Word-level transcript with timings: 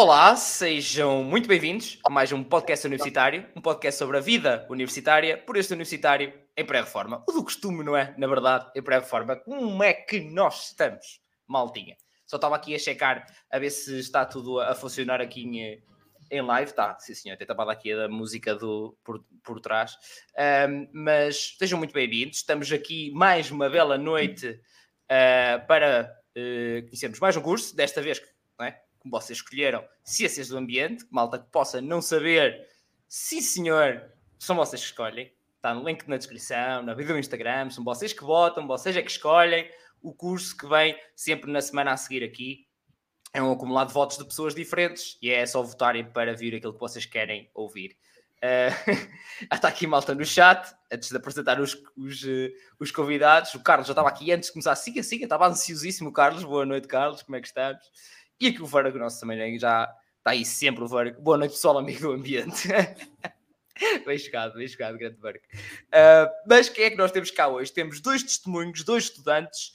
Olá, 0.00 0.36
sejam 0.36 1.24
muito 1.24 1.48
bem-vindos 1.48 1.98
a 2.06 2.08
mais 2.08 2.30
um 2.30 2.44
podcast 2.44 2.86
universitário, 2.86 3.44
um 3.56 3.60
podcast 3.60 3.98
sobre 3.98 4.16
a 4.16 4.20
vida 4.20 4.64
universitária, 4.70 5.36
por 5.36 5.56
este 5.56 5.72
universitário 5.72 6.32
em 6.56 6.64
pré-reforma. 6.64 7.24
O 7.28 7.32
do 7.32 7.42
costume, 7.42 7.82
não 7.82 7.96
é? 7.96 8.14
Na 8.16 8.28
verdade, 8.28 8.70
em 8.76 8.80
pré-reforma. 8.80 9.34
Como 9.34 9.82
é 9.82 9.92
que 9.92 10.20
nós 10.20 10.68
estamos, 10.68 11.20
maltinha? 11.48 11.96
Só 12.24 12.36
estava 12.36 12.54
aqui 12.54 12.76
a 12.76 12.78
checar 12.78 13.26
a 13.50 13.58
ver 13.58 13.70
se 13.70 13.98
está 13.98 14.24
tudo 14.24 14.60
a 14.60 14.72
funcionar 14.72 15.20
aqui 15.20 15.42
em, 15.42 15.82
em 16.30 16.42
live. 16.42 16.70
Está, 16.70 16.96
sim 17.00 17.14
senhor, 17.16 17.36
tem 17.36 17.44
tapado 17.44 17.70
aqui 17.72 17.92
a 17.92 18.06
música 18.06 18.54
do, 18.54 18.96
por, 19.02 19.24
por 19.42 19.58
trás. 19.58 19.96
Um, 20.70 20.88
mas 20.92 21.56
sejam 21.58 21.76
muito 21.76 21.92
bem-vindos. 21.92 22.36
Estamos 22.36 22.70
aqui 22.70 23.10
mais 23.16 23.50
uma 23.50 23.68
bela 23.68 23.98
noite 23.98 24.48
uh, 25.10 25.66
para 25.66 26.16
uh, 26.36 26.82
conhecermos 26.84 27.18
mais 27.18 27.36
um 27.36 27.42
curso, 27.42 27.74
desta 27.74 28.00
vez, 28.00 28.22
não 28.56 28.64
é? 28.64 28.80
Como 28.98 29.10
vocês 29.12 29.38
escolheram, 29.38 29.84
Ciências 30.02 30.48
do 30.48 30.58
Ambiente, 30.58 31.06
malta 31.10 31.38
que 31.38 31.50
possa 31.50 31.80
não 31.80 32.00
saber, 32.00 32.66
sim 33.08 33.40
senhor, 33.40 34.02
são 34.38 34.56
vocês 34.56 34.80
que 34.80 34.88
escolhem. 34.88 35.32
Está 35.56 35.74
no 35.74 35.84
link 35.84 36.06
na 36.06 36.16
descrição, 36.16 36.82
na 36.82 36.94
vida 36.94 37.12
do 37.12 37.18
Instagram, 37.18 37.70
são 37.70 37.82
vocês 37.82 38.12
que 38.12 38.22
votam, 38.22 38.66
vocês 38.66 38.96
é 38.96 39.02
que 39.02 39.10
escolhem 39.10 39.68
o 40.00 40.14
curso 40.14 40.56
que 40.56 40.66
vem 40.66 40.96
sempre 41.16 41.50
na 41.50 41.60
semana 41.60 41.92
a 41.92 41.96
seguir 41.96 42.22
aqui. 42.22 42.66
É 43.32 43.42
um 43.42 43.52
acumulado 43.52 43.88
de 43.88 43.94
votos 43.94 44.16
de 44.16 44.24
pessoas 44.24 44.54
diferentes 44.54 45.18
e 45.20 45.30
é 45.30 45.44
só 45.44 45.62
votarem 45.62 46.04
para 46.04 46.34
vir 46.34 46.54
aquilo 46.54 46.72
que 46.72 46.80
vocês 46.80 47.04
querem 47.04 47.50
ouvir. 47.54 47.96
Uh, 48.38 49.50
está 49.52 49.68
aqui 49.68 49.86
malta 49.86 50.14
no 50.14 50.24
chat, 50.24 50.72
antes 50.90 51.10
de 51.10 51.16
apresentar 51.16 51.60
os, 51.60 51.74
os, 51.96 52.22
uh, 52.22 52.50
os 52.78 52.90
convidados. 52.90 53.52
O 53.54 53.62
Carlos 53.62 53.86
já 53.86 53.92
estava 53.92 54.08
aqui 54.08 54.32
antes 54.32 54.46
de 54.46 54.52
começar. 54.52 54.74
Siga, 54.76 55.02
siga, 55.02 55.24
estava 55.24 55.46
ansiosíssimo, 55.48 56.12
Carlos. 56.12 56.44
Boa 56.44 56.64
noite, 56.64 56.86
Carlos. 56.86 57.22
Como 57.22 57.36
é 57.36 57.40
que 57.40 57.48
estamos? 57.48 57.82
E 58.40 58.46
aqui 58.46 58.62
o 58.62 58.66
Vargo, 58.66 58.96
nosso 58.98 59.18
também 59.18 59.36
né, 59.36 59.58
já 59.58 59.92
está 60.18 60.30
aí 60.30 60.44
sempre 60.44 60.84
o 60.84 60.86
Vargo. 60.86 61.20
Boa 61.20 61.36
noite, 61.36 61.52
pessoal, 61.52 61.76
amigo 61.76 61.98
do 61.98 62.12
ambiente. 62.12 62.68
bem 64.06 64.16
chegado, 64.16 64.54
bem 64.54 64.68
chegado, 64.68 64.96
grande 64.96 65.16
Vargo. 65.16 65.40
Uh, 65.86 66.30
mas 66.46 66.68
quem 66.68 66.84
é 66.84 66.90
que 66.90 66.96
nós 66.96 67.10
temos 67.10 67.32
cá 67.32 67.48
hoje? 67.48 67.72
Temos 67.72 68.00
dois 68.00 68.22
testemunhos, 68.22 68.84
dois 68.84 69.04
estudantes 69.04 69.72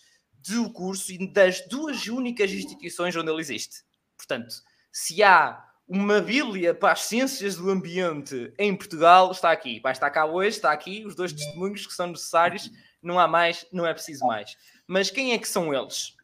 do 0.47 0.69
curso 0.71 1.11
e 1.11 1.27
das 1.29 1.59
duas 1.67 2.07
únicas 2.07 2.51
instituições 2.51 3.13
onde 3.17 3.29
ele 3.29 3.41
existe. 3.41 3.83
Portanto, 4.15 4.55
se 4.93 5.21
há 5.21 5.61
uma 5.85 6.21
bíblia 6.21 6.73
para 6.73 6.93
as 6.93 7.01
ciências 7.01 7.57
do 7.57 7.69
ambiente 7.69 8.53
em 8.57 8.73
Portugal, 8.73 9.29
está 9.33 9.51
aqui. 9.51 9.81
Vai 9.81 9.91
estar 9.91 10.09
cá 10.09 10.25
hoje, 10.25 10.55
está 10.55 10.71
aqui, 10.71 11.05
os 11.05 11.15
dois 11.15 11.33
testemunhos 11.33 11.85
que 11.85 11.93
são 11.93 12.07
necessários. 12.07 12.71
Não 13.01 13.19
há 13.19 13.27
mais, 13.27 13.65
não 13.73 13.85
é 13.85 13.93
preciso 13.93 14.25
mais. 14.25 14.55
Mas 14.87 15.09
quem 15.09 15.33
é 15.33 15.37
que 15.37 15.49
são 15.49 15.73
eles? 15.73 16.15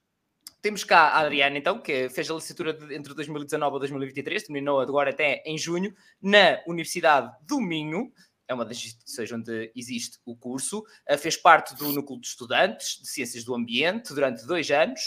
Temos 0.62 0.84
cá 0.84 1.10
a 1.10 1.20
Adriana, 1.20 1.58
então, 1.58 1.80
que 1.80 2.10
fez 2.10 2.30
a 2.30 2.34
licenciatura 2.34 2.78
entre 2.94 3.14
2019 3.14 3.78
e 3.78 3.80
2023, 3.80 4.44
terminou 4.44 4.82
agora 4.82 5.12
até 5.12 5.42
em 5.46 5.58
junho, 5.58 5.94
na 6.22 6.60
Universidade 6.68 7.32
do 7.48 7.62
Minho, 7.62 8.12
é 8.46 8.54
uma 8.54 8.66
das 8.66 8.76
instituições 8.78 9.32
onde 9.32 9.72
existe 9.74 10.18
o 10.26 10.36
curso, 10.36 10.84
uh, 11.10 11.18
fez 11.18 11.38
parte 11.38 11.76
do 11.76 11.90
núcleo 11.94 12.20
de 12.20 12.28
estudantes 12.28 13.00
de 13.00 13.08
Ciências 13.08 13.46
do 13.46 13.56
Ambiente 13.56 14.14
durante 14.14 14.46
dois 14.46 14.70
anos, 14.70 15.00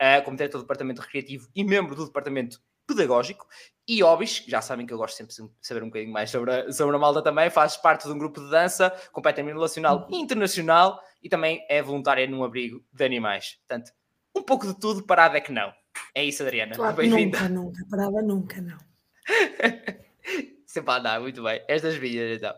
uh, 0.00 0.22
como 0.24 0.36
diretor 0.36 0.58
do 0.58 0.64
Departamento 0.64 1.00
Recreativo 1.00 1.48
e 1.52 1.64
membro 1.64 1.96
do 1.96 2.06
Departamento 2.06 2.60
Pedagógico, 2.86 3.46
e 3.88 4.04
Obis, 4.04 4.44
já 4.46 4.60
sabem 4.60 4.86
que 4.86 4.92
eu 4.92 4.98
gosto 4.98 5.16
sempre 5.16 5.34
de 5.34 5.50
saber 5.60 5.82
um 5.82 5.86
bocadinho 5.86 6.12
mais 6.12 6.30
sobre 6.30 6.52
a, 6.52 6.70
sobre 6.70 6.94
a 6.94 6.98
Malda 6.98 7.22
também, 7.22 7.50
faz 7.50 7.76
parte 7.76 8.06
de 8.06 8.12
um 8.12 8.18
grupo 8.18 8.40
de 8.40 8.50
dança 8.50 8.90
completamente 9.10 9.56
nacional 9.56 10.06
e 10.08 10.16
internacional, 10.16 11.00
e 11.20 11.28
também 11.28 11.64
é 11.68 11.82
voluntária 11.82 12.26
num 12.28 12.44
abrigo 12.44 12.84
de 12.92 13.04
animais. 13.04 13.56
Portanto, 13.66 13.90
um 14.34 14.42
pouco 14.42 14.66
de 14.66 14.78
tudo, 14.78 15.02
parada 15.02 15.38
é 15.38 15.40
que 15.40 15.52
não. 15.52 15.72
É 16.14 16.24
isso, 16.24 16.42
Adriana. 16.42 16.74
Claro, 16.74 16.96
Bem-vinda. 16.96 17.48
Nunca, 17.48 17.48
nunca, 17.48 17.86
parada 17.90 18.22
nunca, 18.22 18.60
não. 18.60 18.78
Sempre 20.66 20.90
a 20.90 20.96
andar, 20.96 21.20
muito 21.20 21.42
bem. 21.42 21.62
Estas 21.68 21.98
minhas, 21.98 22.38
então. 22.38 22.54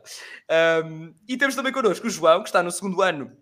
Um, 0.86 1.14
e 1.28 1.36
temos 1.36 1.56
também 1.56 1.72
connosco 1.72 2.06
o 2.06 2.10
João, 2.10 2.42
que 2.42 2.48
está 2.48 2.62
no 2.62 2.70
segundo 2.70 3.02
ano 3.02 3.36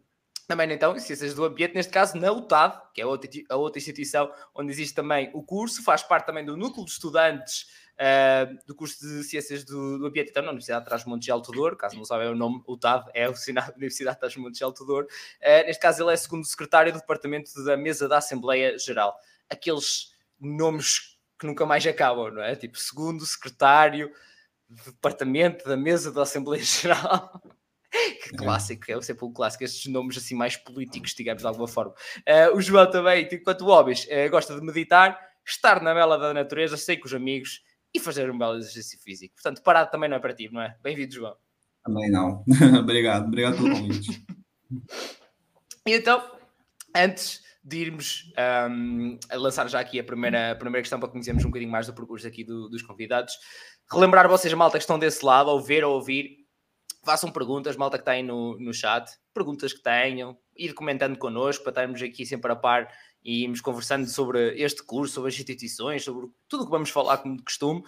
também 0.53 0.71
então, 0.71 0.98
Ciências 0.98 1.34
do 1.34 1.44
Ambiente, 1.44 1.75
neste 1.75 1.91
caso 1.91 2.19
na 2.19 2.31
UTAD, 2.31 2.78
que 2.92 3.00
é 3.00 3.04
a 3.04 3.06
outra, 3.06 3.31
a 3.48 3.56
outra 3.56 3.78
instituição 3.78 4.31
onde 4.54 4.71
existe 4.71 4.94
também 4.94 5.31
o 5.32 5.42
curso, 5.42 5.82
faz 5.82 6.03
parte 6.03 6.26
também 6.26 6.44
do 6.44 6.56
núcleo 6.56 6.84
de 6.84 6.91
estudantes 6.91 7.66
uh, 7.98 8.66
do 8.66 8.75
curso 8.75 9.00
de 9.00 9.25
Ciências 9.25 9.64
do, 9.64 9.98
do 9.98 10.06
Ambiente, 10.06 10.30
então 10.30 10.42
na 10.42 10.50
Universidade 10.50 10.80
de 10.80 10.88
Trás-Montes 10.88 11.25
de 11.25 11.30
Alto 11.30 11.53
Douro, 11.53 11.76
caso 11.76 11.97
não 11.97 12.04
sabem 12.04 12.28
o 12.28 12.34
nome, 12.34 12.62
UTAD 12.66 13.10
é 13.14 13.25
a 13.25 13.28
Universidade 13.76 14.16
de 14.16 14.20
Trás-Montes 14.20 14.58
de 14.58 14.64
Alto 14.64 14.84
Douro. 14.84 15.06
Uh, 15.06 15.66
neste 15.66 15.80
caso 15.80 16.03
ele 16.03 16.12
é 16.12 16.16
segundo 16.16 16.44
secretário 16.44 16.92
do 16.92 16.98
Departamento 16.98 17.64
da 17.64 17.76
Mesa 17.76 18.08
da 18.08 18.19
Assembleia 18.19 18.78
Geral. 18.78 19.16
Aqueles 19.48 20.12
nomes 20.41 21.16
que 21.38 21.47
nunca 21.47 21.66
mais 21.66 21.86
acabam, 21.86 22.32
não 22.32 22.42
é? 22.42 22.54
Tipo, 22.54 22.78
segundo 22.78 23.25
secretário 23.26 24.12
do 24.69 24.92
Departamento 24.92 25.69
da 25.69 25.76
Mesa 25.76 26.12
da 26.12 26.22
Assembleia 26.22 26.62
Geral. 26.64 27.42
que 27.91 28.36
clássico, 28.36 28.91
é 28.91 29.00
sempre 29.03 29.24
um 29.24 29.32
clássico, 29.32 29.64
estes 29.64 29.86
nomes 29.92 30.16
assim 30.16 30.34
mais 30.34 30.56
políticos, 30.56 31.14
digamos 31.14 31.42
de 31.42 31.48
alguma 31.48 31.69
forma. 31.69 31.92
Uh, 32.20 32.56
o 32.56 32.60
João 32.60 32.91
também, 32.91 33.28
enquanto 33.30 33.64
hobbies, 33.64 34.06
uh, 34.06 34.30
gosta 34.30 34.54
de 34.54 34.64
meditar, 34.64 35.19
estar 35.44 35.82
na 35.82 35.92
bela 35.92 36.16
da 36.16 36.32
natureza, 36.32 36.76
sei 36.76 36.97
com 36.97 37.06
os 37.06 37.14
amigos 37.14 37.60
e 37.94 38.00
fazer 38.00 38.30
um 38.30 38.38
belo 38.38 38.56
exercício 38.56 38.98
físico. 39.00 39.34
Portanto, 39.34 39.62
parado 39.62 39.91
também 39.91 40.08
não 40.08 40.16
é 40.16 40.20
para 40.20 40.34
ti, 40.34 40.48
não 40.50 40.62
é? 40.62 40.76
Bem-vindo, 40.82 41.14
João. 41.14 41.36
Também 41.84 42.10
não. 42.10 42.44
obrigado, 42.80 43.26
obrigado 43.26 43.56
pelo 43.56 43.70
convite. 43.70 44.25
e 45.86 45.92
então, 45.92 46.22
antes 46.97 47.42
de 47.64 47.78
irmos 47.78 48.32
um, 48.70 49.19
lançar 49.34 49.69
já 49.69 49.78
aqui 49.80 50.00
a 50.00 50.04
primeira, 50.04 50.53
a 50.53 50.56
primeira 50.56 50.82
questão 50.82 50.98
para 50.98 51.08
conhecermos 51.08 51.44
um 51.44 51.48
bocadinho 51.48 51.70
mais 51.70 51.86
do 51.86 51.94
percurso 51.94 52.26
aqui 52.26 52.42
do, 52.42 52.69
dos 52.69 52.82
convidados, 52.82 53.34
relembrar 53.91 54.28
vocês, 54.28 54.53
malta, 54.54 54.78
que 54.78 54.82
estão 54.82 54.98
desse 54.98 55.24
lado, 55.24 55.48
ouvir 55.50 55.84
ou 55.84 55.94
ouvir, 55.94 56.38
façam 57.04 57.30
perguntas, 57.30 57.76
malta 57.76 57.98
que 57.98 58.03
está 58.03 58.12
aí 58.12 58.22
no, 58.22 58.59
no 58.59 58.72
chat, 58.72 59.10
perguntas 59.32 59.72
que 59.72 59.82
tenham, 59.82 60.36
ir 60.56 60.72
comentando 60.74 61.16
connosco 61.19 61.62
para 61.62 61.70
estarmos 61.70 62.03
aqui 62.03 62.26
sempre 62.26 62.50
a 62.53 62.56
par 62.56 62.88
e 63.25 63.44
irmos 63.44 63.60
conversando 63.60 64.09
sobre 64.09 64.60
este 64.60 64.83
curso, 64.83 65.15
sobre 65.15 65.28
as 65.28 65.34
instituições, 65.34 66.05
sobre 66.05 66.28
tudo 66.49 66.62
o 66.62 66.66
que 66.66 66.72
vamos 66.72 66.91
falar 66.91 67.19
como 67.19 67.37
de 67.37 67.43
costume. 67.43 67.83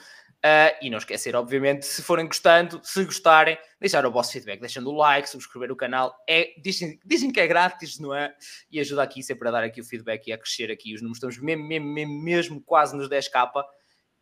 Uh, 0.44 0.76
e 0.82 0.90
não 0.90 0.98
esquecer, 0.98 1.34
obviamente, 1.34 1.86
se 1.86 2.02
forem 2.02 2.26
gostando, 2.26 2.78
se 2.84 3.02
gostarem, 3.02 3.56
deixar 3.80 4.04
o 4.04 4.12
vosso 4.12 4.30
feedback, 4.30 4.60
deixando 4.60 4.90
o 4.90 4.94
like, 4.94 5.26
subscrever 5.26 5.72
o 5.72 5.76
canal. 5.76 6.14
É, 6.28 6.52
dizem, 6.62 7.00
dizem 7.02 7.32
que 7.32 7.40
é 7.40 7.46
grátis, 7.46 7.98
não 7.98 8.14
é? 8.14 8.34
E 8.70 8.78
ajuda 8.78 9.02
aqui 9.02 9.22
sempre 9.22 9.48
a 9.48 9.50
dar 9.50 9.64
aqui 9.64 9.80
o 9.80 9.84
feedback 9.84 10.26
e 10.28 10.34
a 10.34 10.38
crescer 10.38 10.70
aqui. 10.70 10.94
Os 10.94 11.00
números 11.00 11.16
estamos 11.16 11.38
mesmo, 11.38 11.66
mesmo, 11.66 11.88
mesmo, 11.88 12.22
mesmo 12.22 12.60
quase 12.60 12.94
nos 12.94 13.08
10k. 13.08 13.64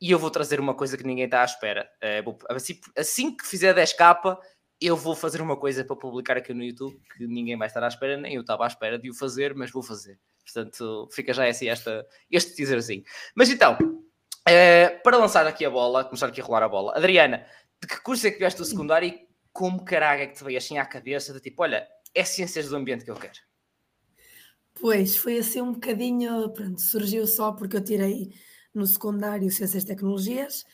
E 0.01 0.13
eu 0.13 0.19
vou 0.19 0.31
trazer 0.31 0.61
uma 0.61 0.75
coisa 0.75 0.97
que 0.97 1.05
ninguém 1.05 1.25
está 1.25 1.43
à 1.43 1.45
espera. 1.45 1.91
Uh, 2.25 2.39
assim, 2.51 2.79
assim 2.97 3.37
que 3.37 3.45
fizer 3.45 3.75
10k, 3.75 4.39
eu 4.81 4.97
vou 4.97 5.17
fazer 5.17 5.43
uma 5.43 5.57
coisa 5.57 5.85
para 5.85 5.97
publicar 5.97 6.37
aqui 6.37 6.55
no 6.55 6.63
YouTube 6.63 7.01
que 7.17 7.27
ninguém 7.27 7.59
vai 7.59 7.67
estar 7.67 7.83
à 7.83 7.89
espera, 7.89 8.17
nem 8.17 8.35
eu 8.35 8.43
estava 8.43 8.63
à 8.63 8.69
espera 8.69 8.97
de 8.97 9.11
o 9.11 9.15
fazer, 9.15 9.57
mas 9.57 9.73
vou 9.73 9.83
fazer. 9.83 10.21
Portanto, 10.45 11.09
fica 11.13 11.33
já 11.33 11.49
assim 11.49 11.69
esta, 11.69 12.07
este 12.31 12.55
teaserzinho. 12.55 13.03
Mas 13.35 13.49
então, 13.49 13.79
é, 14.47 14.89
para 14.89 15.17
lançar 15.17 15.47
aqui 15.47 15.65
a 15.65 15.71
bola, 15.71 16.05
começar 16.05 16.27
aqui 16.27 16.41
a 16.41 16.45
rolar 16.45 16.63
a 16.63 16.69
bola, 16.69 16.97
Adriana, 16.97 17.47
de 17.81 17.89
que 17.89 18.01
curso 18.03 18.27
é 18.27 18.31
que 18.31 18.39
vieste 18.39 18.61
o 18.61 18.65
secundário 18.65 19.09
e 19.09 19.29
como 19.53 19.85
caralho 19.85 20.23
é 20.23 20.27
que 20.27 20.37
te 20.37 20.45
veio 20.45 20.59
assim 20.59 20.79
à 20.79 20.87
cabeça 20.87 21.33
de 21.33 21.41
tipo, 21.41 21.63
olha, 21.63 21.87
é 22.15 22.25
ciências 22.25 22.69
do 22.69 22.77
ambiente 22.77 23.05
que 23.05 23.11
eu 23.11 23.17
quero? 23.17 23.39
Pois, 24.81 25.17
foi 25.17 25.39
assim 25.39 25.61
um 25.61 25.73
bocadinho, 25.73 26.51
pronto, 26.51 26.81
surgiu 26.81 27.27
só 27.27 27.53
porque 27.53 27.77
eu 27.77 27.85
tirei 27.85 28.33
no 28.75 28.87
secundário 28.87 29.51
Ciências 29.51 29.85
e 29.85 29.87
Tecnologias 29.87 30.65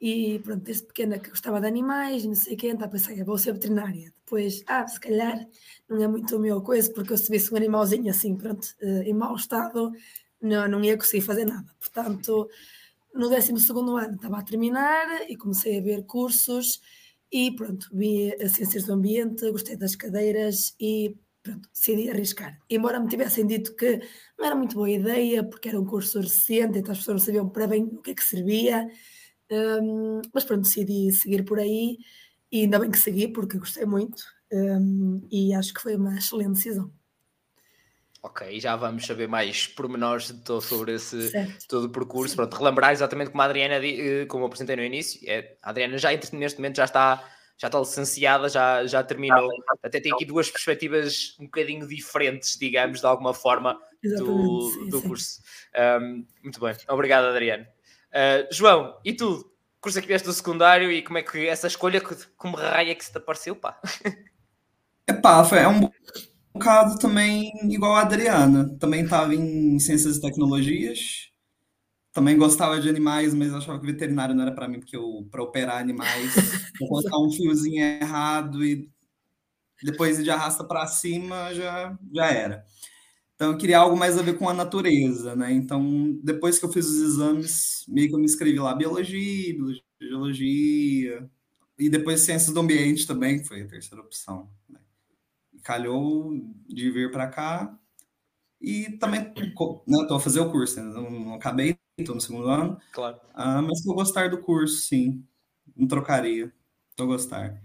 e 0.00 0.38
pronto, 0.40 0.62
desde 0.62 0.86
pequena 0.86 1.18
que 1.18 1.30
gostava 1.30 1.60
de 1.60 1.66
animais, 1.66 2.24
não 2.24 2.34
sei 2.34 2.56
quem, 2.56 2.70
então 2.70 2.88
pensei, 2.88 3.22
vou 3.24 3.36
ser 3.36 3.52
veterinária. 3.52 4.12
Depois, 4.24 4.62
ah, 4.66 4.86
se 4.86 5.00
calhar 5.00 5.46
não 5.88 6.02
é 6.02 6.06
muito 6.06 6.36
o 6.36 6.40
meu 6.40 6.60
coisa, 6.62 6.92
porque 6.92 7.12
eu 7.12 7.18
se 7.18 7.30
visse 7.30 7.52
um 7.52 7.56
animalzinho 7.56 8.10
assim, 8.10 8.36
pronto, 8.36 8.68
eh, 8.80 9.04
em 9.06 9.14
mau 9.14 9.34
estado, 9.34 9.92
não, 10.40 10.68
não 10.68 10.84
ia 10.84 10.96
conseguir 10.96 11.22
fazer 11.22 11.44
nada. 11.44 11.66
Portanto, 11.80 12.48
no 13.14 13.28
12 13.28 13.52
ano 13.52 14.14
estava 14.14 14.38
a 14.38 14.42
terminar 14.42 15.28
e 15.28 15.36
comecei 15.36 15.78
a 15.78 15.82
ver 15.82 16.04
cursos 16.04 16.80
e 17.32 17.50
pronto, 17.52 17.88
vi 17.92 18.32
as 18.40 18.52
ciências 18.52 18.84
do 18.84 18.92
ambiente, 18.92 19.50
gostei 19.50 19.76
das 19.76 19.96
cadeiras 19.96 20.74
e 20.80 21.16
pronto, 21.42 21.68
decidi 21.72 22.08
arriscar. 22.10 22.58
Embora 22.70 23.00
me 23.00 23.08
tivessem 23.08 23.46
dito 23.46 23.74
que 23.74 24.00
não 24.38 24.46
era 24.46 24.54
muito 24.54 24.76
boa 24.76 24.90
ideia, 24.90 25.42
porque 25.42 25.68
era 25.68 25.80
um 25.80 25.84
curso 25.84 26.20
recente, 26.20 26.78
então 26.78 26.92
as 26.92 26.98
pessoas 26.98 27.20
não 27.20 27.26
sabiam 27.26 27.48
para 27.48 27.66
bem 27.66 27.84
o 27.84 28.00
que 28.00 28.12
é 28.12 28.14
que 28.14 28.24
servia, 28.24 28.88
um, 29.50 30.22
mas 30.32 30.44
pronto, 30.44 30.62
decidi 30.62 31.10
seguir 31.12 31.44
por 31.44 31.58
aí 31.58 31.98
e 32.50 32.62
ainda 32.62 32.78
bem 32.78 32.90
que 32.90 32.98
segui 32.98 33.28
porque 33.28 33.58
gostei 33.58 33.84
muito 33.84 34.22
um, 34.52 35.26
e 35.30 35.54
acho 35.54 35.72
que 35.74 35.80
foi 35.80 35.96
uma 35.96 36.16
excelente 36.16 36.54
decisão. 36.54 36.92
Ok, 38.20 38.58
já 38.58 38.74
vamos 38.74 39.06
saber 39.06 39.28
mais 39.28 39.68
pormenores 39.68 40.26
de 40.26 40.40
todo 40.42 40.60
sobre 40.60 40.94
esse 40.94 41.30
todo 41.68 41.84
o 41.84 41.88
percurso. 41.88 42.34
Pronto, 42.34 42.56
relembrar 42.56 42.92
exatamente 42.92 43.30
como 43.30 43.42
a 43.42 43.44
Adriana, 43.44 43.76
eh, 43.76 44.26
como 44.26 44.42
eu 44.42 44.46
apresentei 44.48 44.74
no 44.74 44.82
início, 44.82 45.20
é, 45.24 45.56
a 45.62 45.70
Adriana 45.70 45.96
já 45.98 46.10
neste 46.32 46.58
momento 46.58 46.76
já 46.76 46.84
está, 46.84 47.24
já 47.56 47.68
está 47.68 47.78
licenciada, 47.78 48.48
já, 48.48 48.84
já 48.86 49.04
terminou. 49.04 49.48
Até 49.84 50.00
tem 50.00 50.12
aqui 50.12 50.24
duas 50.24 50.50
perspectivas 50.50 51.36
um 51.38 51.44
bocadinho 51.44 51.86
diferentes, 51.86 52.58
digamos, 52.58 53.00
de 53.00 53.06
alguma 53.06 53.32
forma, 53.32 53.80
do, 54.02 54.68
sim, 54.72 54.88
do 54.88 55.00
sim. 55.00 55.08
curso. 55.08 55.40
Um, 56.00 56.26
muito 56.42 56.58
bem, 56.58 56.74
obrigado, 56.88 57.26
Adriana. 57.26 57.68
Uh, 58.12 58.52
João, 58.52 58.98
e 59.04 59.12
tu? 59.12 59.44
Curso 59.80 59.98
é 59.98 60.02
que 60.02 60.08
vieste 60.08 60.26
do 60.26 60.32
secundário 60.32 60.90
e 60.90 61.02
como 61.02 61.18
é 61.18 61.22
que 61.22 61.46
essa 61.46 61.68
escolha, 61.68 62.02
como 62.36 62.56
raia 62.56 62.94
que 62.94 63.04
se 63.04 63.12
te 63.12 63.18
apareceu, 63.18 63.54
pá? 63.54 63.80
Epá, 65.08 65.48
é 65.52 65.68
um 65.68 65.88
bocado 66.52 66.98
também 66.98 67.50
igual 67.72 67.96
a 67.96 68.02
Adriana. 68.02 68.76
Também 68.78 69.04
estava 69.04 69.34
em 69.34 69.78
Ciências 69.78 70.16
e 70.16 70.20
Tecnologias. 70.20 71.30
Também 72.12 72.36
gostava 72.36 72.80
de 72.80 72.88
animais, 72.88 73.32
mas 73.32 73.54
achava 73.54 73.78
que 73.80 73.86
veterinário 73.86 74.34
não 74.34 74.42
era 74.42 74.54
para 74.54 74.68
mim, 74.68 74.80
porque 74.80 74.96
eu, 74.96 75.26
para 75.30 75.42
operar 75.42 75.78
animais, 75.78 76.34
vou 76.78 76.88
colocar 76.88 77.18
um 77.18 77.30
fiozinho 77.30 77.80
errado 77.80 78.64
e 78.64 78.90
depois 79.82 80.22
de 80.22 80.30
arrasta 80.30 80.64
para 80.64 80.86
cima 80.86 81.54
já, 81.54 81.96
já 82.12 82.26
era. 82.26 82.64
Então, 83.38 83.52
eu 83.52 83.56
queria 83.56 83.78
algo 83.78 83.96
mais 83.96 84.18
a 84.18 84.22
ver 84.22 84.36
com 84.36 84.48
a 84.48 84.52
natureza, 84.52 85.36
né? 85.36 85.52
Então, 85.52 86.18
depois 86.24 86.58
que 86.58 86.64
eu 86.64 86.72
fiz 86.72 86.86
os 86.88 87.00
exames, 87.00 87.84
meio 87.86 88.08
que 88.08 88.14
eu 88.16 88.18
me 88.18 88.24
inscrevi 88.24 88.58
lá, 88.58 88.74
biologia, 88.74 89.54
biologia, 89.96 91.30
e 91.78 91.88
depois 91.88 92.22
ciências 92.22 92.52
do 92.52 92.58
ambiente 92.58 93.06
também, 93.06 93.38
que 93.38 93.46
foi 93.46 93.62
a 93.62 93.68
terceira 93.68 94.02
opção. 94.02 94.50
Né? 94.68 94.80
Calhou 95.62 96.32
de 96.66 96.90
vir 96.90 97.12
para 97.12 97.28
cá, 97.28 97.78
e 98.60 98.90
também 98.98 99.32
estou 99.36 99.84
né, 99.86 100.04
a 100.10 100.18
fazer 100.18 100.40
o 100.40 100.50
curso, 100.50 100.82
né? 100.82 100.92
não, 100.92 101.08
não 101.08 101.34
acabei, 101.34 101.78
estou 101.96 102.16
no 102.16 102.20
segundo 102.20 102.48
ano. 102.48 102.76
Claro. 102.92 103.18
Uh, 103.36 103.62
mas 103.62 103.84
vou 103.84 103.94
gostar 103.94 104.30
do 104.30 104.38
curso, 104.38 104.82
sim. 104.82 105.24
Não 105.76 105.86
trocaria. 105.86 106.52
Estou 106.90 107.04
a 107.04 107.10
gostar. 107.10 107.62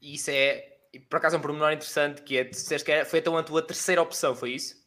Isso 0.00 0.30
é 0.30 0.69
e 0.92 0.98
por 0.98 1.16
acaso 1.16 1.36
é 1.36 1.38
um 1.38 1.42
pormenor 1.42 1.72
interessante 1.72 2.22
que 2.22 2.36
é, 2.36 2.44
disseste 2.44 2.84
que 2.84 3.04
foi 3.04 3.20
então 3.20 3.36
a 3.36 3.42
tua 3.42 3.62
terceira 3.62 4.02
opção, 4.02 4.34
foi 4.34 4.52
isso? 4.52 4.80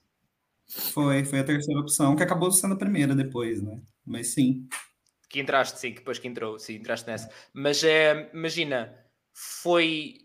Foi, 0.68 1.24
foi 1.24 1.40
a 1.40 1.44
terceira 1.44 1.80
opção, 1.80 2.16
que 2.16 2.24
acabou 2.24 2.52
sendo 2.52 2.74
a 2.74 2.78
primeira 2.78 3.16
depois, 3.16 3.62
né? 3.62 3.82
Mas 4.06 4.28
sim. 4.30 4.68
Que 5.30 5.40
entraste, 5.40 5.80
sim, 5.80 5.94
depois 5.94 6.20
que 6.20 6.28
entrou, 6.28 6.60
sim, 6.60 6.76
entraste 6.76 7.08
nessa. 7.08 7.30
Mas 7.54 7.84
é, 7.84 8.30
imagina, 8.34 8.96
foi. 9.32 10.18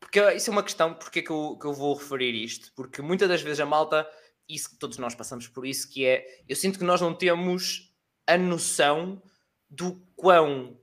Porque 0.00 0.20
isso 0.34 0.50
é 0.50 0.52
uma 0.52 0.62
questão, 0.62 0.94
porque 0.94 1.20
é 1.20 1.22
que 1.22 1.30
eu, 1.30 1.58
que 1.60 1.66
eu 1.66 1.72
vou 1.72 1.94
referir 1.94 2.34
isto? 2.34 2.72
Porque 2.74 3.02
muitas 3.02 3.28
das 3.28 3.42
vezes 3.42 3.60
a 3.60 3.66
malta, 3.66 4.08
isso 4.48 4.78
todos 4.78 4.96
nós 4.98 5.14
passamos 5.14 5.48
por 5.48 5.66
isso, 5.66 5.90
que 5.90 6.06
é, 6.06 6.24
eu 6.48 6.56
sinto 6.56 6.78
que 6.78 6.84
nós 6.84 7.00
não 7.00 7.14
temos 7.14 7.92
a 8.26 8.36
noção 8.38 9.22
do 9.68 10.00
quão 10.16 10.78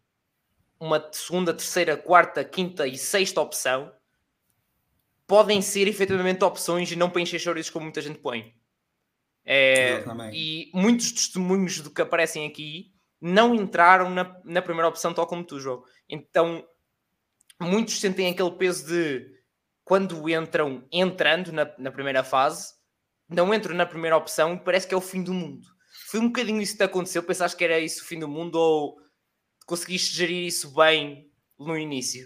uma 0.80 1.10
segunda, 1.12 1.54
terceira, 1.54 1.96
quarta, 1.98 2.44
quinta 2.44 2.88
e 2.88 2.98
sexta 2.98 3.42
opção 3.42 3.92
podem 5.28 5.62
ser 5.62 5.88
efetivamente 5.88 6.44
opções 6.44 6.92
e 6.92 6.96
não 6.96 7.10
para 7.10 7.22
encher 7.22 7.40
chouriços 7.40 7.72
como 7.72 7.86
muita 7.86 8.02
gente 8.02 8.20
põe. 8.20 8.54
É, 9.48 10.04
e 10.34 10.72
muitos 10.74 11.12
testemunhos 11.12 11.80
do 11.80 11.92
que 11.92 12.02
aparecem 12.02 12.48
aqui 12.48 12.92
não 13.22 13.54
entraram 13.54 14.10
na, 14.10 14.40
na 14.44 14.62
primeira 14.62 14.88
opção, 14.88 15.14
tal 15.14 15.28
como 15.28 15.44
tu, 15.44 15.60
João. 15.60 15.84
Então, 16.10 16.68
muitos 17.60 18.00
sentem 18.00 18.32
aquele 18.32 18.52
peso 18.52 18.88
de 18.88 19.36
quando 19.84 20.28
entram 20.30 20.84
entrando 20.92 21.52
na, 21.52 21.72
na 21.78 21.92
primeira 21.92 22.24
fase, 22.24 22.74
não 23.30 23.54
entram 23.54 23.76
na 23.76 23.86
primeira 23.86 24.18
opção 24.18 24.56
e 24.56 24.60
parece 24.60 24.88
que 24.88 24.94
é 24.94 24.98
o 24.98 25.02
fim 25.02 25.24
do 25.24 25.34
mundo. 25.34 25.68
Foi 26.08 26.20
um 26.20 26.28
bocadinho 26.28 26.62
isso 26.62 26.78
que 26.78 26.84
aconteceu? 26.84 27.24
Pensaste 27.24 27.58
que 27.58 27.64
era 27.64 27.80
isso 27.80 28.04
o 28.04 28.06
fim 28.06 28.20
do 28.20 28.28
mundo 28.28 28.56
ou 28.56 28.98
conseguiste 29.66 30.16
gerir 30.16 30.46
isso 30.46 30.74
bem 30.74 31.30
no 31.60 31.78
início? 31.78 32.26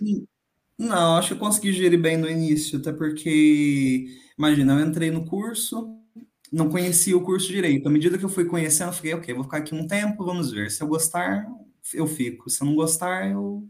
Não, 0.78 1.18
acho 1.18 1.30
que 1.30 1.34
eu 1.34 1.40
consegui 1.40 1.74
gerir 1.74 2.00
bem 2.00 2.18
no 2.18 2.30
início, 2.30 2.80
até 2.80 2.94
porque, 2.94 4.08
imagina, 4.38 4.80
eu 4.80 4.88
entrei 4.88 5.12
no 5.12 5.26
curso, 5.26 6.00
não 6.52 6.70
conhecia 6.70 7.18
o 7.18 7.24
curso 7.24 7.48
direito. 7.48 7.88
À 7.88 7.92
medida 7.92 8.18
que 8.18 8.24
eu 8.24 8.30
fui 8.30 8.46
conhecendo, 8.46 8.90
eu 8.90 8.94
fiquei, 8.94 9.14
ok, 9.14 9.34
vou 9.34 9.44
ficar 9.44 9.58
aqui 9.58 9.76
um 9.76 9.86
tempo, 9.86 10.24
vamos 10.24 10.52
ver. 10.52 10.72
Se 10.72 10.82
eu 10.82 10.88
gostar, 10.88 11.46
eu 11.94 12.08
fico. 12.08 12.50
Se 12.50 12.62
eu 12.62 12.68
não 12.68 12.76
gostar, 12.76 13.30
eu, 13.30 13.68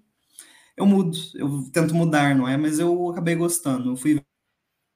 eu 0.77 0.85
mudo. 0.85 1.17
Eu 1.35 1.69
tento 1.71 1.95
mudar, 1.95 2.35
não 2.35 2.47
é? 2.47 2.55
Mas 2.57 2.79
eu 2.79 3.09
acabei 3.09 3.35
gostando. 3.35 3.91
Eu 3.91 3.97
fui 3.97 4.21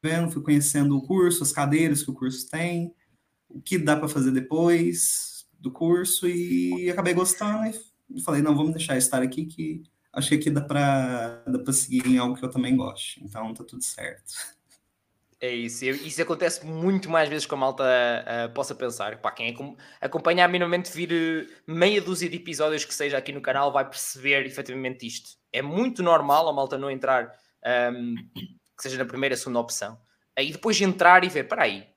vendo, 0.04 0.32
fui 0.32 0.42
conhecendo 0.42 0.98
o 0.98 1.02
curso, 1.02 1.44
as 1.44 1.52
cadeiras 1.52 2.04
que 2.04 2.12
o 2.12 2.14
curso 2.14 2.50
tem, 2.50 2.94
o 3.50 3.62
que 3.62 3.78
dá 3.78 3.96
para 3.96 4.10
fazer 4.10 4.32
depois 4.32 5.46
do 5.60 5.72
curso 5.72 6.28
e 6.28 6.90
acabei 6.90 7.14
gostando 7.14 7.66
e 7.66 7.74
falei, 8.24 8.42
não, 8.42 8.56
vamos 8.56 8.74
deixar 8.74 8.98
estar 8.98 9.22
aqui 9.22 9.46
que 9.46 9.84
acho 10.12 10.30
que 10.30 10.36
aqui 10.36 10.50
dá 10.50 10.62
para 10.62 11.44
dá 11.48 11.74
seguir 11.74 12.06
em 12.08 12.18
algo 12.18 12.36
que 12.36 12.46
eu 12.46 12.50
também 12.50 12.76
gosto. 12.76 13.20
Então 13.24 13.54
tá 13.54 13.64
tudo 13.64 13.84
certo. 13.84 14.34
É 15.44 15.52
isso, 15.52 15.84
isso 15.84 16.22
acontece 16.22 16.66
muito 16.66 17.10
mais 17.10 17.28
vezes 17.28 17.46
que 17.46 17.54
a 17.54 17.58
malta 17.58 17.84
uh, 17.84 18.54
possa 18.54 18.74
pensar. 18.74 19.18
Para 19.18 19.32
quem 19.32 19.54
acompanha 20.00 20.48
minimamente 20.48 20.90
vir 20.90 21.12
uh, 21.12 21.72
meia 21.72 22.02
dúzia 22.02 22.30
de 22.30 22.38
episódios 22.38 22.86
que 22.86 22.94
seja 22.94 23.18
aqui 23.18 23.34
no 23.34 23.42
canal 23.42 23.70
vai 23.70 23.84
perceber 23.84 24.46
efetivamente 24.46 25.06
isto. 25.06 25.32
É 25.52 25.62
muito 25.62 26.02
normal 26.02 26.48
a 26.48 26.54
malta 26.54 26.78
não 26.78 26.90
entrar, 26.90 27.30
um, 27.94 28.16
que 28.34 28.84
seja 28.84 28.98
na 28.98 29.04
primeira, 29.04 29.36
segunda 29.36 29.60
opção. 29.60 30.00
Aí 30.34 30.50
depois 30.50 30.80
entrar 30.80 31.26
e 31.26 31.30
ver, 31.30 31.44
para 31.44 31.64
aí, 31.64 31.88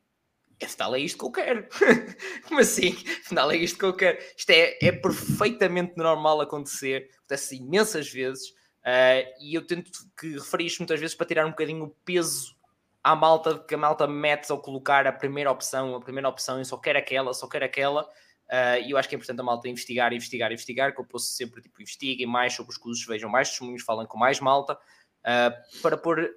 afinal 0.63 0.95
é 0.95 0.99
isto 0.99 1.19
que 1.19 1.25
eu 1.25 1.31
quero. 1.31 1.69
Como 2.49 2.61
assim? 2.61 2.97
Afinal 3.25 3.51
é 3.51 3.57
isto 3.57 3.79
que 3.79 3.85
eu 3.85 3.95
quero. 3.95 4.19
Isto 4.37 4.51
é, 4.51 4.79
é 4.81 4.93
perfeitamente 4.93 5.97
normal 5.97 6.41
acontecer, 6.41 7.11
acontece 7.19 7.57
imensas 7.57 8.11
vezes, 8.11 8.51
uh, 8.51 9.27
e 9.41 9.55
eu 9.55 9.67
tento 9.67 9.91
que 10.19 10.35
referir 10.35 10.67
isto 10.67 10.79
muitas 10.79 11.01
vezes 11.01 11.15
para 11.15 11.27
tirar 11.27 11.47
um 11.47 11.51
bocadinho 11.51 11.85
o 11.85 11.91
peso 12.05 12.57
à 13.03 13.15
malta 13.15 13.59
que 13.59 13.75
a 13.75 13.79
malta 13.79 14.07
mete 14.07 14.51
ao 14.51 14.59
colocar 14.59 15.07
a 15.07 15.13
primeira 15.13 15.51
opção, 15.51 15.95
a 15.95 16.01
primeira 16.01 16.29
opção, 16.29 16.59
eu 16.59 16.65
só 16.65 16.77
quero 16.77 16.99
aquela, 16.99 17.33
só 17.33 17.47
quero 17.47 17.65
aquela. 17.65 18.03
Uh, 18.49 18.83
e 18.85 18.93
eu 18.93 18.99
acho 18.99 19.09
que 19.09 19.15
é 19.15 19.17
importante 19.17 19.41
a 19.41 19.45
malta 19.45 19.69
investigar, 19.69 20.13
investigar, 20.13 20.53
investigar, 20.53 20.95
que 20.95 21.01
eu 21.01 21.05
posso 21.05 21.27
sempre 21.27 21.61
tipo, 21.61 21.83
investiguem 21.83 22.27
mais 22.27 22.55
sobre 22.55 22.73
os 22.73 22.79
cursos, 22.79 23.05
vejam 23.05 23.29
mais 23.29 23.51
testemunhos, 23.51 23.83
falem 23.83 24.07
com 24.07 24.17
mais 24.17 24.41
malta, 24.41 24.75
uh, 24.75 25.81
para 25.83 25.97
pôr 25.97 26.31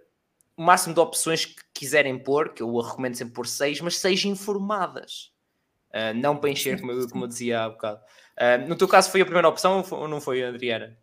o 0.60 0.62
máximo 0.62 0.94
de 0.94 1.00
opções 1.00 1.46
que 1.46 1.64
quiserem 1.74 2.22
pôr, 2.22 2.54
que 2.54 2.62
eu 2.62 2.78
recomendo 2.80 3.16
sempre 3.16 3.34
pôr 3.34 3.48
seis, 3.48 3.80
mas 3.80 3.98
seis 3.98 4.26
informadas. 4.26 5.32
Uh, 5.90 6.14
não 6.14 6.36
para 6.36 6.50
encher, 6.50 6.82
como 6.82 6.92
eu, 6.92 7.08
como 7.08 7.24
eu 7.24 7.30
dizia 7.30 7.64
há 7.64 7.70
bocado. 7.70 8.02
Uh, 8.38 8.68
no 8.68 8.76
teu 8.76 8.86
caso 8.86 9.10
foi 9.10 9.22
a 9.22 9.26
primeira 9.26 9.48
opção 9.48 9.82
ou 9.90 10.06
não 10.06 10.20
foi, 10.20 10.44
Adriana? 10.44 10.98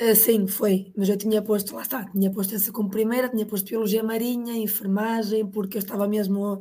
Uh, 0.00 0.14
sim, 0.14 0.46
foi, 0.46 0.92
mas 0.94 1.08
eu 1.08 1.16
tinha 1.16 1.40
posto, 1.40 1.74
lá 1.74 1.80
está, 1.80 2.04
tinha 2.04 2.30
posto 2.30 2.54
essa 2.54 2.70
como 2.70 2.90
primeira, 2.90 3.30
tinha 3.30 3.46
posto 3.46 3.66
Biologia 3.66 4.02
Marinha, 4.02 4.52
Enfermagem, 4.58 5.46
porque 5.46 5.78
eu 5.78 5.80
estava 5.80 6.06
mesmo 6.06 6.60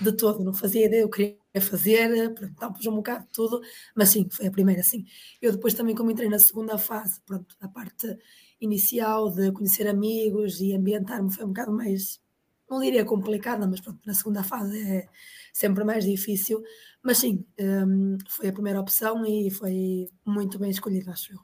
de 0.00 0.12
todo, 0.12 0.44
não 0.44 0.54
fazia 0.54 0.86
ideia, 0.86 1.00
eu 1.00 1.10
queria 1.10 1.36
fazer, 1.60 2.32
pronto, 2.32 2.52
então 2.54 2.72
pus 2.72 2.86
um 2.86 2.94
bocado 2.94 3.26
de 3.26 3.32
tudo, 3.32 3.60
mas 3.92 4.10
sim, 4.10 4.28
foi 4.30 4.46
a 4.46 4.52
primeira, 4.52 4.84
sim. 4.84 5.04
Eu 5.40 5.50
depois 5.50 5.74
também, 5.74 5.96
como 5.96 6.12
entrei 6.12 6.28
na 6.28 6.38
segunda 6.38 6.78
fase, 6.78 7.20
pronto, 7.26 7.56
a 7.60 7.66
parte 7.66 8.16
inicial 8.64 9.30
de 9.30 9.52
conhecer 9.52 9.86
amigos 9.86 10.60
e 10.60 10.74
ambientar-me 10.74 11.32
foi 11.32 11.44
um 11.44 11.48
bocado 11.48 11.72
mais, 11.72 12.20
não 12.70 12.80
diria 12.80 13.04
complicada, 13.04 13.66
mas 13.66 13.80
pronto, 13.80 14.00
na 14.06 14.14
segunda 14.14 14.42
fase 14.42 14.80
é 14.80 15.06
sempre 15.52 15.84
mais 15.84 16.04
difícil. 16.04 16.62
Mas 17.02 17.18
sim, 17.18 17.44
um, 17.60 18.16
foi 18.28 18.48
a 18.48 18.52
primeira 18.52 18.80
opção 18.80 19.26
e 19.26 19.50
foi 19.50 20.08
muito 20.24 20.58
bem 20.58 20.70
escolhida, 20.70 21.10
acho 21.10 21.32
eu. 21.32 21.38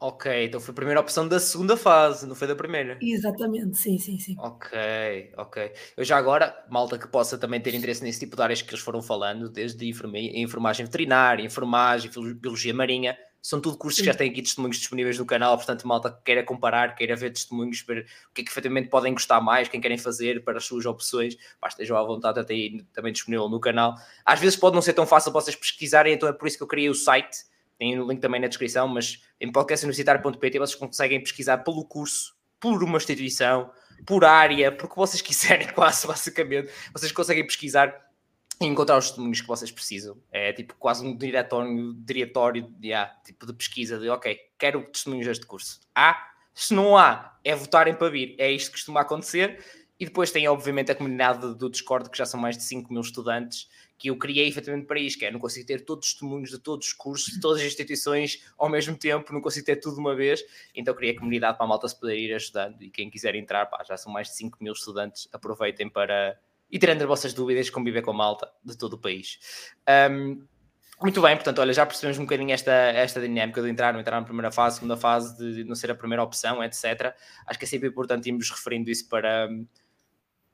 Ok, 0.00 0.44
então 0.44 0.60
foi 0.60 0.72
a 0.72 0.74
primeira 0.74 1.00
opção 1.00 1.26
da 1.26 1.40
segunda 1.40 1.76
fase, 1.78 2.26
não 2.26 2.34
foi 2.34 2.46
da 2.46 2.54
primeira? 2.54 2.98
Exatamente, 3.00 3.78
sim, 3.78 3.96
sim, 3.98 4.18
sim. 4.18 4.34
Ok, 4.38 5.32
ok. 5.38 5.72
Eu 5.96 6.04
já 6.04 6.18
agora, 6.18 6.54
malta 6.68 6.98
que 6.98 7.08
possa 7.08 7.38
também 7.38 7.60
ter 7.60 7.74
interesse 7.74 8.02
nesse 8.02 8.20
tipo 8.20 8.36
de 8.36 8.42
áreas 8.42 8.60
que 8.60 8.68
eles 8.70 8.84
foram 8.84 9.00
falando, 9.00 9.48
desde 9.48 9.88
enfermagem 9.88 10.84
veterinária, 10.84 11.42
enfermagem, 11.42 12.10
biologia 12.34 12.74
marinha, 12.74 13.16
são 13.44 13.60
tudo 13.60 13.76
cursos 13.76 14.00
que 14.00 14.06
já 14.06 14.14
têm 14.14 14.30
aqui 14.30 14.40
testemunhos 14.40 14.78
disponíveis 14.78 15.18
no 15.18 15.26
canal, 15.26 15.54
portanto, 15.58 15.86
malta 15.86 16.10
que 16.10 16.22
queira 16.24 16.42
comparar, 16.42 16.94
queira 16.94 17.14
ver 17.14 17.30
testemunhos, 17.30 17.82
ver 17.82 18.06
o 18.30 18.32
que 18.32 18.40
é 18.40 18.44
que 18.44 18.50
efetivamente 18.50 18.88
podem 18.88 19.12
gostar 19.12 19.38
mais, 19.38 19.68
quem 19.68 19.82
querem 19.82 19.98
fazer 19.98 20.42
para 20.42 20.56
as 20.56 20.64
suas 20.64 20.86
opções, 20.86 21.36
pá, 21.60 21.68
estejam 21.68 21.94
à 21.94 22.02
vontade, 22.02 22.40
até 22.40 22.54
aí 22.54 22.82
também 22.94 23.12
disponível 23.12 23.46
no 23.46 23.60
canal. 23.60 23.96
Às 24.24 24.40
vezes 24.40 24.56
pode 24.56 24.74
não 24.74 24.80
ser 24.80 24.94
tão 24.94 25.06
fácil 25.06 25.30
vocês 25.30 25.54
pesquisarem, 25.54 26.14
então 26.14 26.26
é 26.26 26.32
por 26.32 26.48
isso 26.48 26.56
que 26.56 26.62
eu 26.62 26.66
criei 26.66 26.88
o 26.88 26.94
site, 26.94 27.44
tem 27.78 28.00
o 28.00 28.08
link 28.08 28.18
também 28.18 28.40
na 28.40 28.46
descrição, 28.46 28.88
mas 28.88 29.22
em 29.38 29.52
podcastuniversitário.pt 29.52 30.58
vocês 30.58 30.74
conseguem 30.74 31.20
pesquisar 31.20 31.58
pelo 31.58 31.84
curso, 31.84 32.34
por 32.58 32.82
uma 32.82 32.96
instituição, 32.96 33.70
por 34.06 34.24
área, 34.24 34.72
porque 34.72 34.96
vocês 34.96 35.20
quiserem, 35.22 35.68
quase 35.68 36.06
basicamente, 36.06 36.72
vocês 36.94 37.12
conseguem 37.12 37.46
pesquisar 37.46 37.94
encontrar 38.60 38.98
os 38.98 39.08
testemunhos 39.08 39.40
que 39.40 39.46
vocês 39.46 39.70
precisam. 39.70 40.16
É 40.30 40.52
tipo 40.52 40.74
quase 40.78 41.06
um 41.06 41.16
diretório, 41.16 41.94
diretório 41.94 42.62
de, 42.78 42.88
yeah, 42.88 43.12
tipo 43.24 43.46
de 43.46 43.52
pesquisa 43.52 43.98
de 43.98 44.08
ok, 44.08 44.38
quero 44.58 44.82
testemunhos 44.84 45.26
deste 45.26 45.46
curso. 45.46 45.80
Há, 45.94 46.32
se 46.54 46.72
não 46.74 46.96
há, 46.96 47.36
é 47.42 47.54
votarem 47.54 47.94
para 47.94 48.08
vir. 48.08 48.34
É 48.38 48.50
isto 48.50 48.66
que 48.66 48.76
costuma 48.76 49.00
acontecer. 49.00 49.64
E 49.98 50.04
depois 50.04 50.30
tem, 50.30 50.48
obviamente, 50.48 50.90
a 50.90 50.94
comunidade 50.94 51.54
do 51.54 51.70
Discord, 51.70 52.10
que 52.10 52.18
já 52.18 52.26
são 52.26 52.40
mais 52.40 52.56
de 52.56 52.64
5 52.64 52.92
mil 52.92 53.00
estudantes, 53.00 53.68
que 53.96 54.10
eu 54.10 54.18
criei 54.18 54.48
efetivamente 54.48 54.86
para 54.86 54.98
isto, 54.98 55.18
que 55.18 55.24
é, 55.24 55.30
não 55.30 55.38
consigo 55.38 55.66
ter 55.66 55.84
todos 55.84 56.08
os 56.08 56.12
testemunhos 56.14 56.50
de 56.50 56.58
todos 56.58 56.88
os 56.88 56.92
cursos, 56.92 57.32
de 57.32 57.40
todas 57.40 57.60
as 57.60 57.66
instituições 57.66 58.44
ao 58.58 58.68
mesmo 58.68 58.96
tempo, 58.96 59.32
não 59.32 59.40
consigo 59.40 59.64
ter 59.64 59.76
tudo 59.76 59.94
de 59.94 60.00
uma 60.00 60.14
vez, 60.14 60.44
então 60.74 60.92
criei 60.94 61.14
a 61.14 61.18
comunidade 61.18 61.56
para 61.56 61.64
a 61.64 61.68
malta 61.68 61.88
se 61.88 61.98
poder 61.98 62.18
ir 62.18 62.34
ajudando, 62.34 62.82
e 62.82 62.90
quem 62.90 63.08
quiser 63.08 63.34
entrar, 63.34 63.66
pá, 63.66 63.82
já 63.84 63.96
são 63.96 64.12
mais 64.12 64.28
de 64.28 64.34
5 64.34 64.58
mil 64.60 64.72
estudantes, 64.72 65.28
aproveitem 65.32 65.88
para, 65.88 66.38
e 66.70 66.78
tirando 66.78 67.02
as 67.02 67.08
vossas 67.08 67.32
dúvidas, 67.32 67.70
conviver 67.70 68.02
com 68.02 68.10
a 68.10 68.14
malta 68.14 68.50
de 68.64 68.76
todo 68.76 68.94
o 68.94 68.98
país. 68.98 69.38
Um, 70.10 70.44
Muito 71.02 71.20
bem, 71.20 71.34
portanto, 71.34 71.58
olha, 71.58 71.72
já 71.72 71.84
percebemos 71.84 72.18
um 72.18 72.22
bocadinho 72.22 72.52
esta, 72.52 72.70
esta 72.70 73.20
dinâmica 73.20 73.60
de 73.60 73.68
entrar, 73.68 73.92
não 73.92 74.00
entrar 74.00 74.20
na 74.20 74.24
primeira 74.24 74.50
fase, 74.50 74.76
segunda 74.76 74.96
fase, 74.96 75.36
de 75.36 75.64
não 75.64 75.74
ser 75.74 75.90
a 75.90 75.94
primeira 75.94 76.22
opção, 76.22 76.62
etc. 76.62 77.14
Acho 77.46 77.58
que 77.58 77.64
é 77.64 77.68
sempre 77.68 77.88
importante 77.88 78.28
irmos 78.28 78.48
referindo 78.48 78.88
isso 78.88 79.08
para, 79.08 79.48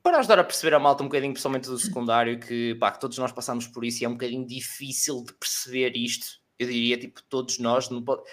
para 0.03 0.17
ajudar 0.17 0.39
a 0.39 0.43
perceber 0.43 0.75
a 0.75 0.79
malta 0.79 1.03
um 1.03 1.05
bocadinho, 1.05 1.31
principalmente 1.31 1.69
do 1.69 1.77
secundário, 1.77 2.39
que, 2.39 2.75
pá, 2.75 2.91
que 2.91 2.99
todos 2.99 3.17
nós 3.19 3.31
passamos 3.31 3.67
por 3.67 3.85
isso 3.85 4.03
e 4.03 4.05
é 4.05 4.09
um 4.09 4.13
bocadinho 4.13 4.45
difícil 4.45 5.23
de 5.23 5.31
perceber 5.33 5.95
isto. 5.95 6.41
Eu 6.57 6.67
diria, 6.67 6.97
tipo, 6.97 7.21
todos 7.29 7.59
nós, 7.59 7.87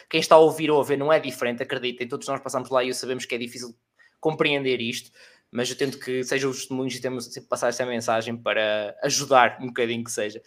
quem 0.09 0.19
está 0.19 0.35
a 0.35 0.39
ouvir 0.39 0.71
ou 0.71 0.81
a 0.81 0.85
ver 0.85 0.97
não 0.97 1.13
é 1.13 1.21
diferente, 1.21 1.63
acreditem, 1.63 2.09
todos 2.09 2.27
nós 2.27 2.41
passamos 2.41 2.71
lá 2.71 2.83
e 2.83 2.93
sabemos 2.93 3.27
que 3.27 3.35
é 3.35 3.39
difícil 3.39 3.77
compreender 4.19 4.81
isto, 4.81 5.11
mas 5.51 5.71
eu 5.71 5.77
tento 5.77 5.99
que 5.99 6.23
sejam 6.25 6.51
os 6.51 6.59
testemunhos 6.59 6.95
e 6.95 7.01
temos 7.01 7.27
sempre 7.27 7.49
passar 7.49 7.69
essa 7.69 7.85
mensagem 7.87 8.37
para 8.37 8.97
ajudar 9.03 9.59
um 9.61 9.69
bocadinho 9.69 10.05
que 10.05 10.13
seja. 10.13 10.43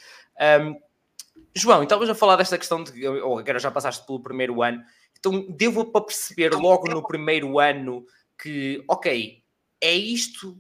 Um, 0.62 0.76
João, 1.56 1.84
então 1.84 2.02
a 2.02 2.16
falar 2.16 2.36
desta 2.36 2.58
questão 2.58 2.84
de, 2.84 3.08
ou 3.08 3.40
agora 3.40 3.60
já 3.60 3.72
passaste 3.72 4.06
pelo 4.06 4.22
primeiro 4.22 4.62
ano, 4.62 4.84
então 5.20 5.46
devo 5.50 5.86
para 5.86 6.06
perceber 6.06 6.54
logo 6.54 6.90
no 6.90 7.06
primeiro 7.06 7.60
ano 7.60 8.06
que, 8.42 8.84
ok, 8.88 9.44
é 9.80 9.94
isto 9.94 10.60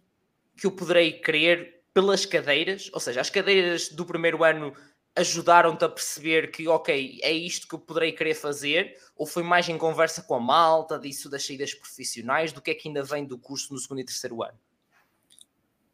que 0.57 0.67
eu 0.67 0.71
poderei 0.71 1.13
querer 1.13 1.81
pelas 1.93 2.25
cadeiras, 2.25 2.89
ou 2.93 2.99
seja, 2.99 3.21
as 3.21 3.29
cadeiras 3.29 3.89
do 3.89 4.05
primeiro 4.05 4.43
ano 4.43 4.73
ajudaram-te 5.15 5.83
a 5.83 5.89
perceber 5.89 6.51
que, 6.51 6.67
ok, 6.67 7.19
é 7.21 7.31
isto 7.31 7.67
que 7.67 7.75
eu 7.75 7.79
poderei 7.79 8.11
querer 8.11 8.33
fazer, 8.33 8.95
ou 9.15 9.25
foi 9.25 9.43
mais 9.43 9.67
em 9.67 9.77
conversa 9.77 10.21
com 10.21 10.35
a 10.35 10.39
malta, 10.39 10.97
disso 10.97 11.29
das 11.29 11.45
saídas 11.45 11.73
profissionais, 11.73 12.53
do 12.53 12.61
que 12.61 12.71
é 12.71 12.73
que 12.73 12.87
ainda 12.87 13.03
vem 13.03 13.25
do 13.25 13.37
curso 13.37 13.73
no 13.73 13.79
segundo 13.79 13.99
e 13.99 14.05
terceiro 14.05 14.41
ano? 14.41 14.57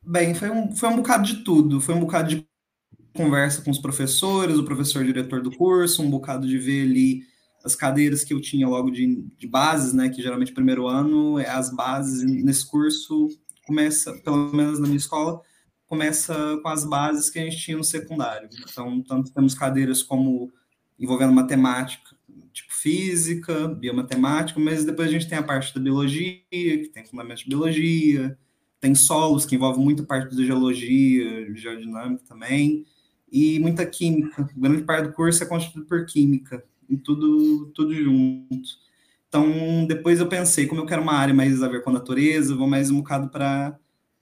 Bem, 0.01 0.33
foi 0.33 0.50
um, 0.50 0.75
foi 0.75 0.89
um 0.89 0.97
bocado 0.97 1.24
de 1.25 1.43
tudo, 1.43 1.81
foi 1.81 1.95
um 1.95 2.00
bocado 2.00 2.29
de 2.29 2.47
conversa 3.13 3.62
com 3.62 3.71
os 3.71 3.79
professores, 3.79 4.57
o 4.57 4.63
professor 4.63 5.03
diretor 5.03 5.41
do 5.41 5.51
curso, 5.51 6.03
um 6.03 6.09
bocado 6.09 6.47
de 6.47 6.57
ver 6.57 6.83
ali 6.83 7.24
as 7.65 7.75
cadeiras 7.75 8.24
que 8.24 8.33
eu 8.33 8.39
tinha 8.39 8.67
logo 8.67 8.91
de, 8.91 9.24
de 9.38 9.47
bases, 9.47 9.93
né, 9.93 10.07
que 10.07 10.21
geralmente 10.21 10.53
primeiro 10.53 10.88
ano 10.88 11.39
é 11.39 11.50
as 11.50 11.74
bases, 11.74 12.24
nesse 12.24 12.65
curso 12.65 13.27
começa, 13.65 14.13
pelo 14.24 14.53
menos 14.53 14.79
na 14.79 14.86
minha 14.86 14.97
escola, 14.97 15.41
começa 15.88 16.60
com 16.62 16.67
as 16.67 16.84
bases 16.84 17.29
que 17.29 17.39
a 17.39 17.44
gente 17.44 17.58
tinha 17.58 17.77
no 17.77 17.84
secundário. 17.84 18.50
Então, 18.70 19.01
tanto 19.01 19.32
temos 19.32 19.53
cadeiras 19.53 20.03
como 20.03 20.51
envolvendo 21.00 21.34
matemática, 21.34 22.15
tipo 22.51 22.74
física, 22.74 23.67
biomatemática, 23.67 24.60
mas 24.60 24.84
depois 24.84 25.08
a 25.08 25.12
gente 25.12 25.27
tem 25.27 25.38
a 25.38 25.44
parte 25.44 25.74
da 25.74 25.79
biologia, 25.79 26.41
que 26.51 26.89
tem 26.94 27.06
fundamentos 27.06 27.44
de 27.44 27.50
biologia, 27.50 28.38
tem 28.79 28.94
solos, 28.96 29.46
que 29.46 29.56
envolve 29.56 29.79
muita 29.79 30.03
parte 30.03 30.36
da 30.36 30.44
geologia, 30.44 31.53
geodinâmica 31.56 32.24
também, 32.27 32.86
e 33.32 33.60
muita 33.60 33.86
química. 33.86 34.50
Grande 34.56 34.84
parte 34.84 35.08
do 35.08 35.13
curso 35.13 35.44
é 35.44 35.46
constituído 35.46 35.88
por 35.88 36.06
química, 36.06 36.63
e 36.89 36.98
tudo, 36.98 37.72
tudo 37.75 37.94
junto. 37.94 38.88
Então, 39.27 39.86
depois 39.86 40.20
eu 40.20 40.27
pensei, 40.27 40.65
como 40.65 40.82
eu 40.82 40.86
quero 40.86 41.01
uma 41.01 41.13
área 41.13 41.34
mais 41.34 41.62
a 41.62 41.67
ver 41.67 41.84
com 41.84 41.89
a 41.89 41.94
natureza, 41.94 42.56
vou 42.56 42.67
mais 42.67 42.89
um 42.89 42.98
bocado 42.98 43.29
para. 43.29 43.77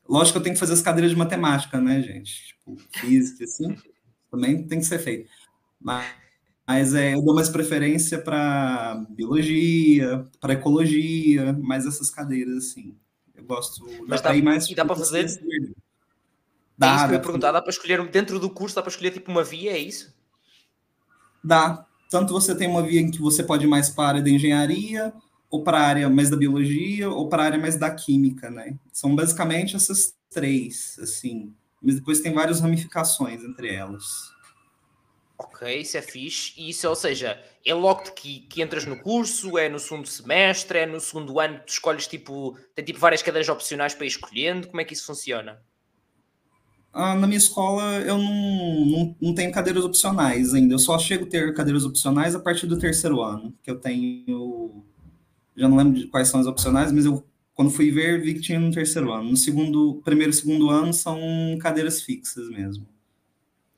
Lógico 0.07 0.33
que 0.33 0.37
eu 0.37 0.43
tenho 0.43 0.55
que 0.55 0.59
fazer 0.59 0.73
as 0.73 0.81
cadeiras 0.81 1.11
de 1.11 1.17
matemática, 1.17 1.81
né, 1.81 2.01
gente? 2.01 2.47
Tipo, 2.47 2.77
física, 2.91 3.43
assim, 3.43 3.75
também 4.29 4.67
tem 4.67 4.79
que 4.79 4.85
ser 4.85 4.99
feito. 4.99 5.29
Mas, 5.79 6.05
mas 6.67 6.93
é, 6.93 7.15
eu 7.15 7.23
dou 7.23 7.33
mais 7.33 7.49
preferência 7.49 8.19
para 8.19 9.03
biologia, 9.09 10.27
para 10.39 10.53
ecologia, 10.53 11.53
mais 11.53 11.85
essas 11.85 12.09
cadeiras, 12.09 12.57
assim. 12.57 12.95
Eu 13.33 13.43
gosto. 13.43 13.85
Mas 14.07 14.21
dá, 14.21 14.33
mais. 14.41 14.67
Dá 14.69 14.85
para 14.85 14.95
fazer? 14.95 15.25
Dá, 16.77 16.91
é 16.91 16.95
isso 16.95 17.05
que 17.05 17.11
eu 17.11 17.15
ia 17.15 17.21
perguntar, 17.21 17.51
dá 17.51 17.61
para 17.61 17.71
escolher 17.71 18.07
dentro 18.09 18.39
do 18.39 18.49
curso, 18.49 18.75
dá 18.75 18.81
para 18.81 18.91
escolher 18.91 19.11
tipo 19.11 19.31
uma 19.31 19.43
via, 19.43 19.71
é 19.71 19.77
isso? 19.77 20.13
Dá. 21.43 21.85
Tanto 22.09 22.33
você 22.33 22.55
tem 22.55 22.67
uma 22.67 22.83
via 22.83 23.01
em 23.01 23.09
que 23.09 23.19
você 23.19 23.43
pode 23.43 23.65
ir 23.65 23.67
mais 23.67 23.89
para 23.89 24.05
a 24.05 24.07
área 24.09 24.21
da 24.21 24.29
engenharia, 24.29 25.13
ou 25.49 25.63
para 25.63 25.79
a 25.79 25.83
área 25.83 26.09
mais 26.09 26.29
da 26.29 26.37
biologia, 26.37 27.09
ou 27.09 27.29
para 27.29 27.43
a 27.43 27.45
área 27.45 27.59
mais 27.59 27.77
da 27.77 27.89
química, 27.89 28.49
né? 28.49 28.77
São 28.91 29.15
basicamente 29.15 29.75
essas 29.75 30.15
três, 30.29 30.97
assim. 30.99 31.53
Mas 31.81 31.95
depois 31.95 32.19
tem 32.19 32.33
várias 32.33 32.59
ramificações 32.59 33.43
entre 33.43 33.73
elas. 33.73 34.33
Ok, 35.37 35.81
isso 35.81 35.97
é 35.97 36.01
fixe. 36.01 36.53
E 36.57 36.69
isso, 36.69 36.87
ou 36.87 36.95
seja, 36.95 37.41
é 37.65 37.73
logo 37.73 38.11
que, 38.13 38.41
que 38.41 38.61
entras 38.61 38.85
no 38.85 38.97
curso, 39.01 39.57
é 39.57 39.67
no 39.67 39.79
segundo 39.79 40.07
semestre, 40.07 40.79
é 40.79 40.85
no 40.85 40.99
segundo 40.99 41.39
ano 41.39 41.59
que 41.59 41.65
tu 41.65 41.73
escolhes 41.73 42.07
tipo. 42.07 42.57
Tem 42.73 42.85
tipo 42.85 42.99
várias 42.99 43.21
cadeiras 43.21 43.49
opcionais 43.49 43.93
para 43.93 44.05
ir 44.05 44.09
escolhendo. 44.09 44.67
Como 44.67 44.79
é 44.79 44.85
que 44.85 44.93
isso 44.93 45.05
funciona? 45.05 45.61
Ah, 46.93 47.13
na 47.13 47.27
minha 47.27 47.37
escola 47.37 47.99
eu 47.99 48.17
não, 48.17 48.85
não, 48.85 49.15
não, 49.19 49.35
tenho 49.35 49.51
cadeiras 49.51 49.83
opcionais 49.83 50.53
ainda. 50.53 50.73
Eu 50.73 50.79
só 50.79 50.97
chego 50.97 51.25
a 51.25 51.27
ter 51.27 51.53
cadeiras 51.53 51.83
opcionais 51.83 52.33
a 52.33 52.39
partir 52.39 52.67
do 52.67 52.79
terceiro 52.79 53.21
ano, 53.21 53.53
que 53.61 53.69
eu 53.69 53.77
tenho. 53.77 54.85
Já 55.55 55.69
não 55.69 55.77
lembro 55.77 55.99
de 55.99 56.07
quais 56.07 56.27
são 56.27 56.39
as 56.39 56.47
opcionais, 56.47 56.91
mas 56.91 57.05
eu 57.05 57.25
quando 57.53 57.71
fui 57.71 57.89
ver 57.89 58.21
vi 58.21 58.33
que 58.33 58.41
tinha 58.41 58.59
no 58.59 58.71
terceiro 58.71 59.11
ano. 59.11 59.29
No 59.29 59.37
segundo, 59.37 60.01
primeiro 60.03 60.31
e 60.31 60.35
segundo 60.35 60.69
ano 60.69 60.93
são 60.93 61.19
cadeiras 61.61 62.01
fixas 62.01 62.49
mesmo. 62.49 62.87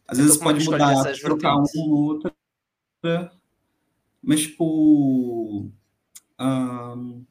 Às 0.08 0.18
vezes 0.18 0.38
pode 0.38 0.64
mudar, 0.66 1.14
trocar 1.16 1.56
uma 1.56 1.68
ou 1.76 2.04
outra, 2.04 2.34
mas 4.24 4.42
tipo. 4.42 5.70
Um, 6.40 7.26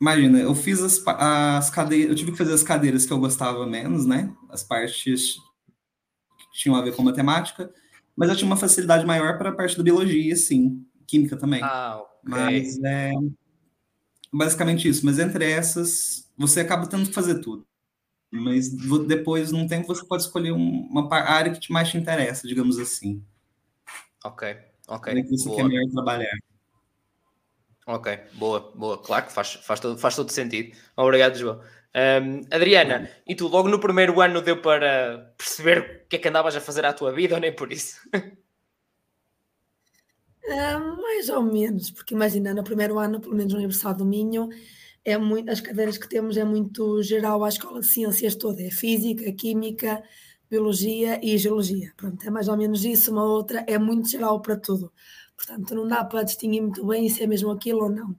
Imagina, 0.00 0.38
eu 0.38 0.54
fiz 0.54 0.82
as, 0.82 1.02
as 1.06 1.70
cadeiras, 1.70 2.10
eu 2.10 2.14
tive 2.14 2.32
que 2.32 2.38
fazer 2.38 2.52
as 2.52 2.62
cadeiras 2.62 3.06
que 3.06 3.12
eu 3.12 3.18
gostava 3.18 3.66
menos, 3.66 4.04
né? 4.04 4.30
As 4.50 4.62
partes 4.62 5.36
que 6.52 6.60
tinham 6.60 6.76
a 6.76 6.82
ver 6.82 6.94
com 6.94 7.02
matemática, 7.02 7.72
mas 8.14 8.28
eu 8.28 8.36
tinha 8.36 8.46
uma 8.46 8.58
facilidade 8.58 9.06
maior 9.06 9.38
para 9.38 9.50
a 9.50 9.54
parte 9.54 9.76
da 9.76 9.82
biologia, 9.82 10.36
sim, 10.36 10.84
química 11.06 11.34
também. 11.36 11.62
Ah. 11.62 12.02
Mas 12.26 12.78
é 12.82 13.12
basicamente 14.32 14.88
isso. 14.88 15.04
Mas 15.06 15.18
entre 15.18 15.50
essas, 15.50 16.30
você 16.36 16.60
acaba 16.60 16.86
tendo 16.86 17.06
que 17.08 17.14
fazer 17.14 17.40
tudo. 17.40 17.66
Mas 18.30 18.68
depois, 19.06 19.52
num 19.52 19.66
tempo, 19.66 19.86
você 19.86 20.04
pode 20.04 20.24
escolher 20.24 20.50
uma 20.50 21.08
área 21.14 21.52
que 21.52 21.72
mais 21.72 21.88
te 21.88 21.96
interessa, 21.96 22.46
digamos 22.46 22.78
assim. 22.78 23.24
Ok, 24.24 24.56
ok. 24.88 25.10
Área 25.10 25.22
que 25.22 25.30
você 25.30 25.48
Boa. 25.48 25.56
quer 25.56 25.68
melhor 25.68 25.90
trabalhar. 25.92 26.38
Ok, 27.86 28.18
boa, 28.34 28.72
boa. 28.74 29.00
Claro 29.00 29.26
que 29.26 29.32
faz, 29.32 29.54
faz, 29.54 29.78
todo, 29.78 29.96
faz 29.96 30.16
todo 30.16 30.30
sentido. 30.32 30.76
Obrigado, 30.96 31.38
João. 31.38 31.60
Um, 31.94 32.40
Adriana, 32.50 33.08
e 33.26 33.34
tu 33.34 33.46
logo 33.46 33.68
no 33.68 33.78
primeiro 33.80 34.20
ano 34.20 34.42
deu 34.42 34.60
para 34.60 35.32
perceber 35.38 36.02
o 36.04 36.08
que 36.08 36.16
é 36.16 36.18
que 36.18 36.28
andavas 36.28 36.54
a 36.56 36.60
fazer 36.60 36.84
à 36.84 36.92
tua 36.92 37.12
vida 37.12 37.36
ou 37.36 37.40
nem 37.40 37.54
por 37.54 37.72
isso? 37.72 38.00
Uh, 40.46 41.02
mais 41.02 41.28
ou 41.28 41.42
menos, 41.42 41.90
porque 41.90 42.14
imagina, 42.14 42.54
no 42.54 42.62
primeiro 42.62 42.98
ano, 42.98 43.20
pelo 43.20 43.34
menos 43.34 43.52
na 43.52 43.58
Universidade 43.58 43.98
do 43.98 44.06
Minho, 44.06 44.48
é 45.04 45.18
muito, 45.18 45.50
as 45.50 45.60
cadeiras 45.60 45.98
que 45.98 46.08
temos 46.08 46.36
é 46.36 46.44
muito 46.44 47.02
geral 47.02 47.44
à 47.44 47.48
escola 47.48 47.80
de 47.80 47.86
ciências 47.86 48.36
toda, 48.36 48.62
é 48.62 48.70
física, 48.70 49.30
química, 49.32 50.02
biologia 50.48 51.20
e 51.22 51.36
geologia. 51.36 51.92
Pronto, 51.96 52.24
é 52.26 52.30
mais 52.30 52.48
ou 52.48 52.56
menos 52.56 52.84
isso, 52.84 53.10
uma 53.10 53.24
outra 53.24 53.64
é 53.66 53.78
muito 53.78 54.08
geral 54.08 54.40
para 54.40 54.56
tudo. 54.56 54.92
Portanto, 55.36 55.74
não 55.74 55.86
dá 55.86 56.04
para 56.04 56.22
distinguir 56.22 56.62
muito 56.62 56.86
bem 56.86 57.08
se 57.08 57.22
é 57.22 57.26
mesmo 57.26 57.50
aquilo 57.50 57.84
ou 57.84 57.90
não. 57.90 58.16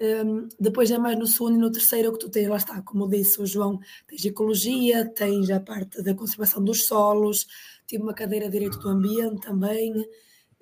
Um, 0.00 0.48
depois 0.58 0.90
é 0.90 0.98
mais 0.98 1.18
no 1.18 1.26
segundo 1.26 1.56
e 1.56 1.58
no 1.58 1.70
terceiro 1.70 2.12
que 2.12 2.18
tu 2.18 2.28
tens, 2.28 2.48
lá 2.48 2.56
está, 2.56 2.82
como 2.82 3.08
disse 3.08 3.40
o 3.40 3.46
João, 3.46 3.78
tens 4.06 4.24
ecologia, 4.24 5.08
tens 5.08 5.48
a 5.50 5.60
parte 5.60 6.02
da 6.02 6.14
conservação 6.14 6.62
dos 6.62 6.86
solos, 6.86 7.46
tive 7.86 8.02
uma 8.02 8.14
cadeira 8.14 8.46
de 8.46 8.52
direito 8.52 8.78
do 8.78 8.88
ambiente 8.88 9.42
também, 9.42 9.92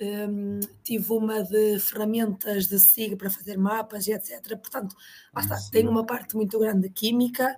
um, 0.01 0.61
tive 0.83 1.13
uma 1.13 1.43
de 1.43 1.79
ferramentas 1.79 2.67
de 2.67 2.79
SIG 2.79 3.17
para 3.17 3.31
fazer 3.31 3.57
mapas 3.59 4.07
e 4.07 4.13
etc. 4.13 4.41
Portanto, 4.57 4.97
lá 5.35 5.43
está, 5.43 5.57
tem 5.71 5.87
uma 5.87 6.05
parte 6.05 6.35
muito 6.37 6.59
grande 6.59 6.89
de 6.89 6.91
química, 6.91 7.57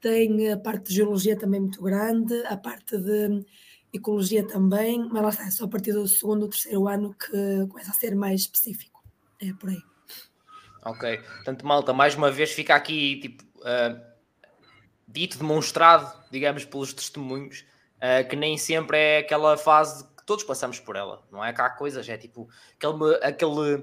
tem 0.00 0.52
a 0.52 0.58
parte 0.58 0.88
de 0.88 0.94
geologia 0.96 1.36
também 1.36 1.60
muito 1.60 1.82
grande, 1.82 2.34
a 2.46 2.56
parte 2.56 2.96
de 2.98 3.44
ecologia 3.92 4.46
também, 4.46 5.08
mas 5.10 5.22
lá 5.22 5.28
está, 5.30 5.46
é 5.46 5.50
só 5.50 5.64
a 5.64 5.68
partir 5.68 5.92
do 5.92 6.06
segundo 6.06 6.42
ou 6.42 6.48
terceiro 6.48 6.86
ano 6.86 7.14
que 7.14 7.66
começa 7.68 7.90
a 7.90 7.94
ser 7.94 8.14
mais 8.14 8.42
específico. 8.42 9.02
É 9.40 9.52
por 9.54 9.70
aí. 9.70 9.82
Ok, 10.84 11.18
portanto, 11.18 11.66
malta, 11.66 11.92
mais 11.92 12.14
uma 12.14 12.30
vez 12.30 12.52
fica 12.52 12.74
aqui 12.74 13.20
tipo, 13.20 13.44
uh, 13.58 14.00
dito, 15.06 15.38
demonstrado, 15.38 16.12
digamos, 16.30 16.64
pelos 16.64 16.92
testemunhos, 16.92 17.64
uh, 17.96 18.28
que 18.28 18.36
nem 18.36 18.56
sempre 18.56 18.98
é 18.98 19.18
aquela 19.18 19.56
fase 19.56 20.04
todos 20.28 20.44
passamos 20.44 20.78
por 20.78 20.94
ela, 20.94 21.26
não 21.32 21.42
é? 21.42 21.54
Que 21.54 21.62
há 21.62 21.70
coisas, 21.70 22.06
é 22.06 22.18
tipo 22.18 22.50
aquele, 22.76 23.14
aquele, 23.24 23.82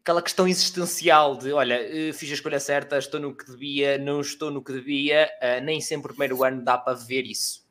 aquela 0.00 0.20
questão 0.20 0.48
existencial 0.48 1.36
de 1.36 1.52
olha, 1.52 1.74
eh, 1.74 2.12
fiz 2.12 2.28
a 2.32 2.34
escolha 2.34 2.58
certa, 2.58 2.98
estou 2.98 3.20
no 3.20 3.32
que 3.32 3.46
devia, 3.46 3.96
não 3.96 4.20
estou 4.20 4.50
no 4.50 4.60
que 4.60 4.72
devia, 4.72 5.30
uh, 5.40 5.64
nem 5.64 5.80
sempre 5.80 6.10
o 6.10 6.14
primeiro 6.14 6.42
ano 6.42 6.64
dá 6.64 6.76
para 6.76 6.94
ver 6.94 7.24
isso. 7.24 7.64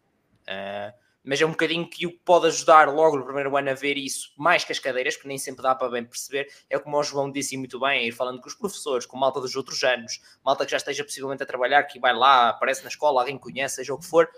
Uh, 0.43 0.95
mas 1.21 1.41
é 1.41 1.45
um 1.45 1.49
bocadinho 1.49 1.85
que 1.85 2.07
o 2.07 2.11
que 2.11 2.21
pode 2.23 2.47
ajudar 2.47 2.87
logo 2.87 3.17
no 3.17 3.25
primeiro 3.25 3.57
ano 3.57 3.69
a 3.71 3.73
ver 3.73 3.97
isso, 3.97 4.33
mais 4.37 4.63
que 4.63 4.71
as 4.71 4.79
cadeiras, 4.79 5.17
porque 5.17 5.27
nem 5.27 5.37
sempre 5.37 5.61
dá 5.61 5.75
para 5.75 5.89
bem 5.89 6.05
perceber, 6.05 6.47
é 6.69 6.79
como 6.79 6.97
o 6.97 7.03
João 7.03 7.29
disse 7.29 7.57
muito 7.57 7.77
bem, 7.77 8.07
ir 8.07 8.13
falando 8.13 8.39
com 8.39 8.47
os 8.47 8.55
professores, 8.55 9.05
com 9.05 9.17
malta 9.17 9.41
dos 9.41 9.53
outros 9.53 9.83
anos, 9.83 10.21
malta 10.45 10.63
que 10.63 10.71
já 10.71 10.77
esteja 10.77 11.03
possivelmente 11.03 11.43
a 11.43 11.45
trabalhar, 11.45 11.83
que 11.83 11.99
vai 11.99 12.15
lá, 12.15 12.47
aparece 12.47 12.83
na 12.83 12.87
escola, 12.87 13.19
alguém 13.19 13.37
conhece, 13.37 13.75
seja 13.75 13.93
o 13.93 13.99
que 13.99 14.05
for, 14.05 14.29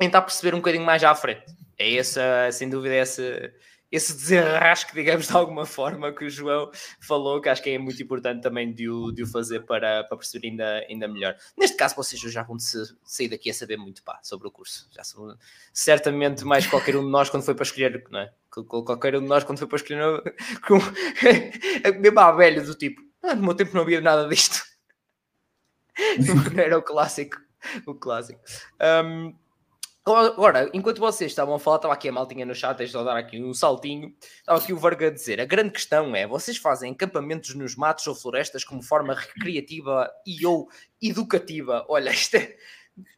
tentar 0.00 0.22
perceber 0.22 0.54
um 0.54 0.58
bocadinho 0.58 0.84
mais 0.84 1.04
à 1.04 1.14
frente. 1.14 1.44
é 1.78 1.96
essa, 1.96 2.50
sem 2.50 2.70
dúvida, 2.70 2.94
essa, 2.94 3.22
esse 3.92 4.14
desenrasque, 4.14 4.94
digamos, 4.96 5.28
de 5.28 5.36
alguma 5.36 5.66
forma, 5.66 6.10
que 6.10 6.24
o 6.24 6.30
João 6.30 6.70
falou, 7.00 7.38
que 7.38 7.50
acho 7.50 7.62
que 7.62 7.68
é 7.68 7.78
muito 7.78 8.02
importante 8.02 8.40
também 8.42 8.72
de 8.72 8.88
o, 8.88 9.12
de 9.12 9.22
o 9.22 9.26
fazer 9.26 9.60
para, 9.66 10.02
para 10.04 10.16
perceber 10.16 10.48
ainda, 10.48 10.86
ainda 10.88 11.06
melhor. 11.06 11.36
Neste 11.56 11.76
caso, 11.76 11.94
vocês 11.96 12.20
já 12.20 12.42
vão 12.42 12.56
sair 12.58 13.28
daqui 13.28 13.50
a 13.50 13.54
saber 13.54 13.76
muito 13.76 14.02
pá, 14.02 14.18
sobre 14.22 14.48
o 14.48 14.50
curso. 14.50 14.88
Já 14.90 15.04
são, 15.04 15.36
certamente 15.70 16.46
mais 16.46 16.66
qualquer 16.66 16.96
um 16.96 17.04
de 17.04 17.10
nós 17.10 17.28
quando 17.28 17.42
foi 17.42 17.54
para 17.54 17.64
escolher, 17.64 18.02
não 18.10 18.20
é? 18.20 18.32
Qualquer 18.48 19.16
um 19.16 19.20
de 19.20 19.28
nós 19.28 19.44
quando 19.44 19.58
foi 19.58 19.68
para 19.68 19.76
escolher, 19.76 20.34
com, 20.66 20.78
mesmo 22.00 22.20
à 22.20 22.32
velha 22.32 22.62
do 22.62 22.74
tipo, 22.74 23.02
ah, 23.22 23.34
no 23.34 23.42
meu 23.42 23.54
tempo 23.54 23.74
não 23.74 23.82
havia 23.82 24.00
nada 24.00 24.26
disto. 24.26 24.62
era 26.56 26.78
o 26.78 26.82
clássico. 26.82 27.36
O 27.86 27.94
clássico. 27.94 28.40
Um, 29.04 29.34
Agora, 30.16 30.70
enquanto 30.72 30.98
vocês 30.98 31.30
estavam 31.30 31.54
a 31.54 31.58
falar, 31.58 31.76
estava 31.76 31.94
aqui 31.94 32.08
a 32.08 32.12
maltinha 32.12 32.46
no 32.46 32.54
chat, 32.54 32.76
deixa 32.76 32.96
eu 32.96 33.04
dar 33.04 33.16
aqui 33.16 33.42
um 33.42 33.52
saltinho. 33.52 34.14
Estava 34.38 34.58
aqui 34.58 34.72
o 34.72 34.78
Varga 34.78 35.08
a 35.08 35.10
dizer: 35.10 35.40
a 35.40 35.44
grande 35.44 35.70
questão 35.70 36.14
é: 36.14 36.26
vocês 36.26 36.56
fazem 36.56 36.92
acampamentos 36.92 37.54
nos 37.54 37.76
matos 37.76 38.06
ou 38.06 38.14
florestas 38.14 38.64
como 38.64 38.82
forma 38.82 39.14
recreativa 39.14 40.10
e 40.26 40.46
ou 40.46 40.68
educativa? 41.02 41.84
Olha, 41.88 42.10
isto 42.10 42.36
é... 42.36 42.56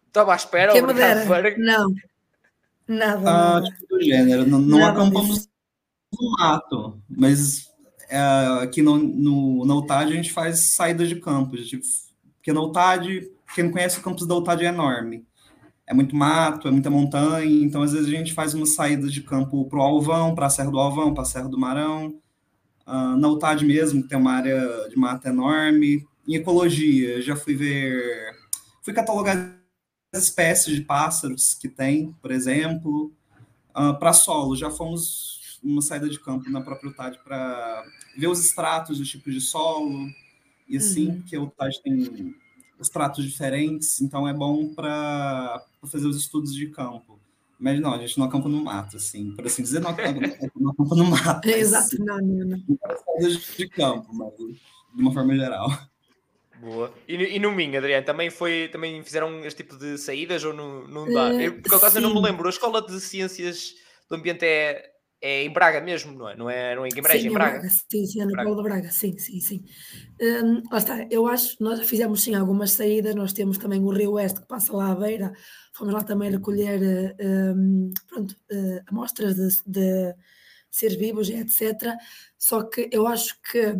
estava 0.06 0.32
à 0.32 0.36
espera. 0.36 0.72
Que 0.72 0.80
Varga. 0.80 1.56
Não, 1.58 1.94
nada. 2.88 3.58
Ah, 3.58 3.62
tipo 3.62 3.86
do 3.88 4.02
gênero, 4.02 4.46
não, 4.46 4.60
não 4.60 4.84
acampamos 4.84 5.48
no 6.12 6.32
mato, 6.32 7.00
mas 7.08 7.70
é, 8.08 8.18
aqui 8.62 8.82
no, 8.82 8.98
no, 8.98 9.64
na 9.64 9.74
UTAD 9.76 10.12
a 10.12 10.16
gente 10.16 10.32
faz 10.32 10.74
saídas 10.74 11.08
de 11.08 11.16
campos. 11.16 11.68
Tipo, 11.68 11.84
porque 12.36 12.52
na 12.52 12.62
UTAD, 12.62 13.30
quem 13.54 13.64
não 13.64 13.72
conhece 13.72 13.98
o 13.98 14.02
campus 14.02 14.26
da 14.26 14.34
UTAD 14.34 14.64
é 14.64 14.68
enorme 14.68 15.24
é 15.86 15.94
muito 15.94 16.14
mato, 16.14 16.68
é 16.68 16.70
muita 16.70 16.90
montanha, 16.90 17.64
então 17.64 17.82
às 17.82 17.92
vezes 17.92 18.08
a 18.08 18.10
gente 18.10 18.32
faz 18.32 18.54
umas 18.54 18.74
saídas 18.74 19.12
de 19.12 19.22
campo 19.22 19.64
para 19.68 19.78
o 19.78 19.82
Alvão, 19.82 20.34
para 20.34 20.46
a 20.46 20.50
Serra 20.50 20.70
do 20.70 20.78
Alvão, 20.78 21.12
para 21.12 21.22
a 21.22 21.26
Serra 21.26 21.48
do 21.48 21.58
Marão, 21.58 22.20
uh, 22.86 23.16
na 23.16 23.28
UTAD 23.28 23.64
mesmo, 23.64 24.02
que 24.02 24.08
tem 24.08 24.18
uma 24.18 24.32
área 24.32 24.88
de 24.88 24.96
mata 24.96 25.28
enorme. 25.28 26.06
Em 26.26 26.36
ecologia, 26.36 27.20
já 27.20 27.34
fui 27.34 27.54
ver, 27.54 28.34
fui 28.82 28.94
catalogar 28.94 29.58
as 30.14 30.24
espécies 30.24 30.76
de 30.76 30.82
pássaros 30.82 31.54
que 31.54 31.68
tem, 31.68 32.12
por 32.22 32.30
exemplo. 32.30 33.12
Uh, 33.70 33.98
para 33.98 34.12
solo, 34.12 34.54
já 34.54 34.70
fomos 34.70 35.58
uma 35.62 35.80
saída 35.80 36.08
de 36.08 36.20
campo 36.20 36.50
na 36.50 36.60
própria 36.60 36.90
UTAD 36.90 37.18
para 37.24 37.84
ver 38.16 38.26
os 38.26 38.44
estratos 38.44 38.98
dos 38.98 39.08
tipos 39.08 39.32
de 39.32 39.40
solo, 39.40 40.08
e 40.68 40.76
assim, 40.76 41.08
uhum. 41.08 41.16
porque 41.16 41.36
a 41.36 41.42
UTAD 41.42 41.82
tem 41.82 42.34
estratos 42.82 43.24
diferentes, 43.24 44.00
então 44.00 44.26
é 44.28 44.32
bom 44.32 44.74
para 44.74 45.64
fazer 45.86 46.06
os 46.06 46.16
estudos 46.16 46.54
de 46.54 46.68
campo. 46.68 47.20
Mas 47.58 47.80
não, 47.80 47.94
a 47.94 47.98
gente 47.98 48.18
não 48.18 48.26
acampa 48.26 48.48
no 48.48 48.64
mato, 48.64 48.96
assim, 48.96 49.36
por 49.36 49.46
assim 49.46 49.62
dizer, 49.62 49.80
não 49.80 49.90
acampa, 49.90 50.20
não 50.56 50.70
acampa 50.72 50.94
no 50.96 51.04
mato. 51.04 51.48
Exato, 51.48 51.96
não, 52.04 52.18
não, 52.18 52.46
não. 52.46 53.38
de 53.56 53.68
campo, 53.68 54.08
mas 54.12 54.34
de 54.36 55.00
uma 55.00 55.12
forma 55.12 55.34
geral. 55.36 55.70
Boa. 56.62 56.92
E, 57.08 57.14
e 57.14 57.38
no 57.40 57.50
Minho, 57.50 57.78
Adriano, 57.78 58.06
também, 58.06 58.30
foi, 58.30 58.68
também 58.68 59.02
fizeram 59.02 59.44
este 59.44 59.64
tipo 59.64 59.76
de 59.76 59.98
saídas 59.98 60.44
ou 60.44 60.52
não, 60.52 60.86
não 60.86 61.12
dá? 61.12 61.30
Uh, 61.30 61.40
eu, 61.40 61.60
por 61.60 61.74
acaso 61.74 61.98
eu 61.98 62.02
não 62.02 62.14
me 62.14 62.20
lembro, 62.20 62.46
a 62.46 62.50
Escola 62.50 62.80
de 62.80 63.00
Ciências 63.00 63.74
do 64.08 64.14
Ambiente 64.14 64.44
é, 64.44 64.91
é 65.22 65.44
em 65.44 65.52
Braga 65.52 65.80
mesmo, 65.80 66.12
não 66.12 66.28
é? 66.28 66.36
Não 66.36 66.50
é, 66.50 66.74
não 66.74 66.84
é 66.84 66.88
em 66.88 66.92
Guimarães, 66.92 67.22
sim, 67.22 67.28
é 67.28 67.30
em 67.30 67.32
Braga. 67.32 67.58
Braga. 67.60 67.68
Sim, 67.70 68.06
sim, 68.06 68.20
é 68.20 68.24
no 68.26 68.56
de 68.56 68.62
Braga, 68.62 68.90
sim, 68.90 69.16
sim, 69.16 69.40
sim. 69.40 69.64
Um, 70.20 70.62
lá 70.70 70.78
está, 70.78 71.06
eu 71.10 71.28
acho, 71.28 71.56
nós 71.60 71.80
fizemos 71.88 72.22
sim 72.22 72.34
algumas 72.34 72.72
saídas, 72.72 73.14
nós 73.14 73.32
temos 73.32 73.56
também 73.56 73.80
o 73.80 73.90
Rio 73.90 74.12
Oeste 74.12 74.40
que 74.40 74.48
passa 74.48 74.76
lá 74.76 74.90
à 74.90 74.94
beira, 74.96 75.32
fomos 75.72 75.94
lá 75.94 76.02
também 76.02 76.30
recolher 76.30 77.14
um, 77.20 77.92
pronto, 78.08 78.32
uh, 78.52 78.82
amostras 78.88 79.36
de, 79.36 79.48
de 79.64 80.14
seres 80.68 80.96
vivos 80.96 81.30
etc. 81.30 81.94
Só 82.36 82.64
que 82.64 82.90
eu 82.90 83.06
acho 83.06 83.40
que 83.42 83.76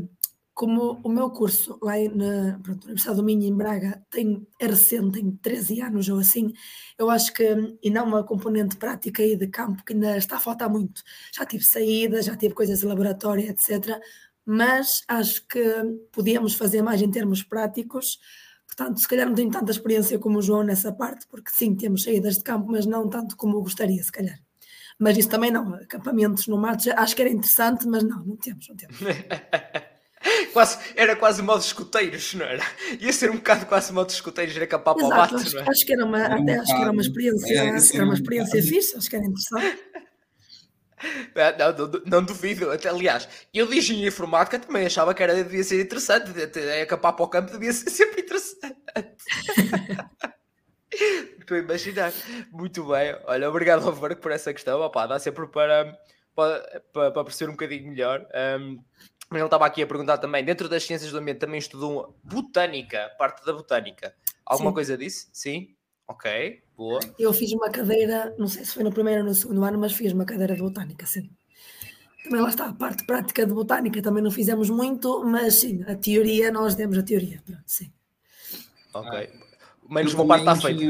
como 0.62 1.00
o 1.02 1.08
meu 1.08 1.28
curso 1.28 1.76
lá 1.82 1.94
na, 2.14 2.56
pronto, 2.60 2.84
Universidade 2.84 3.16
do 3.16 3.24
Minho, 3.24 3.42
em 3.42 3.52
Braga, 3.52 4.00
tem, 4.08 4.46
é 4.60 4.66
recente, 4.68 5.20
tem 5.20 5.32
13 5.32 5.80
anos 5.80 6.08
ou 6.08 6.20
assim, 6.20 6.52
eu 6.96 7.10
acho 7.10 7.34
que, 7.34 7.44
e 7.82 7.90
não 7.90 8.06
uma 8.06 8.22
componente 8.22 8.76
prática 8.76 9.24
aí 9.24 9.34
de 9.34 9.48
campo, 9.48 9.84
que 9.84 9.92
ainda 9.92 10.16
está 10.16 10.36
a 10.36 10.38
faltar 10.38 10.70
muito. 10.70 11.02
Já 11.34 11.44
tive 11.44 11.64
saídas, 11.64 12.26
já 12.26 12.36
tive 12.36 12.54
coisas 12.54 12.78
de 12.78 12.86
laboratório, 12.86 13.44
etc. 13.50 14.00
Mas 14.46 15.02
acho 15.08 15.44
que 15.48 15.64
podíamos 16.12 16.54
fazer 16.54 16.80
mais 16.80 17.02
em 17.02 17.10
termos 17.10 17.42
práticos. 17.42 18.20
Portanto, 18.64 19.00
se 19.00 19.08
calhar 19.08 19.26
não 19.26 19.34
tenho 19.34 19.50
tanta 19.50 19.72
experiência 19.72 20.16
como 20.16 20.38
o 20.38 20.42
João 20.42 20.62
nessa 20.62 20.92
parte, 20.92 21.26
porque 21.26 21.50
sim, 21.50 21.74
temos 21.74 22.04
saídas 22.04 22.36
de 22.36 22.44
campo, 22.44 22.70
mas 22.70 22.86
não 22.86 23.08
tanto 23.08 23.36
como 23.36 23.60
gostaria, 23.60 24.00
se 24.00 24.12
calhar. 24.12 24.38
Mas 24.96 25.18
isso 25.18 25.28
também 25.28 25.50
não, 25.50 25.74
acampamentos 25.74 26.46
no 26.46 26.56
mato, 26.56 26.88
acho 26.94 27.16
que 27.16 27.22
era 27.22 27.30
interessante, 27.32 27.84
mas 27.88 28.04
não, 28.04 28.24
não 28.24 28.36
temos, 28.36 28.68
não 28.68 28.76
temos. 28.76 28.96
quase, 30.52 30.78
era 30.94 31.16
quase 31.16 31.42
modo 31.42 31.60
escuteiros, 31.60 32.34
não 32.34 32.46
era? 32.46 32.62
Ia 33.00 33.12
ser 33.12 33.30
um 33.30 33.36
bocado 33.36 33.66
quase 33.66 33.92
modo 33.92 34.10
escuteiros, 34.10 34.56
era 34.56 34.66
capaz 34.66 34.96
para 34.96 35.06
o 35.06 35.08
mato, 35.08 35.36
acho, 35.36 35.54
não 35.54 35.62
é? 35.62 35.68
Acho 35.68 35.86
que 35.86 35.92
era 35.92 36.04
uma, 36.04 36.24
até 36.24 36.58
acho 36.58 36.74
que 36.74 36.82
era 36.82 36.90
uma 36.90 37.02
experiência, 37.02 37.54
é, 37.54 37.96
era 37.96 38.04
uma 38.04 38.14
experiência 38.14 38.62
fixe, 38.62 38.96
acho 38.96 39.10
que 39.10 39.16
era 39.16 39.24
interessante. 39.24 39.78
Não, 41.58 41.76
não, 41.76 42.02
não, 42.06 42.24
duvido. 42.24 42.70
Até, 42.70 42.88
aliás, 42.88 43.28
eu 43.52 43.66
de 43.66 43.76
engenharia 43.78 44.08
informática 44.08 44.58
também 44.58 44.86
achava 44.86 45.12
que 45.12 45.22
era, 45.22 45.34
devia 45.34 45.64
ser 45.64 45.82
interessante. 45.82 46.30
Acampar 46.82 47.14
para 47.14 47.24
o 47.24 47.28
campo 47.28 47.50
devia 47.52 47.72
ser 47.72 47.90
sempre 47.90 48.22
interessante. 48.22 48.76
Estou 51.40 51.56
a 51.56 51.60
imaginar. 51.60 52.12
Muito 52.52 52.84
bem. 52.84 53.16
Olha, 53.24 53.48
obrigado 53.48 53.86
ao 53.86 53.92
Varco 53.92 54.20
por 54.20 54.30
essa 54.30 54.52
questão. 54.52 54.80
Opa, 54.80 55.06
dá 55.06 55.18
sempre 55.18 55.46
para, 55.48 55.98
para, 56.34 57.10
para, 57.10 57.24
perceber 57.24 57.50
um 57.50 57.54
bocadinho 57.54 57.90
melhor. 57.90 58.26
Um, 58.60 58.78
ele 59.40 59.46
estava 59.46 59.66
aqui 59.66 59.82
a 59.82 59.86
perguntar 59.86 60.18
também, 60.18 60.44
dentro 60.44 60.68
das 60.68 60.84
ciências 60.84 61.10
do 61.10 61.18
ambiente 61.18 61.38
também 61.38 61.58
estudou 61.58 62.16
botânica, 62.22 63.10
parte 63.18 63.44
da 63.44 63.52
botânica. 63.52 64.14
Alguma 64.44 64.70
Sim. 64.70 64.74
coisa 64.74 64.98
disso? 64.98 65.28
Sim? 65.32 65.74
Ok, 66.06 66.62
boa. 66.76 67.00
Eu 67.18 67.32
fiz 67.32 67.52
uma 67.52 67.70
cadeira, 67.70 68.34
não 68.38 68.46
sei 68.46 68.64
se 68.64 68.74
foi 68.74 68.84
no 68.84 68.92
primeiro 68.92 69.20
ou 69.22 69.28
no 69.28 69.34
segundo 69.34 69.64
ano, 69.64 69.78
mas 69.78 69.92
fiz 69.92 70.12
uma 70.12 70.24
cadeira 70.24 70.54
de 70.54 70.60
botânica, 70.60 71.06
sim. 71.06 71.30
Também 72.24 72.40
lá 72.40 72.48
está, 72.48 72.66
a 72.66 72.72
parte 72.72 73.04
prática 73.04 73.46
de 73.46 73.52
botânica 73.52 74.02
também 74.02 74.22
não 74.22 74.30
fizemos 74.30 74.68
muito, 74.68 75.24
mas 75.24 75.54
sim, 75.54 75.82
a 75.84 75.94
teoria, 75.94 76.50
nós 76.50 76.74
demos 76.74 76.98
a 76.98 77.02
teoria, 77.02 77.42
sim. 77.66 77.92
Ok. 78.92 79.30
Menos 79.88 80.14
uma 80.14 80.26
parte 80.26 80.42
está 80.42 80.56
feita. 80.56 80.84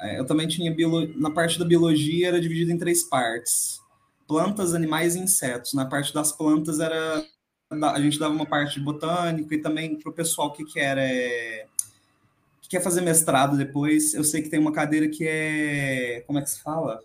É, 0.00 0.18
eu 0.18 0.26
também 0.26 0.48
tinha, 0.48 0.74
biolo... 0.74 1.18
na 1.18 1.30
parte 1.30 1.58
da 1.58 1.64
biologia 1.64 2.28
era 2.28 2.40
dividido 2.40 2.72
em 2.72 2.78
três 2.78 3.04
partes 3.04 3.80
plantas, 4.26 4.74
animais 4.74 5.14
e 5.14 5.20
insetos. 5.20 5.74
Na 5.74 5.86
parte 5.86 6.12
das 6.12 6.32
plantas 6.32 6.80
era 6.80 7.24
a 7.70 8.00
gente 8.00 8.18
dava 8.18 8.34
uma 8.34 8.46
parte 8.46 8.78
de 8.78 8.84
botânico 8.84 9.52
e 9.52 9.60
também 9.60 9.98
para 9.98 10.10
o 10.10 10.14
pessoal 10.14 10.52
que 10.52 10.64
quer 10.64 10.96
é, 10.98 11.66
que 12.60 12.68
quer 12.68 12.80
fazer 12.80 13.00
mestrado 13.00 13.56
depois. 13.56 14.14
Eu 14.14 14.24
sei 14.24 14.42
que 14.42 14.48
tem 14.48 14.60
uma 14.60 14.72
cadeira 14.72 15.08
que 15.08 15.26
é 15.26 16.22
como 16.26 16.38
é 16.38 16.42
que 16.42 16.50
se 16.50 16.62
fala? 16.62 17.00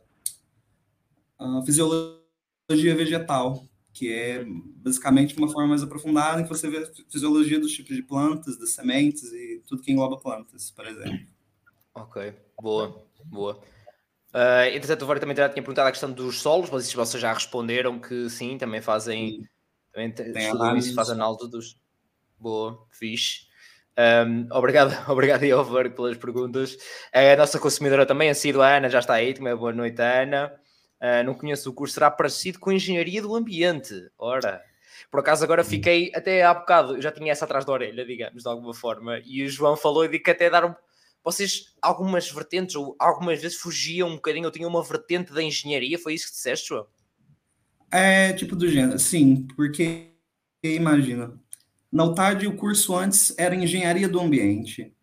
Uh, 1.39 1.65
fisiologia 1.65 2.95
vegetal, 2.95 3.65
que 3.93 4.11
é 4.11 4.45
basicamente 4.45 5.37
uma 5.37 5.49
forma 5.49 5.69
mais 5.69 5.81
aprofundada 5.81 6.41
em 6.41 6.43
que 6.43 6.49
você 6.49 6.69
vê 6.69 6.77
a 6.79 6.91
fisiologia 7.09 7.59
dos 7.59 7.71
tipos 7.71 7.95
de 7.95 8.03
plantas, 8.03 8.57
das 8.59 8.71
sementes 8.71 9.23
e 9.31 9.63
tudo 9.67 9.81
que 9.81 9.91
engloba 9.91 10.17
plantas, 10.17 10.69
por 10.71 10.85
exemplo. 10.85 11.25
Ok, 11.95 12.33
boa, 12.61 13.03
boa. 13.25 13.61
Uh, 14.33 14.69
entretanto, 14.73 15.01
o 15.01 15.05
Vório 15.05 15.19
também 15.19 15.35
tinha 15.35 15.49
perguntado 15.49 15.87
a 15.87 15.91
questão 15.91 16.11
dos 16.11 16.39
solos, 16.39 16.69
mas 16.69 16.91
vocês 16.93 17.21
já 17.21 17.33
responderam 17.33 17.99
que 17.99 18.29
sim, 18.29 18.57
também 18.57 18.81
fazem. 18.81 19.47
Também 19.91 20.09
estudam 20.09 20.77
isso, 20.77 20.93
fazem 20.93 21.15
análise 21.15 21.49
dos. 21.49 21.75
Boa, 22.37 22.85
fixe. 22.91 23.47
Um, 23.97 24.47
obrigado, 24.51 24.93
obrigado 25.11 25.65
Vório 25.65 25.91
pelas 25.91 26.17
perguntas. 26.17 26.77
A 27.11 27.35
nossa 27.35 27.59
consumidora 27.59 28.05
também, 28.05 28.29
a 28.29 28.35
sido 28.35 28.61
a 28.61 28.77
Ana, 28.77 28.89
já 28.89 28.99
está 28.99 29.15
aí. 29.15 29.33
Também 29.33 29.55
boa 29.55 29.73
noite, 29.73 30.01
Ana. 30.01 30.53
Uh, 31.01 31.23
não 31.25 31.33
conheço 31.33 31.69
o 31.69 31.73
curso, 31.73 31.95
será 31.95 32.11
parecido 32.11 32.59
com 32.59 32.71
Engenharia 32.71 33.21
do 33.21 33.35
Ambiente. 33.35 33.93
Ora, 34.17 34.61
por 35.09 35.21
acaso 35.21 35.43
agora 35.43 35.63
fiquei 35.63 36.11
até 36.13 36.43
há 36.43 36.53
bocado, 36.53 36.97
eu 36.97 37.01
já 37.01 37.11
tinha 37.11 37.31
essa 37.31 37.45
atrás 37.45 37.65
da 37.65 37.71
orelha, 37.71 38.05
digamos, 38.05 38.43
de 38.43 38.49
alguma 38.49 38.73
forma, 38.73 39.19
e 39.25 39.43
o 39.43 39.49
João 39.49 39.77
falou 39.77 40.03
e 40.03 40.09
disse 40.09 40.23
que 40.23 40.31
até 40.31 40.49
dar 40.49 40.65
um 40.65 40.75
vocês 41.23 41.73
algumas 41.81 42.29
vertentes 42.29 42.75
ou 42.75 42.95
algumas 42.99 43.41
vezes 43.41 43.57
fugiam 43.57 44.09
um 44.09 44.15
bocadinho 44.15 44.45
ou 44.45 44.51
tinham 44.51 44.69
uma 44.69 44.83
vertente 44.83 45.33
da 45.33 45.43
engenharia? 45.43 45.99
Foi 45.99 46.13
isso 46.13 46.27
que 46.27 46.33
disseste, 46.33 46.69
João? 46.69 46.87
É, 47.91 48.33
tipo 48.33 48.55
do 48.55 48.67
gênero, 48.69 48.99
sim, 48.99 49.47
porque 49.55 50.11
imagina, 50.63 51.33
na 51.91 52.03
UTAD 52.03 52.45
o 52.47 52.55
curso 52.55 52.95
antes 52.95 53.33
era 53.37 53.55
engenharia 53.55 54.07
do 54.07 54.19
ambiente, 54.19 54.93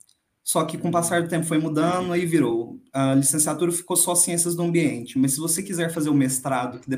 só 0.44 0.64
que 0.64 0.78
com 0.78 0.88
o 0.88 0.92
passar 0.92 1.22
do 1.22 1.28
tempo 1.28 1.44
foi 1.44 1.58
mudando 1.58 2.14
e 2.14 2.24
virou. 2.24 2.80
A 2.92 3.14
licenciatura 3.14 3.72
ficou 3.72 3.96
só 3.96 4.14
ciências 4.14 4.54
do 4.54 4.62
ambiente, 4.62 5.18
mas 5.18 5.32
se 5.32 5.40
você 5.40 5.62
quiser 5.62 5.92
fazer 5.92 6.08
o 6.10 6.14
mestrado, 6.14 6.78
que 6.78 6.88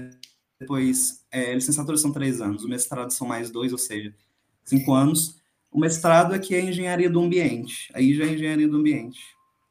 depois, 0.60 1.24
é, 1.30 1.54
licenciatura 1.54 1.96
são 1.96 2.12
três 2.12 2.42
anos, 2.42 2.64
o 2.64 2.68
mestrado 2.68 3.10
são 3.10 3.26
mais 3.26 3.50
dois, 3.50 3.72
ou 3.72 3.78
seja, 3.78 4.14
cinco 4.64 4.92
anos, 4.92 5.37
o 5.70 5.78
mestrado 5.78 6.34
aqui 6.34 6.54
é 6.54 6.60
engenharia 6.60 7.10
do 7.10 7.20
ambiente. 7.20 7.90
Aí 7.94 8.14
já 8.14 8.24
é 8.24 8.28
engenharia 8.28 8.68
do 8.68 8.76
ambiente, 8.76 9.20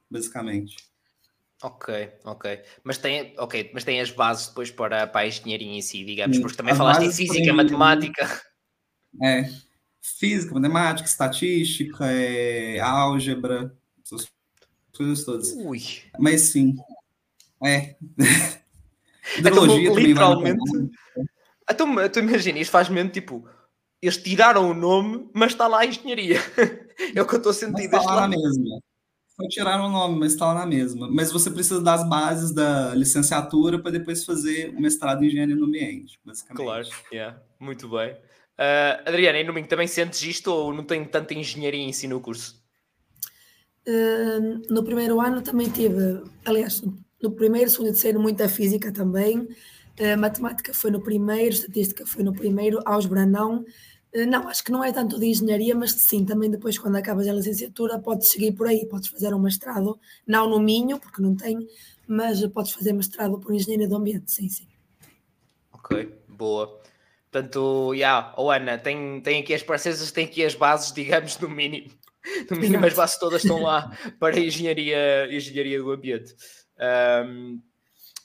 basicamente. 0.09 0.75
Ok, 1.61 2.11
ok. 2.23 2.61
Mas 2.83 2.97
tem, 2.99 3.33
ok, 3.37 3.71
mas 3.73 3.83
tem 3.83 3.99
as 3.99 4.11
bases 4.11 4.47
depois 4.47 4.69
para, 4.69 5.07
para 5.07 5.21
a 5.21 5.27
engenharia 5.27 5.67
em 5.67 5.81
si, 5.81 6.05
digamos, 6.05 6.37
porque 6.39 6.55
também 6.55 6.71
as 6.71 6.77
falaste 6.77 7.03
em 7.03 7.11
física, 7.11 7.51
matemática. 7.53 8.41
É, 9.23 9.49
física, 10.01 10.53
matemática, 10.53 11.09
estatística, 11.09 12.05
é, 12.05 12.79
álgebra, 12.79 13.75
essas 14.03 14.31
coisas 14.95 15.25
todas. 15.25 15.51
Ui. 15.53 15.81
Mas 16.19 16.41
sim, 16.41 16.75
é. 17.63 17.95
Hidrologia 19.37 19.89
então, 19.89 19.99
literalmente. 19.99 20.91
Então, 21.69 22.09
tu 22.09 22.19
imagina, 22.19 22.59
isto 22.59 22.71
faz 22.71 22.87
mesmo 22.87 23.09
tipo, 23.09 23.47
eles 24.01 24.17
tiraram 24.17 24.69
o 24.69 24.73
nome, 24.73 25.29
mas 25.33 25.51
está 25.51 25.67
lá 25.67 25.79
a 25.79 25.85
engenharia. 25.85 26.39
é 27.15 27.21
o 27.21 27.25
que 27.25 27.33
eu 27.33 27.37
estou 27.37 27.49
a 27.49 27.53
sentir. 27.53 27.85
Está 27.85 28.01
lá 28.01 28.27
na 28.27 28.29
mesma. 28.29 28.79
Foi 29.35 29.47
tirar 29.47 29.79
o 29.79 29.89
nome, 29.89 30.19
mas 30.19 30.33
está 30.33 30.47
lá 30.47 30.55
na 30.55 30.65
mesma. 30.65 31.07
Mas 31.11 31.31
você 31.31 31.51
precisa 31.51 31.79
das 31.79 32.07
bases 32.09 32.51
da 32.51 32.95
licenciatura 32.95 33.79
para 33.79 33.91
depois 33.91 34.25
fazer 34.25 34.69
o 34.69 34.81
mestrado 34.81 35.23
em 35.23 35.27
engenharia 35.27 35.55
no 35.55 35.65
ambiente, 35.65 36.19
basicamente. 36.25 36.65
Claro, 36.65 36.87
yeah. 37.13 37.39
muito 37.59 37.87
bem. 37.87 38.13
Uh, 38.13 39.07
Adriana, 39.07 39.37
e 39.37 39.43
no 39.43 39.49
domingo 39.49 39.67
também 39.67 39.85
sentes 39.85 40.23
isto 40.23 40.47
ou 40.51 40.73
não 40.73 40.83
tem 40.83 41.05
tanta 41.05 41.35
engenharia 41.35 41.83
em 41.83 41.93
si 41.93 42.07
no 42.07 42.19
curso? 42.19 42.59
Uh, 43.87 44.73
no 44.73 44.83
primeiro 44.83 45.21
ano 45.21 45.43
também 45.43 45.69
tive, 45.69 46.23
aliás, 46.43 46.81
no 47.21 47.31
primeiro, 47.31 47.69
segundo 47.69 47.89
e 47.89 47.91
terceiro, 47.91 48.19
muita 48.19 48.49
física 48.49 48.91
também. 48.91 49.47
Uh, 49.99 50.17
matemática 50.17 50.73
foi 50.73 50.91
no 50.91 51.01
primeiro, 51.01 51.53
estatística 51.53 52.05
foi 52.05 52.23
no 52.23 52.33
primeiro, 52.33 52.79
álgebra 52.85 53.25
não. 53.25 53.65
Eh, 54.13 54.25
não, 54.25 54.47
acho 54.47 54.63
que 54.63 54.71
não 54.71 54.83
é 54.83 54.91
tanto 54.91 55.19
de 55.19 55.27
engenharia, 55.27 55.75
mas 55.75 55.91
sim, 55.91 56.25
também 56.25 56.49
depois, 56.49 56.77
quando 56.77 56.95
acabas 56.95 57.27
a 57.27 57.33
licenciatura, 57.33 57.99
podes 57.99 58.29
seguir 58.29 58.53
por 58.53 58.67
aí, 58.67 58.85
podes 58.85 59.09
fazer 59.09 59.33
um 59.33 59.39
mestrado, 59.39 59.99
não 60.25 60.49
no 60.49 60.59
Minho, 60.59 60.99
porque 60.99 61.21
não 61.21 61.35
tenho, 61.35 61.67
mas 62.07 62.45
podes 62.47 62.71
fazer 62.71 62.93
mestrado 62.93 63.39
por 63.39 63.53
engenharia 63.53 63.87
do 63.87 63.95
ambiente, 63.95 64.31
sim, 64.31 64.49
sim. 64.49 64.67
Ok, 65.71 66.11
boa. 66.27 66.81
Portanto, 67.29 67.91
já, 67.93 67.97
yeah, 67.97 68.33
oh 68.37 68.49
Ana, 68.49 68.77
tem, 68.77 69.21
tem 69.21 69.41
aqui 69.41 69.53
as 69.53 69.61
parceiras, 69.61 70.11
tem 70.11 70.25
aqui 70.25 70.43
as 70.43 70.55
bases, 70.55 70.91
digamos, 70.93 71.37
no 71.39 71.49
mínimo. 71.49 71.91
No 72.49 72.57
mínimo, 72.57 72.77
Exato. 72.77 72.87
as 72.87 72.93
bases 72.93 73.19
todas 73.19 73.43
estão 73.43 73.61
lá 73.61 73.91
para 74.19 74.35
a 74.35 74.39
engenharia, 74.39 75.27
engenharia 75.29 75.79
do 75.79 75.91
ambiente. 75.91 76.33
Um, 76.79 77.61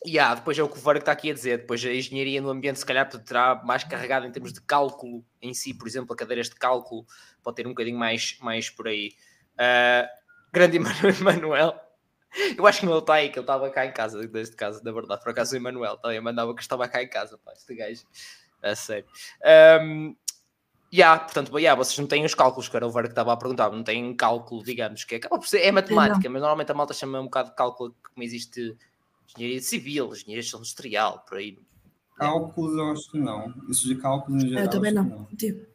e 0.05 0.13
yeah, 0.13 0.35
depois 0.35 0.59
é 0.59 0.63
o 0.63 0.69
que 0.69 0.77
o 0.77 0.81
Varga 0.81 1.01
está 1.01 1.13
aqui 1.13 1.31
a 1.31 1.35
dizer. 1.35 1.59
Depois 1.59 1.85
a 1.85 1.93
engenharia 1.93 2.41
no 2.41 2.51
ambiente, 2.51 2.79
se 2.79 2.87
calhar, 2.87 3.09
terá 3.09 3.63
mais 3.65 3.85
carregado 3.85 4.27
em 4.27 4.33
termos 4.33 4.53
de 4.53 4.61
cálculo 4.61 5.25
em 5.41 5.55
si, 5.55 5.73
por 5.75 5.87
exemplo, 5.87 6.13
a 6.13 6.17
cadeiras 6.17 6.49
de 6.49 6.57
cálculo 6.57 7.07
pode 7.43 7.57
ter 7.57 7.67
um 7.67 7.71
bocadinho 7.71 7.99
mais, 7.99 8.37
mais 8.41 8.69
por 8.71 8.89
aí. 8.89 9.13
Uh, 9.55 10.09
grande 10.53 10.79
Emanuel. 11.21 11.75
Eu 12.57 12.67
acho 12.67 12.81
que 12.81 12.87
não 12.87 12.99
está 12.99 13.15
aí, 13.15 13.29
que 13.29 13.39
ele 13.39 13.45
estava 13.45 13.69
cá 13.71 13.85
em 13.85 13.93
casa, 13.93 14.27
desde 14.27 14.57
casa, 14.57 14.81
na 14.83 14.91
verdade. 14.91 15.23
Por 15.23 15.31
acaso 15.31 15.55
o 15.55 15.57
Emanuel 15.57 15.99
também 15.99 16.21
mandava 16.21 16.55
que 16.55 16.63
estava 16.63 16.89
cá 16.89 17.03
em 17.03 17.09
casa, 17.09 17.39
pá, 17.39 17.53
este 17.53 17.75
gajo. 17.75 18.05
A 18.63 18.75
sério. 18.75 19.07
Um, 19.83 20.17
yeah, 20.93 21.23
portanto, 21.23 21.59
yeah, 21.59 21.77
vocês 21.77 21.99
não 21.99 22.07
têm 22.07 22.25
os 22.25 22.35
cálculos, 22.35 22.69
que 22.69 22.77
era 22.77 22.87
o 22.87 22.91
Varga 22.91 23.09
que 23.09 23.13
estava 23.13 23.33
a 23.33 23.37
perguntar, 23.37 23.71
não 23.71 23.83
têm 23.83 24.15
cálculo, 24.15 24.63
digamos, 24.63 25.05
que 25.05 25.17
é, 25.17 25.21
é 25.59 25.73
matemática, 25.73 26.31
mas 26.31 26.41
normalmente 26.41 26.71
a 26.71 26.75
malta 26.75 26.95
chama 26.95 27.21
um 27.21 27.25
bocado 27.25 27.51
de 27.51 27.57
cálculo 27.57 27.95
como 28.03 28.23
existe 28.23 28.77
engenharia 29.37 29.61
civil, 29.61 30.13
engenharia 30.13 30.49
industrial, 30.57 31.25
por 31.29 31.39
aí. 31.39 31.59
Cálculos, 32.17 32.77
eu 32.77 32.91
acho 32.91 33.11
que 33.11 33.19
não. 33.19 33.55
Isso 33.69 33.89
de 33.89 33.97
cálculos 33.97 34.45
em 34.45 34.49
geral. 34.49 34.65
Eu 34.65 34.71
também 34.71 34.93
não. 34.93 35.05
não. 35.05 35.25
Tipo. 35.37 35.67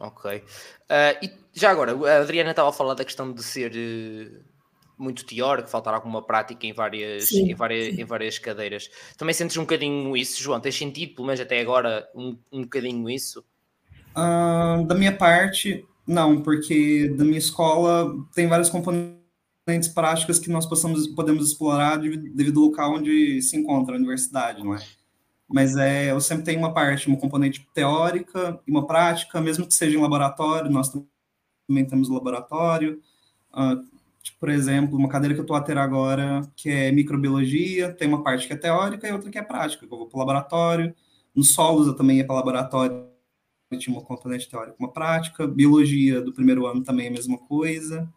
Ok. 0.00 0.38
Uh, 0.38 0.42
e 1.24 1.32
já 1.52 1.70
agora, 1.70 1.92
a 1.92 2.22
Adriana 2.22 2.50
estava 2.50 2.70
a 2.70 2.72
falar 2.72 2.94
da 2.94 3.04
questão 3.04 3.32
de 3.32 3.42
ser 3.42 3.72
uh, 3.72 4.42
muito 4.98 5.24
teórico, 5.26 5.68
faltar 5.68 5.92
alguma 5.92 6.22
prática 6.22 6.66
em 6.66 6.72
várias, 6.72 7.28
sim, 7.28 7.50
em, 7.50 7.54
várias, 7.54 7.94
sim. 7.94 8.00
em 8.00 8.04
várias 8.04 8.38
cadeiras. 8.38 8.90
Também 9.16 9.34
sentes 9.34 9.56
um 9.58 9.62
bocadinho 9.62 10.16
isso, 10.16 10.42
João? 10.42 10.58
Tens 10.58 10.76
sentido, 10.76 11.16
pelo 11.16 11.26
menos 11.26 11.40
até 11.40 11.60
agora, 11.60 12.08
um, 12.14 12.36
um 12.50 12.62
bocadinho 12.62 13.08
isso? 13.10 13.44
Uh, 14.16 14.84
da 14.86 14.94
minha 14.94 15.16
parte, 15.16 15.86
não, 16.06 16.42
porque 16.42 17.08
da 17.16 17.24
minha 17.24 17.38
escola 17.38 18.12
tem 18.34 18.48
vários 18.48 18.70
componentes 18.70 19.19
práticas 19.88 20.38
que 20.38 20.50
nós 20.50 20.66
possamos, 20.66 21.06
podemos 21.08 21.48
explorar 21.48 21.96
devido 21.98 22.60
ao 22.60 22.66
local 22.66 22.94
onde 22.94 23.40
se 23.42 23.56
encontra 23.56 23.94
a 23.94 23.98
universidade, 23.98 24.64
não 24.64 24.74
é? 24.74 24.80
Mas 25.48 25.76
é, 25.76 26.12
eu 26.12 26.20
sempre 26.20 26.44
tenho 26.44 26.60
uma 26.60 26.72
parte, 26.72 27.08
uma 27.08 27.16
componente 27.16 27.66
teórica 27.74 28.60
e 28.66 28.70
uma 28.70 28.86
prática, 28.86 29.40
mesmo 29.40 29.66
que 29.66 29.74
seja 29.74 29.98
em 29.98 30.00
laboratório, 30.00 30.70
nós 30.70 30.88
também 30.88 31.84
temos 31.84 32.08
laboratório. 32.08 33.00
Uh, 33.52 33.82
tipo, 34.22 34.38
por 34.38 34.48
exemplo, 34.48 34.96
uma 34.96 35.08
cadeira 35.08 35.34
que 35.34 35.40
eu 35.40 35.44
estou 35.44 35.56
a 35.56 35.60
ter 35.60 35.76
agora, 35.76 36.42
que 36.54 36.70
é 36.70 36.92
microbiologia, 36.92 37.92
tem 37.92 38.06
uma 38.06 38.22
parte 38.22 38.46
que 38.46 38.52
é 38.52 38.56
teórica 38.56 39.08
e 39.08 39.12
outra 39.12 39.28
que 39.28 39.38
é 39.38 39.42
prática, 39.42 39.86
que 39.86 39.92
eu 39.92 39.98
vou 39.98 40.06
para 40.06 40.16
o 40.16 40.20
laboratório. 40.20 40.94
Nos 41.34 41.52
solos 41.52 41.88
eu 41.88 41.94
também 41.94 42.18
ia 42.18 42.24
para 42.24 42.34
o 42.34 42.36
laboratório, 42.36 43.08
tinha 43.76 43.96
uma 43.96 44.04
componente 44.04 44.48
teórica 44.48 44.76
uma 44.78 44.92
prática. 44.92 45.48
Biologia 45.48 46.20
do 46.20 46.32
primeiro 46.32 46.66
ano 46.66 46.82
também 46.82 47.06
é 47.06 47.08
a 47.08 47.12
mesma 47.12 47.38
coisa. 47.38 48.08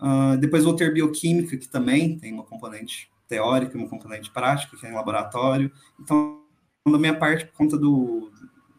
Uh, 0.00 0.36
depois 0.38 0.64
vou 0.64 0.74
ter 0.74 0.92
bioquímica, 0.92 1.56
que 1.56 1.68
também 1.68 2.18
tem 2.18 2.32
uma 2.32 2.44
componente 2.44 3.10
teórica, 3.26 3.76
uma 3.76 3.88
componente 3.88 4.30
prática, 4.30 4.76
que 4.76 4.86
é 4.86 4.90
em 4.90 4.94
laboratório. 4.94 5.70
Então, 6.00 6.40
da 6.86 6.98
minha 6.98 7.14
parte, 7.14 7.46
por 7.46 7.54
conta 7.54 7.76
do, 7.76 8.30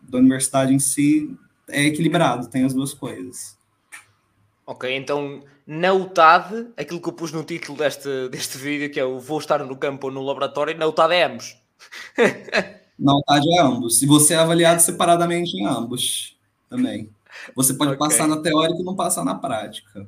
da 0.01 0.17
universidade 0.17 0.73
em 0.73 0.79
si, 0.79 1.35
é 1.67 1.83
equilibrado, 1.83 2.47
tem 2.47 2.63
as 2.63 2.73
duas 2.73 2.93
coisas. 2.93 3.57
Ok, 4.65 4.95
então 4.95 5.43
na 5.65 5.93
UTAD, 5.93 6.67
aquilo 6.75 6.99
que 6.99 7.09
eu 7.09 7.13
pus 7.13 7.31
no 7.31 7.43
título 7.43 7.77
deste, 7.77 8.27
deste 8.29 8.57
vídeo, 8.57 8.91
que 8.91 8.99
é 8.99 9.05
o 9.05 9.19
vou 9.19 9.37
estar 9.37 9.63
no 9.63 9.75
campo 9.75 10.07
ou 10.07 10.13
no 10.13 10.23
laboratório, 10.23 10.75
na 10.77 10.87
UTAD 10.87 11.13
é 11.13 11.23
ambos. 11.23 11.57
na 12.97 13.15
UTAD 13.15 13.53
é 13.55 13.61
ambos. 13.61 14.01
E 14.01 14.07
você 14.07 14.33
é 14.33 14.37
avaliado 14.37 14.81
separadamente 14.81 15.55
em 15.55 15.65
ambos 15.67 16.37
também. 16.69 17.09
Você 17.55 17.73
pode 17.73 17.93
okay. 17.93 17.99
passar 17.99 18.27
na 18.27 18.41
teórica 18.41 18.81
e 18.81 18.83
não 18.83 18.95
passar 18.95 19.23
na 19.23 19.35
prática. 19.35 20.07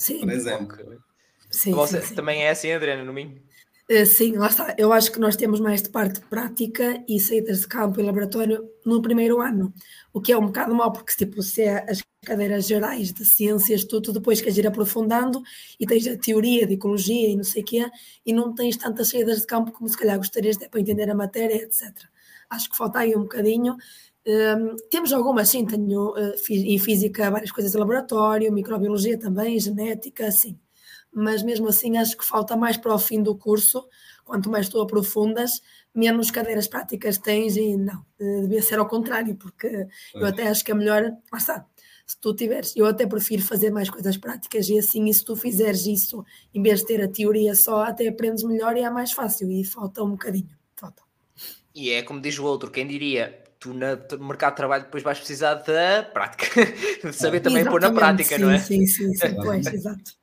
Sim. 0.00 0.20
Por 0.20 0.30
exemplo. 0.30 1.02
Sim, 1.50 1.72
Você 1.72 2.00
sim, 2.00 2.06
sim. 2.08 2.14
também 2.14 2.42
é 2.42 2.50
assim, 2.50 2.72
Adriana, 2.72 3.04
no 3.04 3.12
mim? 3.12 3.38
Uh, 3.90 4.06
sim, 4.06 4.32
lá 4.34 4.46
está. 4.46 4.74
Eu 4.78 4.94
acho 4.94 5.12
que 5.12 5.20
nós 5.20 5.36
temos 5.36 5.60
mais 5.60 5.82
de 5.82 5.90
parte 5.90 6.20
prática 6.22 7.04
e 7.06 7.20
saídas 7.20 7.60
de 7.60 7.68
campo 7.68 8.00
e 8.00 8.02
laboratório 8.02 8.66
no 8.86 9.02
primeiro 9.02 9.42
ano, 9.42 9.74
o 10.10 10.18
que 10.18 10.32
é 10.32 10.38
um 10.38 10.46
bocado 10.46 10.74
mau, 10.74 10.90
porque 10.90 11.14
tipo, 11.14 11.42
se 11.42 11.64
é 11.64 11.84
as 11.90 12.00
cadeiras 12.24 12.66
gerais 12.66 13.12
de 13.12 13.26
ciências, 13.26 13.84
tudo 13.84 14.10
depois 14.10 14.40
queres 14.40 14.56
ir 14.56 14.66
aprofundando 14.66 15.42
e 15.78 15.86
tens 15.86 16.06
a 16.06 16.16
teoria 16.16 16.66
de 16.66 16.74
ecologia 16.74 17.28
e 17.28 17.36
não 17.36 17.44
sei 17.44 17.62
o 17.62 17.64
quê, 17.66 17.90
e 18.24 18.32
não 18.32 18.54
tens 18.54 18.78
tantas 18.78 19.08
saídas 19.08 19.40
de 19.40 19.46
campo 19.46 19.70
como 19.70 19.88
se 19.88 19.98
calhar 19.98 20.16
gostarias 20.16 20.56
de 20.56 20.66
para 20.66 20.80
entender 20.80 21.10
a 21.10 21.14
matéria, 21.14 21.56
etc. 21.56 21.92
Acho 22.48 22.70
que 22.70 22.76
falta 22.76 23.00
aí 23.00 23.14
um 23.14 23.22
bocadinho 23.22 23.76
um, 24.26 24.76
temos 24.90 25.12
algumas, 25.12 25.48
sim, 25.48 25.64
tenho 25.64 26.10
uh, 26.10 26.34
em 26.50 26.78
física 26.78 27.30
várias 27.30 27.50
coisas 27.50 27.72
de 27.72 27.78
laboratório, 27.78 28.52
microbiologia 28.52 29.18
também, 29.18 29.58
genética, 29.58 30.30
sim. 30.30 30.58
Mas 31.12 31.42
mesmo 31.42 31.68
assim 31.68 31.96
acho 31.96 32.16
que 32.16 32.24
falta 32.24 32.56
mais 32.56 32.76
para 32.76 32.94
o 32.94 32.98
fim 32.98 33.22
do 33.22 33.36
curso, 33.36 33.88
quanto 34.24 34.50
mais 34.50 34.68
tu 34.68 34.80
aprofundas, 34.80 35.60
menos 35.94 36.30
cadeiras 36.30 36.68
práticas 36.68 37.18
tens 37.18 37.56
e 37.56 37.76
não, 37.76 38.04
uh, 38.20 38.42
devia 38.42 38.62
ser 38.62 38.78
ao 38.78 38.88
contrário, 38.88 39.34
porque 39.36 39.66
é. 39.66 39.88
eu 40.14 40.26
até 40.26 40.48
acho 40.48 40.64
que 40.64 40.70
é 40.70 40.74
melhor, 40.74 41.02
lá 41.32 41.38
está, 41.38 41.66
se 42.06 42.18
tu 42.20 42.34
tiveres, 42.34 42.76
eu 42.76 42.86
até 42.86 43.06
prefiro 43.06 43.40
fazer 43.40 43.70
mais 43.70 43.88
coisas 43.88 44.16
práticas 44.16 44.68
e 44.68 44.78
assim, 44.78 45.08
e 45.08 45.14
se 45.14 45.24
tu 45.24 45.36
fizeres 45.36 45.86
isso, 45.86 46.24
em 46.52 46.60
vez 46.60 46.80
de 46.80 46.86
ter 46.86 47.02
a 47.02 47.08
teoria 47.08 47.54
só, 47.54 47.84
até 47.84 48.08
aprendes 48.08 48.42
melhor 48.42 48.76
e 48.76 48.80
é 48.80 48.90
mais 48.90 49.12
fácil 49.12 49.50
e 49.50 49.64
falta 49.64 50.02
um 50.02 50.10
bocadinho, 50.10 50.50
falta. 50.74 51.02
E 51.72 51.90
é 51.90 52.02
como 52.02 52.20
diz 52.20 52.36
o 52.38 52.44
outro, 52.44 52.70
quem 52.70 52.86
diria, 52.86 53.39
tu 53.60 53.74
na, 53.74 53.94
no 53.94 54.26
mercado 54.26 54.52
de 54.52 54.56
trabalho 54.56 54.84
depois 54.84 55.02
vais 55.02 55.18
precisar 55.18 55.54
da 55.54 56.02
prática, 56.02 56.46
de 57.04 57.12
saber 57.12 57.40
também 57.40 57.64
pôr 57.64 57.80
na 57.80 57.92
prática, 57.92 58.36
sim, 58.36 58.42
não 58.42 58.50
é? 58.50 58.58
Sim, 58.58 58.86
sim, 58.86 59.12
sim, 59.14 59.36
pois, 59.36 59.66
exato. 59.66 60.18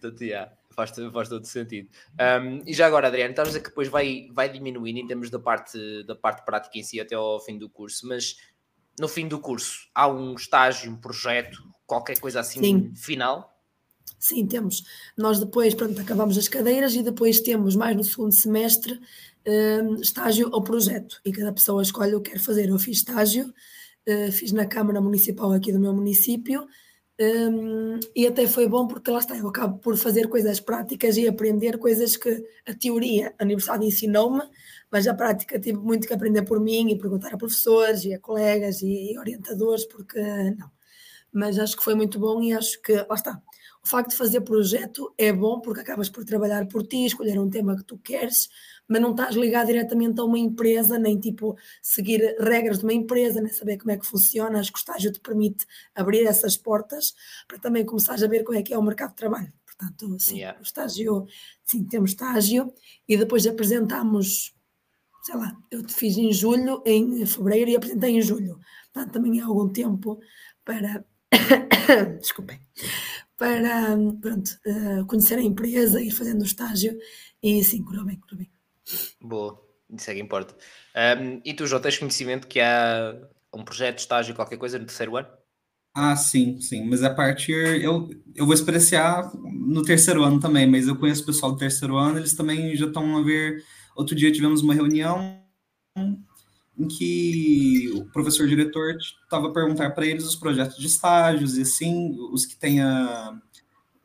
Portanto, 0.00 0.22
yeah, 0.22 0.52
faz, 0.70 0.92
faz 1.12 1.28
todo 1.28 1.44
sentido. 1.44 1.88
Um, 2.12 2.62
e 2.64 2.72
já 2.72 2.86
agora, 2.86 3.08
Adriano, 3.08 3.30
estás 3.30 3.48
a 3.48 3.50
dizer 3.50 3.60
que 3.60 3.70
depois 3.70 3.88
vai, 3.88 4.28
vai 4.32 4.48
diminuindo 4.48 5.00
em 5.00 5.06
termos 5.06 5.30
da 5.30 5.38
parte, 5.38 6.04
da 6.04 6.14
parte 6.14 6.44
prática 6.44 6.78
em 6.78 6.84
si 6.84 7.00
até 7.00 7.16
ao 7.16 7.40
fim 7.40 7.58
do 7.58 7.68
curso, 7.68 8.06
mas 8.06 8.36
no 9.00 9.08
fim 9.08 9.26
do 9.26 9.40
curso 9.40 9.88
há 9.92 10.06
um 10.06 10.34
estágio, 10.34 10.92
um 10.92 10.96
projeto, 10.96 11.58
qualquer 11.86 12.18
coisa 12.20 12.40
assim 12.40 12.60
sim. 12.60 12.94
final? 12.94 13.50
Sim, 14.18 14.46
temos. 14.46 14.84
Nós 15.16 15.40
depois, 15.40 15.74
pronto, 15.74 16.00
acabamos 16.00 16.38
as 16.38 16.46
cadeiras 16.46 16.94
e 16.94 17.02
depois 17.02 17.40
temos 17.40 17.74
mais 17.74 17.96
no 17.96 18.04
segundo 18.04 18.32
semestre 18.32 19.00
um, 19.46 19.96
estágio 19.96 20.48
ou 20.52 20.62
projeto. 20.62 21.20
E 21.24 21.32
cada 21.32 21.52
pessoa 21.52 21.82
escolhe 21.82 22.14
o 22.14 22.20
que 22.20 22.32
quer 22.32 22.38
fazer. 22.38 22.68
Eu 22.68 22.78
fiz 22.78 22.98
estágio, 22.98 23.52
uh, 24.08 24.32
fiz 24.32 24.52
na 24.52 24.66
Câmara 24.66 25.00
Municipal 25.00 25.52
aqui 25.52 25.72
do 25.72 25.80
meu 25.80 25.92
município 25.92 26.66
um, 27.20 28.00
e 28.16 28.26
até 28.26 28.48
foi 28.48 28.66
bom 28.66 28.88
porque 28.88 29.10
lá 29.10 29.18
está, 29.18 29.36
eu 29.36 29.46
acabo 29.46 29.78
por 29.78 29.96
fazer 29.96 30.28
coisas 30.28 30.58
práticas 30.58 31.16
e 31.16 31.28
aprender 31.28 31.78
coisas 31.78 32.16
que 32.16 32.44
a 32.66 32.74
teoria 32.74 33.34
a 33.38 33.44
universidade 33.44 33.86
ensinou-me, 33.86 34.42
mas 34.90 35.06
a 35.06 35.14
prática 35.14 35.60
tive 35.60 35.78
muito 35.78 36.06
que 36.06 36.14
aprender 36.14 36.42
por 36.42 36.58
mim 36.58 36.90
e 36.90 36.98
perguntar 36.98 37.32
a 37.34 37.36
professores 37.36 38.04
e 38.04 38.14
a 38.14 38.18
colegas 38.18 38.82
e 38.82 39.16
orientadores, 39.18 39.86
porque 39.86 40.20
não. 40.20 40.70
Mas 41.32 41.58
acho 41.58 41.76
que 41.76 41.84
foi 41.84 41.94
muito 41.94 42.18
bom 42.18 42.42
e 42.42 42.52
acho 42.52 42.80
que, 42.82 42.94
lá 42.94 43.14
está, 43.14 43.40
o 43.84 43.88
facto 43.88 44.10
de 44.10 44.16
fazer 44.16 44.40
projeto 44.40 45.14
é 45.16 45.32
bom 45.32 45.60
porque 45.60 45.80
acabas 45.80 46.08
por 46.08 46.24
trabalhar 46.24 46.66
por 46.66 46.86
ti, 46.86 47.06
escolher 47.06 47.38
um 47.38 47.48
tema 47.48 47.76
que 47.76 47.84
tu 47.84 47.98
queres, 47.98 48.48
mas 48.92 49.00
não 49.00 49.12
estás 49.12 49.34
ligado 49.34 49.68
diretamente 49.68 50.20
a 50.20 50.24
uma 50.24 50.38
empresa, 50.38 50.98
nem 50.98 51.18
tipo 51.18 51.56
seguir 51.80 52.36
regras 52.38 52.78
de 52.78 52.84
uma 52.84 52.92
empresa, 52.92 53.40
nem 53.40 53.50
saber 53.50 53.78
como 53.78 53.90
é 53.90 53.96
que 53.96 54.04
funciona. 54.04 54.60
Acho 54.60 54.70
que 54.70 54.78
o 54.78 54.80
estágio 54.80 55.10
te 55.10 55.18
permite 55.18 55.66
abrir 55.94 56.26
essas 56.26 56.58
portas 56.58 57.14
para 57.48 57.58
também 57.58 57.86
começares 57.86 58.22
a 58.22 58.26
ver 58.26 58.44
qual 58.44 58.58
é 58.58 58.62
que 58.62 58.74
é 58.74 58.78
o 58.78 58.82
mercado 58.82 59.10
de 59.10 59.16
trabalho. 59.16 59.50
Portanto, 59.64 60.20
sim, 60.20 60.40
yeah. 60.40 60.58
o 60.60 60.62
estágio, 60.62 61.26
sim, 61.64 61.84
temos 61.84 62.10
estágio 62.10 62.72
e 63.08 63.16
depois 63.16 63.46
apresentamos, 63.46 64.54
sei 65.22 65.36
lá, 65.36 65.56
eu 65.70 65.82
te 65.82 65.94
fiz 65.94 66.18
em 66.18 66.30
julho, 66.30 66.82
em 66.84 67.24
fevereiro 67.24 67.70
e 67.70 67.76
apresentei 67.76 68.10
em 68.10 68.20
julho. 68.20 68.60
Portanto, 68.92 69.14
também 69.14 69.40
é 69.40 69.42
algum 69.42 69.70
tempo 69.70 70.20
para. 70.64 71.02
Desculpem. 72.20 72.60
Para 73.38 73.96
pronto, 74.20 74.50
uh, 74.66 75.06
conhecer 75.06 75.38
a 75.38 75.42
empresa, 75.42 76.00
ir 76.00 76.10
fazendo 76.10 76.42
o 76.42 76.44
estágio 76.44 76.96
e 77.42 77.64
sim, 77.64 77.82
correu 77.82 78.04
bem, 78.04 78.20
correu 78.20 78.38
bem. 78.38 78.51
Boa, 79.20 79.60
isso 79.90 80.10
é 80.10 80.14
que 80.14 80.20
importa. 80.20 80.54
Um, 80.94 81.40
e 81.44 81.54
tu, 81.54 81.66
João, 81.66 81.80
tens 81.80 81.98
conhecimento 81.98 82.46
que 82.46 82.60
há 82.60 83.14
um 83.54 83.64
projeto, 83.64 83.98
estágio, 83.98 84.34
qualquer 84.34 84.56
coisa 84.56 84.78
no 84.78 84.86
terceiro 84.86 85.16
ano? 85.16 85.28
Ah, 85.94 86.16
sim, 86.16 86.58
sim, 86.60 86.88
mas 86.88 87.02
a 87.02 87.12
partir. 87.12 87.82
Eu, 87.82 88.08
eu 88.34 88.46
vou 88.46 88.54
experienciar 88.54 89.30
no 89.36 89.82
terceiro 89.82 90.22
ano 90.24 90.40
também, 90.40 90.66
mas 90.66 90.88
eu 90.88 90.96
conheço 90.96 91.22
o 91.22 91.26
pessoal 91.26 91.52
do 91.52 91.58
terceiro 91.58 91.96
ano, 91.96 92.18
eles 92.18 92.34
também 92.34 92.74
já 92.74 92.86
estão 92.86 93.16
a 93.18 93.22
ver. 93.22 93.62
Outro 93.94 94.16
dia 94.16 94.32
tivemos 94.32 94.62
uma 94.62 94.72
reunião 94.72 95.38
em 96.78 96.88
que 96.88 97.90
o 97.94 98.06
professor 98.06 98.48
diretor 98.48 98.96
estava 98.96 99.48
a 99.48 99.52
perguntar 99.52 99.90
para 99.90 100.06
eles 100.06 100.24
os 100.24 100.34
projetos 100.34 100.78
de 100.78 100.86
estágios 100.86 101.58
e 101.58 101.62
assim, 101.62 102.16
os 102.32 102.46
que 102.46 102.56
tenha 102.56 103.38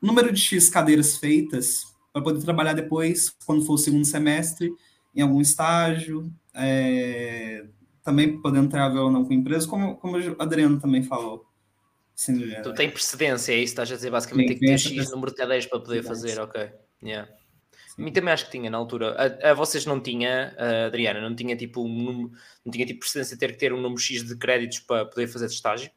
número 0.00 0.30
de 0.30 0.40
X 0.40 0.68
cadeiras 0.68 1.16
feitas 1.16 1.84
para 2.22 2.32
poder 2.32 2.44
trabalhar 2.44 2.72
depois, 2.72 3.30
quando 3.44 3.64
for 3.64 3.74
o 3.74 3.78
segundo 3.78 4.04
semestre, 4.04 4.72
em 5.14 5.22
algum 5.22 5.40
estágio, 5.40 6.32
é, 6.54 7.64
também 8.02 8.40
poder 8.40 8.58
entrar 8.58 8.94
ou 8.94 9.10
não 9.10 9.24
com 9.24 9.32
empresa, 9.32 9.66
como, 9.66 9.96
como 9.96 10.16
o 10.16 10.42
Adriano 10.42 10.80
também 10.80 11.02
falou. 11.02 11.46
Assim, 12.16 12.50
tu 12.62 12.74
tem 12.74 12.90
precedência, 12.90 13.52
é 13.52 13.58
isso? 13.58 13.72
Estás 13.72 13.92
a 13.92 13.94
dizer 13.94 14.10
basicamente 14.10 14.48
tem 14.48 14.58
que 14.58 14.66
ter 14.66 14.78
X 14.78 15.10
número 15.12 15.30
de 15.30 15.36
cadeiras 15.36 15.66
para 15.66 15.78
poder 15.78 16.02
fazer, 16.02 16.40
ok. 16.40 16.68
Yeah. 17.00 17.30
A 17.96 18.02
mim 18.02 18.12
também 18.12 18.32
acho 18.32 18.46
que 18.46 18.52
tinha 18.52 18.70
na 18.70 18.78
altura. 18.78 19.14
A, 19.14 19.50
a 19.50 19.54
vocês 19.54 19.86
não 19.86 20.00
tinha, 20.00 20.54
a 20.58 20.86
Adriana, 20.86 21.20
não 21.20 21.34
tinha 21.34 21.56
tipo 21.56 21.82
um 21.82 21.88
número, 21.88 22.32
não 22.64 22.72
tinha 22.72 22.86
tipo 22.86 23.00
precedência 23.00 23.36
de 23.36 23.40
ter 23.40 23.52
que 23.52 23.58
ter 23.58 23.72
um 23.72 23.80
número 23.80 24.00
X 24.00 24.24
de 24.24 24.36
créditos 24.36 24.80
para 24.80 25.04
poder 25.04 25.28
fazer 25.28 25.46
de 25.46 25.54
estágio? 25.54 25.90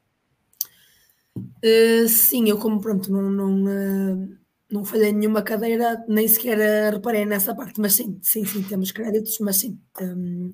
Uh, 1.36 2.08
sim, 2.08 2.50
eu 2.50 2.58
como 2.58 2.82
pronto, 2.82 3.12
não, 3.12 3.30
não, 3.30 3.64
uh, 3.64 4.38
não 4.72 4.86
falhei 4.86 5.12
nenhuma 5.12 5.42
cadeira, 5.42 6.04
nem 6.08 6.28
sequer 6.28 6.58
uh, 6.58 6.96
reparei 6.96 7.26
nessa 7.26 7.54
parte, 7.54 7.80
mas 7.80 7.94
sim, 7.94 8.20
sim, 8.22 8.46
sim, 8.46 8.64
temos 8.64 8.92
créditos, 8.92 9.38
mas 9.40 9.58
sim. 9.58 9.80
Um, 10.00 10.54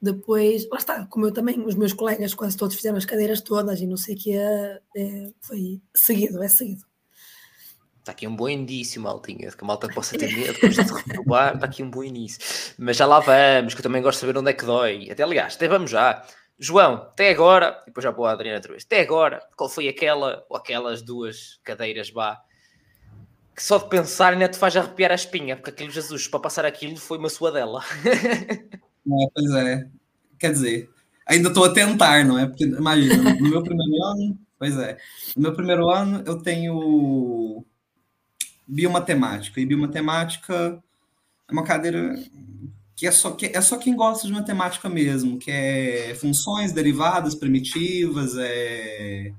depois, 0.00 0.68
lá 0.70 0.78
está, 0.78 1.06
como 1.06 1.26
eu 1.26 1.32
também, 1.32 1.60
os 1.60 1.74
meus 1.74 1.92
colegas 1.92 2.32
quase 2.32 2.56
todos 2.56 2.76
fizeram 2.76 2.96
as 2.96 3.04
cadeiras 3.04 3.40
todas 3.40 3.80
e 3.80 3.86
não 3.86 3.96
sei 3.96 4.14
o 4.14 4.18
que 4.18 4.32
é, 4.32 4.80
é, 4.96 5.30
foi 5.40 5.80
seguido, 5.94 6.42
é 6.42 6.48
seguido. 6.48 6.86
Está 7.98 8.12
aqui 8.12 8.26
um 8.26 8.34
bom 8.34 8.48
indício, 8.48 9.02
maltinha, 9.02 9.50
que 9.50 9.62
a 9.62 9.66
malta 9.66 9.88
possa 9.88 10.16
ter 10.16 10.34
medo 10.34 10.54
depois 10.54 10.76
de 10.76 10.82
reprovar, 10.82 11.54
está 11.56 11.66
aqui 11.66 11.82
um 11.82 11.90
bom 11.90 12.02
início. 12.02 12.40
Mas 12.78 12.96
já 12.96 13.04
lá 13.04 13.20
vamos, 13.20 13.74
que 13.74 13.80
eu 13.80 13.82
também 13.82 14.00
gosto 14.00 14.18
de 14.18 14.20
saber 14.26 14.38
onde 14.38 14.50
é 14.50 14.54
que 14.54 14.64
dói. 14.64 15.10
Até, 15.10 15.22
aliás, 15.22 15.56
até 15.56 15.68
vamos 15.68 15.90
já. 15.90 16.24
João, 16.58 16.94
até 16.94 17.30
agora, 17.30 17.82
e 17.82 17.86
depois 17.86 18.02
já 18.02 18.10
vou 18.10 18.24
a 18.24 18.32
Adriana 18.32 18.56
outra 18.58 18.72
vez, 18.72 18.84
até 18.84 19.00
agora, 19.00 19.42
qual 19.56 19.68
foi 19.68 19.88
aquela 19.88 20.44
ou 20.48 20.56
aquelas 20.56 21.02
duas 21.02 21.60
cadeiras, 21.62 22.10
vá, 22.10 22.40
que 23.58 23.64
só 23.64 23.76
de 23.76 23.88
pensar 23.88 24.34
ainda 24.34 24.48
te 24.48 24.56
faz 24.56 24.76
arrepiar 24.76 25.10
a 25.10 25.16
espinha, 25.16 25.56
porque 25.56 25.70
aquele 25.70 25.90
Jesus, 25.90 26.28
para 26.28 26.38
passar 26.38 26.64
aquilo, 26.64 26.96
foi 26.96 27.18
uma 27.18 27.28
sua 27.28 27.50
dela. 27.50 27.82
É, 29.10 29.30
pois 29.34 29.50
é. 29.52 29.88
Quer 30.38 30.52
dizer, 30.52 30.90
ainda 31.26 31.48
estou 31.48 31.64
a 31.64 31.72
tentar, 31.72 32.26
não 32.26 32.38
é? 32.38 32.46
Porque, 32.46 32.64
imagina, 32.64 33.34
no 33.36 33.48
meu 33.48 33.62
primeiro 33.64 34.04
ano, 34.04 34.38
pois 34.58 34.76
é, 34.76 34.98
no 35.34 35.44
meu 35.44 35.54
primeiro 35.54 35.88
ano 35.88 36.22
eu 36.26 36.42
tenho 36.42 37.64
biomatemática, 38.66 39.58
e 39.58 39.64
biomatemática 39.64 40.78
é 41.48 41.52
uma 41.52 41.64
cadeira 41.64 42.22
que 42.94 43.06
é 43.06 43.10
só, 43.10 43.30
que 43.30 43.46
é 43.46 43.60
só 43.62 43.78
quem 43.78 43.96
gosta 43.96 44.26
de 44.26 44.32
matemática 44.34 44.90
mesmo, 44.90 45.38
que 45.38 45.50
é 45.50 46.14
funções, 46.14 46.70
derivadas, 46.70 47.34
primitivas, 47.34 48.36
é... 48.36 49.32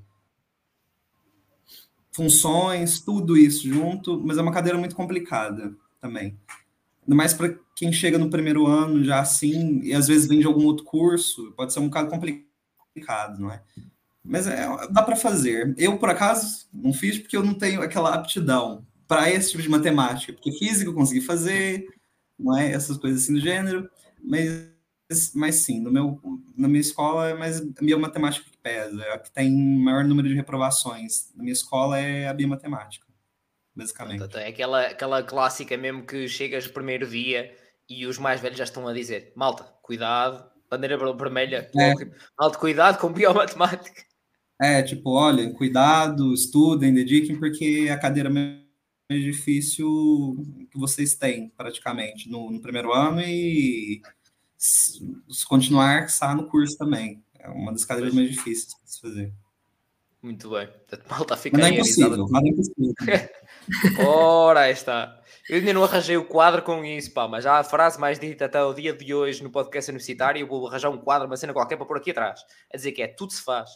funções, 2.12 3.00
tudo 3.00 3.36
isso 3.36 3.68
junto, 3.68 4.20
mas 4.24 4.38
é 4.38 4.42
uma 4.42 4.52
cadeira 4.52 4.78
muito 4.78 4.96
complicada 4.96 5.74
também. 6.00 6.36
Ainda 7.02 7.14
mais 7.14 7.32
para 7.32 7.54
quem 7.74 7.92
chega 7.92 8.18
no 8.18 8.30
primeiro 8.30 8.66
ano 8.66 9.02
já 9.04 9.20
assim, 9.20 9.80
e 9.82 9.92
às 9.92 10.06
vezes 10.06 10.28
vem 10.28 10.40
de 10.40 10.46
algum 10.46 10.64
outro 10.64 10.84
curso, 10.84 11.52
pode 11.56 11.72
ser 11.72 11.80
um 11.80 11.88
bocado 11.88 12.10
complicado, 12.10 13.38
não 13.38 13.50
é? 13.50 13.62
Mas 14.24 14.46
é, 14.46 14.66
dá 14.90 15.02
para 15.02 15.16
fazer. 15.16 15.74
Eu, 15.78 15.98
por 15.98 16.10
acaso, 16.10 16.68
não 16.72 16.92
fiz 16.92 17.18
porque 17.18 17.36
eu 17.36 17.42
não 17.42 17.54
tenho 17.54 17.80
aquela 17.82 18.14
aptidão 18.14 18.86
para 19.08 19.30
esse 19.30 19.50
tipo 19.50 19.62
de 19.62 19.68
matemática, 19.68 20.32
porque 20.32 20.52
física 20.52 20.90
eu 20.90 20.94
consegui 20.94 21.20
fazer, 21.20 21.86
não 22.38 22.56
é? 22.56 22.70
Essas 22.70 22.96
coisas 22.96 23.22
assim 23.22 23.34
do 23.34 23.40
gênero, 23.40 23.88
mas, 24.22 25.32
mas 25.34 25.54
sim, 25.56 25.80
no 25.80 25.90
meu, 25.90 26.20
na 26.56 26.68
minha 26.68 26.80
escola 26.80 27.28
é 27.30 27.34
mais 27.34 27.60
a 27.60 27.64
biomatemática 27.80 28.48
que 28.48 28.49
pesa, 28.62 29.02
é 29.02 29.12
a 29.12 29.18
que 29.18 29.30
tem 29.30 29.50
maior 29.50 30.04
número 30.04 30.28
de 30.28 30.34
reprovações. 30.34 31.32
Na 31.34 31.42
minha 31.42 31.52
escola 31.52 31.98
é 31.98 32.28
a 32.28 32.34
biomatemática, 32.34 33.06
basicamente. 33.74 34.36
É 34.36 34.48
aquela, 34.48 34.86
aquela 34.86 35.22
clássica 35.22 35.76
mesmo 35.76 36.04
que 36.04 36.28
chegas 36.28 36.66
no 36.66 36.72
primeiro 36.72 37.08
dia 37.08 37.54
e 37.88 38.06
os 38.06 38.18
mais 38.18 38.40
velhos 38.40 38.58
já 38.58 38.64
estão 38.64 38.86
a 38.86 38.92
dizer: 38.92 39.32
malta, 39.34 39.64
cuidado, 39.82 40.48
bandeira 40.70 40.96
vermelha, 41.14 41.70
é. 41.76 41.92
malta, 42.38 42.58
cuidado 42.58 42.98
com 42.98 43.12
biomatemática. 43.12 44.02
É, 44.60 44.82
tipo, 44.82 45.10
olha, 45.10 45.50
cuidado, 45.54 46.34
estudem, 46.34 46.92
dediquem, 46.92 47.38
porque 47.38 47.88
a 47.90 47.98
cadeira 47.98 48.28
mais 48.28 48.60
difícil 49.08 50.36
que 50.70 50.78
vocês 50.78 51.14
têm, 51.14 51.48
praticamente, 51.56 52.28
no, 52.28 52.50
no 52.50 52.60
primeiro 52.60 52.92
ano 52.92 53.22
e 53.22 54.02
se, 54.56 55.00
se 55.30 55.46
continuar, 55.46 56.04
está 56.04 56.34
no 56.34 56.46
curso 56.46 56.76
também. 56.76 57.24
É 57.42 57.48
uma 57.48 57.72
das 57.72 57.84
cadeiras 57.84 58.14
mais 58.14 58.30
difíceis 58.30 58.74
de 58.84 58.92
se 58.92 59.00
fazer. 59.00 59.32
Muito 60.22 60.50
bem. 60.50 60.68
Malta 61.08 61.36
fica 61.36 61.56
Mas 61.56 61.66
não 61.66 61.72
é 61.72 61.78
impossível, 61.78 62.28
mas 62.28 62.44
é 62.44 62.48
impossível. 62.48 62.94
Ora, 64.06 64.60
aí 64.60 64.72
está. 64.72 65.18
Eu 65.48 65.56
ainda 65.58 65.72
não 65.72 65.82
arranjei 65.82 66.16
o 66.16 66.26
quadro 66.26 66.62
com 66.62 66.84
isso, 66.84 67.12
pá, 67.12 67.26
mas 67.26 67.44
já 67.44 67.58
a 67.58 67.64
frase 67.64 67.98
mais 67.98 68.18
dita 68.18 68.44
até 68.44 68.62
o 68.62 68.74
dia 68.74 68.92
de 68.92 69.14
hoje 69.14 69.42
no 69.42 69.50
podcast 69.50 69.90
universitário, 69.90 70.40
eu 70.40 70.46
vou 70.46 70.68
arranjar 70.68 70.90
um 70.90 70.98
quadro, 70.98 71.26
uma 71.26 71.36
cena 71.36 71.52
qualquer 71.52 71.76
para 71.76 71.86
pôr 71.86 71.96
aqui 71.96 72.10
atrás, 72.10 72.40
a 72.72 72.76
dizer 72.76 72.92
que 72.92 73.02
é 73.02 73.08
tudo 73.08 73.32
se 73.32 73.42
faz. 73.42 73.70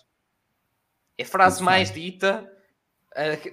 É 1.17 1.23
a 1.23 1.27
frase 1.27 1.63
mais 1.63 1.91
dita 1.91 2.49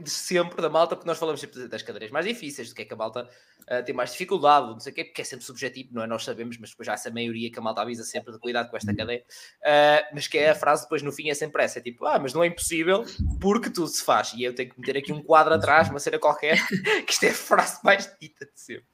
de 0.02 0.10
sempre 0.10 0.60
da 0.60 0.70
malta, 0.70 0.96
porque 0.96 1.08
nós 1.08 1.20
falamos 1.20 1.40
sempre 1.40 1.68
das 1.68 1.84
cadeiras 1.84 2.10
mais 2.10 2.26
difíceis, 2.26 2.70
do 2.70 2.76
que 2.76 2.82
é 2.82 2.86
que 2.86 2.94
a 2.94 2.98
malta 2.98 3.30
uh, 3.70 3.86
tem 3.86 3.94
mais 3.94 4.12
dificuldade, 4.12 4.72
não 4.72 4.80
sei 4.80 4.92
o 4.92 4.96
quê, 4.96 5.06
porque 5.06 5.22
é 5.22 5.24
sempre 5.24 5.46
subjetivo, 5.46 5.90
não 5.94 6.04
é? 6.04 6.08
Nós 6.08 6.24
sabemos, 6.24 6.58
mas 6.58 6.72
depois 6.72 6.88
já 6.88 6.94
essa 6.94 7.12
maioria 7.12 7.52
que 7.52 7.60
a 7.60 7.62
malta 7.62 7.82
avisa 7.82 8.04
sempre 8.04 8.34
de 8.34 8.40
cuidado 8.40 8.70
com 8.72 8.78
esta 8.78 8.96
cadeira, 8.96 9.24
uh, 9.24 10.16
mas 10.16 10.28
que 10.28 10.38
é 10.40 10.50
a 10.50 10.56
frase 10.56 10.84
depois 10.84 11.04
no 11.04 11.12
fim 11.12 11.30
é 11.30 11.36
sempre 11.36 11.64
essa, 11.64 11.78
é 11.78 11.82
tipo, 11.82 12.06
ah, 12.06 12.18
mas 12.18 12.34
não 12.34 12.44
é 12.44 12.48
impossível 12.48 13.06
porque 13.40 13.70
tudo 13.70 13.88
se 13.88 14.04
faz, 14.04 14.34
e 14.34 14.44
eu 14.44 14.56
tenho 14.56 14.72
que 14.72 14.80
meter 14.80 14.98
aqui 14.98 15.14
um 15.14 15.22
quadro 15.22 15.54
atrás, 15.54 15.90
uma 15.90 16.00
cena 16.00 16.18
qualquer, 16.18 16.58
que 17.06 17.14
isto 17.14 17.24
é 17.24 17.30
a 17.30 17.34
frase 17.34 17.80
mais 17.84 18.12
dita 18.20 18.46
de 18.46 18.60
sempre. 18.60 18.86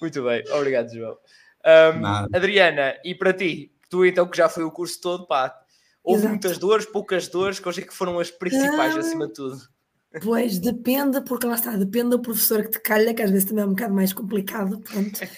Muito 0.00 0.22
bem, 0.22 0.44
obrigado, 0.52 0.94
João. 0.94 1.18
Um, 1.66 2.06
Adriana, 2.36 2.96
e 3.04 3.16
para 3.16 3.32
ti, 3.32 3.72
tu 3.90 4.04
então 4.04 4.28
que 4.28 4.36
já 4.36 4.48
foi 4.48 4.62
o 4.62 4.70
curso 4.70 5.00
todo, 5.00 5.26
pá, 5.26 5.58
houve 6.04 6.20
Exato. 6.20 6.30
muitas 6.30 6.58
dores, 6.58 6.86
poucas 6.86 7.26
dores, 7.26 7.58
que 7.58 7.68
hoje 7.68 7.80
é 7.80 7.84
que 7.84 7.94
foram 7.94 8.20
as 8.20 8.30
principais 8.30 8.96
acima 8.96 9.26
de 9.26 9.32
tudo? 9.32 9.77
Pois, 10.22 10.58
depende, 10.58 11.20
porque 11.20 11.46
lá 11.46 11.54
está, 11.54 11.76
depende 11.76 12.10
do 12.10 12.22
professor 12.22 12.62
que 12.62 12.70
te 12.70 12.80
calha, 12.80 13.12
que 13.12 13.20
às 13.20 13.30
vezes 13.30 13.46
também 13.46 13.62
é 13.62 13.66
um 13.66 13.70
bocado 13.70 13.94
mais 13.94 14.12
complicado, 14.14 14.80
pronto. 14.80 15.20
uh, 15.20 15.28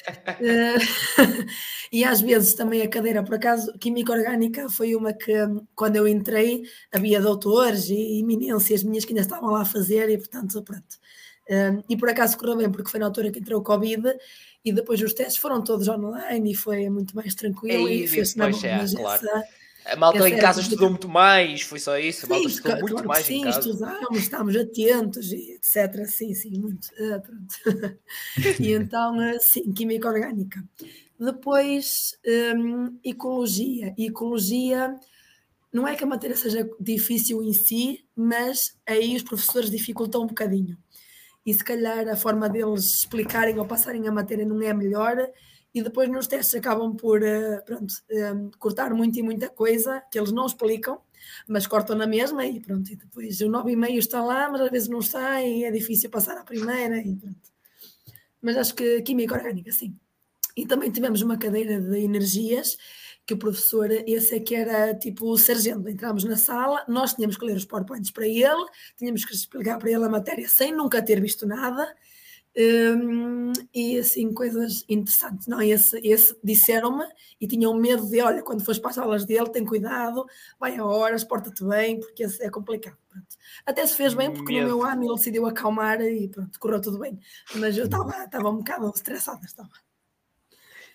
e 1.91 2.05
às 2.05 2.21
vezes 2.21 2.55
também 2.55 2.81
a 2.81 2.89
cadeira, 2.89 3.25
por 3.25 3.35
acaso, 3.35 3.73
Química 3.79 4.13
Orgânica 4.13 4.69
foi 4.71 4.95
uma 4.95 5.13
que, 5.13 5.35
quando 5.75 5.97
eu 5.97 6.07
entrei, 6.07 6.63
havia 6.93 7.21
doutores 7.21 7.89
e 7.89 8.21
iminências 8.21 8.85
minhas 8.85 9.05
que 9.05 9.11
ainda 9.11 9.23
estavam 9.23 9.51
lá 9.51 9.63
a 9.63 9.67
fazer 9.67 10.09
e, 10.09 10.17
portanto, 10.17 10.63
pronto. 10.63 11.01
Uh, 11.49 11.83
e 11.89 11.97
por 11.97 12.09
acaso 12.09 12.39
correu 12.39 12.57
bem, 12.57 12.71
porque 12.71 12.89
foi 12.89 13.01
na 13.01 13.07
altura 13.07 13.33
que 13.33 13.41
entrou 13.41 13.61
o 13.61 13.65
Covid 13.65 14.05
e 14.65 14.73
depois 14.73 15.03
os 15.03 15.13
testes 15.13 15.37
foram 15.37 15.65
todos 15.65 15.89
online 15.89 16.53
e 16.53 16.55
foi 16.55 16.89
muito 16.89 17.17
mais 17.17 17.35
tranquilo 17.35 17.89
é 17.89 17.93
e, 17.93 18.07
fez-se 18.07 18.39
na 18.39 18.51
é, 18.51 18.53
claro. 18.53 19.27
essa, 19.27 19.45
a 19.91 19.97
malta 19.97 20.29
em 20.29 20.39
casa 20.39 20.61
estudou 20.61 20.89
muito 20.89 21.09
mais, 21.09 21.63
foi 21.63 21.79
só 21.81 21.99
isso. 21.99 22.27
A 22.27 22.29
malta 22.29 22.49
sim, 22.49 22.55
estudou 22.55 22.81
muito 22.81 23.05
mais 23.07 23.27
sim, 23.27 23.41
em 23.41 23.43
casa. 23.43 23.59
estudamos, 23.59 24.19
estávamos 24.19 24.57
atentos, 24.57 25.33
etc. 25.33 26.07
Sim, 26.07 26.35
sim, 26.35 26.59
muito. 26.61 26.89
Uh, 26.95 27.99
e 28.61 28.73
então, 28.73 29.19
uh, 29.19 29.41
sim, 29.41 29.73
química 29.73 30.09
orgânica. 30.09 30.63
Depois, 31.19 32.17
um, 32.57 32.99
ecologia. 33.05 33.93
Ecologia, 33.99 34.95
não 35.73 35.87
é 35.87 35.97
que 35.97 36.05
a 36.05 36.07
matéria 36.07 36.37
seja 36.37 36.69
difícil 36.79 37.43
em 37.43 37.53
si, 37.53 38.05
mas 38.15 38.77
aí 38.87 39.17
os 39.17 39.23
professores 39.23 39.71
dificultam 39.71 40.23
um 40.23 40.27
bocadinho. 40.27 40.79
E 41.45 41.53
se 41.53 41.65
calhar 41.65 42.09
a 42.09 42.17
forma 42.17 42.49
deles 42.49 42.95
explicarem 42.95 43.59
ou 43.59 43.67
passarem 43.67 44.07
a 44.07 44.13
matéria 44.13 44.45
não 44.45 44.63
é 44.63 44.71
a 44.71 44.75
melhor, 44.75 45.17
e 45.75 45.83
depois 45.83 46.09
nos 46.09 46.27
testes 46.27 46.55
acabam 46.55 46.97
por 46.97 47.23
uh, 47.23 47.65
pronto, 47.65 47.93
uh, 47.93 48.51
cortar 48.59 48.93
muito 48.93 49.19
e 49.19 49.23
muita 49.23 49.49
coisa 49.49 50.03
que 50.11 50.19
eles 50.19 50.33
não 50.33 50.47
explicam, 50.47 51.01
mas 51.47 51.67
cortam 51.67 51.97
na 51.97 52.07
mesma 52.07 52.45
e 52.45 52.61
pronto. 52.61 52.91
E 52.91 52.97
depois 52.97 53.41
o 53.41 53.47
9,5 53.47 53.99
está 53.99 54.23
lá, 54.23 54.51
mas 54.51 54.61
às 54.61 54.71
vezes 54.71 54.89
não 54.89 54.99
está 54.99 55.43
e 55.43 55.65
é 55.65 55.71
difícil 55.71 56.11
passar 56.11 56.37
à 56.37 56.45
primeira 56.45 56.99
e 56.99 57.17
pronto. 57.17 57.51
Mas 58.43 58.57
acho 58.57 58.75
que 58.75 59.03
Química 59.03 59.35
Orgânica, 59.35 59.71
sim. 59.71 59.97
E 60.57 60.67
também 60.67 60.91
tivemos 60.91 61.23
uma 61.23 61.39
cadeira 61.39 61.81
de 61.81 61.99
energias 61.99 62.77
que 63.27 63.35
o 63.35 63.39
professor, 63.39 63.91
esse 63.93 64.35
é 64.35 64.41
que 64.41 64.55
era 64.55 64.95
tipo 64.95 65.27
o 65.27 65.39
sargento. 65.39 65.89
Entramos 65.89 66.25
na 66.25 66.37
sala, 66.37 66.85
nós 66.89 67.15
tínhamos 67.15 67.37
que 67.37 67.45
ler 67.45 67.57
os 67.57 67.65
PowerPoints 67.65 68.11
para 68.11 68.27
ele, 68.27 68.67
tínhamos 68.99 69.25
que 69.25 69.33
explicar 69.33 69.79
para 69.79 69.91
ele 69.91 70.05
a 70.05 70.09
matéria 70.09 70.49
sem 70.49 70.73
nunca 70.73 71.01
ter 71.01 71.21
visto 71.21 71.47
nada. 71.47 71.95
Um, 72.57 73.53
e 73.73 73.99
assim, 73.99 74.33
coisas 74.35 74.85
interessantes. 74.89 75.47
Não, 75.47 75.63
esse, 75.63 75.97
esse 76.03 76.37
disseram-me 76.43 77.05
e 77.41 77.47
tinham 77.47 77.73
medo 77.75 78.09
de: 78.09 78.21
olha, 78.21 78.43
quando 78.43 78.65
fores 78.65 78.81
para 78.81 78.91
as 78.91 78.99
aulas 78.99 79.25
dele, 79.25 79.49
tem 79.51 79.65
cuidado, 79.65 80.27
vai 80.59 80.77
a 80.77 80.85
horas, 80.85 81.23
porta-te 81.23 81.65
bem, 81.65 82.01
porque 82.01 82.25
esse 82.25 82.43
é 82.43 82.51
complicado. 82.51 82.99
Pronto. 83.09 83.27
Até 83.65 83.87
se 83.87 83.95
fez 83.95 84.15
bem, 84.15 84.33
porque 84.33 84.53
medo. 84.53 84.69
no 84.69 84.77
meu 84.77 84.87
ano 84.87 85.05
ele 85.05 85.15
decidiu 85.15 85.47
acalmar 85.47 86.01
e 86.01 86.29
pronto, 86.29 86.59
correu 86.59 86.81
tudo 86.81 86.99
bem. 86.99 87.19
Mas 87.55 87.77
eu 87.77 87.85
estava 87.85 88.51
um 88.51 88.57
bocado 88.57 88.91
estressada. 88.95 89.45
Estava. 89.45 89.71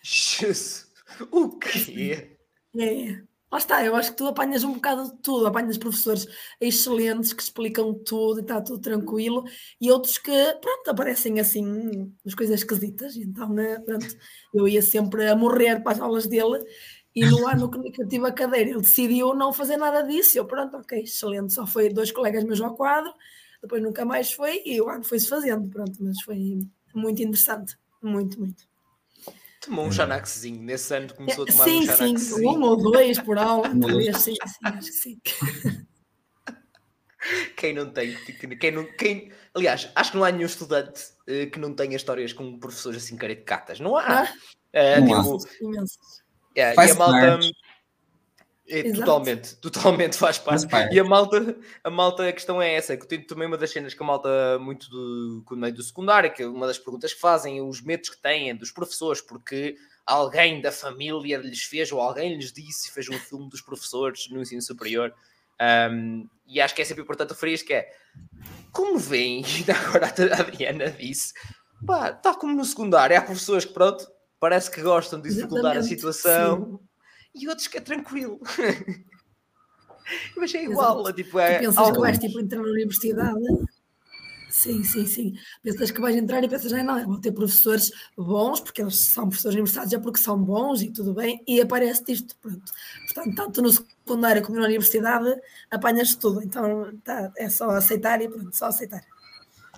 Jesus, 0.02 0.92
o 1.32 1.58
quê? 1.58 2.38
É. 2.78 3.35
Lá 3.56 3.60
está, 3.60 3.86
eu 3.86 3.96
acho 3.96 4.12
que 4.12 4.18
tu 4.18 4.28
apanhas 4.28 4.66
um 4.66 4.74
bocado 4.74 5.06
de 5.06 5.18
tudo, 5.22 5.48
apanhas 5.48 5.78
professores 5.78 6.28
excelentes 6.60 7.32
que 7.32 7.42
explicam 7.42 7.94
tudo 7.94 8.40
e 8.40 8.42
está 8.42 8.60
tudo 8.60 8.82
tranquilo, 8.82 9.46
e 9.80 9.90
outros 9.90 10.18
que, 10.18 10.30
pronto, 10.60 10.90
aparecem 10.90 11.40
assim, 11.40 12.14
as 12.26 12.36
coisas 12.36 12.60
esquisitas, 12.60 13.16
então, 13.16 13.48
né, 13.48 13.80
pronto, 13.80 14.06
eu 14.54 14.68
ia 14.68 14.82
sempre 14.82 15.30
a 15.30 15.38
morrer 15.38 15.82
para 15.82 15.94
as 15.94 16.02
aulas 16.02 16.28
dele, 16.28 16.66
e 17.16 17.26
no 17.26 17.48
ano 17.48 17.72
que 17.72 18.02
eu 18.02 18.08
tive 18.10 18.28
a 18.28 18.32
cadeira, 18.34 18.72
ele 18.72 18.82
decidiu 18.82 19.34
não 19.34 19.54
fazer 19.54 19.78
nada 19.78 20.02
disso, 20.02 20.38
eu, 20.38 20.44
pronto, 20.44 20.76
ok, 20.76 21.04
excelente, 21.04 21.54
só 21.54 21.66
foi 21.66 21.88
dois 21.88 22.12
colegas 22.12 22.44
meus 22.44 22.60
ao 22.60 22.76
quadro, 22.76 23.14
depois 23.62 23.82
nunca 23.82 24.04
mais 24.04 24.34
foi, 24.34 24.64
e 24.66 24.82
o 24.82 24.90
ano 24.90 25.06
foi-se 25.06 25.30
fazendo, 25.30 25.70
pronto, 25.70 25.94
mas 26.02 26.22
foi 26.24 26.60
muito 26.94 27.24
interessante, 27.24 27.78
muito, 28.04 28.38
muito. 28.38 28.68
Tomou 29.66 29.86
um 29.86 29.92
Xanaxzinho, 29.92 30.62
nesse 30.62 30.96
ano 30.96 31.14
começou 31.14 31.44
a 31.44 31.48
tomar 31.48 31.64
sim, 31.64 31.80
um 31.80 31.86
Xanaxzinho. 31.86 32.20
Sim, 32.20 32.46
um 32.46 32.62
ou 32.62 32.78
dois 32.78 33.20
por 33.20 33.38
aula, 33.40 33.70
talvez, 33.70 34.18
sim, 34.18 34.36
sim, 34.36 34.60
acho 34.64 34.88
que 34.88 34.94
sim. 34.94 35.20
Quem 37.58 37.74
não 37.74 37.90
tem, 37.90 38.16
quem 38.60 38.72
não, 38.72 38.86
quem, 38.98 39.32
aliás, 39.56 39.90
acho 39.96 40.12
que 40.12 40.18
não 40.18 40.24
há 40.24 40.32
nenhum 40.32 40.46
estudante 40.46 41.02
uh, 41.28 41.50
que 41.50 41.58
não 41.58 41.74
tenha 41.74 41.96
histórias 41.96 42.32
com 42.32 42.60
professores 42.60 43.04
assim 43.04 43.18
caricatas, 43.18 43.80
não 43.80 43.98
há. 43.98 44.22
Ah, 44.22 44.30
uh, 44.76 45.02
não 45.02 45.24
tipo, 45.24 45.80
há. 45.80 45.84
Yeah, 46.56 46.86
e 46.86 46.92
a 46.92 46.96
malta, 46.96 47.40
é, 48.68 48.92
totalmente, 48.92 49.56
totalmente 49.62 50.18
faz 50.18 50.38
parte. 50.40 50.68
E 50.92 51.00
a 51.00 51.04
malta, 51.04 51.56
a 51.84 51.90
malta, 51.90 52.28
a 52.28 52.34
questão 52.34 52.62
é 52.62 52.74
essa, 52.74 52.98
que 52.98 53.04
eu 53.04 53.08
tenho 53.08 53.26
também 53.26 53.48
uma 53.48 53.58
das 53.58 53.72
cenas 53.72 53.94
que 53.94 54.02
a 54.02 54.06
malta 54.06 54.58
muito 54.60 54.90
do, 54.90 55.44
meio 55.52 55.74
do 55.74 55.84
secundário, 55.84 56.34
que 56.34 56.42
é 56.42 56.48
uma 56.48 56.66
das 56.66 56.80
perguntas 56.80 57.14
que 57.14 57.20
fazem, 57.20 57.62
os 57.62 57.82
medos 57.82 58.10
que 58.10 58.18
têm 58.18 58.56
dos 58.56 58.72
professores, 58.72 59.22
porque 59.22 59.76
alguém 60.06 60.62
da 60.62 60.72
família 60.72 61.38
lhes 61.38 61.64
fez, 61.64 61.92
ou 61.92 62.00
alguém 62.00 62.36
lhes 62.36 62.52
disse, 62.52 62.92
fez 62.92 63.08
um 63.10 63.20
filme 63.20 63.50
dos 63.50 63.62
professores 63.62 64.28
no 64.30 64.42
ensino 64.42 64.62
superior. 64.62 65.14
Um, 65.92 66.28
e 66.48 66.60
acho 66.60 66.76
que 66.76 66.82
é 66.82 66.86
sempre 66.86 67.04
importante 67.04 67.30
referir 67.30 67.54
isto, 67.54 67.68
que 67.68 67.74
é, 67.74 67.90
como 68.72 68.98
vem, 68.98 69.42
e 69.42 69.70
agora 69.72 70.08
a 70.08 70.40
Adriana 70.40 70.90
disse, 70.90 71.34
pá, 71.86 72.10
está 72.10 72.34
como 72.34 72.56
no 72.56 72.66
secundário, 72.66 73.16
há 73.16 73.22
professores 73.22 73.66
que, 73.66 73.74
pronto, 73.74 74.08
parece 74.40 74.72
que 74.72 74.82
gostam 74.82 75.22
de 75.22 75.30
dificultar 75.30 75.78
a 75.78 75.84
situação. 75.84 76.80
Sim 76.80 76.95
e 77.36 77.48
outros 77.48 77.68
que 77.68 77.78
é 77.78 77.82
tranquilo. 77.82 78.40
Mas 80.38 80.54
é 80.54 80.64
igual, 80.64 81.02
Exato. 81.02 81.14
tipo, 81.16 81.40
é. 81.40 81.58
Tu 81.58 81.60
pensas 81.66 81.92
que 81.92 82.00
vais 82.00 82.20
tipo, 82.20 82.40
entrar 82.40 82.62
na 82.62 82.70
universidade. 82.70 83.42
Sim, 84.50 84.84
sim, 84.84 85.06
sim. 85.06 85.34
Pensas 85.64 85.92
que 85.92 86.00
vais 86.00 86.16
entrar 86.16 86.44
e 86.44 86.48
pensas, 86.48 86.72
ah, 86.72 86.84
não, 86.84 87.04
vou 87.06 87.20
ter 87.20 87.32
professores 87.32 87.92
bons, 88.16 88.62
porque 88.62 88.82
eles 88.82 88.98
são 88.98 89.28
professores 89.28 89.56
universitários, 89.56 89.92
já 89.92 90.00
porque 90.00 90.20
são 90.20 90.42
bons 90.42 90.82
e 90.82 90.92
tudo 90.92 91.14
bem, 91.14 91.44
e 91.46 91.60
aparece 91.60 92.04
isto, 92.08 92.36
pronto. 92.38 92.72
Portanto, 93.06 93.36
tanto 93.36 93.62
no 93.62 93.72
secundário 93.72 94.42
como 94.44 94.60
na 94.60 94.66
universidade, 94.66 95.36
apanhas 95.70 96.16
tudo. 96.16 96.42
Então, 96.42 96.98
tá, 97.04 97.34
é 97.38 97.50
só 97.50 97.70
aceitar 97.72 98.22
e 98.22 98.30
pronto, 98.30 98.56
só 98.56 98.68
aceitar. 98.68 99.04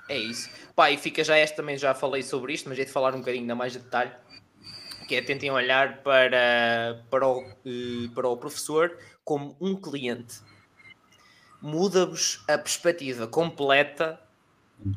É 0.09 0.17
isso. 0.17 0.49
Pá, 0.75 0.91
e 0.91 0.97
fica 0.97 1.23
já 1.23 1.39
este 1.39 1.55
também, 1.55 1.77
já 1.77 1.95
falei 1.95 2.21
sobre 2.21 2.53
isto, 2.53 2.69
mas 2.69 2.77
é 2.77 2.85
de 2.85 2.91
falar 2.91 3.15
um 3.15 3.19
bocadinho 3.19 3.43
ainda 3.43 3.55
mais 3.55 3.73
de 3.73 3.79
detalhe 3.79 4.11
que 5.07 5.15
é 5.15 5.21
tentem 5.21 5.49
olhar 5.49 6.03
para, 6.03 7.03
para, 7.09 7.27
o, 7.27 7.41
eh, 7.65 8.09
para 8.13 8.27
o 8.27 8.37
professor 8.37 8.97
como 9.23 9.55
um 9.59 9.75
cliente. 9.75 10.41
Muda-vos 11.61 12.43
a 12.47 12.57
perspectiva 12.57 13.25
completa 13.25 14.19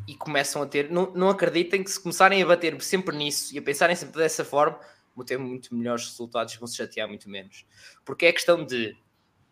e 0.07 0.15
começam 0.15 0.63
a 0.63 0.67
ter. 0.67 0.91
Não, 0.91 1.13
não 1.13 1.31
acreditem 1.31 1.83
que 1.83 1.91
se 1.91 2.01
começarem 2.01 2.43
a 2.43 2.47
bater 2.47 2.81
sempre 2.83 3.17
nisso 3.17 3.55
e 3.55 3.59
a 3.59 3.63
pensarem 3.63 3.97
sempre 3.97 4.19
dessa 4.19 4.45
forma, 4.45 4.79
vão 5.17 5.25
ter 5.25 5.39
muito 5.39 5.75
melhores 5.75 6.07
resultados 6.07 6.55
e 6.55 6.59
vão 6.59 6.67
se 6.67 6.77
chatear 6.77 7.09
muito 7.09 7.31
menos. 7.31 7.65
Porque 8.05 8.27
é 8.27 8.33
questão 8.33 8.65
de. 8.65 8.97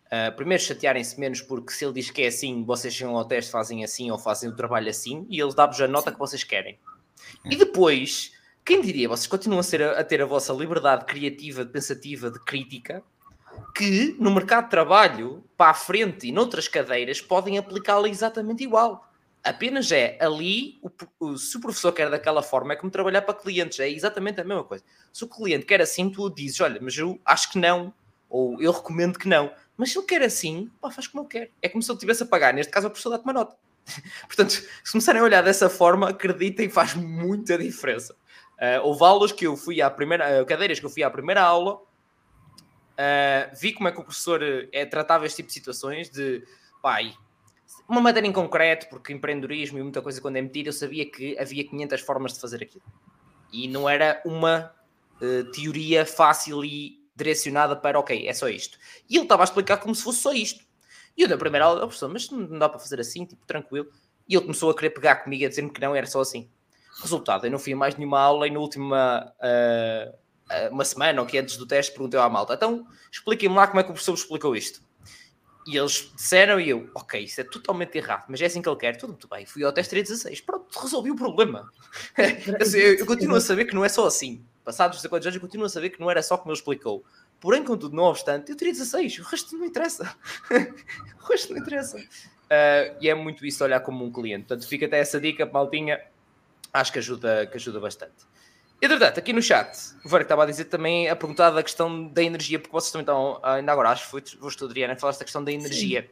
Uh, 0.07 0.35
primeiro 0.35 0.63
chatearem-se 0.63 1.19
menos 1.19 1.39
porque 1.39 1.71
se 1.71 1.85
ele 1.85 1.93
diz 1.93 2.09
que 2.09 2.23
é 2.23 2.27
assim, 2.27 2.63
vocês 2.63 2.91
chegam 2.91 3.15
ao 3.15 3.25
teste, 3.25 3.51
fazem 3.51 3.83
assim 3.83 4.09
ou 4.09 4.17
fazem 4.17 4.49
o 4.49 4.55
trabalho 4.55 4.89
assim 4.89 5.27
e 5.29 5.39
ele 5.39 5.53
dá-vos 5.53 5.79
a 5.79 5.87
nota 5.87 6.11
que 6.11 6.17
vocês 6.17 6.43
querem. 6.43 6.79
E 7.45 7.55
depois 7.55 8.31
quem 8.69 8.81
diria, 8.81 9.09
vocês 9.09 9.25
continuam 9.25 9.61
a, 9.61 9.63
ser, 9.63 9.81
a, 9.81 10.03
ter 10.03 10.21
a 10.21 10.27
vossa 10.27 10.53
liberdade 10.53 11.03
criativa, 11.05 11.65
pensativa, 11.65 12.29
de 12.29 12.39
crítica, 12.39 13.01
que 13.73 14.15
no 14.19 14.29
mercado 14.29 14.65
de 14.65 14.69
trabalho, 14.69 15.43
para 15.57 15.71
a 15.71 15.73
frente 15.73 16.27
e 16.27 16.31
noutras 16.31 16.67
cadeiras, 16.67 17.19
podem 17.19 17.57
aplicá-la 17.57 18.07
exatamente 18.07 18.63
igual. 18.63 19.11
Apenas 19.43 19.91
é 19.91 20.19
ali, 20.21 20.79
o, 20.83 20.91
o, 21.19 21.35
se 21.35 21.57
o 21.57 21.59
professor 21.59 21.91
quer 21.91 22.11
daquela 22.11 22.43
forma, 22.43 22.73
é 22.73 22.75
como 22.75 22.91
trabalhar 22.91 23.23
para 23.23 23.33
clientes, 23.33 23.79
é 23.79 23.89
exatamente 23.89 24.39
a 24.39 24.43
mesma 24.43 24.63
coisa. 24.63 24.83
Se 25.11 25.23
o 25.23 25.27
cliente 25.27 25.65
quer 25.65 25.81
assim, 25.81 26.07
tu 26.07 26.29
dizes, 26.29 26.61
olha, 26.61 26.79
mas 26.79 26.95
eu 26.95 27.19
acho 27.25 27.51
que 27.51 27.57
não, 27.57 27.91
ou 28.29 28.61
eu 28.61 28.71
recomendo 28.71 29.17
que 29.17 29.27
não. 29.27 29.51
Mas 29.75 29.91
se 29.91 29.97
ele 29.97 30.05
quer 30.05 30.21
assim, 30.21 30.69
pá, 30.79 30.91
faz 30.91 31.07
como 31.07 31.23
ele 31.23 31.29
quer. 31.29 31.51
É 31.59 31.69
como 31.69 31.81
se 31.81 31.89
ele 31.89 31.95
estivesse 31.95 32.21
a 32.21 32.27
pagar, 32.27 32.53
neste 32.53 32.71
caso, 32.71 32.85
a 32.85 32.91
professor 32.91 33.09
dá-te 33.09 33.23
uma 33.23 33.33
nota. 33.33 33.57
Portanto, 34.27 34.51
se 34.51 34.91
começarem 34.91 35.21
a 35.21 35.23
olhar 35.23 35.41
dessa 35.41 35.71
forma, 35.71 36.09
acreditem, 36.09 36.69
faz 36.69 36.93
muita 36.93 37.57
diferença. 37.57 38.15
Uh, 38.59 38.83
houve 38.83 39.03
aulas 39.05 39.31
que 39.31 39.47
eu 39.47 39.55
fui 39.55 39.81
à 39.81 39.89
primeira, 39.89 40.41
uh, 40.41 40.45
cadeiras 40.45 40.79
que 40.79 40.85
eu 40.85 40.89
fui 40.89 41.01
à 41.01 41.09
primeira 41.09 41.41
aula, 41.41 41.75
uh, 41.75 43.55
vi 43.59 43.71
como 43.71 43.87
é 43.87 43.91
que 43.91 43.99
o 43.99 44.03
professor 44.03 44.41
é, 44.43 44.85
tratava 44.85 45.25
este 45.25 45.37
tipo 45.37 45.47
de 45.47 45.53
situações 45.53 46.09
de 46.09 46.43
pai, 46.81 47.13
uma 47.87 48.01
matéria 48.01 48.27
em 48.27 48.33
concreto, 48.33 48.87
porque 48.89 49.13
empreendedorismo 49.13 49.79
e 49.79 49.83
muita 49.83 50.01
coisa 50.01 50.19
quando 50.19 50.35
é 50.35 50.41
metido, 50.41 50.67
eu 50.67 50.73
sabia 50.73 51.09
que 51.09 51.37
havia 51.39 51.67
500 51.67 52.01
formas 52.01 52.33
de 52.33 52.41
fazer 52.41 52.61
aquilo. 52.61 52.83
E 53.51 53.67
não 53.67 53.89
era 53.89 54.21
uma 54.23 54.71
teoria 55.51 56.05
fácil 56.05 56.63
e 56.63 56.99
direcionada 57.15 57.75
para, 57.75 57.99
ok, 57.99 58.27
é 58.27 58.33
só 58.33 58.47
isto. 58.47 58.77
E 59.09 59.15
ele 59.15 59.23
estava 59.23 59.41
a 59.41 59.45
explicar 59.45 59.77
como 59.77 59.95
se 59.95 60.03
fosse 60.03 60.19
só 60.19 60.31
isto. 60.31 60.63
E 61.17 61.23
eu 61.23 61.27
na 61.27 61.37
primeira 61.37 61.65
aula, 61.65 61.79
oh, 61.79 61.87
professor, 61.87 62.09
mas 62.09 62.29
não 62.29 62.59
dá 62.59 62.69
para 62.69 62.79
fazer 62.79 62.99
assim, 62.99 63.25
tipo, 63.25 63.43
tranquilo. 63.45 63.87
E 64.27 64.35
ele 64.35 64.43
começou 64.43 64.69
a 64.69 64.75
querer 64.75 64.91
pegar 64.91 65.17
comigo 65.17 65.45
a 65.45 65.49
dizer-me 65.49 65.71
que 65.71 65.81
não, 65.81 65.95
era 65.95 66.05
só 66.05 66.21
assim. 66.21 66.47
Resultado, 67.01 67.45
eu 67.45 67.51
não 67.51 67.59
fui 67.59 67.73
a 67.73 67.77
mais 67.77 67.95
nenhuma 67.95 68.19
aula 68.19 68.47
e 68.47 68.51
na 68.51 68.59
última 68.59 69.33
uh, 69.39 70.17
uma 70.71 70.83
semana 70.83 71.21
ou 71.21 71.27
que 71.27 71.37
antes 71.37 71.57
do 71.57 71.65
teste 71.65 71.91
perguntei 71.93 72.19
à 72.19 72.27
malta, 72.27 72.53
então 72.53 72.85
expliquem-me 73.11 73.55
lá 73.55 73.67
como 73.67 73.79
é 73.79 73.83
que 73.83 73.89
o 73.89 73.93
professor 73.93 74.13
explicou 74.13 74.55
isto. 74.55 74.81
E 75.67 75.77
eles 75.77 76.11
disseram 76.15 76.59
e 76.59 76.69
eu, 76.69 76.89
ok, 76.95 77.23
isso 77.23 77.39
é 77.41 77.43
totalmente 77.43 77.95
errado, 77.95 78.25
mas 78.27 78.41
é 78.41 78.45
assim 78.45 78.61
que 78.61 78.67
ele 78.67 78.77
quer, 78.77 78.97
tudo 78.97 79.11
muito 79.11 79.27
bem. 79.27 79.45
Fui 79.45 79.63
ao 79.63 79.71
teste 79.71 79.91
316, 79.91 80.41
pronto, 80.41 80.79
resolvi 80.79 81.11
o 81.11 81.15
problema. 81.15 81.69
eu, 82.17 82.95
eu 82.95 83.05
continuo 83.05 83.35
a 83.35 83.41
saber 83.41 83.65
que 83.65 83.75
não 83.75 83.85
é 83.85 83.89
só 83.89 84.07
assim. 84.07 84.43
Passados 84.63 84.97
os 84.97 85.01
50 85.03 85.25
anos, 85.25 85.35
eu 85.35 85.41
continuo 85.41 85.65
a 85.65 85.69
saber 85.69 85.91
que 85.91 85.99
não 85.99 86.09
era 86.09 86.23
só 86.23 86.37
como 86.37 86.51
ele 86.51 86.57
explicou. 86.57 87.03
Porém, 87.39 87.63
contudo, 87.63 87.95
não 87.95 88.05
obstante, 88.05 88.49
eu 88.49 88.57
teria 88.57 88.73
16, 88.73 89.19
o 89.19 89.23
resto 89.23 89.57
não 89.57 89.65
interessa. 89.65 90.15
o 91.21 91.25
resto 91.27 91.53
não 91.53 91.61
interessa. 91.61 91.97
Uh, 91.97 92.97
e 92.99 93.07
é 93.07 93.13
muito 93.13 93.45
isso 93.45 93.63
olhar 93.63 93.79
como 93.81 94.03
um 94.03 94.11
cliente. 94.11 94.47
Portanto, 94.47 94.67
fica 94.67 94.87
até 94.87 94.99
essa 94.99 95.19
dica, 95.19 95.45
maltinha 95.45 96.01
acho 96.73 96.91
que 96.91 96.99
ajuda, 96.99 97.47
que 97.47 97.57
ajuda 97.57 97.79
bastante. 97.79 98.29
Entretanto, 98.81 99.19
aqui 99.19 99.33
no 99.33 99.41
chat, 99.41 99.77
o 100.05 100.09
Vera 100.09 100.23
estava 100.23 100.43
a 100.43 100.45
dizer 100.45 100.65
também, 100.65 101.09
a 101.09 101.15
perguntar 101.15 101.49
da 101.49 101.61
questão 101.61 102.07
da 102.07 102.23
energia, 102.23 102.57
porque 102.57 102.71
vocês 102.71 102.91
também 102.91 103.03
estão, 103.03 103.39
ainda 103.43 103.71
agora, 103.71 103.89
acho 103.89 104.05
que 104.05 104.11
foi 104.11 104.23
você, 104.39 104.63
Adriana, 104.63 104.95
falaste 104.95 105.19
da 105.19 105.25
questão 105.25 105.43
da 105.43 105.51
energia. 105.51 106.09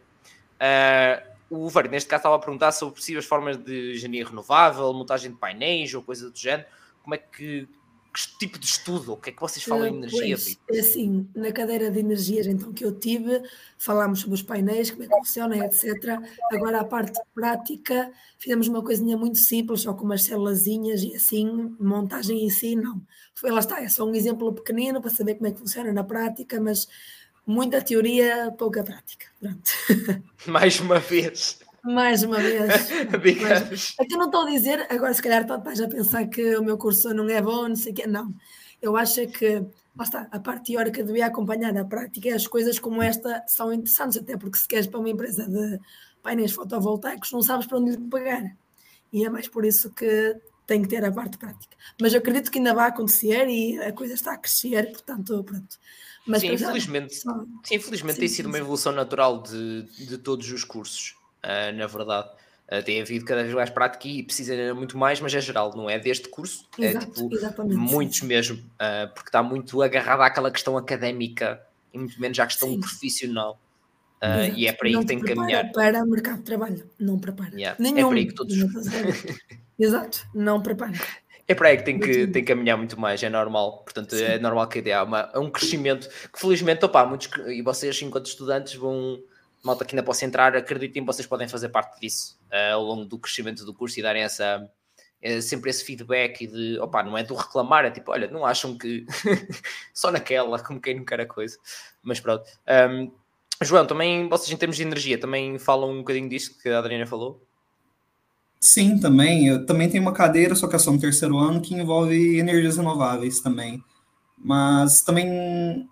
Uh, 0.60 1.38
o 1.49 1.70
Vera, 1.70 1.88
neste 1.88 2.10
caso, 2.10 2.20
estava 2.20 2.36
a 2.36 2.39
perguntar 2.39 2.74
sobre 2.74 2.95
possíveis 2.95 3.26
formas 3.26 3.55
de 3.55 3.93
engenharia 3.93 4.26
renovável, 4.26 4.91
montagem 4.93 5.32
de 5.32 5.38
painéis 5.38 5.93
ou 5.93 6.03
coisa 6.03 6.30
do 6.30 6.38
género. 6.38 6.68
Como 7.01 7.16
é 7.16 7.18
que, 7.18 7.70
que 8.18 8.38
tipo 8.39 8.57
de 8.57 8.65
estudo? 8.65 9.13
O 9.13 9.18
que 9.18 9.30
é 9.30 9.34
que 9.34 9.39
vocês 9.39 9.63
falam 9.63 9.86
em 9.88 9.97
energia? 9.97 10.36
Pois, 10.36 10.78
é 10.78 10.80
assim, 10.80 11.30
na 11.36 11.51
cadeira 11.51 11.91
de 11.91 11.99
energias 11.99 12.47
então 12.47 12.74
que 12.74 12.84
eu 12.84 12.91
tive, 12.91 13.43
falámos 13.78 14.22
sobre 14.22 14.34
os 14.34 14.41
painéis, 14.41 14.89
como 14.89 15.03
é 15.03 15.07
que 15.07 15.15
funciona, 15.15 15.57
etc. 15.65 16.20
Agora 16.51 16.82
a 16.82 16.84
parte 16.84 17.20
prática, 17.36 18.11
fizemos 18.39 18.68
uma 18.68 18.84
coisinha 18.84 19.15
muito 19.15 19.38
simples, 19.38 19.82
só 19.82 19.93
com 19.93 20.03
umas 20.03 20.24
célulazinhas 20.24 21.03
e 21.03 21.15
assim, 21.15 21.76
montagem 21.80 22.43
em 22.43 22.49
si, 22.49 22.76
não. 22.76 23.01
Foi, 23.36 23.51
lá 23.51 23.59
está, 23.59 23.82
é 23.82 23.88
só 23.88 24.03
um 24.03 24.15
exemplo 24.15 24.51
pequenino 24.51 24.99
para 24.99 25.11
saber 25.11 25.36
como 25.36 25.47
é 25.47 25.51
que 25.51 25.59
funciona 25.59 25.93
na 25.93 26.03
prática, 26.03 26.59
mas 26.59 26.88
muita 27.45 27.82
teoria, 27.84 28.51
pouca 28.57 28.84
prática. 28.84 29.28
Pronto. 29.39 29.72
Mais 30.47 30.80
uma 30.80 30.99
vez. 30.99 31.59
Mais 31.88 32.22
uma 32.22 32.38
vez. 32.38 32.68
Mas, 33.42 33.96
é 33.98 34.06
que 34.06 34.14
eu 34.14 34.18
não 34.18 34.26
estou 34.26 34.42
a 34.42 34.50
dizer, 34.50 34.86
agora 34.90 35.14
se 35.14 35.22
calhar 35.22 35.44
estás 35.44 35.80
a 35.80 35.88
pensar 35.88 36.28
que 36.28 36.58
o 36.58 36.64
meu 36.64 36.78
curso 36.78 37.14
não 37.14 37.30
é 37.30 37.42
bom, 37.42 37.70
não 37.70 37.76
sei 37.78 37.94
o 37.94 37.96
quê. 37.96 38.06
Não. 38.06 38.34
Eu 38.82 38.98
acho 38.98 39.22
é 39.22 39.26
que, 39.26 39.66
lá 39.96 40.04
está, 40.04 40.28
a 40.30 40.40
parte 40.40 40.74
teórica 40.74 41.02
devia 41.02 41.28
acompanhar 41.28 41.76
a 41.78 41.86
prática 41.86 42.28
e 42.28 42.34
as 42.34 42.46
coisas 42.46 42.78
como 42.78 43.02
esta 43.02 43.42
são 43.48 43.72
interessantes, 43.72 44.18
até 44.18 44.36
porque 44.36 44.58
se 44.58 44.68
queres 44.68 44.86
para 44.86 45.00
uma 45.00 45.10
empresa 45.10 45.48
de 45.48 45.80
painéis 46.22 46.52
fotovoltaicos, 46.52 47.32
não 47.32 47.42
sabes 47.42 47.66
para 47.66 47.78
onde 47.78 47.92
lhe 47.92 48.10
pagar. 48.10 48.44
E 49.14 49.26
é 49.26 49.30
mais 49.30 49.48
por 49.48 49.64
isso 49.64 49.90
que 49.92 50.36
tem 50.66 50.82
que 50.82 50.90
ter 50.90 51.06
a 51.06 51.12
parte 51.12 51.38
prática. 51.38 51.78
Mas 52.02 52.12
eu 52.12 52.20
acredito 52.20 52.52
que 52.52 52.58
ainda 52.58 52.74
vai 52.74 52.90
acontecer 52.90 53.48
e 53.48 53.80
a 53.80 53.94
coisa 53.94 54.14
está 54.14 54.34
a 54.34 54.38
crescer, 54.38 54.92
portanto, 54.92 55.42
pronto. 55.42 55.80
Mas 56.28 56.42
sim, 56.42 56.52
infelizmente, 56.52 57.16
só... 57.16 57.46
sim, 57.64 57.76
infelizmente 57.76 58.16
sim, 58.16 58.20
tem 58.20 58.28
sido 58.28 58.46
sim, 58.48 58.52
uma 58.52 58.58
evolução 58.58 58.92
natural 58.92 59.42
de, 59.42 59.84
de 60.06 60.18
todos 60.18 60.52
os 60.52 60.66
cursos 60.66 61.16
uh, 61.44 61.76
na 61.76 61.88
verdade. 61.88 62.30
Uh, 62.70 62.84
tem 62.84 63.00
havido 63.00 63.24
cada 63.24 63.44
vez 63.44 63.56
mais 63.56 63.70
prática 63.70 64.06
e 64.10 64.22
precisa 64.22 64.74
muito 64.74 64.98
mais, 64.98 65.22
mas 65.22 65.34
é 65.34 65.40
geral, 65.40 65.74
não 65.74 65.90
é 65.90 65.98
deste 65.98 66.28
curso, 66.28 66.68
é 66.78 66.88
Exato, 66.88 67.06
é 67.06 67.48
tipo 67.48 67.66
muitos 67.78 68.22
mesmo, 68.24 68.58
uh, 68.58 69.08
porque 69.16 69.30
está 69.30 69.42
muito 69.42 69.82
agarrado 69.82 70.22
àquela 70.22 70.52
questão 70.52 70.78
académica 70.78 71.62
e 71.94 71.98
muito 71.98 72.20
menos 72.20 72.38
à 72.40 72.46
questão 72.46 72.68
Sim. 72.68 72.82
profissional. 72.82 73.58
Uh, 74.22 74.52
e 74.56 74.68
é 74.68 74.74
para 74.74 74.88
aí 74.88 74.94
não 74.94 75.02
que 75.02 75.08
tem 75.08 75.20
que 75.20 75.34
caminhar. 75.34 75.72
Para 75.72 76.04
o 76.04 76.08
mercado 76.08 76.38
de 76.38 76.44
trabalho, 76.44 76.90
não 77.00 77.20
prepara. 77.20 77.56
Yeah. 77.56 77.78
Nenhum. 77.80 78.00
É 78.00 78.10
para 78.10 78.18
aí 78.18 78.26
que 78.26 78.34
todos. 78.34 78.56
Exato, 79.80 80.28
não 80.34 80.62
prepara. 80.62 80.94
É 81.48 81.56
para 81.56 81.70
aí 81.70 81.78
que 81.78 81.84
tem 81.84 82.00
que, 82.00 82.28
tem 82.28 82.44
que 82.44 82.54
caminhar 82.54 82.78
muito 82.78 83.00
mais, 83.00 83.22
é 83.24 83.30
normal. 83.30 83.84
Portanto, 83.84 84.16
Sim. 84.16 84.24
é 84.24 84.40
normal 84.40 84.68
que 84.68 84.92
há 84.92 85.04
uma, 85.04 85.40
um 85.40 85.50
crescimento 85.50 86.10
que, 86.10 86.40
felizmente, 86.40 86.84
opa, 86.84 87.06
muitos, 87.06 87.30
e 87.48 87.62
vocês, 87.62 88.02
enquanto 88.02 88.26
estudantes, 88.26 88.74
vão 88.76 89.22
malta 89.68 89.86
que 89.86 89.95
ainda 89.95 90.03
possa 90.03 90.26
entrar, 90.26 90.55
acreditem, 90.55 91.05
vocês 91.05 91.28
podem 91.28 91.47
fazer 91.47 91.70
parte 91.70 91.99
disso 91.99 92.39
uh, 92.51 92.74
ao 92.74 92.84
longo 92.84 93.05
do 93.05 93.20
crescimento 93.20 93.65
do 93.65 93.74
curso 93.74 93.99
e 93.99 94.03
darem 94.03 94.24
essa, 94.24 94.70
é 95.22 95.41
sempre 95.41 95.70
esse 95.70 95.84
feedback 95.84 96.47
de, 96.47 96.80
opa, 96.80 97.03
não 97.03 97.18
é 97.18 97.24
do 97.24 97.36
reclamar, 97.36 97.86
é 97.86 97.91
tipo, 97.91 98.11
olha, 98.11 98.30
não 98.30 98.45
acham 98.45 98.78
que 98.78 99.05
só 99.93 100.11
naquela, 100.11 100.59
como 100.59 100.82
quem 100.82 100.95
não 100.95 101.05
quer 101.05 101.22
a 101.22 101.26
coisa, 101.26 101.57
mas 102.01 102.20
pronto. 102.20 102.43
Um, 102.89 103.11
João, 103.61 103.86
também 103.86 104.30
vocês 104.30 104.51
em 104.51 104.57
termos 104.57 104.78
de 104.78 104.84
energia, 104.84 105.20
também 105.20 105.57
falam 105.57 105.91
um 105.91 105.97
bocadinho 105.99 106.30
disso 106.30 106.57
que 106.61 106.70
a 106.70 106.80
Adriana 106.80 107.07
falou? 107.07 107.43
Sim, 108.59 108.99
também. 108.99 109.47
Eu 109.47 109.65
também 109.65 109.89
tenho 109.89 110.03
uma 110.03 110.13
cadeira, 110.13 110.55
só 110.55 110.68
que 110.68 110.76
é 110.76 110.80
só 110.80 110.91
no 110.91 110.99
terceiro 110.99 111.38
ano, 111.38 111.61
que 111.61 111.74
envolve 111.74 112.39
energias 112.39 112.78
renováveis 112.78 113.39
também. 113.39 113.84
Mas 114.38 115.01
também, 115.01 115.89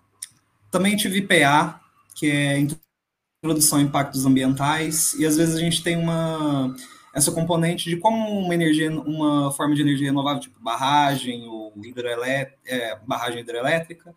também 0.70 0.96
tive 0.96 1.22
PA, 1.22 1.80
que 2.14 2.30
é 2.30 2.66
produção 3.46 3.80
impactos 3.80 4.26
ambientais, 4.26 5.14
e 5.14 5.24
às 5.24 5.36
vezes 5.36 5.54
a 5.54 5.60
gente 5.60 5.82
tem 5.82 5.96
uma 5.96 6.74
essa 7.14 7.32
componente 7.32 7.88
de 7.88 7.96
como 7.96 8.40
uma 8.40 8.54
energia, 8.54 8.90
uma 8.90 9.50
forma 9.50 9.74
de 9.74 9.80
energia 9.80 10.08
renovável, 10.08 10.38
tipo 10.38 10.60
barragem 10.60 11.46
ou 11.46 11.72
hidroelétrica, 11.82 12.58
é, 12.66 12.98
barragem 13.06 13.40
hidroelétrica 13.40 14.14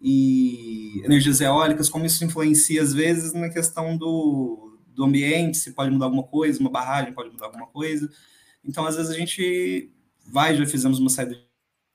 e 0.00 1.02
energias 1.04 1.38
eólicas, 1.42 1.90
como 1.90 2.06
isso 2.06 2.24
influencia 2.24 2.80
às 2.80 2.94
vezes 2.94 3.34
na 3.34 3.50
questão 3.50 3.94
do, 3.94 4.78
do 4.86 5.04
ambiente, 5.04 5.58
se 5.58 5.72
pode 5.72 5.90
mudar 5.90 6.06
alguma 6.06 6.22
coisa, 6.22 6.60
uma 6.60 6.70
barragem 6.70 7.12
pode 7.12 7.30
mudar 7.30 7.46
alguma 7.46 7.66
coisa. 7.66 8.10
Então, 8.64 8.86
às 8.86 8.96
vezes 8.96 9.10
a 9.10 9.18
gente 9.18 9.92
vai, 10.26 10.56
já 10.56 10.64
fizemos 10.64 10.98
uma 10.98 11.10
saída 11.10 11.38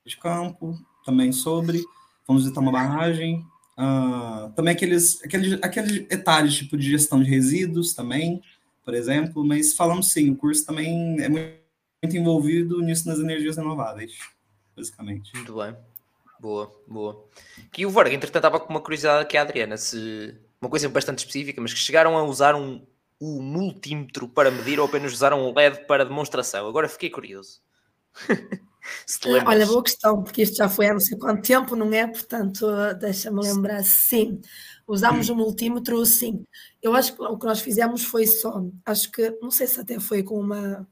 de 0.06 0.16
campo 0.16 0.78
também 1.04 1.32
sobre, 1.32 1.82
vamos 2.24 2.44
visitar 2.44 2.60
uma 2.60 2.70
barragem, 2.70 3.44
Uh, 3.78 4.52
também 4.54 4.74
aqueles, 4.74 5.22
aqueles, 5.24 5.58
aqueles 5.62 6.06
detalhes 6.06 6.54
tipo 6.54 6.76
de 6.76 6.90
gestão 6.90 7.22
de 7.22 7.28
resíduos 7.28 7.94
também, 7.94 8.42
por 8.84 8.94
exemplo, 8.94 9.44
mas 9.44 9.74
falamos 9.74 10.12
sim, 10.12 10.30
o 10.30 10.36
curso 10.36 10.66
também 10.66 11.20
é 11.20 11.28
muito, 11.28 11.54
muito 12.02 12.16
envolvido 12.16 12.80
nisso 12.80 13.08
nas 13.08 13.18
energias 13.18 13.56
renováveis, 13.56 14.12
basicamente. 14.76 15.34
Muito 15.34 15.56
bem. 15.56 15.74
Boa, 16.38 16.72
boa. 16.86 17.24
Que 17.70 17.86
o 17.86 17.90
Varga, 17.90 18.14
entretanto, 18.14 18.44
estava 18.44 18.60
com 18.60 18.68
uma 18.68 18.80
curiosidade 18.80 19.22
aqui 19.22 19.36
Adriana, 19.36 19.76
se 19.76 20.36
uma 20.60 20.68
coisa 20.68 20.88
bastante 20.88 21.20
específica, 21.20 21.60
mas 21.60 21.72
que 21.72 21.78
chegaram 21.78 22.18
a 22.18 22.24
usar 22.24 22.54
um, 22.54 22.84
um 23.20 23.40
multímetro 23.40 24.28
para 24.28 24.50
medir 24.50 24.80
ou 24.80 24.86
apenas 24.86 25.12
usaram 25.12 25.40
um 25.40 25.54
LED 25.54 25.86
para 25.86 26.04
demonstração. 26.04 26.66
Agora 26.66 26.88
fiquei 26.88 27.10
curioso. 27.10 27.60
Olha, 29.46 29.66
boa 29.66 29.82
questão, 29.82 30.22
porque 30.22 30.42
isto 30.42 30.56
já 30.56 30.68
foi 30.68 30.88
há 30.88 30.92
não 30.92 31.00
sei 31.00 31.16
quanto 31.16 31.46
tempo, 31.46 31.76
não 31.76 31.92
é? 31.92 32.06
Portanto, 32.06 32.66
deixa-me 32.98 33.40
lembrar, 33.40 33.82
sim. 33.84 34.40
Usámos 34.86 35.28
o 35.28 35.34
um 35.34 35.36
multímetro, 35.36 36.04
sim. 36.04 36.44
Eu 36.82 36.94
acho 36.94 37.14
que 37.14 37.22
o 37.22 37.38
que 37.38 37.46
nós 37.46 37.60
fizemos 37.60 38.04
foi 38.04 38.26
só, 38.26 38.64
acho 38.84 39.10
que, 39.12 39.30
não 39.40 39.50
sei 39.50 39.66
se 39.66 39.80
até 39.80 40.00
foi 40.00 40.22
com 40.22 40.38
uma, 40.38 40.88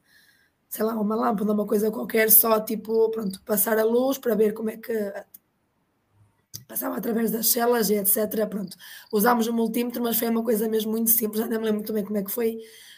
sei 0.69 0.85
lá, 0.85 0.93
uma 0.95 1.15
lâmpada, 1.15 1.51
uma 1.51 1.67
coisa 1.67 1.91
qualquer, 1.91 2.31
só 2.31 2.59
tipo, 2.61 3.09
pronto, 3.11 3.41
passar 3.43 3.77
a 3.77 3.83
luz 3.83 4.17
para 4.17 4.35
ver 4.35 4.53
como 4.53 4.69
é 4.69 4.77
que 4.77 5.13
passava 6.67 6.97
através 6.97 7.29
das 7.29 7.49
celas 7.49 7.89
e 7.89 7.95
etc. 7.95 8.47
Pronto, 8.47 8.77
usámos 9.11 9.47
o 9.47 9.53
multímetro, 9.53 10.01
mas 10.01 10.17
foi 10.17 10.29
uma 10.29 10.43
coisa 10.43 10.69
mesmo 10.69 10.91
muito 10.91 11.09
simples, 11.09 11.41
já 11.41 11.47
nem 11.47 11.59
me 11.59 11.65
lembro 11.65 11.79
muito 11.79 11.93
bem 11.93 12.05
como 12.05 12.17
é 12.17 12.23
que 12.23 12.31
foi. 12.31 12.57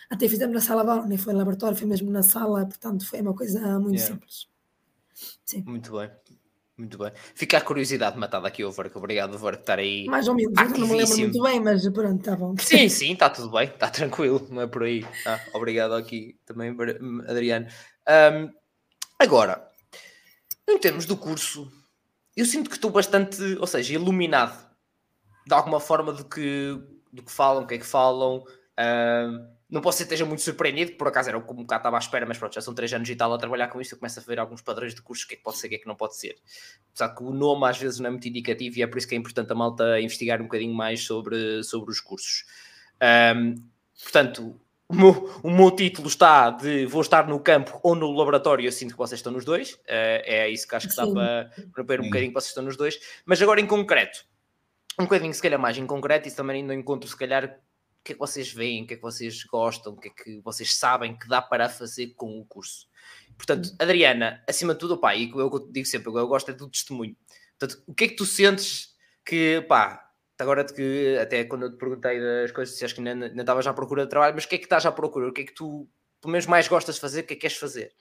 Até 0.09 0.29
fizemos 0.29 0.53
na 0.53 0.61
sala 0.61 0.83
de 0.83 0.91
aula, 0.91 1.07
nem 1.07 1.17
foi 1.17 1.33
no 1.33 1.39
laboratório, 1.39 1.75
foi 1.75 1.87
mesmo 1.87 2.11
na 2.11 2.21
sala, 2.21 2.65
portanto, 2.67 3.05
foi 3.07 3.21
uma 3.21 3.33
coisa 3.33 3.59
muito 3.79 3.95
yeah. 3.95 4.13
simples. 4.13 4.52
Sim. 5.45 5.63
Muito 5.65 5.97
bem. 5.97 6.09
Muito 6.75 6.97
bem. 6.97 7.11
Fica 7.35 7.59
a 7.59 7.61
curiosidade 7.61 8.17
matada 8.17 8.47
aqui, 8.47 8.63
Overk. 8.63 8.97
Obrigado, 8.97 9.35
Overk, 9.35 9.57
por 9.57 9.61
estar 9.61 9.79
aí. 9.79 10.05
Mais 10.05 10.27
ou 10.27 10.33
menos, 10.33 10.53
não 10.55 10.87
me 10.87 10.95
lembro 10.95 11.17
muito 11.17 11.43
bem, 11.43 11.59
mas 11.59 11.87
pronto, 11.89 12.19
está 12.19 12.35
bom. 12.35 12.55
Sim, 12.57 12.89
sim, 12.89 13.13
está 13.13 13.29
tudo 13.29 13.51
bem, 13.51 13.67
está 13.67 13.89
tranquilo, 13.89 14.47
não 14.49 14.63
é 14.63 14.67
por 14.67 14.83
aí. 14.83 15.05
Ah, 15.25 15.39
obrigado 15.53 15.93
aqui 15.93 16.39
também, 16.45 16.75
Adriano. 17.27 17.67
Um, 18.09 18.51
agora, 19.19 19.69
em 20.67 20.79
termos 20.79 21.05
do 21.05 21.15
curso, 21.15 21.71
eu 22.35 22.45
sinto 22.45 22.71
que 22.71 22.75
estou 22.75 22.89
bastante, 22.89 23.39
ou 23.59 23.67
seja, 23.67 23.93
iluminado 23.93 24.67
de 25.45 25.53
alguma 25.53 25.79
forma 25.79 26.11
do 26.11 26.25
que, 26.25 26.75
do 27.11 27.21
que 27.21 27.31
falam, 27.31 27.63
o 27.63 27.67
que 27.67 27.75
é 27.75 27.77
que 27.77 27.85
falam. 27.85 28.43
Um, 28.79 29.53
não 29.69 29.81
posso 29.81 29.97
ser 29.97 30.03
que 30.03 30.13
esteja 30.13 30.25
muito 30.25 30.41
surpreendido, 30.41 30.93
por 30.93 31.07
acaso 31.07 31.29
era 31.29 31.39
como 31.41 31.61
um 31.61 31.63
bocado 31.63 31.81
estava 31.81 31.97
à 31.97 31.99
espera, 31.99 32.25
mas 32.25 32.37
pronto, 32.37 32.53
já 32.53 32.61
são 32.61 32.73
três 32.73 32.93
anos 32.93 33.09
e 33.09 33.15
tal 33.15 33.33
a 33.33 33.37
trabalhar 33.37 33.67
com 33.69 33.81
isto, 33.81 33.93
eu 33.93 33.99
começo 33.99 34.19
a 34.19 34.23
ver 34.23 34.39
alguns 34.39 34.61
padrões 34.61 34.93
de 34.93 35.01
cursos, 35.01 35.25
o 35.25 35.27
que 35.27 35.33
é 35.33 35.37
que 35.37 35.43
pode 35.43 35.57
ser, 35.57 35.67
o 35.67 35.69
que 35.69 35.75
é 35.75 35.79
que 35.79 35.87
não 35.87 35.95
pode 35.95 36.15
ser. 36.15 36.37
Apesar 36.89 37.15
que 37.15 37.23
o 37.23 37.31
nome 37.31 37.67
às 37.67 37.77
vezes 37.77 37.99
não 37.99 38.07
é 38.07 38.11
muito 38.11 38.27
indicativo 38.27 38.77
e 38.77 38.83
é 38.83 38.87
por 38.87 38.97
isso 38.97 39.07
que 39.07 39.15
é 39.15 39.17
importante 39.17 39.51
a 39.51 39.55
malta 39.55 39.99
investigar 39.99 40.39
um 40.41 40.45
bocadinho 40.45 40.73
mais 40.73 41.03
sobre, 41.03 41.63
sobre 41.63 41.91
os 41.91 41.99
cursos. 41.99 42.45
Um, 43.35 43.55
portanto, 44.01 44.59
o 44.87 44.95
meu, 44.95 45.39
o 45.41 45.49
meu, 45.49 45.71
título 45.71 46.07
está 46.07 46.51
de 46.51 46.85
vou 46.85 47.01
estar 47.01 47.27
no 47.27 47.39
campo 47.39 47.79
ou 47.81 47.95
no 47.95 48.11
laboratório, 48.11 48.65
eu 48.65 48.71
sinto 48.71 48.91
que 48.91 48.97
vocês 48.97 49.19
estão 49.19 49.31
nos 49.31 49.43
dois, 49.43 49.73
uh, 49.73 49.79
é 49.87 50.49
isso 50.49 50.67
que 50.67 50.75
acho 50.75 50.87
que 50.87 50.93
Sim. 50.93 51.05
dá 51.05 51.11
para, 51.11 51.51
para 51.73 51.83
ver 51.83 51.99
um 52.01 52.05
bocadinho 52.05 52.29
que 52.29 52.35
vocês 52.35 52.49
estão 52.49 52.63
nos 52.63 52.77
dois, 52.77 52.99
mas 53.25 53.41
agora 53.41 53.59
em 53.59 53.65
concreto, 53.65 54.23
um 54.99 55.05
bocadinho 55.05 55.33
se 55.33 55.41
calhar 55.41 55.59
mais 55.59 55.77
em 55.77 55.87
concreto, 55.87 56.27
e 56.27 56.31
também 56.31 56.57
ainda 56.57 56.75
encontro 56.75 57.09
se 57.09 57.17
calhar 57.17 57.59
o 58.03 58.05
que 58.05 58.11
é 58.11 58.15
que 58.15 58.19
vocês 58.19 58.51
veem, 58.51 58.83
o 58.83 58.87
que 58.87 58.95
é 58.95 58.97
que 58.97 59.01
vocês 59.01 59.45
gostam, 59.45 59.93
o 59.93 59.97
que 59.97 60.09
é 60.09 60.11
que 60.11 60.41
vocês 60.41 60.75
sabem 60.75 61.17
que 61.17 61.25
dá 61.25 61.41
para 61.41 61.69
fazer 61.69 62.07
com 62.15 62.37
o 62.37 62.45
curso. 62.45 62.85
Portanto, 63.37 63.69
hum. 63.69 63.75
Adriana, 63.79 64.43
acima 64.45 64.73
de 64.73 64.79
tudo, 64.81 64.97
pá, 64.97 65.15
e 65.15 65.31
eu 65.31 65.71
digo 65.71 65.87
sempre, 65.87 66.09
eu 66.09 66.27
gosto 66.27 66.51
é 66.51 66.53
do 66.53 66.69
testemunho. 66.69 67.15
Portanto, 67.57 67.81
o 67.87 67.93
que 67.93 68.03
é 68.03 68.07
que 68.09 68.17
tu 68.17 68.25
sentes 68.25 68.93
que, 69.25 69.61
pá, 69.69 70.05
agora 70.37 70.65
que 70.65 71.17
até 71.17 71.45
quando 71.45 71.63
eu 71.63 71.71
te 71.71 71.77
perguntei 71.77 72.19
das 72.19 72.51
coisas, 72.51 72.77
se 72.77 72.83
acho 72.83 72.93
que 72.93 73.07
ainda 73.07 73.27
estavas 73.27 73.65
à 73.67 73.73
procura 73.73 74.03
de 74.03 74.09
trabalho, 74.09 74.35
mas 74.35 74.43
o 74.43 74.49
que 74.49 74.55
é 74.55 74.57
que 74.57 74.65
estás 74.65 74.85
à 74.85 74.91
procura? 74.91 75.29
O 75.29 75.31
que 75.31 75.41
é 75.41 75.45
que 75.45 75.53
tu, 75.53 75.87
pelo 76.19 76.33
menos, 76.33 76.45
mais 76.45 76.67
gostas 76.67 76.95
de 76.95 77.01
fazer? 77.01 77.21
O 77.21 77.23
que 77.23 77.33
é 77.33 77.35
que 77.37 77.41
queres 77.41 77.55
fazer? 77.55 77.93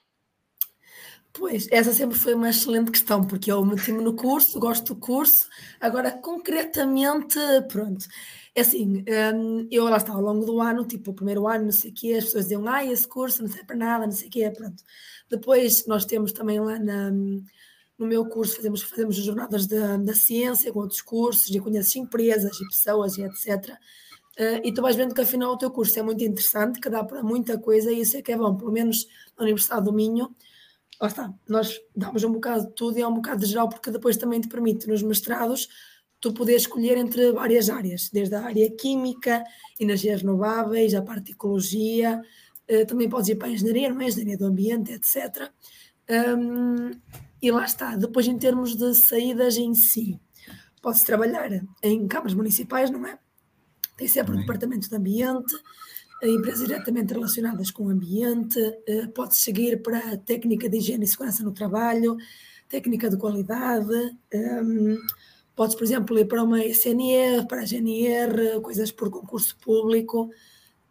Pois, 1.34 1.66
essa 1.70 1.92
sempre 1.94 2.18
foi 2.18 2.34
uma 2.34 2.50
excelente 2.50 2.90
questão, 2.90 3.22
porque 3.24 3.50
eu 3.50 3.64
meti-me 3.64 4.02
no 4.02 4.14
curso, 4.14 4.60
gosto 4.60 4.94
do 4.94 5.00
curso, 5.00 5.48
agora 5.80 6.10
concretamente, 6.10 7.38
pronto, 7.70 8.06
é 8.54 8.60
assim, 8.60 9.02
um, 9.34 9.66
eu 9.70 9.84
lá 9.84 9.96
estava 9.96 10.18
ao 10.18 10.24
longo 10.24 10.44
do 10.44 10.60
ano, 10.60 10.84
tipo, 10.86 11.10
o 11.10 11.14
primeiro 11.14 11.48
ano, 11.48 11.64
não 11.64 11.72
sei 11.72 11.90
o 11.90 11.94
quê, 11.94 12.14
as 12.18 12.24
pessoas 12.24 12.44
diziam, 12.44 12.68
ah, 12.68 12.84
esse 12.84 13.08
curso 13.08 13.42
não 13.42 13.48
serve 13.48 13.64
para 13.66 13.76
nada, 13.76 14.04
não 14.04 14.12
sei 14.12 14.28
o 14.28 14.30
quê, 14.30 14.50
pronto. 14.50 14.82
Depois 15.30 15.86
nós 15.86 16.04
temos 16.04 16.32
também 16.32 16.60
lá 16.60 16.78
na, 16.78 17.10
no 17.10 18.06
meu 18.06 18.26
curso, 18.26 18.56
fazemos, 18.56 18.82
fazemos 18.82 19.16
jornadas 19.16 19.66
da, 19.66 19.96
da 19.96 20.14
ciência 20.14 20.70
com 20.70 20.80
outros 20.80 21.00
cursos, 21.00 21.48
e 21.48 21.58
conheces 21.60 21.96
empresas 21.96 22.60
e 22.60 22.68
pessoas 22.68 23.16
e 23.16 23.22
etc. 23.22 23.70
Uh, 24.38 24.60
e 24.64 24.72
tu 24.72 24.82
vais 24.82 24.96
vendo 24.96 25.14
que 25.14 25.20
afinal 25.20 25.52
o 25.52 25.58
teu 25.58 25.70
curso 25.70 25.98
é 25.98 26.02
muito 26.02 26.22
interessante, 26.22 26.78
que 26.78 26.90
dá 26.90 27.02
para 27.04 27.22
muita 27.22 27.58
coisa 27.58 27.90
e 27.90 28.00
isso 28.00 28.18
é 28.18 28.22
que 28.22 28.32
é 28.32 28.36
bom, 28.36 28.54
pelo 28.54 28.72
menos 28.72 29.06
na 29.36 29.44
Universidade 29.44 29.84
do 29.84 29.92
Minho, 29.92 30.34
lá 31.02 31.08
está, 31.08 31.34
nós 31.48 31.80
damos 31.96 32.22
um 32.22 32.32
bocado 32.32 32.68
de 32.68 32.74
tudo 32.74 32.96
e 32.96 33.02
é 33.02 33.08
um 33.08 33.14
bocado 33.14 33.40
de 33.40 33.46
geral, 33.46 33.68
porque 33.68 33.90
depois 33.90 34.16
também 34.16 34.40
te 34.40 34.46
permite 34.46 34.86
nos 34.86 35.02
mestrados 35.02 35.68
tu 36.20 36.32
poder 36.32 36.54
escolher 36.54 36.96
entre 36.96 37.32
várias 37.32 37.68
áreas, 37.68 38.08
desde 38.12 38.36
a 38.36 38.44
área 38.44 38.70
química, 38.70 39.42
energias 39.80 40.22
renováveis, 40.22 40.94
a 40.94 41.02
parte 41.02 41.24
de 41.24 41.32
ecologia, 41.32 42.22
uh, 42.70 42.86
também 42.86 43.08
podes 43.08 43.30
ir 43.30 43.34
para 43.34 43.48
a 43.48 43.50
engenharia, 43.50 43.90
não 43.90 44.00
é? 44.00 44.06
Engenharia 44.06 44.38
do 44.38 44.46
ambiente, 44.46 44.92
etc. 44.92 45.50
Um, 46.08 46.92
e 47.42 47.50
lá 47.50 47.64
está, 47.64 47.96
depois 47.96 48.28
em 48.28 48.38
termos 48.38 48.76
de 48.76 48.94
saídas 48.94 49.56
em 49.56 49.74
si, 49.74 50.20
pode-se 50.80 51.04
trabalhar 51.04 51.50
em 51.82 52.06
câmaras 52.06 52.34
municipais, 52.34 52.88
não 52.88 53.04
é? 53.04 53.18
Tem 53.96 54.06
sempre 54.06 54.36
o 54.36 54.38
departamento 54.38 54.88
de 54.88 54.94
ambiente, 54.94 55.52
empresas 56.22 56.66
diretamente 56.66 57.12
relacionadas 57.12 57.70
com 57.70 57.86
o 57.86 57.90
ambiente, 57.90 58.58
eh, 58.86 59.06
pode 59.08 59.36
seguir 59.36 59.82
para 59.82 59.98
a 59.98 60.16
técnica 60.16 60.68
de 60.68 60.78
higiene 60.78 61.04
e 61.04 61.08
segurança 61.08 61.42
no 61.42 61.52
trabalho, 61.52 62.16
técnica 62.68 63.10
de 63.10 63.16
qualidade, 63.16 63.92
um, 64.32 64.96
podes, 65.54 65.74
por 65.74 65.84
exemplo, 65.84 66.18
ir 66.18 66.26
para 66.26 66.42
uma 66.42 66.64
SNR, 66.64 67.46
para 67.46 67.62
a 67.62 67.66
GNR, 67.66 68.60
coisas 68.62 68.90
por 68.90 69.10
concurso 69.10 69.56
público, 69.58 70.30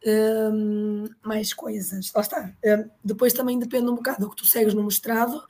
um, 0.06 1.06
mais 1.24 1.54
coisas. 1.54 2.12
Lá 2.14 2.22
está. 2.22 2.54
Um, 2.64 2.90
depois 3.04 3.34
também 3.34 3.58
depende 3.58 3.90
um 3.90 3.96
bocado 3.96 4.22
do 4.22 4.30
que 4.30 4.36
tu 4.36 4.46
segues 4.46 4.74
no 4.74 4.84
mestrado, 4.84 5.42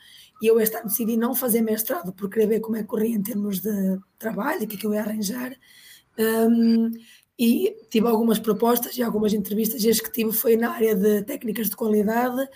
e 0.42 0.48
eu 0.48 0.60
este 0.60 0.76
ano 0.78 0.88
decidi 0.88 1.18
não 1.18 1.36
fazer 1.36 1.62
mestrado 1.62 2.14
por 2.14 2.30
querer 2.30 2.48
ver 2.48 2.60
como 2.62 2.78
é 2.78 2.82
que 2.82 2.88
corria 2.88 3.16
em 3.16 3.22
termos 3.22 3.60
de 3.60 4.00
trabalho, 4.18 4.64
o 4.64 4.68
que 4.68 4.76
é 4.76 4.80
que 4.80 4.88
eu 4.88 4.94
ia 4.94 5.02
arranjar. 5.02 5.56
E 7.38 7.76
tive 7.90 8.08
algumas 8.08 8.40
propostas 8.40 8.98
e 8.98 9.04
algumas 9.04 9.34
entrevistas, 9.34 9.84
e 9.84 9.90
as 9.90 10.00
que 10.00 10.12
tive 10.12 10.32
foi 10.32 10.56
na 10.56 10.72
área 10.72 10.96
de 10.96 11.24
técnicas 11.24 11.70
de 11.70 11.76
qualidade 11.76 12.48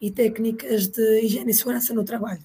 e 0.00 0.10
técnicas 0.10 0.88
de 0.88 1.20
higiene 1.22 1.50
e 1.50 1.54
segurança 1.54 1.94
no 1.94 2.04
trabalho. 2.04 2.42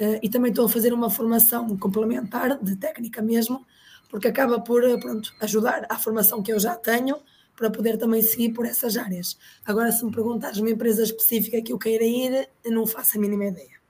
Uh, 0.00 0.18
e 0.22 0.28
também 0.28 0.50
estou 0.50 0.66
a 0.66 0.68
fazer 0.68 0.92
uma 0.92 1.08
formação 1.10 1.76
complementar 1.78 2.62
de 2.62 2.76
técnica 2.76 3.22
mesmo, 3.22 3.64
porque 4.10 4.28
acaba 4.28 4.60
por 4.60 4.82
pronto, 5.00 5.32
ajudar 5.40 5.86
à 5.88 5.98
formação 5.98 6.42
que 6.42 6.52
eu 6.52 6.58
já 6.58 6.74
tenho 6.76 7.16
para 7.56 7.70
poder 7.70 7.96
também 7.96 8.20
seguir 8.22 8.52
por 8.52 8.66
essas 8.66 8.96
áreas. 8.96 9.38
Agora, 9.64 9.92
se 9.92 10.04
me 10.04 10.10
perguntares 10.10 10.58
uma 10.58 10.70
empresa 10.70 11.02
específica 11.02 11.62
que 11.62 11.72
eu 11.72 11.78
queira 11.78 12.04
ir, 12.04 12.48
não 12.66 12.86
faço 12.86 13.16
a 13.16 13.20
mínima 13.20 13.46
ideia. 13.46 13.80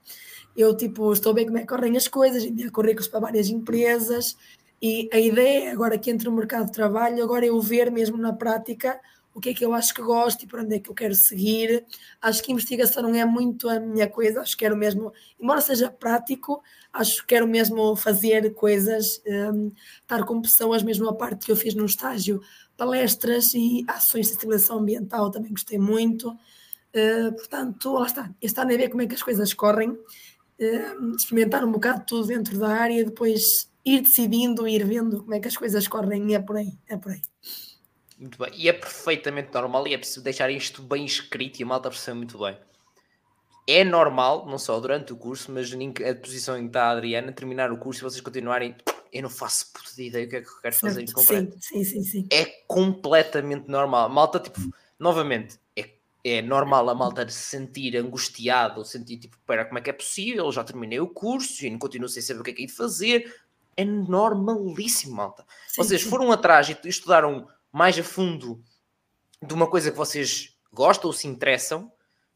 Eu, 0.57 0.77
tipo, 0.77 1.13
estou 1.13 1.33
ver 1.33 1.47
como 1.47 1.59
é 1.59 1.63
que 1.63 1.67
correm 1.67 1.97
as 1.97 2.07
coisas, 2.07 2.45
enviar 2.45 2.71
currículos 2.71 3.09
para 3.09 3.21
várias 3.21 3.49
empresas, 3.49 4.37
e 4.83 5.09
a 5.13 5.21
ideia 5.21 5.69
é 5.69 5.71
agora 5.71 5.97
que 5.97 6.11
entre 6.11 6.29
no 6.29 6.35
mercado 6.35 6.67
de 6.67 6.73
trabalho, 6.73 7.23
agora 7.23 7.47
eu 7.47 7.61
ver 7.61 7.89
mesmo 7.89 8.17
na 8.17 8.33
prática 8.33 9.01
o 9.35 9.41
que 9.41 9.51
é 9.51 9.55
que 9.55 9.65
eu 9.65 9.73
acho 9.73 9.95
que 9.95 10.03
gosto 10.03 10.43
e 10.43 10.47
para 10.47 10.63
onde 10.63 10.75
é 10.75 10.79
que 10.79 10.91
eu 10.91 10.95
quero 10.95 11.15
seguir. 11.15 11.87
Acho 12.21 12.43
que 12.43 12.53
investigação 12.53 13.05
não 13.05 13.15
é 13.15 13.25
muito 13.25 13.69
a 13.69 13.81
minha 13.81 14.09
coisa, 14.09 14.41
acho 14.41 14.53
que 14.57 14.65
quero 14.65 14.77
mesmo, 14.77 15.13
embora 15.41 15.61
seja 15.61 15.91
prático, 15.91 16.63
acho 16.93 17.21
que 17.21 17.29
quero 17.29 17.47
mesmo 17.47 17.97
fazer 17.97 18.53
coisas, 18.55 19.23
um, 19.27 19.73
estar 20.03 20.25
com 20.25 20.43
pessoas, 20.43 20.83
mesmo 20.83 21.09
a 21.09 21.15
parte 21.15 21.47
que 21.47 21.53
eu 21.53 21.57
fiz 21.57 21.75
no 21.75 21.87
estágio, 21.87 22.43
palestras 22.77 23.55
e 23.55 23.85
ações 23.87 24.27
de 24.27 24.35
sensibilização 24.35 24.81
ambiental, 24.81 25.31
também 25.31 25.53
gostei 25.53 25.79
muito. 25.79 26.29
Uh, 26.95 27.33
portanto, 27.35 27.93
lá 27.93 28.07
está, 28.07 28.31
este 28.41 28.61
ano 28.61 28.73
é 28.73 28.77
ver 28.77 28.91
como 28.91 29.01
é 29.01 29.07
que 29.07 29.15
as 29.15 29.23
coisas 29.23 29.55
correm, 29.55 29.91
uh, 29.91 31.17
experimentar 31.17 31.65
um 31.65 31.73
bocado 31.73 32.05
tudo 32.07 32.27
dentro 32.27 32.59
da 32.59 32.69
área, 32.69 33.03
depois 33.03 33.72
ir 33.85 34.01
decidindo, 34.03 34.67
ir 34.69 34.85
vendo 34.85 35.21
como 35.21 35.35
é 35.35 35.41
que 35.41 35.49
as 35.49 35.57
coisas 35.57 35.89
correm, 35.89 36.35
é 36.35 36.41
por 36.41 36.57
aí, 36.57 36.79
é 36.89 36.97
por 36.97 37.13
aí. 37.13 37.23
Muito 38.19 38.39
bem, 38.39 38.53
e 38.55 38.69
é 38.69 38.73
perfeitamente 38.73 39.53
normal 39.53 39.87
e 39.89 39.95
é 39.95 39.99
preciso 39.99 40.23
deixar 40.23 40.49
isto 40.51 40.81
bem 40.81 41.05
escrito 41.05 41.59
e 41.59 41.65
a 41.65 41.67
malta 41.67 41.91
percebe 41.91 42.19
muito 42.19 42.39
bem. 42.39 42.57
É 43.67 43.85
normal, 43.85 44.47
não 44.47 44.59
só 44.59 44.79
durante 44.81 45.13
o 45.13 45.17
curso, 45.17 45.51
mas 45.53 45.73
a 45.73 46.15
posição 46.15 46.57
em 46.57 46.63
que 46.63 46.67
está 46.69 46.85
a 46.85 46.91
Adriana, 46.91 47.33
terminar 47.33 47.71
o 47.73 47.79
curso 47.79 48.01
e 48.01 48.05
vocês 48.05 48.21
continuarem. 48.21 48.75
Eu 49.13 49.23
não 49.23 49.31
faço 49.31 49.73
puta 49.73 49.91
de 49.95 50.05
ideia 50.05 50.27
o 50.27 50.29
que 50.29 50.37
é 50.37 50.41
que 50.41 50.49
eu 50.49 50.61
quero 50.63 50.75
fazer 50.75 51.07
certo, 51.07 51.11
em 51.11 51.13
concreto. 51.13 51.57
Sim, 51.61 51.85
sim, 51.85 52.03
sim, 52.03 52.03
sim. 52.03 52.29
É 52.33 52.45
completamente 52.67 53.69
normal. 53.69 54.09
Malta, 54.09 54.41
tipo, 54.41 54.59
novamente, 54.99 55.59
é, 55.77 55.91
é 56.25 56.43
normal 56.43 56.89
a 56.89 56.95
malta 56.95 57.29
se 57.29 57.39
sentir 57.39 57.97
angustiado, 57.97 58.85
sentir 58.85 59.19
tipo, 59.19 59.37
espera, 59.37 59.65
como 59.65 59.79
é 59.79 59.83
que 59.83 59.91
é 59.91 59.93
possível? 59.93 60.47
Eu 60.47 60.53
já 60.53 60.65
terminei 60.65 60.99
o 60.99 61.09
curso 61.09 61.65
e 61.65 61.71
não 61.71 61.79
continuo 61.79 62.09
sem 62.09 62.23
saber 62.23 62.41
o 62.41 62.45
que 62.45 62.51
é 62.51 62.55
que 62.55 62.63
é 62.63 62.67
de 62.67 62.73
fazer 62.73 63.33
é 63.77 63.85
normalíssimo, 63.85 65.17
malta. 65.17 65.45
Sim, 65.69 65.83
vocês 65.83 66.03
sim. 66.03 66.09
foram 66.09 66.31
atrás 66.31 66.69
e 66.69 66.89
estudaram 66.89 67.49
mais 67.73 67.99
a 67.99 68.05
fundo 68.05 68.63
de 69.43 69.55
uma 69.55 69.69
coisa 69.69 69.91
que 69.91 69.97
vocês 69.97 70.57
gostam 70.73 71.09
ou 71.09 71.13
se 71.13 71.27
interessam, 71.27 71.91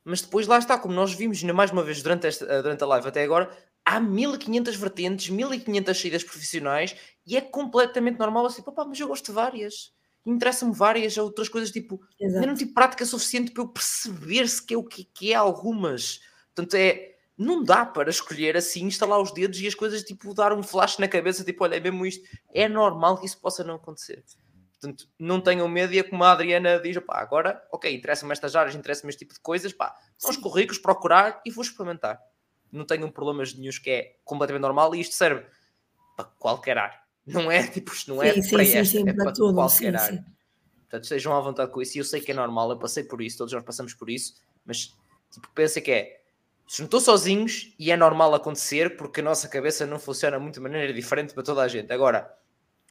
mas 0.05 0.22
depois 0.22 0.47
lá 0.47 0.59
está, 0.59 0.78
como 0.78 0.95
nós 0.95 1.12
vimos 1.12 1.43
mais 1.43 1.70
uma 1.70 1.82
vez 1.82 2.03
durante, 2.03 2.26
esta, 2.26 2.45
eh, 2.45 2.62
durante 2.62 2.82
a 2.82 2.87
live 2.87 3.09
até 3.09 3.22
agora, 3.22 3.51
há 3.84 4.01
1500 4.01 4.76
vertentes, 4.76 5.28
1500 5.28 6.01
saídas 6.01 6.24
profissionais 6.24 6.97
e 7.26 7.37
é 7.37 7.41
completamente 7.41 8.18
normal 8.18 8.47
assim, 8.47 8.62
papá, 8.62 8.84
mas 8.84 8.99
eu 8.99 9.09
gosto 9.09 9.26
de 9.26 9.32
várias. 9.32 9.95
Interessa-me 10.24 10.74
várias 10.74 11.16
outras 11.16 11.49
coisas, 11.49 11.70
tipo, 11.70 12.01
Exato. 12.20 12.45
eu 12.45 12.49
não 12.49 12.57
tive 12.57 12.72
prática 12.72 13.05
suficiente 13.05 13.53
para 13.53 13.62
eu 13.62 13.68
perceber 13.68 14.49
se 14.49 14.64
que 14.64 14.74
é 14.74 14.76
o 14.76 14.82
que, 14.82 15.05
que 15.05 15.32
é 15.32 15.37
algumas. 15.37 16.20
Portanto, 16.55 16.74
é, 16.74 17.15
não 17.37 17.62
dá 17.62 17.84
para 17.84 18.09
escolher 18.09 18.57
assim, 18.57 18.84
instalar 18.84 19.20
os 19.20 19.32
dedos 19.32 19.61
e 19.61 19.66
as 19.66 19.74
coisas 19.74 20.03
tipo 20.03 20.32
dar 20.32 20.53
um 20.53 20.62
flash 20.62 20.99
na 20.99 21.07
cabeça, 21.07 21.45
tipo, 21.45 21.64
olha, 21.64 21.76
é 21.76 21.80
mesmo 21.80 22.07
isto. 22.07 22.26
É 22.53 22.68
normal 22.68 23.18
que 23.18 23.26
isso 23.26 23.39
possa 23.41 23.62
não 23.62 23.74
acontecer. 23.74 24.24
Portanto, 24.80 25.09
não 25.18 25.41
tenham 25.41 25.68
medo 25.68 25.93
e 25.93 25.99
é 25.99 26.03
como 26.03 26.22
a 26.24 26.32
Adriana 26.32 26.78
diz, 26.80 26.99
pá, 26.99 27.18
agora, 27.18 27.62
ok, 27.72 27.95
interessa-me 27.95 28.32
estas 28.32 28.55
áreas, 28.55 28.74
interessa-me 28.74 29.11
este 29.11 29.20
tipo 29.20 29.34
de 29.34 29.41
coisas, 29.41 29.72
pá, 29.72 29.95
são 30.16 30.30
os 30.30 30.37
currículos, 30.37 30.78
procurar 30.78 31.41
e 31.45 31.51
vou 31.51 31.62
experimentar. 31.62 32.20
Não 32.70 32.84
tenham 32.84 33.11
problemas 33.11 33.55
nenhums 33.55 33.78
que 33.78 33.91
é 33.91 34.16
completamente 34.24 34.62
normal 34.62 34.95
e 34.95 35.01
isto 35.01 35.14
serve 35.14 35.47
para 36.16 36.24
qualquer 36.39 36.78
área. 36.78 37.01
Não 37.26 37.51
é 37.51 37.66
tipo, 37.66 37.93
isto 37.93 38.14
não 38.14 38.22
é 38.22 38.32
sim, 38.34 38.51
para 38.51 38.64
sim, 38.64 38.78
esta, 38.78 38.99
sim, 38.99 39.09
é 39.09 39.12
para, 39.12 39.24
para 39.24 39.32
tudo, 39.32 39.55
qualquer 39.55 39.97
área. 39.97 40.24
Portanto, 40.82 41.03
estejam 41.03 41.37
à 41.37 41.41
vontade 41.41 41.72
com 41.72 41.82
isso 41.82 41.99
e 41.99 42.01
eu 42.01 42.05
sei 42.05 42.20
que 42.20 42.30
é 42.30 42.34
normal, 42.34 42.70
eu 42.70 42.78
passei 42.78 43.03
por 43.03 43.20
isso, 43.20 43.39
todos 43.39 43.53
nós 43.53 43.64
passamos 43.64 43.93
por 43.93 44.09
isso, 44.09 44.34
mas 44.64 44.95
tipo, 45.32 45.51
pensa 45.55 45.80
que 45.80 45.91
é 45.91 46.25
se 46.66 46.80
não 46.80 46.86
estou 46.86 47.00
sozinhos 47.00 47.72
e 47.78 47.92
é 47.92 47.96
normal 47.96 48.34
acontecer 48.34 48.96
porque 48.96 49.20
a 49.20 49.24
nossa 49.24 49.48
cabeça 49.48 49.86
não 49.86 49.98
funciona 49.98 50.38
muito 50.38 50.54
de 50.54 50.60
maneira 50.60 50.92
diferente 50.92 51.32
para 51.32 51.42
toda 51.42 51.62
a 51.62 51.68
gente. 51.68 51.92
Agora, 51.92 52.34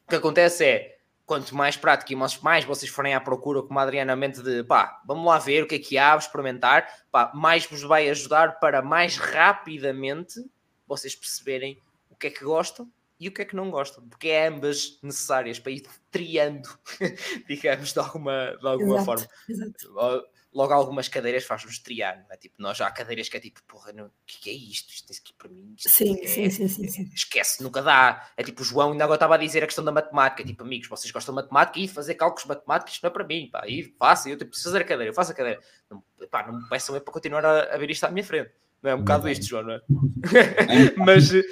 o 0.06 0.10
que 0.10 0.16
acontece 0.16 0.64
é 0.64 0.98
quanto 1.26 1.54
mais 1.56 1.76
prática 1.76 2.14
e 2.14 2.16
mais, 2.16 2.40
mais 2.40 2.64
vocês 2.64 2.90
forem 2.90 3.14
à 3.14 3.20
procura, 3.20 3.62
como 3.64 3.78
a 3.80 3.82
Adriana 3.82 4.16
mente 4.16 4.42
de 4.42 4.64
pá, 4.64 5.02
vamos 5.06 5.26
lá 5.26 5.40
ver 5.40 5.64
o 5.64 5.68
que 5.68 5.76
é 5.76 5.80
que 5.80 5.98
há, 5.98 6.16
experimentar, 6.16 6.88
pá, 7.12 7.32
mais 7.34 7.66
vos 7.66 7.82
vai 7.82 8.10
ajudar 8.10 8.60
para 8.60 8.82
mais 8.82 9.18
rapidamente 9.18 10.40
vocês 10.88 11.16
perceberem 11.16 11.82
o 12.10 12.16
que 12.16 12.28
é 12.28 12.30
que 12.30 12.46
gostam 12.46 12.90
e 13.20 13.28
o 13.28 13.32
que 13.32 13.42
é 13.42 13.46
que 13.46 13.56
não 13.56 13.72
gostam, 13.72 14.08
porque 14.08 14.28
é 14.28 14.48
ambas 14.48 15.00
necessárias 15.02 15.58
para 15.58 15.72
ir 15.72 15.84
triando, 16.12 16.70
digamos, 17.48 17.92
de 17.92 18.00
alguma, 18.00 18.56
de 18.60 18.68
alguma 18.68 18.96
exato, 18.96 19.06
forma. 19.06 19.28
Exato 19.50 20.35
logo 20.56 20.72
algumas 20.72 21.10
cadeiras 21.10 21.44
faz-nos 21.44 21.80
triar, 21.80 22.24
não 22.24 22.32
é? 22.32 22.38
Tipo, 22.38 22.56
nós 22.60 22.78
já 22.78 22.88
há 22.88 22.92
cadeiras 22.92 23.28
que 23.28 23.36
é 23.36 23.40
tipo, 23.42 23.62
porra, 23.68 23.92
o 23.92 24.10
que, 24.26 24.40
que 24.40 24.50
é 24.50 24.54
isto? 24.54 24.90
Isto 24.90 25.12
aqui 25.12 25.34
para 25.34 25.50
mim. 25.50 25.76
Sim, 25.78 26.18
é, 26.24 26.28
sim, 26.28 26.50
sim, 26.50 26.68
sim, 26.70 26.88
sim, 26.88 27.12
Esquece, 27.14 27.62
nunca 27.62 27.82
dá. 27.82 28.32
É 28.38 28.42
tipo, 28.44 28.62
o 28.62 28.66
João 28.66 28.94
ainda 28.94 29.04
agora 29.04 29.18
estava 29.18 29.36
a 29.36 29.38
dizer 29.38 29.62
a 29.64 29.66
questão 29.66 29.84
da 29.84 29.92
matemática. 29.92 30.46
Tipo, 30.46 30.64
amigos, 30.64 30.88
vocês 30.88 31.12
gostam 31.12 31.36
de 31.36 31.42
matemática 31.42 31.78
e 31.78 31.90
fazer 31.90 32.16
cálculos 32.16 32.46
matemáticos 32.46 32.94
isto 32.94 33.04
não 33.04 33.10
é 33.10 33.14
para 33.14 33.26
mim, 33.26 33.50
pá. 33.52 33.68
E 33.68 33.84
faço, 34.00 34.30
eu 34.30 34.38
preciso 34.38 34.70
fazer 34.70 34.82
a 34.82 34.88
cadeira, 34.88 35.10
eu 35.10 35.14
faço 35.14 35.34
a 35.34 35.36
cadeira. 35.36 35.60
Não, 35.90 36.02
pá, 36.32 36.48
não 36.48 36.62
me 36.62 36.70
peçam 36.70 36.96
é 36.96 37.02
para 37.02 37.14
continuar 37.14 37.44
a, 37.46 37.76
a, 37.76 37.78
ver 37.78 37.92
isto 37.92 38.06
à 38.06 38.10
minha 38.10 38.24
frente. 38.24 38.52
Não 38.82 38.92
é 38.92 38.96
um 38.96 39.00
bocado 39.00 39.28
isto, 39.28 39.46
João, 39.46 39.64
não 39.64 39.74
é? 39.74 39.82
Mas 40.96 41.34
eh, 41.34 41.44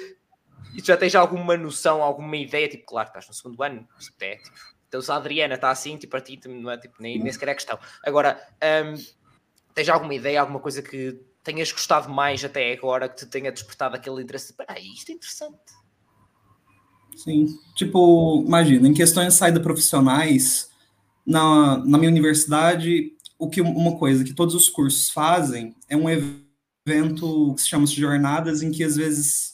já 0.82 0.96
tens 0.96 1.14
alguma 1.14 1.58
noção, 1.58 2.02
alguma 2.02 2.36
ideia? 2.38 2.68
Tipo, 2.68 2.86
claro, 2.86 3.08
estás 3.08 3.28
no 3.28 3.34
segundo 3.34 3.62
ano, 3.62 3.86
é, 4.20 4.36
tipo, 4.36 4.56
então 4.94 5.02
se 5.02 5.10
a 5.10 5.16
Adriana 5.16 5.54
está 5.54 5.70
assim, 5.70 5.96
tipo, 5.96 6.16
a 6.16 6.20
ti 6.20 6.40
não 6.46 6.70
é 6.70 6.78
tipo, 6.78 6.94
nem, 7.00 7.18
nem 7.18 7.32
sequer 7.32 7.48
é 7.48 7.54
questão. 7.54 7.78
Agora, 8.04 8.40
um, 8.86 9.24
Tens 9.74 9.88
alguma 9.88 10.14
ideia, 10.14 10.40
alguma 10.40 10.60
coisa 10.60 10.80
que 10.80 11.18
tenhas 11.42 11.72
gostado 11.72 12.08
mais 12.08 12.44
até 12.44 12.72
agora, 12.72 13.08
que 13.08 13.16
te 13.16 13.26
tenha 13.26 13.50
despertado 13.50 13.96
aquele 13.96 14.22
interesse? 14.22 14.52
Espera 14.52 14.78
isto 14.78 15.10
é 15.10 15.14
interessante. 15.14 15.58
Sim, 17.16 17.58
tipo, 17.74 18.44
imagina, 18.46 18.88
em 18.88 18.94
questões 18.94 19.28
de 19.28 19.34
saída 19.34 19.60
profissionais, 19.60 20.70
na, 21.26 21.78
na 21.78 21.98
minha 21.98 22.10
universidade, 22.10 23.12
o 23.36 23.50
que 23.50 23.60
uma 23.60 23.98
coisa 23.98 24.24
que 24.24 24.32
todos 24.32 24.54
os 24.54 24.68
cursos 24.68 25.10
fazem 25.10 25.74
é 25.88 25.96
um 25.96 26.08
evento 26.08 27.54
que 27.54 27.62
se 27.62 27.68
chama 27.68 27.86
jornadas, 27.86 28.62
em 28.62 28.70
que 28.70 28.84
às 28.84 28.94
vezes 28.94 29.53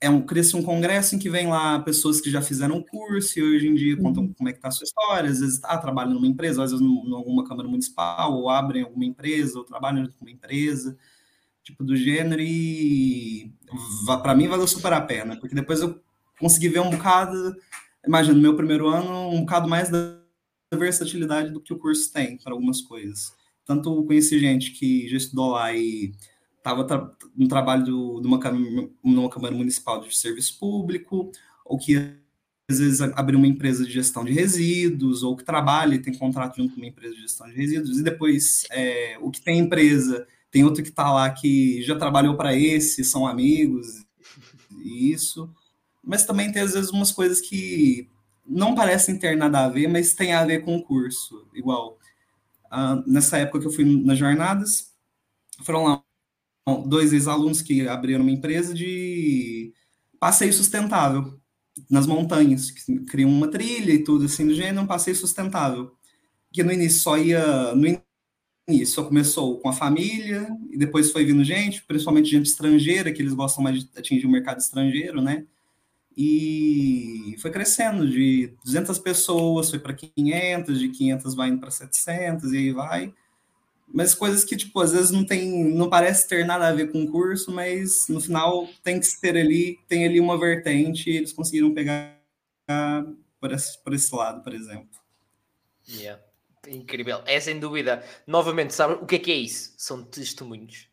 é 0.00 0.08
um, 0.08 0.22
cria-se 0.22 0.56
um 0.56 0.62
congresso 0.62 1.14
em 1.14 1.18
que 1.18 1.28
vem 1.28 1.48
lá 1.48 1.80
pessoas 1.80 2.20
que 2.20 2.30
já 2.30 2.40
fizeram 2.40 2.78
o 2.78 2.84
curso 2.84 3.38
e 3.38 3.42
hoje 3.42 3.66
em 3.66 3.74
dia 3.74 3.96
contam 3.96 4.24
uhum. 4.24 4.32
como 4.32 4.48
é 4.48 4.52
que 4.52 4.58
está 4.58 4.68
a 4.68 4.70
sua 4.70 4.84
história, 4.84 5.28
às 5.28 5.40
vezes 5.40 5.60
ah, 5.64 5.76
trabalham 5.76 6.14
numa 6.14 6.26
empresa, 6.26 6.62
às 6.62 6.70
vezes 6.70 6.84
em 6.86 7.12
alguma 7.12 7.44
câmara 7.44 7.68
municipal, 7.68 8.32
ou 8.34 8.48
abrem 8.48 8.84
alguma 8.84 9.04
empresa, 9.04 9.58
ou 9.58 9.64
trabalham 9.64 10.06
com 10.06 10.24
uma 10.24 10.30
empresa, 10.30 10.96
tipo 11.64 11.82
do 11.82 11.96
gênero, 11.96 12.40
e 12.40 13.52
para 14.22 14.34
mim 14.34 14.46
valeu 14.46 14.68
super 14.68 14.92
a 14.92 15.00
pena, 15.00 15.36
porque 15.36 15.54
depois 15.54 15.80
eu 15.80 16.00
consegui 16.38 16.68
ver 16.68 16.80
um 16.80 16.90
bocado, 16.90 17.56
imagina, 18.06 18.34
no 18.34 18.40
meu 18.40 18.56
primeiro 18.56 18.88
ano, 18.88 19.30
um 19.30 19.40
bocado 19.40 19.68
mais 19.68 19.90
da 19.90 20.16
versatilidade 20.74 21.50
do 21.50 21.60
que 21.60 21.72
o 21.72 21.78
curso 21.78 22.12
tem 22.12 22.38
para 22.38 22.52
algumas 22.52 22.80
coisas. 22.80 23.32
Tanto 23.64 24.04
conheci 24.04 24.38
gente 24.38 24.70
que 24.70 25.08
já 25.08 25.16
estudou 25.16 25.50
lá 25.50 25.74
e 25.74 26.12
estava 26.68 26.84
tra 26.84 27.10
no 27.36 27.48
trabalho 27.48 27.84
de 27.84 27.90
uma, 28.26 28.38
numa 29.02 29.30
Câmara 29.30 29.54
Municipal 29.54 30.00
de 30.00 30.16
Serviço 30.16 30.58
Público, 30.58 31.30
ou 31.64 31.78
que 31.78 31.96
às 32.70 32.78
vezes 32.78 33.00
abrir 33.00 33.36
uma 33.36 33.46
empresa 33.46 33.84
de 33.84 33.90
gestão 33.90 34.24
de 34.24 34.32
resíduos, 34.32 35.22
ou 35.22 35.36
que 35.36 35.44
trabalha 35.44 35.94
e 35.94 36.02
tem 36.02 36.12
contrato 36.14 36.56
junto 36.56 36.74
com 36.74 36.80
uma 36.80 36.88
empresa 36.88 37.14
de 37.14 37.22
gestão 37.22 37.46
de 37.48 37.54
resíduos, 37.54 37.98
e 37.98 38.02
depois 38.02 38.64
é, 38.70 39.16
o 39.20 39.30
que 39.30 39.40
tem 39.40 39.58
empresa, 39.58 40.26
tem 40.50 40.64
outro 40.64 40.82
que 40.82 40.90
está 40.90 41.12
lá 41.12 41.30
que 41.30 41.82
já 41.82 41.96
trabalhou 41.96 42.36
para 42.36 42.54
esse, 42.54 43.04
são 43.04 43.26
amigos, 43.26 44.04
e 44.84 45.12
isso. 45.12 45.50
Mas 46.02 46.24
também 46.24 46.50
tem 46.52 46.62
às 46.62 46.72
vezes 46.74 46.90
umas 46.90 47.12
coisas 47.12 47.40
que 47.40 48.08
não 48.46 48.74
parecem 48.74 49.18
ter 49.18 49.36
nada 49.36 49.64
a 49.64 49.68
ver, 49.68 49.88
mas 49.88 50.14
tem 50.14 50.32
a 50.32 50.44
ver 50.44 50.64
com 50.64 50.76
o 50.76 50.82
curso. 50.82 51.46
Igual, 51.54 51.98
uh, 52.72 53.02
nessa 53.06 53.38
época 53.38 53.60
que 53.60 53.66
eu 53.66 53.72
fui 53.72 53.84
nas 53.84 54.18
jornadas, 54.18 54.92
foram 55.62 55.84
lá 55.84 56.02
dois 56.76 57.12
ex-alunos 57.12 57.62
que 57.62 57.86
abriram 57.88 58.22
uma 58.22 58.30
empresa 58.30 58.74
de 58.74 59.72
passeio 60.18 60.52
sustentável 60.52 61.38
nas 61.88 62.06
montanhas, 62.06 62.70
que 62.70 63.00
criam 63.00 63.30
uma 63.30 63.48
trilha 63.48 63.92
e 63.92 64.02
tudo 64.02 64.24
assim 64.24 64.46
do 64.46 64.54
gênero, 64.54 64.80
um 64.82 64.86
passeio 64.86 65.16
sustentável. 65.16 65.92
Que 66.52 66.62
no 66.62 66.72
início 66.72 67.00
só 67.00 67.16
ia. 67.18 67.74
No 67.74 67.86
início 68.68 68.94
só 68.94 69.04
começou 69.04 69.58
com 69.60 69.68
a 69.68 69.72
família, 69.72 70.48
e 70.70 70.76
depois 70.76 71.12
foi 71.12 71.24
vindo 71.24 71.44
gente, 71.44 71.82
principalmente 71.84 72.30
gente 72.30 72.46
estrangeira, 72.46 73.12
que 73.12 73.22
eles 73.22 73.34
gostam 73.34 73.62
mais 73.62 73.82
de 73.82 73.90
atingir 73.96 74.26
o 74.26 74.30
mercado 74.30 74.58
estrangeiro, 74.58 75.20
né? 75.22 75.46
E 76.16 77.36
foi 77.38 77.50
crescendo 77.50 78.10
de 78.10 78.52
200 78.64 78.98
pessoas, 78.98 79.70
foi 79.70 79.78
para 79.78 79.94
500, 79.94 80.78
de 80.78 80.88
500 80.88 81.34
vai 81.34 81.48
indo 81.48 81.60
para 81.60 81.70
700, 81.70 82.52
e 82.52 82.56
aí 82.56 82.72
vai 82.72 83.14
mas 83.92 84.14
coisas 84.14 84.44
que, 84.44 84.56
tipo, 84.56 84.80
às 84.80 84.92
vezes 84.92 85.10
não 85.10 85.24
tem, 85.24 85.64
não 85.64 85.88
parece 85.88 86.28
ter 86.28 86.44
nada 86.44 86.68
a 86.68 86.72
ver 86.72 86.92
com 86.92 87.02
o 87.02 87.10
curso, 87.10 87.50
mas 87.50 88.06
no 88.08 88.20
final 88.20 88.68
tem 88.82 89.00
que 89.00 89.20
ter 89.20 89.36
ali, 89.36 89.78
tem 89.88 90.06
ali 90.06 90.20
uma 90.20 90.38
vertente 90.38 91.10
e 91.10 91.16
eles 91.16 91.32
conseguiram 91.32 91.74
pegar 91.74 92.18
por 93.40 93.52
esse, 93.52 93.82
por 93.82 93.94
esse 93.94 94.14
lado, 94.14 94.42
por 94.42 94.54
exemplo. 94.54 94.98
Yeah. 95.88 96.22
Incrível. 96.66 97.22
É 97.24 97.40
sem 97.40 97.58
dúvida. 97.58 98.04
Novamente, 98.26 98.74
sabe 98.74 98.94
o 98.94 99.06
que 99.06 99.16
é 99.16 99.18
que 99.18 99.32
é 99.32 99.36
isso? 99.36 99.74
São 99.78 100.04
testemunhos. 100.04 100.88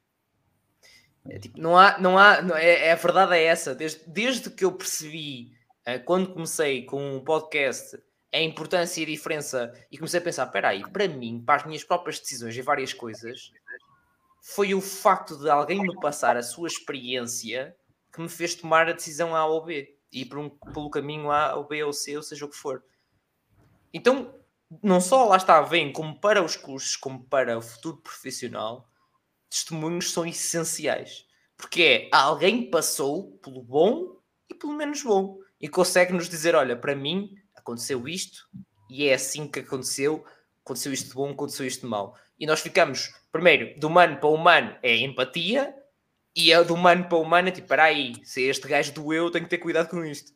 É, 1.27 1.39
tipo, 1.39 1.59
não 1.59 1.77
há, 1.77 1.97
não 1.97 2.17
há, 2.17 2.41
não, 2.41 2.55
é, 2.55 2.87
é, 2.87 2.91
a 2.91 2.95
verdade 2.95 3.35
é 3.35 3.43
essa. 3.45 3.73
Desde, 3.73 4.01
desde 4.07 4.49
que 4.49 4.63
eu 4.63 4.71
percebi, 4.71 5.51
uh, 5.87 6.03
quando 6.05 6.31
comecei 6.31 6.83
com 6.83 7.17
um 7.17 7.19
podcast, 7.19 7.97
a 8.35 8.43
importância 8.43 8.99
e 8.99 9.03
a 9.03 9.07
diferença 9.07 9.73
e 9.91 9.97
comecei 9.97 10.19
a 10.19 10.23
pensar, 10.23 10.45
espera 10.45 10.69
aí, 10.69 10.83
para 10.91 11.07
mim, 11.07 11.41
para 11.43 11.61
as 11.61 11.65
minhas 11.65 11.83
próprias 11.83 12.19
decisões 12.19 12.55
e 12.55 12.61
várias 12.61 12.93
coisas, 12.93 13.51
foi 14.41 14.73
o 14.73 14.81
facto 14.81 15.37
de 15.37 15.49
alguém 15.49 15.81
me 15.81 15.99
passar 15.99 16.37
a 16.37 16.43
sua 16.43 16.67
experiência 16.67 17.75
que 18.13 18.21
me 18.21 18.29
fez 18.29 18.55
tomar 18.55 18.87
a 18.87 18.93
decisão 18.93 19.35
A 19.35 19.45
ou 19.45 19.63
B 19.63 19.97
e 20.11 20.25
por 20.25 20.37
um, 20.37 20.49
pelo 20.49 20.89
caminho 20.89 21.31
A 21.31 21.55
ou 21.55 21.65
B 21.65 21.83
ou 21.83 21.91
C, 21.91 22.15
ou 22.15 22.23
seja 22.23 22.45
o 22.45 22.49
que 22.49 22.55
for. 22.55 22.83
Então, 23.93 24.33
não 24.83 24.99
só 24.99 25.25
lá 25.25 25.37
está, 25.37 25.61
vem 25.61 25.91
como 25.91 26.19
para 26.19 26.43
os 26.43 26.55
cursos, 26.55 26.95
como 26.95 27.23
para 27.25 27.57
o 27.57 27.61
futuro 27.61 27.97
profissional, 27.97 28.89
testemunhos 29.49 30.11
são 30.11 30.25
essenciais. 30.25 31.25
Porque 31.57 32.09
é 32.11 32.15
alguém 32.15 32.69
passou 32.69 33.37
pelo 33.37 33.63
bom 33.63 34.19
e 34.49 34.53
pelo 34.53 34.73
menos 34.73 35.01
bom 35.01 35.39
e 35.59 35.69
consegue 35.69 36.13
nos 36.13 36.27
dizer: 36.27 36.53
olha, 36.53 36.75
para 36.75 36.95
mim 36.95 37.33
aconteceu 37.65 38.07
isto 38.07 38.47
e 38.87 39.07
é 39.07 39.15
assim 39.15 39.47
que 39.47 39.59
aconteceu, 39.59 40.23
aconteceu 40.63 40.93
isto 40.93 41.09
de 41.09 41.15
bom, 41.15 41.31
aconteceu 41.31 41.65
isto 41.65 41.81
de 41.81 41.87
mau. 41.87 42.15
E 42.39 42.45
nós 42.45 42.61
ficamos, 42.61 43.11
primeiro, 43.31 43.77
do 43.79 43.87
humano 43.87 44.17
para 44.17 44.29
humano 44.29 44.77
é 44.83 44.95
empatia, 44.97 45.73
e 46.35 46.51
é 46.51 46.63
do 46.63 46.73
humano 46.73 47.07
para 47.07 47.17
humano 47.17 47.47
é 47.47 47.51
tipo, 47.51 47.67
para 47.67 47.85
aí, 47.85 48.13
se 48.23 48.43
este 48.43 48.67
gajo 48.67 48.91
doeu, 48.93 49.31
tenho 49.31 49.45
que 49.45 49.49
ter 49.49 49.57
cuidado 49.57 49.89
com 49.89 50.03
isto. 50.03 50.33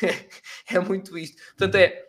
é 0.68 0.80
muito 0.80 1.16
isto. 1.16 1.36
Portanto, 1.50 1.74
é, 1.74 2.06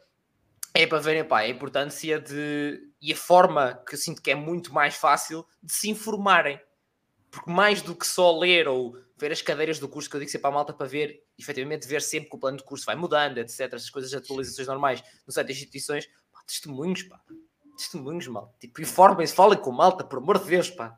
é 0.73 0.87
para 0.87 0.99
verem 0.99 1.25
pá, 1.25 1.39
a 1.39 1.49
importância 1.49 2.19
de. 2.19 2.81
e 3.01 3.11
a 3.11 3.15
forma 3.17 3.83
que 3.85 3.95
eu 3.95 3.99
sinto 3.99 4.21
que 4.21 4.31
é 4.31 4.35
muito 4.35 4.73
mais 4.73 4.95
fácil 4.95 5.45
de 5.61 5.73
se 5.73 5.89
informarem. 5.89 6.59
Porque 7.29 7.51
mais 7.51 7.81
do 7.81 7.93
que 7.95 8.07
só 8.07 8.37
ler 8.39 8.67
ou 8.67 8.95
ver 9.17 9.31
as 9.31 9.41
cadeiras 9.41 9.77
do 9.77 9.89
curso 9.89 10.09
que 10.09 10.15
eu 10.15 10.21
digo 10.21 10.39
para 10.39 10.49
a 10.49 10.53
malta 10.53 10.73
para 10.73 10.87
ver, 10.87 11.22
efetivamente, 11.37 11.87
ver 11.87 12.01
sempre 12.01 12.29
que 12.29 12.35
o 12.35 12.39
plano 12.39 12.57
de 12.57 12.63
curso 12.63 12.85
vai 12.85 12.95
mudando, 12.95 13.37
etc. 13.37 13.61
Essas 13.61 13.89
coisas 13.89 14.11
de 14.11 14.17
atualizações 14.17 14.67
normais 14.67 15.03
no 15.25 15.33
site 15.33 15.47
das 15.47 15.57
instituições, 15.57 16.07
pá, 16.31 16.41
testemunhos, 16.45 17.03
pá. 17.03 17.21
Testemunhos, 17.77 18.27
mal. 18.27 18.53
Tipo, 18.59 18.81
informem-se, 18.81 19.33
falem 19.33 19.59
com 19.59 19.71
malta, 19.71 20.03
por 20.03 20.19
amor 20.19 20.39
de 20.39 20.45
Deus, 20.45 20.69
pá. 20.69 20.97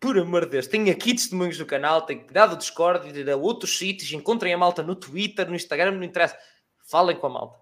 Por 0.00 0.18
amor 0.18 0.44
de 0.44 0.52
Deus, 0.52 0.66
tenho 0.66 0.90
aqui 0.92 1.12
testemunhos 1.12 1.58
no 1.58 1.66
canal, 1.66 2.02
tenho 2.02 2.24
cuidado 2.24 2.50
do 2.50 2.58
Discord, 2.58 3.30
a 3.30 3.36
outros 3.36 3.76
sítios, 3.78 4.12
encontrem 4.12 4.54
a 4.54 4.58
malta 4.58 4.82
no 4.82 4.94
Twitter, 4.94 5.48
no 5.48 5.56
Instagram, 5.56 5.92
não 5.92 6.04
interessa. 6.04 6.38
Falem 6.84 7.16
com 7.16 7.26
a 7.26 7.30
malta. 7.30 7.58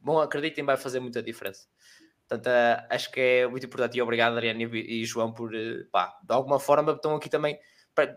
Bom, 0.00 0.20
acreditem, 0.20 0.64
vai 0.64 0.76
fazer 0.76 1.00
muita 1.00 1.22
diferença. 1.22 1.66
Portanto, 2.28 2.46
uh, 2.48 2.86
acho 2.90 3.10
que 3.12 3.20
é 3.20 3.46
muito 3.46 3.66
importante 3.66 3.96
e 3.96 4.02
obrigado, 4.02 4.36
Ariane 4.36 4.64
e, 4.64 5.04
João, 5.04 5.32
por, 5.32 5.54
uh, 5.54 5.86
pá, 5.92 6.18
de 6.22 6.34
alguma 6.34 6.58
forma 6.58 6.92
estão 6.92 7.14
aqui 7.14 7.28
também 7.28 7.58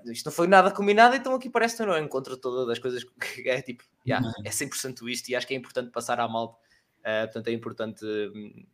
isto 0.06 0.26
não 0.26 0.32
foi 0.32 0.48
nada 0.48 0.72
combinado, 0.72 1.16
então 1.16 1.34
aqui 1.34 1.50
parece 1.50 1.78
que 1.78 1.86
não 1.86 1.98
encontro 1.98 2.38
todas 2.38 2.70
as 2.70 2.80
coisas 2.80 3.04
que 3.20 3.50
é 3.50 3.62
tipo, 3.62 3.84
yeah, 4.06 4.26
é 4.44 4.50
100% 4.50 5.08
isto 5.10 5.30
e 5.30 5.36
acho 5.36 5.48
que 5.48 5.54
é 5.54 5.58
importante 5.58 5.92
passar 5.92 6.20
à 6.20 6.28
malta. 6.28 6.58
Uh, 7.00 7.26
portanto, 7.26 7.48
é 7.48 7.52
importante, 7.54 8.06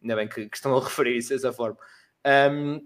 ainda 0.02 0.16
bem 0.16 0.28
que, 0.28 0.50
que 0.50 0.58
estão 0.58 0.76
a 0.76 0.82
referir 0.84 1.18
isso 1.18 1.30
dessa 1.30 1.54
forma. 1.54 1.78
Um, 2.26 2.82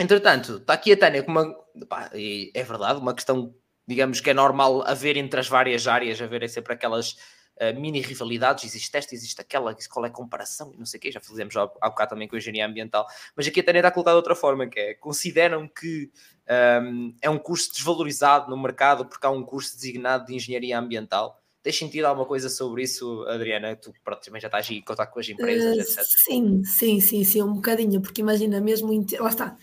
entretanto, 0.00 0.56
está 0.56 0.72
aqui 0.72 0.92
a 0.92 0.96
Tânia 0.96 1.22
com 1.22 1.30
uma, 1.30 1.54
pá, 1.86 2.10
é 2.14 2.62
verdade, 2.62 2.98
uma 2.98 3.14
questão, 3.14 3.54
digamos 3.86 4.20
que 4.20 4.30
é 4.30 4.34
normal 4.34 4.82
haver 4.86 5.16
entre 5.16 5.40
as 5.40 5.48
várias 5.48 5.86
áreas, 5.86 6.20
haver 6.22 6.48
sempre 6.48 6.72
aquelas 6.72 7.12
uh, 7.60 7.78
mini 7.78 8.00
rivalidades, 8.00 8.64
existe 8.64 8.96
esta, 8.96 9.14
existe 9.14 9.40
aquela, 9.40 9.76
qual 9.90 10.06
é 10.06 10.08
a 10.08 10.12
comparação 10.12 10.72
e 10.72 10.78
não 10.78 10.86
sei 10.86 10.98
o 10.98 11.00
quê, 11.00 11.12
já 11.12 11.20
fizemos 11.20 11.56
há, 11.56 11.62
há 11.80 11.90
bocado 11.90 12.10
também 12.10 12.26
com 12.26 12.36
a 12.36 12.38
engenharia 12.38 12.66
ambiental, 12.66 13.06
mas 13.36 13.46
aqui 13.46 13.60
a 13.60 13.64
Tânia 13.64 13.80
está 13.80 13.90
colocada 13.90 14.14
de 14.14 14.18
outra 14.18 14.34
forma, 14.34 14.66
que 14.66 14.78
é, 14.78 14.94
consideram 14.94 15.68
que 15.68 16.10
um, 16.82 17.14
é 17.20 17.28
um 17.28 17.38
curso 17.38 17.72
desvalorizado 17.72 18.50
no 18.50 18.56
mercado 18.56 19.04
porque 19.04 19.26
há 19.26 19.30
um 19.30 19.42
curso 19.42 19.76
designado 19.76 20.26
de 20.26 20.34
engenharia 20.34 20.78
ambiental. 20.78 21.40
Tens 21.62 21.78
sentido 21.78 22.06
alguma 22.06 22.26
coisa 22.26 22.48
sobre 22.48 22.84
isso, 22.84 23.24
Adriana? 23.28 23.76
Tu 23.76 23.92
pronto, 24.02 24.22
também 24.22 24.40
já 24.40 24.48
estás 24.48 24.70
em 24.70 24.80
contato 24.80 25.12
com 25.12 25.20
as 25.20 25.28
empresas, 25.28 25.76
uh, 25.76 25.80
etc. 25.80 26.04
Sim, 26.04 26.64
sim, 26.64 27.00
sim, 27.00 27.24
sim, 27.24 27.42
um 27.42 27.54
bocadinho, 27.54 28.00
porque 28.00 28.22
imagina 28.22 28.60
mesmo, 28.60 28.88
lá 29.20 29.28
está, 29.28 29.56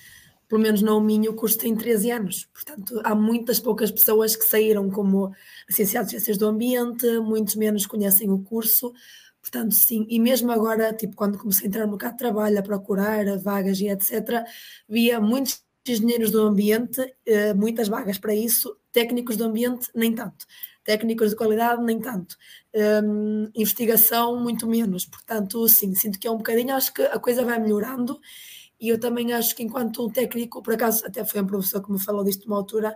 pelo 0.48 0.62
menos 0.62 0.82
no 0.82 1.02
Minho 1.02 1.32
o 1.32 1.36
curso 1.36 1.58
tem 1.58 1.76
13 1.76 2.12
anos, 2.12 2.48
portanto 2.54 3.02
há 3.04 3.16
muitas 3.16 3.60
poucas 3.60 3.90
pessoas 3.90 4.36
que 4.36 4.46
saíram 4.46 4.90
como 4.92 5.34
licenciados 5.68 6.14
em 6.14 6.18
Ciências 6.18 6.38
do 6.38 6.48
Ambiente, 6.48 7.08
muitos 7.20 7.56
menos 7.56 7.88
conhecem 7.88 8.30
o 8.30 8.40
curso, 8.40 8.94
portanto 9.42 9.74
sim, 9.74 10.06
e 10.08 10.20
mesmo 10.20 10.52
agora, 10.52 10.94
tipo 10.94 11.16
quando 11.16 11.40
comecei 11.40 11.66
a 11.66 11.68
entrar 11.70 11.86
no 11.86 11.94
mercado 11.94 12.12
de 12.12 12.20
trabalho, 12.20 12.60
a 12.60 12.62
procurar 12.62 13.38
vagas 13.40 13.80
e 13.80 13.88
etc, 13.88 14.44
via 14.88 15.20
muitos 15.20 15.64
engenheiros 15.94 16.32
do 16.32 16.42
ambiente, 16.42 17.02
eh, 17.26 17.54
muitas 17.54 17.88
vagas 17.88 18.18
para 18.18 18.34
isso, 18.34 18.78
técnicos 18.92 19.38
do 19.38 19.46
ambiente, 19.46 19.90
nem 19.96 20.14
tanto. 20.14 20.46
Técnicos 20.84 21.32
de 21.32 21.36
qualidade, 21.36 21.84
nem 21.84 22.00
tanto. 22.00 22.36
Um, 23.04 23.50
investigação, 23.56 24.40
muito 24.40 24.68
menos. 24.68 25.06
Portanto, 25.06 25.68
sim, 25.68 25.96
sinto 25.96 26.20
que 26.20 26.28
é 26.28 26.32
um 26.32 26.38
bocadinho, 26.38 26.76
acho 26.76 26.94
que 26.94 27.02
a 27.02 27.20
coisa 27.20 27.44
vai 27.44 27.60
melhorando 27.60 28.20
e 28.80 28.90
eu 28.90 29.00
também 29.00 29.34
acho 29.34 29.56
que 29.56 29.64
enquanto 29.64 30.06
um 30.06 30.10
técnico, 30.10 30.62
por 30.62 30.74
acaso 30.74 31.06
até 31.06 31.24
foi 31.24 31.42
um 31.42 31.48
professor 31.48 31.84
que 31.84 31.92
me 31.92 32.00
falou 32.00 32.24
disto 32.24 32.46
numa 32.48 32.58
altura, 32.58 32.96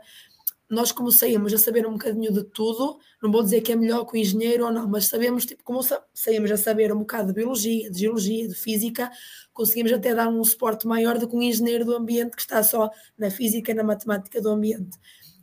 nós 0.70 0.92
como 0.92 1.12
saímos 1.12 1.52
a 1.52 1.58
saber 1.58 1.88
um 1.88 1.94
bocadinho 1.94 2.32
de 2.32 2.44
tudo, 2.44 3.00
não 3.22 3.32
vou 3.32 3.42
dizer 3.42 3.62
que 3.62 3.72
é 3.72 3.76
melhor 3.76 4.06
que 4.06 4.14
o 4.14 4.18
engenheiro 4.18 4.66
ou 4.66 4.72
não, 4.72 4.88
mas 4.88 5.08
sabemos, 5.08 5.46
tipo, 5.46 5.64
como 5.64 5.80
saímos 6.14 6.52
a 6.52 6.58
saber 6.58 6.94
um 6.94 7.00
bocado 7.00 7.30
de 7.30 7.34
biologia, 7.34 7.90
de 7.90 8.00
geologia, 8.00 8.48
de 8.48 8.54
física, 8.54 9.10
conseguimos 9.52 9.92
até 9.92 10.14
dar 10.14 10.30
um 10.30 10.44
suporte 10.44 10.86
maior 10.86 11.18
do 11.18 11.28
que 11.28 11.36
um 11.36 11.42
engenheiro 11.42 11.84
do 11.84 11.96
ambiente 11.96 12.36
que 12.36 12.42
está 12.42 12.62
só 12.62 12.92
na 13.18 13.32
física 13.32 13.72
e 13.72 13.74
na 13.74 13.84
matemática 13.84 14.40
do 14.40 14.50
ambiente. 14.50 14.96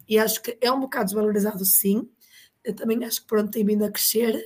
E 0.08 0.16
acho 0.16 0.40
que 0.40 0.56
é 0.60 0.70
um 0.70 0.78
bocado 0.78 1.06
desvalorizado, 1.06 1.64
sim. 1.64 2.08
Eu 2.62 2.74
também 2.74 3.04
acho 3.04 3.22
que 3.22 3.26
pronto, 3.26 3.50
tem 3.50 3.64
vindo 3.64 3.84
a 3.84 3.90
crescer, 3.90 4.40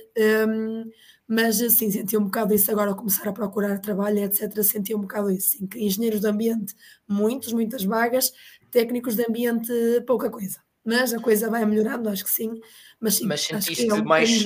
um, 0.47 0.89
mas 1.27 1.61
assim, 1.61 1.91
senti 1.91 2.17
um 2.17 2.25
bocado 2.25 2.55
isso 2.55 2.71
agora 2.71 2.89
ao 2.89 2.95
começar 2.95 3.27
a 3.27 3.33
procurar 3.33 3.79
trabalho, 3.79 4.19
etc. 4.19 4.63
Senti 4.63 4.95
um 4.95 5.01
bocado 5.01 5.29
isso, 5.29 5.57
sim, 5.57 5.69
engenheiros 5.75 6.21
do 6.21 6.27
ambiente, 6.27 6.73
muitos, 7.07 7.53
muitas 7.53 7.83
vagas, 7.83 8.31
técnicos 8.71 9.15
de 9.15 9.25
ambiente, 9.27 9.71
pouca 10.07 10.29
coisa 10.29 10.59
mas 10.85 11.13
a 11.13 11.19
coisa 11.19 11.49
vai 11.49 11.65
melhorando, 11.65 12.09
acho 12.09 12.23
que 12.23 12.29
sim. 12.29 12.59
Mas 12.99 13.15
sim, 13.15 13.25
mas 13.25 13.41
sentiste 13.41 13.89
é 13.89 13.93
um 13.93 14.03
mais. 14.03 14.45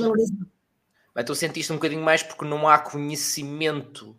Mas 1.14 1.26
tu 1.26 1.34
sentiste 1.34 1.72
um 1.72 1.76
bocadinho 1.76 2.04
mais 2.04 2.22
porque 2.22 2.46
não 2.46 2.68
há 2.68 2.78
conhecimento 2.78 4.18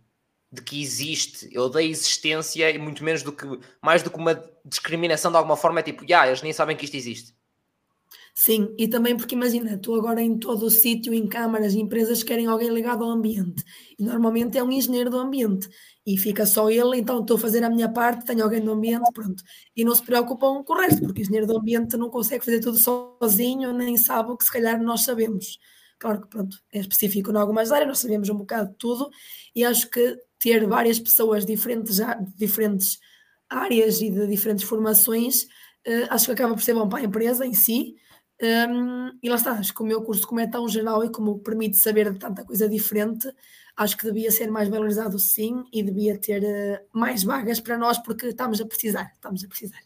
de 0.50 0.62
que 0.62 0.80
existe 0.80 1.56
ou 1.58 1.68
da 1.68 1.82
existência 1.82 2.70
e 2.70 2.78
muito 2.78 3.04
menos 3.04 3.22
do 3.22 3.32
que 3.32 3.46
mais 3.82 4.02
do 4.02 4.10
que 4.10 4.16
uma 4.16 4.42
discriminação 4.64 5.30
de 5.30 5.36
alguma 5.36 5.56
forma 5.56 5.80
é 5.80 5.82
tipo, 5.82 6.04
ah, 6.14 6.26
eles 6.26 6.42
nem 6.42 6.52
sabem 6.52 6.76
que 6.76 6.84
isto 6.84 6.96
existe. 6.96 7.34
Sim, 8.34 8.74
e 8.78 8.86
também 8.86 9.16
porque 9.16 9.34
imagina, 9.34 9.78
tu 9.78 9.94
agora 9.94 10.20
em 10.20 10.38
todo 10.38 10.66
o 10.66 10.70
sítio, 10.70 11.14
em 11.14 11.26
câmaras, 11.26 11.74
empresas 11.74 12.22
querem 12.22 12.46
alguém 12.46 12.68
ligado 12.68 13.02
ao 13.02 13.10
ambiente. 13.10 13.64
E 13.98 14.04
normalmente 14.04 14.58
é 14.58 14.62
um 14.62 14.70
engenheiro 14.70 15.08
do 15.08 15.18
ambiente. 15.18 15.68
E 16.06 16.16
fica 16.16 16.46
só 16.46 16.70
ele, 16.70 16.98
então 16.98 17.20
estou 17.20 17.36
a 17.36 17.40
fazer 17.40 17.64
a 17.64 17.68
minha 17.68 17.88
parte, 17.88 18.24
tenho 18.24 18.44
alguém 18.44 18.60
do 18.60 18.70
ambiente, 18.70 19.10
pronto. 19.12 19.42
E 19.74 19.84
não 19.84 19.94
se 19.94 20.02
preocupam 20.02 20.62
com 20.62 20.72
o 20.72 20.76
resto, 20.76 21.00
porque 21.00 21.20
o 21.20 21.22
engenheiro 21.22 21.46
do 21.46 21.58
ambiente 21.58 21.96
não 21.96 22.08
consegue 22.08 22.44
fazer 22.44 22.60
tudo 22.60 22.78
sozinho, 22.78 23.72
nem 23.72 23.96
sabe 23.96 24.30
o 24.30 24.36
que 24.36 24.44
se 24.44 24.52
calhar 24.52 24.80
nós 24.80 25.02
sabemos. 25.02 25.58
Claro 25.98 26.20
que 26.20 26.28
pronto, 26.28 26.58
é 26.72 26.78
específico 26.78 27.32
em 27.32 27.36
algumas 27.36 27.72
áreas, 27.72 27.88
nós 27.88 27.98
sabemos 27.98 28.28
um 28.28 28.36
bocado 28.36 28.70
de 28.70 28.76
tudo, 28.76 29.10
e 29.54 29.64
acho 29.64 29.90
que 29.90 30.16
ter 30.38 30.66
várias 30.66 31.00
pessoas 31.00 31.44
diferentes, 31.44 31.98
diferentes 32.36 32.98
áreas 33.48 34.00
e 34.00 34.10
de 34.10 34.26
diferentes 34.26 34.64
formações, 34.64 35.44
uh, 35.86 36.06
acho 36.10 36.26
que 36.26 36.32
acaba 36.32 36.54
por 36.54 36.62
ser 36.62 36.74
bom 36.74 36.88
para 36.88 37.00
a 37.00 37.04
empresa 37.04 37.46
em 37.46 37.54
si, 37.54 37.96
um, 38.42 39.18
e 39.22 39.30
lá 39.30 39.36
está, 39.36 39.52
acho 39.52 39.72
que 39.72 39.82
o 39.82 39.86
meu 39.86 40.02
curso, 40.02 40.26
como 40.26 40.40
é 40.40 40.46
tão 40.46 40.68
geral 40.68 41.02
e 41.02 41.10
como 41.10 41.38
permite 41.38 41.78
saber 41.78 42.12
de 42.12 42.18
tanta 42.18 42.44
coisa 42.44 42.68
diferente, 42.68 43.26
acho 43.76 43.96
que 43.96 44.04
devia 44.04 44.30
ser 44.30 44.50
mais 44.50 44.68
valorizado 44.68 45.18
sim 45.18 45.64
e 45.72 45.82
devia 45.82 46.18
ter 46.18 46.42
uh, 46.42 46.98
mais 46.98 47.22
vagas 47.22 47.60
para 47.60 47.76
nós 47.76 47.98
porque 47.98 48.28
estamos 48.28 48.60
a 48.60 48.66
precisar, 48.66 49.12
estamos 49.14 49.44
a 49.44 49.48
precisar. 49.48 49.80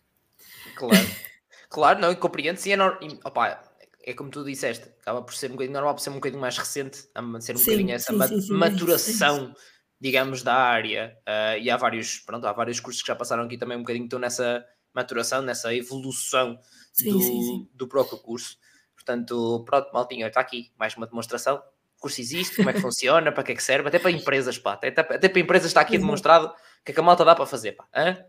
Claro, 0.76 0.95
claro, 1.68 2.01
não, 2.01 2.12
e 2.12 2.16
compreendo, 2.16 2.57
sim, 2.59 2.72
é, 2.72 2.76
no... 2.76 2.97
Opa, 3.24 3.62
é 4.03 4.14
como 4.14 4.30
tu 4.30 4.45
disseste, 4.45 4.88
acaba 5.01 5.22
por 5.22 5.34
ser 5.34 5.49
um 5.49 5.55
bocadinho 5.55 5.74
normal, 5.74 5.95
por 5.95 6.01
ser 6.01 6.11
um 6.11 6.14
bocadinho 6.14 6.41
mais 6.41 6.57
recente, 6.57 7.09
a 7.14 7.41
ser 7.41 7.55
um 7.55 7.59
sim, 7.59 7.64
bocadinho 7.64 7.93
essa 7.93 8.28
sim, 8.28 8.41
sim, 8.41 8.53
maturação, 8.53 9.55
digamos, 10.01 10.43
da 10.43 10.55
área, 10.55 11.16
uh, 11.28 11.59
e 11.61 11.68
há 11.68 11.76
vários, 11.76 12.18
pronto, 12.20 12.47
há 12.47 12.53
vários 12.53 12.80
cursos 12.80 13.03
que 13.03 13.09
já 13.09 13.16
passaram 13.16 13.45
aqui 13.45 13.59
também 13.59 13.76
um 13.76 13.80
bocadinho, 13.80 14.05
estão 14.05 14.18
nessa 14.18 14.64
maturação, 14.95 15.43
nessa 15.43 15.74
evolução 15.74 16.59
do, 17.05 17.68
do 17.74 17.88
próprio 17.88 18.18
curso. 18.18 18.57
Portanto, 18.95 19.64
pronto, 19.64 19.91
maltinho, 19.93 20.26
está 20.26 20.41
aqui 20.41 20.72
mais 20.78 20.97
uma 20.97 21.07
demonstração. 21.07 21.62
Curso 22.01 22.21
existe, 22.21 22.57
como 22.57 22.71
é 22.71 22.73
que 22.73 22.81
funciona, 22.81 23.31
para 23.31 23.45
que 23.45 23.53
é 23.53 23.55
que 23.55 23.63
serve, 23.63 23.89
até 23.89 23.99
para 23.99 24.11
empresas, 24.11 24.59
pá. 24.59 24.73
Até, 24.73 24.89
até 24.89 25.29
para 25.29 25.41
empresas 25.41 25.69
está 25.69 25.83
aqui 25.83 25.99
demonstrado 25.99 26.47
o 26.47 26.85
que 26.85 26.91
é 26.91 26.95
que 26.95 27.01
a 27.01 27.03
malta 27.03 27.25
dá 27.25 27.35
para 27.35 27.47
fazer, 27.47 27.73
pá. 27.73 27.87
Hã? 27.95 28.25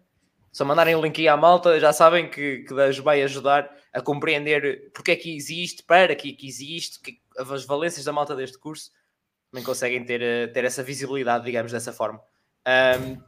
Só 0.51 0.65
mandarem 0.65 0.93
o 0.93 1.01
link 1.01 1.19
aí 1.19 1.27
à 1.29 1.37
malta, 1.37 1.79
já 1.79 1.93
sabem 1.93 2.29
que, 2.29 2.65
que 2.67 3.01
vai 3.01 3.23
ajudar 3.23 3.73
a 3.93 4.01
compreender 4.01 4.91
porque 4.93 5.11
é 5.11 5.15
que 5.15 5.35
existe, 5.35 5.83
para 5.83 6.13
que, 6.13 6.31
é 6.31 6.33
que 6.33 6.45
existe, 6.45 6.99
que, 6.99 7.21
as 7.37 7.65
valências 7.65 8.03
da 8.03 8.11
malta 8.11 8.35
deste 8.35 8.59
curso 8.59 8.91
também 9.49 9.63
conseguem 9.63 10.03
ter, 10.05 10.51
ter 10.51 10.63
essa 10.63 10.83
visibilidade, 10.83 11.45
digamos, 11.45 11.71
dessa 11.71 11.93
forma. 11.93 12.21
Um, 12.67 13.21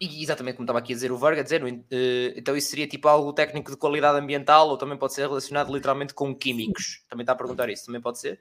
e 0.00 0.22
exatamente 0.22 0.56
como 0.56 0.64
estava 0.64 0.78
aqui 0.78 0.92
a 0.92 0.96
dizer 0.96 1.12
o 1.12 1.18
Varga, 1.18 1.44
dizer, 1.44 1.62
uh, 1.62 1.68
então 2.34 2.56
isso 2.56 2.70
seria 2.70 2.86
tipo 2.86 3.06
algo 3.06 3.32
técnico 3.32 3.70
de 3.70 3.76
qualidade 3.76 4.18
ambiental 4.18 4.68
ou 4.68 4.78
também 4.78 4.96
pode 4.96 5.12
ser 5.12 5.22
relacionado 5.22 5.72
literalmente 5.72 6.14
com 6.14 6.34
químicos? 6.34 7.04
Também 7.08 7.22
está 7.22 7.32
a 7.32 7.36
perguntar 7.36 7.68
isso, 7.68 7.86
também 7.86 8.00
pode 8.00 8.18
ser? 8.18 8.40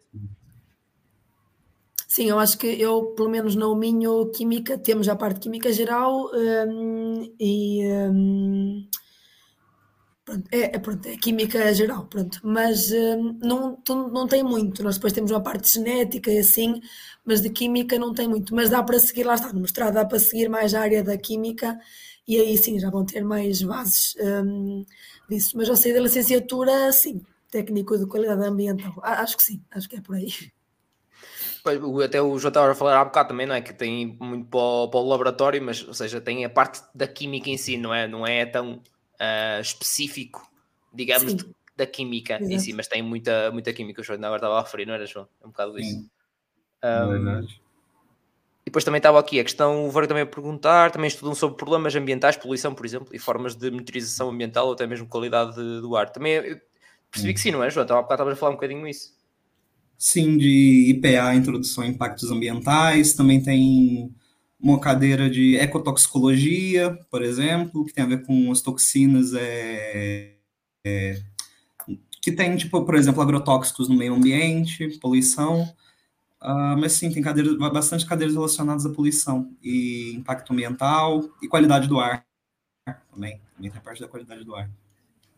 Sim, 2.13 2.25
eu 2.29 2.39
acho 2.39 2.57
que 2.57 2.67
eu, 2.67 3.13
pelo 3.15 3.29
menos 3.29 3.55
no 3.55 3.75
Minho 3.75 4.31
Química, 4.31 4.77
temos 4.77 5.07
a 5.07 5.15
parte 5.15 5.39
química 5.41 5.71
geral 5.71 6.29
um, 6.33 7.35
e 7.39 7.85
um, 7.87 8.89
Pronto, 10.25 10.47
é, 10.51 10.75
é, 10.75 10.79
pronto, 10.79 11.07
é 11.07 11.17
química 11.17 11.73
geral, 11.73 12.05
pronto, 12.07 12.39
mas 12.43 12.91
hum, 12.91 13.39
não, 13.41 13.81
não 14.11 14.27
tem 14.27 14.43
muito. 14.43 14.83
Nós 14.83 14.95
depois 14.95 15.11
temos 15.13 15.31
uma 15.31 15.41
parte 15.41 15.73
genética 15.73 16.29
e 16.31 16.37
assim, 16.39 16.79
mas 17.25 17.41
de 17.41 17.49
química 17.49 17.97
não 17.97 18.13
tem 18.13 18.27
muito. 18.27 18.53
Mas 18.53 18.69
dá 18.69 18.83
para 18.83 18.99
seguir, 18.99 19.23
lá 19.23 19.33
está, 19.35 19.51
no 19.51 19.61
mestrado 19.61 19.95
dá 19.95 20.05
para 20.05 20.19
seguir 20.19 20.47
mais 20.49 20.75
a 20.75 20.81
área 20.81 21.03
da 21.03 21.17
química 21.17 21.79
e 22.27 22.37
aí 22.37 22.55
sim 22.57 22.77
já 22.79 22.91
vão 22.91 23.03
ter 23.05 23.23
mais 23.23 23.61
bases 23.63 24.15
hum, 24.45 24.85
disso. 25.27 25.57
Mas 25.57 25.67
ao 25.69 25.75
sair 25.75 25.93
da 25.93 26.01
licenciatura, 26.01 26.91
sim, 26.91 27.21
técnico 27.51 27.97
de 27.97 28.05
qualidade 28.05 28.43
ambiental, 28.45 28.93
acho 29.03 29.35
que 29.37 29.43
sim, 29.43 29.63
acho 29.71 29.89
que 29.89 29.95
é 29.97 30.01
por 30.01 30.15
aí. 30.15 30.29
Até 32.03 32.21
o 32.21 32.37
João 32.39 32.49
estava 32.49 32.71
a 32.71 32.75
falar 32.75 32.99
há 32.99 33.05
bocado 33.05 33.29
também, 33.29 33.45
não 33.45 33.55
é? 33.55 33.61
Que 33.61 33.73
tem 33.73 34.17
muito 34.19 34.47
para 34.47 34.59
o, 34.59 34.87
para 34.89 34.99
o 34.99 35.07
laboratório, 35.07 35.61
mas, 35.61 35.85
ou 35.87 35.93
seja, 35.93 36.21
tem 36.21 36.45
a 36.45 36.49
parte 36.49 36.81
da 36.93 37.07
química 37.07 37.49
em 37.49 37.57
si, 37.57 37.77
não 37.77 37.93
é? 37.93 38.07
Não 38.07 38.25
é 38.25 38.45
tão 38.45 38.75
uh, 38.75 39.61
específico, 39.61 40.49
digamos, 40.93 41.35
de, 41.35 41.45
da 41.75 41.85
química 41.85 42.35
Exato. 42.35 42.51
em 42.51 42.59
si, 42.59 42.73
mas 42.73 42.87
tem 42.87 43.01
muita, 43.01 43.51
muita 43.51 43.73
química. 43.73 44.01
O 44.01 44.03
João 44.03 44.19
agora 44.19 44.37
estava 44.37 44.59
a 44.59 44.63
referir, 44.63 44.85
não 44.85 44.93
era, 44.93 45.05
João? 45.05 45.27
É 45.41 45.45
um 45.45 45.49
bocado 45.49 45.73
disso. 45.75 46.09
Um, 46.83 47.45
e 48.61 48.69
depois 48.69 48.83
também 48.83 48.99
estava 48.99 49.19
aqui 49.19 49.39
a 49.39 49.43
questão, 49.43 49.87
o 49.87 49.89
Vargo 49.89 50.07
também 50.07 50.23
a 50.23 50.27
perguntar, 50.27 50.91
também 50.91 51.07
estudam 51.07 51.33
sobre 51.33 51.57
problemas 51.57 51.95
ambientais, 51.95 52.37
poluição, 52.37 52.75
por 52.75 52.85
exemplo, 52.85 53.07
e 53.11 53.17
formas 53.17 53.55
de 53.55 53.71
monitorização 53.71 54.29
ambiental 54.29 54.67
ou 54.67 54.73
até 54.73 54.85
mesmo 54.85 55.07
qualidade 55.07 55.55
do 55.55 55.95
ar. 55.95 56.09
Também 56.11 56.61
percebi 57.09 57.33
que 57.33 57.39
sim, 57.39 57.51
não 57.51 57.63
é, 57.63 57.69
João? 57.69 57.83
Estava, 57.83 58.01
estava 58.01 58.31
a 58.31 58.35
falar 58.35 58.51
um 58.51 58.55
bocadinho 58.55 58.87
isso. 58.87 59.17
Sim, 59.99 60.37
de 60.37 60.91
IPA, 60.91 61.35
Introdução 61.35 61.83
a 61.83 61.87
Impactos 61.87 62.31
Ambientais, 62.31 63.13
também 63.13 63.43
tem 63.43 64.15
uma 64.57 64.79
cadeira 64.79 65.29
de 65.29 65.57
ecotoxicologia, 65.57 66.97
por 67.11 67.21
exemplo, 67.21 67.85
que 67.85 67.93
tem 67.93 68.05
a 68.05 68.07
ver 68.07 68.25
com 68.25 68.49
as 68.49 68.61
toxinas 68.61 69.33
é, 69.33 70.37
é, 70.85 71.21
que 72.21 72.31
tem, 72.31 72.55
tipo, 72.55 72.85
por 72.85 72.95
exemplo, 72.95 73.21
agrotóxicos 73.21 73.89
no 73.89 73.95
meio 73.97 74.13
ambiente, 74.13 74.97
poluição, 74.99 75.63
uh, 76.41 76.77
mas 76.79 76.93
sim, 76.93 77.11
tem 77.11 77.21
cadeiras, 77.21 77.57
bastante 77.57 78.05
cadeiras 78.05 78.35
relacionadas 78.35 78.85
à 78.85 78.89
poluição 78.89 79.53
e 79.61 80.13
impacto 80.15 80.53
ambiental 80.53 81.29
e 81.41 81.47
qualidade 81.49 81.89
do 81.89 81.99
ar 81.99 82.25
também, 83.11 83.41
também 83.53 83.69
tem 83.69 83.79
a 83.79 83.81
parte 83.81 83.99
da 83.99 84.07
qualidade 84.07 84.45
do 84.45 84.55
ar. 84.55 84.69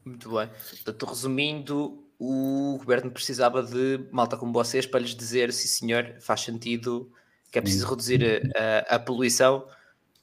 Muito 0.05 0.30
bem. 0.30 0.47
Portanto, 0.70 1.05
resumindo, 1.07 2.01
o 2.24 2.78
governo 2.78 3.10
precisava 3.10 3.64
de 3.64 4.06
malta 4.12 4.38
como 4.38 4.54
vocês 4.54 4.86
para 4.86 5.00
lhes 5.00 5.16
dizer, 5.16 5.52
sim 5.52 5.68
senhor, 5.68 6.18
faz 6.20 6.42
sentido 6.42 7.12
que 7.52 7.58
é 7.58 7.62
preciso 7.62 7.90
reduzir 7.90 8.54
a, 8.56 8.94
a, 8.94 8.96
a 8.98 9.00
poluição, 9.00 9.68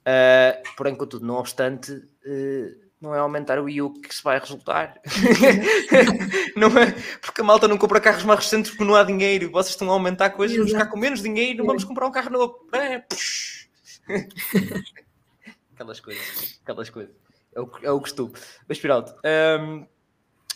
uh, 0.07 0.77
porém, 0.77 0.95
contudo, 0.95 1.27
não 1.27 1.35
obstante, 1.35 1.91
uh, 1.91 2.89
não 3.01 3.13
é 3.13 3.19
aumentar 3.19 3.59
o 3.59 3.69
IU 3.69 3.93
que 3.95 4.15
se 4.15 4.23
vai 4.23 4.39
resultar. 4.39 4.95
não 6.57 6.69
é, 6.79 6.93
porque 7.21 7.41
a 7.41 7.45
malta 7.45 7.67
não 7.67 7.77
compra 7.77 8.01
carros 8.01 8.23
mais 8.23 8.45
recentes 8.45 8.71
porque 8.71 8.85
não 8.85 8.95
há 8.95 9.03
dinheiro. 9.03 9.51
Vocês 9.51 9.71
estão 9.71 9.91
a 9.91 9.93
aumentar 9.93 10.31
coisas, 10.31 10.57
vamos 10.57 10.71
ficar 10.71 10.87
com 10.87 10.97
menos 10.97 11.21
dinheiro, 11.21 11.67
vamos 11.67 11.83
comprar 11.83 12.07
um 12.07 12.13
carro 12.13 12.31
novo. 12.31 12.65
É, 12.73 13.03
aquelas 15.75 15.99
coisas, 15.99 16.61
aquelas 16.63 16.91
coisas. 16.91 17.13
É 17.53 17.61
o, 17.61 17.71
é 17.83 17.91
o 17.91 18.01
costume. 18.01 18.35
Mas, 18.69 18.79
Piralto, 18.79 19.15
um, 19.61 19.85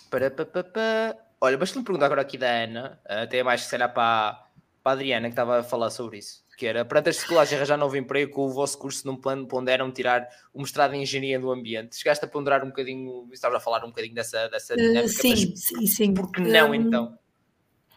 para, 0.08 0.30
para, 0.30 0.46
para, 0.46 0.64
para. 0.64 1.31
Olha, 1.42 1.58
basta-me 1.58 1.84
perguntar 1.84 2.06
agora 2.06 2.22
aqui 2.22 2.38
da 2.38 2.48
Ana, 2.48 3.00
até 3.04 3.42
mais 3.42 3.64
que 3.64 3.68
será 3.68 3.88
para, 3.88 4.46
para 4.82 4.92
a 4.92 4.94
Adriana 4.94 5.28
que 5.28 5.32
estava 5.32 5.58
a 5.58 5.62
falar 5.62 5.90
sobre 5.90 6.18
isso 6.18 6.42
que 6.62 6.66
era 6.66 6.84
perante 6.84 7.08
as 7.08 7.16
dificuldades 7.16 7.52
arranjar 7.52 7.76
novo 7.76 7.96
emprego 7.96 8.30
com 8.30 8.46
o 8.46 8.50
vosso 8.50 8.78
curso 8.78 9.04
não 9.04 9.16
ponderam 9.16 9.90
tirar 9.90 10.28
o 10.54 10.60
mestrado 10.60 10.94
em 10.94 11.02
Engenharia 11.02 11.40
do 11.40 11.50
Ambiente. 11.50 11.96
Chegaste 11.96 12.24
a 12.24 12.28
ponderar 12.28 12.62
um 12.62 12.68
bocadinho, 12.68 13.28
estavas 13.32 13.56
a 13.56 13.60
falar 13.60 13.84
um 13.84 13.88
bocadinho 13.88 14.14
dessa, 14.14 14.48
dessa 14.48 14.74
eh, 14.74 14.76
dinâmica, 14.76 15.04
uh, 15.04 15.08
sim, 15.08 15.56
sim, 15.56 15.86
sim. 15.88 16.14
Por 16.14 16.30
que 16.30 16.40
não 16.40 16.70
um, 16.70 16.74
então? 16.74 17.18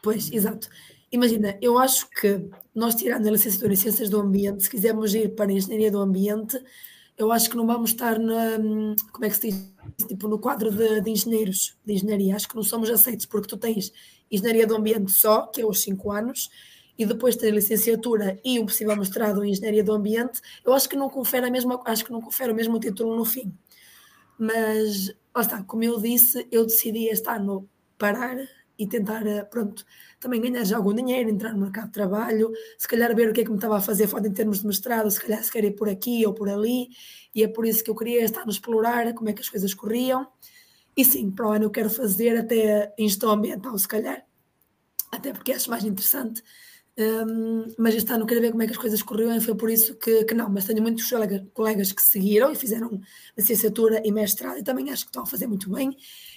Pois, 0.02 0.32
exato. 0.32 0.68
Imagina, 1.12 1.58
eu 1.62 1.78
acho 1.78 2.10
que 2.10 2.50
nós 2.74 2.96
tirando 2.96 3.28
a 3.28 3.32
licenciatura 3.32 3.74
em 3.74 3.76
Ciências 3.76 4.10
do 4.10 4.20
Ambiente, 4.20 4.64
se 4.64 4.70
quisermos 4.70 5.14
ir 5.14 5.36
para 5.36 5.52
a 5.52 5.54
Engenharia 5.54 5.92
do 5.92 6.00
Ambiente, 6.00 6.58
eu 7.18 7.32
acho 7.32 7.50
que 7.50 7.56
não 7.56 7.66
vamos 7.66 7.92
estar 7.92 8.20
na, 8.20 8.58
como 9.12 9.26
é 9.26 9.30
que 9.30 9.36
se 9.36 9.50
diz, 9.50 10.08
tipo 10.08 10.28
no 10.28 10.40
quadro 10.40 10.72
de, 10.72 11.02
de 11.02 11.10
engenheiros, 11.10 11.78
de 11.86 11.94
engenharia, 11.94 12.36
acho 12.36 12.48
que 12.48 12.56
não 12.56 12.64
somos 12.64 12.90
aceitos, 12.90 13.26
porque 13.26 13.48
tu 13.48 13.58
tens 13.58 13.92
Engenharia 14.30 14.66
do 14.66 14.76
Ambiente 14.76 15.12
só, 15.12 15.48
que 15.48 15.62
é 15.62 15.66
os 15.66 15.82
5 15.82 16.12
anos, 16.12 16.50
e 16.98 17.06
depois 17.06 17.36
ter 17.36 17.52
licenciatura 17.52 18.40
e 18.44 18.60
um 18.60 18.66
possível 18.66 18.96
mestrado 18.96 19.44
em 19.44 19.52
engenharia 19.52 19.84
do 19.84 19.94
ambiente, 19.94 20.40
eu 20.64 20.74
acho 20.74 20.88
que 20.88 20.96
não 20.96 21.10
confere 21.10 21.46
a 21.46 21.52
mesma, 21.52 21.82
acho 21.86 22.06
que 22.06 22.12
não 22.12 22.22
confere 22.22 22.52
o 22.52 22.56
mesmo 22.56 22.80
título 22.80 23.16
no 23.16 23.26
fim. 23.26 23.54
Mas, 24.38 25.14
está, 25.38 25.62
como 25.64 25.84
eu 25.84 26.00
disse, 26.00 26.48
eu 26.52 26.66
decidi 26.66 27.08
este 27.08 27.30
ano 27.30 27.70
parar 27.98 28.38
e 28.78 28.88
tentar, 28.88 29.26
eh, 29.26 29.44
pronto, 29.44 29.86
também 30.20 30.42
ganhar 30.42 30.64
já 30.64 30.78
algum 30.78 30.94
dinheiro, 30.94 31.30
entrar 31.30 31.54
no 31.54 31.60
mercado 31.60 31.88
de 31.88 31.94
trabalho, 31.94 32.52
se 32.78 32.88
calhar 32.88 33.16
ver 33.16 33.30
o 33.30 33.34
que 33.34 33.42
é 33.42 33.44
que 33.44 33.50
me 33.50 33.58
estava 33.58 33.78
a 33.78 33.82
fazer 33.82 34.08
falta 34.08 34.28
em 34.28 34.34
termos 34.34 34.60
de 34.60 34.68
mestrado, 34.68 35.10
se 35.10 35.20
calhar 35.20 35.44
se 35.44 35.52
quer 35.52 35.64
ir 35.64 35.72
por 35.76 35.90
aqui 35.90 36.26
ou 36.26 36.34
por 36.34 36.50
ali, 36.50 36.90
e 37.34 37.44
é 37.44 37.48
por 37.48 37.66
isso 37.66 37.84
que 37.84 37.90
eu 37.90 37.96
queria 37.96 38.24
estar 38.24 38.44
a 38.46 38.50
explorar 38.50 39.14
como 39.14 39.30
é 39.30 39.34
que 39.34 39.42
as 39.42 39.50
coisas 39.50 39.74
corriam. 39.74 40.28
E 40.98 41.04
sim, 41.04 41.30
para 41.32 41.48
o 41.48 41.52
ano 41.52 41.66
eu 41.66 41.72
quero 41.72 41.90
fazer 41.90 42.38
até 42.38 42.94
em 42.98 43.08
gestão 43.08 43.32
ambiental, 43.32 43.78
se 43.78 43.88
calhar, 43.88 44.26
até 45.12 45.34
porque 45.34 45.54
acho 45.54 45.70
mais 45.70 45.84
interessante 45.84 46.42
um, 46.98 47.66
mas 47.78 47.94
este 47.94 48.14
ano 48.14 48.26
quero 48.26 48.40
ver 48.40 48.52
como 48.52 48.64
é 48.64 48.66
que 48.66 48.72
as 48.72 48.78
coisas 48.78 49.04
correram 49.04 49.36
e 49.36 49.42
foi 49.42 49.54
por 49.54 49.70
isso 49.70 49.96
que, 49.96 50.24
que 50.24 50.34
não. 50.34 50.50
Mas 50.50 50.66
tenho 50.66 50.82
muitos 50.82 51.10
colegas, 51.10 51.42
colegas 51.54 51.92
que 51.92 52.02
seguiram 52.02 52.52
e 52.52 52.56
fizeram 52.56 53.02
licenciatura 53.38 54.02
e 54.06 54.12
mestrado 54.12 54.58
e 54.60 54.64
também 54.64 54.90
acho 54.90 55.04
que 55.04 55.10
estão 55.10 55.24
a 55.24 55.26
fazer 55.26 55.48
muito 55.48 55.70
bem. 55.70 55.96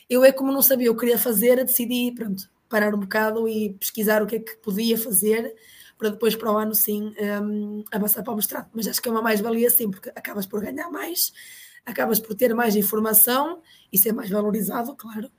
Eu 0.08 0.24
é 0.24 0.32
como 0.32 0.52
não 0.52 0.62
sabia 0.62 0.90
o 0.90 0.94
que 0.94 1.00
queria 1.00 1.18
fazer, 1.18 1.64
decidi, 1.64 2.12
pronto, 2.12 2.48
parar 2.68 2.94
um 2.94 3.00
bocado 3.00 3.48
e 3.48 3.74
pesquisar 3.74 4.22
o 4.22 4.26
que 4.26 4.36
é 4.36 4.38
que 4.40 4.56
podia 4.56 4.96
fazer 4.96 5.54
para 5.98 6.10
depois 6.10 6.36
para 6.36 6.52
o 6.52 6.56
ano 6.56 6.74
sim 6.74 7.12
um, 7.42 7.84
avançar 7.90 8.22
para 8.22 8.32
o 8.32 8.36
mestrado. 8.36 8.70
Mas 8.72 8.86
acho 8.86 9.02
que 9.02 9.08
é 9.08 9.12
uma 9.12 9.20
mais-valia 9.22 9.68
sim, 9.68 9.90
porque 9.90 10.10
acabas 10.10 10.46
por 10.46 10.60
ganhar 10.62 10.90
mais, 10.90 11.32
acabas 11.84 12.20
por 12.20 12.34
ter 12.34 12.54
mais 12.54 12.76
informação 12.76 13.60
e 13.92 13.98
ser 13.98 14.12
mais 14.12 14.30
valorizado, 14.30 14.94
claro. 14.96 15.30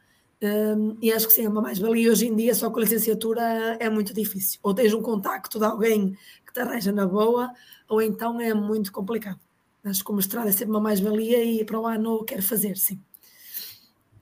Um, 0.41 0.97
e 1.01 1.11
acho 1.11 1.27
que 1.27 1.33
sim, 1.33 1.45
é 1.45 1.49
uma 1.49 1.61
mais-valia. 1.61 2.11
Hoje 2.11 2.27
em 2.27 2.35
dia, 2.35 2.53
só 2.55 2.69
com 2.69 2.79
a 2.79 2.83
licenciatura 2.83 3.41
é 3.79 3.89
muito 3.89 4.13
difícil. 4.13 4.59
Ou 4.63 4.73
tens 4.73 4.93
um 4.93 5.01
contacto 5.01 5.59
de 5.59 5.65
alguém 5.65 6.15
que 6.45 6.53
te 6.53 6.59
arranja 6.59 6.91
na 6.91 7.05
boa, 7.07 7.51
ou 7.87 8.01
então 8.01 8.39
é 8.39 8.53
muito 8.53 8.91
complicado. 8.91 9.39
Acho 9.83 10.03
que 10.03 10.11
o 10.11 10.15
mestrado 10.15 10.47
é 10.47 10.51
sempre 10.51 10.71
uma 10.71 10.81
mais-valia 10.81 11.43
e 11.43 11.63
para 11.65 11.79
o 11.79 11.87
ano 11.87 12.23
quero 12.25 12.43
fazer, 12.43 12.77
sim. 12.77 13.01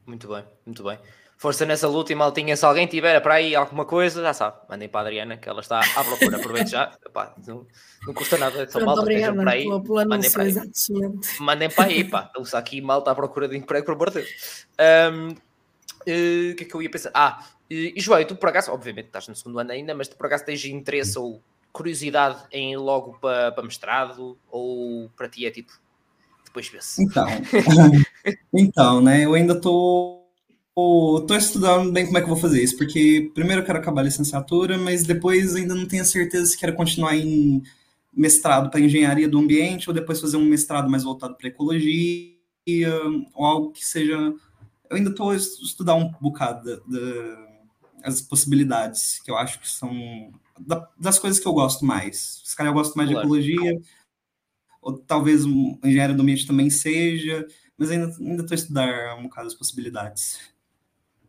Muito 0.08 0.30
bem, 0.30 0.46
muito 0.66 0.84
bem. 0.84 0.98
Força 1.36 1.66
nessa 1.66 1.86
luta 1.88 2.14
e 2.14 2.16
maltinha, 2.16 2.56
se 2.56 2.66
alguém 2.66 2.88
tiver 2.88 3.20
para 3.20 3.36
aí 3.36 3.54
alguma 3.54 3.86
coisa, 3.86 4.22
já 4.24 4.34
sabe, 4.34 4.58
mandem 4.70 4.88
para 4.88 5.02
a 5.02 5.04
Adriana, 5.04 5.38
que 5.38 5.48
ela 5.48 5.60
está 5.60 5.82
à 5.82 6.04
procura, 6.04 6.38
aproveite 6.38 6.72
já. 6.72 6.92
Epá, 7.06 7.36
não, 7.46 7.68
não, 8.08 8.14
custa 8.14 8.38
nada, 8.38 8.68
só 8.72 8.80
malta 8.80 9.02
obrigada, 9.02 9.36
para 9.36 9.52
aí. 9.52 9.66
Pelo, 9.66 10.08
mandem, 10.08 10.32
para 10.32 10.44
aí. 10.44 10.54
mandem 11.40 11.70
para 11.70 11.86
aí, 11.86 12.04
pá. 12.06 12.32
Usa 12.40 12.58
aqui 12.58 12.82
malta 12.82 13.12
à 13.12 13.16
procura 13.16 13.50
de 13.50 13.58
emprego, 13.58 13.86
por 13.86 13.96
amor 13.96 14.10
de 14.10 14.22
Deus. 14.22 14.66
Um, 14.80 15.28
uh, 15.30 16.52
o 16.54 16.56
que 16.56 16.64
é 16.64 16.66
que 16.66 16.74
eu 16.74 16.82
ia 16.82 16.90
pensar? 16.90 17.12
Ah, 17.14 17.46
e, 17.70 17.94
e 17.96 18.00
João, 18.00 18.24
tu 18.24 18.36
por 18.38 18.50
acaso, 18.50 18.72
obviamente 18.72 19.08
estás 19.08 19.28
no 19.28 19.36
segundo 19.36 19.60
ano 19.60 19.74
ainda, 19.74 19.94
mas 19.94 20.08
tu 20.08 20.16
por 20.16 20.28
acaso 20.28 20.46
tens 20.46 20.64
interesse 20.66 21.20
ou 21.20 21.44
curiosidade 21.74 22.46
em 22.52 22.72
ir 22.72 22.78
logo 22.78 23.20
para, 23.20 23.52
para 23.52 23.64
mestrado? 23.64 24.40
Ou 24.50 25.10
para 25.10 25.28
ti 25.28 25.46
é 25.46 25.52
tipo, 25.52 25.74
depois 26.48 26.68
vê-se? 26.68 27.04
Então, 27.04 27.28
então, 28.54 29.02
né, 29.02 29.26
eu 29.26 29.34
ainda 29.34 29.54
estou 29.54 30.18
tô 31.28 31.36
estudando 31.36 31.92
bem 31.92 32.06
como 32.06 32.18
é 32.18 32.22
que 32.22 32.26
eu 32.26 32.34
vou 32.34 32.42
fazer 32.42 32.62
isso, 32.62 32.78
porque 32.78 33.32
primeiro 33.34 33.62
eu 33.62 33.66
quero 33.66 33.80
acabar 33.80 34.02
a 34.02 34.04
licenciatura, 34.04 34.78
mas 34.78 35.04
depois 35.04 35.56
ainda 35.56 35.74
não 35.74 35.88
tenho 35.88 36.06
certeza 36.06 36.46
se 36.46 36.58
quero 36.58 36.76
continuar 36.76 37.16
em 37.16 37.64
mestrado 38.14 38.70
para 38.70 38.80
engenharia 38.80 39.28
do 39.28 39.40
ambiente 39.40 39.90
ou 39.90 39.94
depois 39.94 40.22
fazer 40.22 40.38
um 40.38 40.46
mestrado 40.46 40.90
mais 40.90 41.04
voltado 41.04 41.36
para 41.36 41.48
ecologia 41.48 42.34
ou 43.34 43.46
algo 43.46 43.72
que 43.72 43.84
seja. 43.84 44.16
Eu 44.90 44.98
ainda 44.98 45.10
estou 45.10 45.34
estudar 45.34 45.96
um 45.96 46.12
bocado 46.22 46.82
as 48.04 48.22
possibilidades 48.22 49.20
que 49.24 49.32
eu 49.32 49.38
acho 49.38 49.60
que 49.60 49.70
são 49.70 50.32
das 50.98 51.20
coisas 51.20 51.40
que 51.40 51.48
eu 51.48 51.54
gosto 51.54 51.86
mais. 51.86 52.42
Se 52.44 52.56
calhar 52.56 52.72
eu 52.72 52.78
gosto 52.78 52.96
mais 52.96 53.10
claro. 53.10 53.28
de 53.28 53.28
ecologia, 53.28 53.82
ou 54.88 54.98
talvez 54.98 55.44
um 55.44 55.78
engenheiro 55.84 56.16
do 56.16 56.22
ambiente 56.22 56.48
também 56.48 56.70
seja, 56.70 57.46
mas 57.78 57.92
ainda 57.92 58.06
ainda 58.22 58.42
estou 58.42 58.56
a 58.56 58.58
estudar 58.58 59.18
um 59.18 59.24
bocado 59.24 59.48
as 59.48 59.54
possibilidades. 59.54 60.40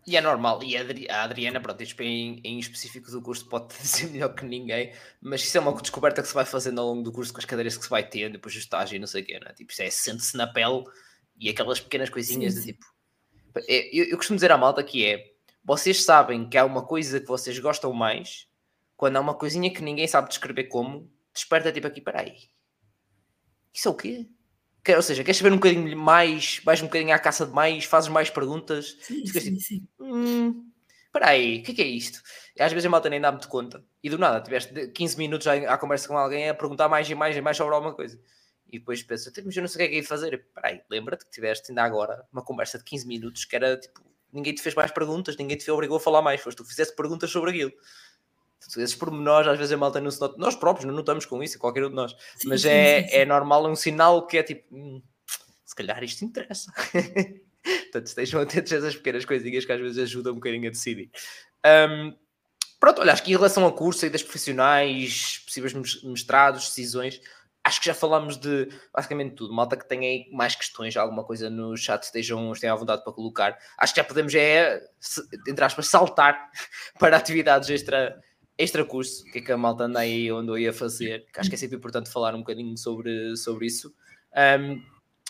E 0.07 0.17
é 0.17 0.21
normal, 0.21 0.63
e 0.63 0.77
a 0.77 1.25
Adriana, 1.25 1.61
pronto, 1.61 1.83
isto 1.83 2.01
em, 2.01 2.41
em 2.45 2.59
específico 2.61 3.11
do 3.11 3.21
curso 3.21 3.47
pode 3.49 3.75
dizer 3.83 4.11
melhor 4.11 4.33
que 4.33 4.45
ninguém, 4.45 4.93
mas 5.21 5.43
isso 5.43 5.59
é 5.59 5.61
uma 5.61 5.75
descoberta 5.75 6.23
que 6.23 6.29
se 6.29 6.35
vai 6.35 6.45
fazendo 6.45 6.81
ao 6.81 6.87
longo 6.87 7.03
do 7.03 7.11
curso 7.11 7.33
com 7.33 7.41
as 7.41 7.45
cadeiras 7.45 7.77
que 7.77 7.83
se 7.83 7.91
vai 7.91 8.09
tendo, 8.09 8.35
depois 8.35 8.55
do 8.55 8.61
estágio 8.61 8.95
e 8.95 9.01
não 9.01 9.09
sei 9.09 9.23
o 9.23 9.27
quê, 9.27 9.41
não 9.41 9.51
é? 9.51 9.53
Tipo, 9.53 9.73
isso 9.73 9.83
é 9.83 9.91
sente-se 9.91 10.37
na 10.37 10.47
pele 10.47 10.85
e 11.37 11.49
aquelas 11.49 11.81
pequenas 11.81 12.09
coisinhas 12.09 12.55
sim, 12.55 12.61
sim. 12.61 12.67
de 12.67 12.73
tipo. 12.75 12.87
É, 13.67 13.89
eu, 13.93 14.05
eu 14.05 14.17
costumo 14.17 14.37
dizer 14.37 14.53
à 14.53 14.57
malta 14.57 14.85
que 14.85 15.05
é 15.05 15.33
vocês 15.65 16.05
sabem 16.05 16.49
que 16.49 16.57
há 16.57 16.65
uma 16.65 16.87
coisa 16.87 17.19
que 17.19 17.27
vocês 17.27 17.59
gostam 17.59 17.93
mais 17.93 18.47
quando 18.97 19.17
há 19.17 19.21
uma 19.21 19.35
coisinha 19.35 19.73
que 19.73 19.83
ninguém 19.83 20.07
sabe 20.07 20.29
descrever 20.29 20.65
como, 20.65 21.11
desperta 21.35 21.73
tipo 21.73 21.89
aqui, 21.89 22.01
peraí, 22.01 22.35
isso 23.73 23.89
é 23.89 23.91
o 23.91 23.95
quê? 23.95 24.27
Quer, 24.85 24.97
ou 24.97 25.03
seja, 25.03 25.23
queres 25.23 25.37
saber 25.37 25.53
um 25.53 25.57
bocadinho 25.57 25.97
mais, 25.97 26.61
vais 26.65 26.81
um 26.81 26.87
bocadinho 26.87 27.15
à 27.15 27.19
caça 27.19 27.47
de 27.47 27.53
mais, 27.53 27.85
fazes 27.85 28.09
mais 28.09 28.31
perguntas, 28.31 28.97
sim, 29.03 29.27
sim, 29.27 29.39
assim, 29.39 29.61
sim. 29.61 29.89
Hum, 30.01 30.71
peraí, 31.13 31.59
o 31.59 31.63
que 31.63 31.73
é, 31.73 31.75
que 31.75 31.83
é 31.83 31.87
isto? 31.87 32.23
E 32.57 32.63
às 32.63 32.73
vezes 32.73 32.87
a 32.87 32.89
malta 32.89 33.11
nem 33.11 33.21
dá 33.21 33.31
muito 33.31 33.49
conta, 33.49 33.85
e 34.03 34.09
do 34.09 34.17
nada, 34.17 34.41
tiveste 34.41 34.89
15 34.89 35.19
minutos 35.19 35.47
à 35.47 35.77
conversa 35.77 36.09
com 36.09 36.17
alguém 36.17 36.49
a 36.49 36.55
perguntar 36.55 36.89
mais 36.89 37.09
e 37.11 37.15
mais 37.15 37.37
e 37.37 37.41
mais 37.41 37.57
sobre 37.57 37.75
alguma 37.75 37.95
coisa. 37.95 38.19
E 38.71 38.79
depois 38.79 39.03
pensa, 39.03 39.33
mas 39.45 39.57
eu 39.57 39.63
não 39.63 39.69
sei 39.69 39.77
o 39.77 39.79
que 39.79 39.85
é 39.85 39.89
que 39.89 39.97
ia 39.97 40.05
fazer. 40.05 40.47
Peraí, 40.55 40.83
lembra-te 40.91 41.25
que 41.25 41.31
tiveste 41.31 41.71
ainda 41.71 41.83
agora 41.83 42.27
uma 42.33 42.43
conversa 42.43 42.79
de 42.79 42.85
15 42.85 43.07
minutos 43.07 43.45
que 43.47 43.57
era 43.57 43.79
tipo, 43.79 44.03
ninguém 44.33 44.55
te 44.55 44.61
fez 44.63 44.75
mais 44.75 44.91
perguntas, 44.91 45.37
ninguém 45.37 45.57
te 45.57 45.71
obrigou 45.71 45.97
a 45.97 46.01
falar 46.01 46.21
mais, 46.21 46.41
foste 46.41 46.59
tu 46.59 46.65
que 46.65 46.71
fizeste 46.71 46.95
perguntas 46.95 47.31
sobre 47.31 47.51
aquilo 47.51 47.73
esses 48.77 48.95
pormenores, 48.95 49.49
às 49.49 49.59
vezes 49.59 49.73
a 49.73 49.77
malta 49.77 50.01
não 50.01 50.11
se 50.11 50.21
nota, 50.21 50.37
nós 50.39 50.57
próprios 50.57 50.87
não 50.87 50.95
notamos 50.95 51.25
com 51.25 51.43
isso, 51.43 51.59
qualquer 51.59 51.85
um 51.85 51.91
de 51.91 51.95
nós, 51.95 52.15
sim, 52.37 52.49
mas 52.49 52.63
sim, 52.63 52.69
é, 52.69 53.03
sim, 53.03 53.17
é 53.17 53.25
normal, 53.25 53.67
é 53.67 53.71
um 53.71 53.77
sinal 53.77 54.27
que 54.27 54.39
é 54.39 54.43
tipo, 54.43 54.75
hum, 54.75 55.03
se 55.65 55.75
calhar 55.75 56.03
isto 56.03 56.25
interessa. 56.25 56.73
Portanto, 57.63 58.07
estejam 58.07 58.41
atentos 58.41 58.73
a 58.73 58.77
essas 58.77 58.97
pequenas 58.97 59.25
coisinhas 59.25 59.65
que 59.65 59.73
às 59.73 59.81
vezes 59.81 59.99
ajudam 59.99 60.33
um 60.33 60.37
bocadinho 60.37 60.69
a 60.69 60.71
decidir. 60.71 61.11
Um, 61.67 62.15
pronto, 62.81 63.01
olha, 63.01 63.13
acho 63.13 63.23
que 63.23 63.33
em 63.33 63.37
relação 63.37 63.65
ao 63.65 63.73
curso, 63.73 64.09
das 64.09 64.23
profissionais, 64.23 65.43
possíveis 65.45 65.75
mestrados, 66.03 66.67
decisões, 66.67 67.21
acho 67.69 67.81
que 67.81 67.87
já 67.87 67.95
falámos 67.95 68.37
de 68.37 68.69
basicamente 68.93 69.35
tudo. 69.35 69.53
Malta 69.53 69.77
que 69.77 69.89
tenha 69.89 70.09
aí 70.09 70.29
mais 70.33 70.55
questões, 70.55 70.97
alguma 70.97 71.25
coisa 71.25 71.51
no 71.51 71.77
chat, 71.77 72.03
estejam, 72.03 72.53
estejam 72.53 72.77
à 72.77 72.79
vontade 72.79 73.05
para 73.05 73.13
colocar. 73.13 73.59
Acho 73.77 73.95
que 73.95 74.01
já 74.01 74.05
podemos, 74.05 74.35
é, 74.35 74.83
entre 75.47 75.65
aspas, 75.65 75.87
saltar 75.89 76.51
para 76.99 77.17
atividades 77.17 77.69
extra, 77.69 78.19
extra 78.59 78.85
curso, 78.85 79.23
o 79.23 79.31
que 79.31 79.39
é 79.39 79.41
que 79.41 79.53
a 79.53 79.57
malta 79.57 79.85
anda 79.85 80.01
aí 80.01 80.31
onde 80.33 80.51
eu 80.51 80.59
ia 80.59 80.73
fazer, 80.73 81.25
que 81.33 81.39
acho 81.39 81.49
que 81.49 81.55
é 81.55 81.59
sempre 81.59 81.77
importante 81.77 82.11
falar 82.11 82.35
um 82.35 82.41
bocadinho 82.41 82.77
sobre, 82.77 83.37
sobre 83.37 83.67
isso. 83.67 83.95
Um, 84.37 84.83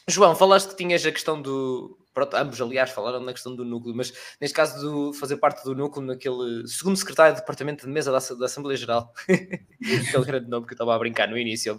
João, 0.09 0.35
falaste 0.35 0.71
que 0.71 0.77
tinhas 0.77 1.05
a 1.05 1.13
questão 1.13 1.41
do. 1.41 1.99
Pronto, 2.15 2.35
ambos, 2.35 2.61
aliás, 2.61 2.91
falaram 2.91 3.21
na 3.21 3.33
questão 3.33 3.55
do 3.55 3.65
núcleo, 3.65 3.95
mas 3.95 4.13
neste 4.41 4.55
caso 4.55 4.81
do 4.81 5.13
fazer 5.13 5.37
parte 5.37 5.63
do 5.63 5.75
núcleo 5.75 6.05
naquele 6.05 6.67
segundo 6.67 6.97
secretário 6.97 7.35
de 7.35 7.41
departamento 7.41 7.87
de 7.87 7.93
mesa 7.93 8.11
da, 8.11 8.19
da 8.19 8.47
Assembleia 8.47 8.77
Geral, 8.77 9.13
aquele 9.29 10.25
grande 10.25 10.49
nome 10.49 10.67
que 10.67 10.73
eu 10.73 10.75
estava 10.75 10.97
a 10.97 10.99
brincar 10.99 11.29
no 11.29 11.39
início, 11.39 11.75
uh, 11.75 11.79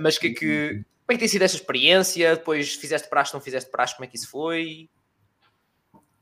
mas 0.00 0.16
que, 0.16 0.30
que, 0.30 0.68
como 1.04 1.10
é 1.10 1.12
que 1.14 1.18
tem 1.18 1.28
sido 1.28 1.42
essa 1.42 1.56
experiência? 1.56 2.36
Depois 2.36 2.74
fizeste 2.74 3.10
praxe, 3.10 3.34
não 3.34 3.40
fizeste 3.40 3.70
praxe, 3.70 3.94
como 3.96 4.06
é 4.06 4.08
que 4.08 4.16
isso 4.16 4.30
foi? 4.30 4.88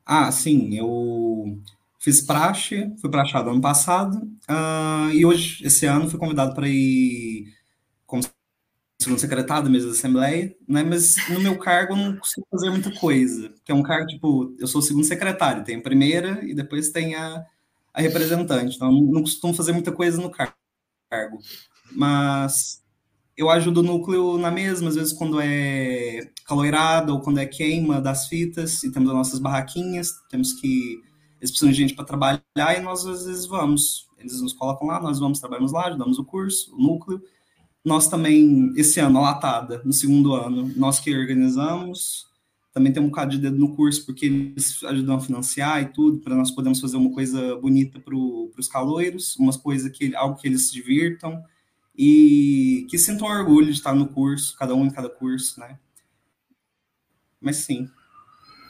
Ah, 0.05 0.33
sim, 0.33 0.77
eu 0.77 1.61
Fiz 2.03 2.21
praxe, 2.21 2.93
fui 3.01 3.09
praxado 3.09 3.49
ano 3.49 3.61
passado, 3.61 4.17
uh, 4.51 5.09
e 5.13 5.25
hoje, 5.25 5.65
esse 5.65 5.87
ano, 5.87 6.11
fui 6.11 6.19
convidado 6.19 6.53
para 6.53 6.69
ir 6.69 7.55
como 8.05 8.25
segundo 9.01 9.21
secretário 9.21 9.63
da 9.63 9.71
mesa 9.71 9.87
da 9.87 9.93
Assembleia, 9.93 10.53
né? 10.67 10.83
Mas 10.83 11.15
no 11.29 11.39
meu 11.39 11.57
cargo 11.61 11.93
eu 11.93 11.97
não 11.97 12.17
consigo 12.17 12.45
fazer 12.51 12.71
muita 12.71 12.93
coisa, 12.99 13.55
que 13.65 13.71
é 13.71 13.75
um 13.75 13.85
cargo, 13.85 14.09
tipo, 14.09 14.53
eu 14.59 14.67
sou 14.67 14.83
segundo 14.83 15.05
secretário, 15.05 15.63
tem 15.63 15.77
a 15.77 15.81
primeira 15.81 16.45
e 16.45 16.53
depois 16.53 16.91
tem 16.91 17.15
a, 17.15 17.47
a 17.95 18.01
representante, 18.01 18.75
então 18.75 18.91
não, 18.91 19.03
não 19.03 19.21
costumo 19.21 19.55
fazer 19.55 19.71
muita 19.71 19.93
coisa 19.93 20.21
no 20.21 20.29
cargo. 20.29 21.39
Mas 21.93 22.83
eu 23.37 23.49
ajudo 23.49 23.79
o 23.79 23.85
núcleo 23.85 24.39
na 24.39 24.51
mesma, 24.51 24.89
às 24.89 24.97
vezes 24.97 25.13
quando 25.13 25.41
é 25.41 26.33
caloirada 26.45 27.13
ou 27.13 27.21
quando 27.21 27.39
é 27.39 27.47
queima 27.47 28.01
das 28.01 28.27
fitas, 28.27 28.83
e 28.83 28.91
temos 28.91 29.09
as 29.09 29.15
nossas 29.15 29.39
barraquinhas, 29.39 30.11
temos 30.29 30.53
que 30.55 31.12
eles 31.43 31.51
precisam 31.51 31.71
de 31.71 31.77
gente 31.77 31.95
para 31.95 32.05
trabalhar 32.05 32.41
e 32.57 32.81
nós 32.81 33.05
às 33.05 33.27
vezes 33.27 33.47
vamos. 33.47 34.07
Eles 34.17 34.41
nos 34.41 34.53
colocam 34.53 34.87
lá, 34.87 35.03
nós 35.03 35.19
vamos, 35.19 35.41
trabalhamos 35.41 35.73
lá, 35.73 35.89
ajudamos 35.89 36.17
o 36.17 36.25
curso, 36.25 36.73
o 36.73 36.81
núcleo. 36.81 37.21
Nós 37.85 38.07
também, 38.07 38.73
esse 38.77 39.01
ano, 39.01 39.19
a 39.19 39.23
latada, 39.23 39.83
no 39.85 39.93
segundo 39.93 40.35
ano, 40.35 40.73
nós 40.77 41.01
que 41.01 41.13
organizamos, 41.13 42.29
também 42.73 42.93
tem 42.93 43.03
um 43.03 43.09
bocado 43.09 43.33
de 43.33 43.39
dedo 43.39 43.59
no 43.59 43.75
curso, 43.75 44.07
porque 44.07 44.27
eles 44.27 44.85
ajudam 44.85 45.17
a 45.17 45.21
financiar 45.21 45.83
e 45.83 45.87
tudo, 45.87 46.21
para 46.21 46.37
nós 46.37 46.53
podermos 46.53 46.81
fazer 46.81 46.97
uma 46.97 47.11
coisa 47.13 47.57
bonita 47.57 47.99
para 47.99 48.15
os 48.15 48.69
caloiros, 48.69 49.35
umas 49.37 49.57
coisas 49.57 49.91
que 49.91 50.15
algo 50.15 50.37
que 50.37 50.47
eles 50.47 50.69
se 50.69 50.73
divirtam 50.73 51.43
e 51.99 52.87
que 52.89 52.97
sintam 52.99 53.27
orgulho 53.27 53.67
de 53.67 53.73
estar 53.73 53.97
no 53.97 54.07
curso, 54.07 54.57
cada 54.57 54.77
um 54.77 54.87
em 54.87 54.91
cada 54.91 55.09
curso, 55.09 55.59
né? 55.59 55.77
Mas 57.41 57.57
sim. 57.57 57.91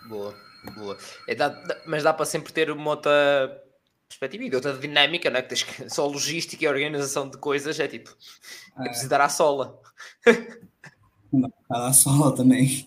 Boa. 0.09 0.51
Boa. 0.74 0.96
É, 1.28 1.34
dá, 1.34 1.54
mas 1.86 2.02
dá 2.02 2.12
para 2.12 2.24
sempre 2.24 2.52
ter 2.52 2.70
uma 2.70 2.90
outra 2.90 3.62
perspectiva 4.08 4.44
e 4.44 4.54
outra 4.54 4.74
dinâmica, 4.74 5.30
não 5.30 5.38
é? 5.38 5.42
Que 5.42 5.48
tens 5.48 5.62
que, 5.62 5.90
só 5.90 6.06
logística 6.06 6.64
e 6.64 6.68
organização 6.68 7.28
de 7.28 7.38
coisas 7.38 7.78
é 7.80 7.88
tipo, 7.88 8.14
é, 8.78 8.84
preciso 8.84 9.08
dar 9.08 9.20
à 9.20 9.28
sola. 9.28 9.80
Não, 11.32 11.52
à 11.70 11.92
sola 11.92 12.34
também. 12.36 12.84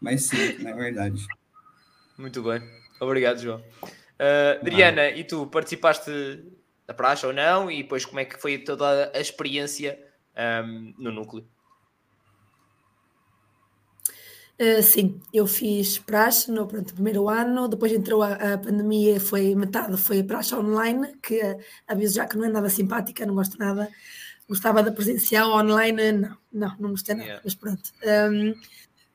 Mas 0.00 0.24
sim, 0.24 0.58
na 0.58 0.70
é 0.70 0.74
verdade. 0.74 1.26
Muito 2.18 2.42
bem. 2.42 2.60
Obrigado, 3.00 3.40
João. 3.40 3.62
Uh, 4.18 4.60
Adriana, 4.60 5.02
ah. 5.02 5.10
e 5.10 5.22
tu 5.24 5.46
participaste 5.46 6.10
da 6.86 6.94
praxe 6.94 7.26
ou 7.26 7.32
não? 7.32 7.70
E 7.70 7.82
depois 7.82 8.04
como 8.04 8.20
é 8.20 8.24
que 8.24 8.40
foi 8.40 8.58
toda 8.58 9.12
a 9.14 9.20
experiência 9.20 9.98
um, 10.64 10.94
no 10.98 11.12
núcleo? 11.12 11.46
Uh, 14.58 14.82
sim, 14.82 15.20
eu 15.34 15.46
fiz 15.46 15.98
praxe 15.98 16.50
no 16.50 16.66
pronto, 16.66 16.94
primeiro 16.94 17.28
ano, 17.28 17.68
depois 17.68 17.92
entrou 17.92 18.22
a, 18.22 18.32
a, 18.32 18.58
pandemia, 18.58 19.20
foi 19.20 19.54
metade 19.54 19.96
foi 19.98 20.22
praxe 20.22 20.54
online, 20.54 21.14
que 21.22 21.38
uh, 21.42 21.58
aviso 21.86 22.14
já 22.14 22.26
que 22.26 22.38
não 22.38 22.46
é 22.46 22.48
nada 22.48 22.70
simpática, 22.70 23.26
não 23.26 23.34
gosto 23.34 23.58
nada. 23.58 23.88
Gostava 24.48 24.82
da 24.82 24.92
presencial, 24.92 25.50
online, 25.52 26.12
não, 26.12 26.38
não, 26.52 26.76
não 26.78 26.90
gostei 26.90 27.14
nada, 27.16 27.26
yeah. 27.26 27.42
mas 27.44 27.54
pronto. 27.54 27.92
Um, 28.32 28.54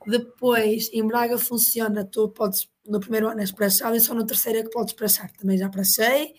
depois, 0.06 0.90
em 0.94 1.08
Braga 1.08 1.38
funciona, 1.38 2.04
tu 2.04 2.30
podes, 2.30 2.70
no 2.86 3.00
primeiro 3.00 3.28
ano 3.28 3.40
és 3.40 3.52
praxado 3.52 3.96
e 3.96 4.02
só 4.02 4.14
no 4.14 4.26
terceiro 4.26 4.60
é 4.60 4.64
que 4.64 4.70
podes 4.70 4.94
praxar. 4.94 5.32
Também 5.32 5.58
já 5.58 5.70
praxei 5.70 6.36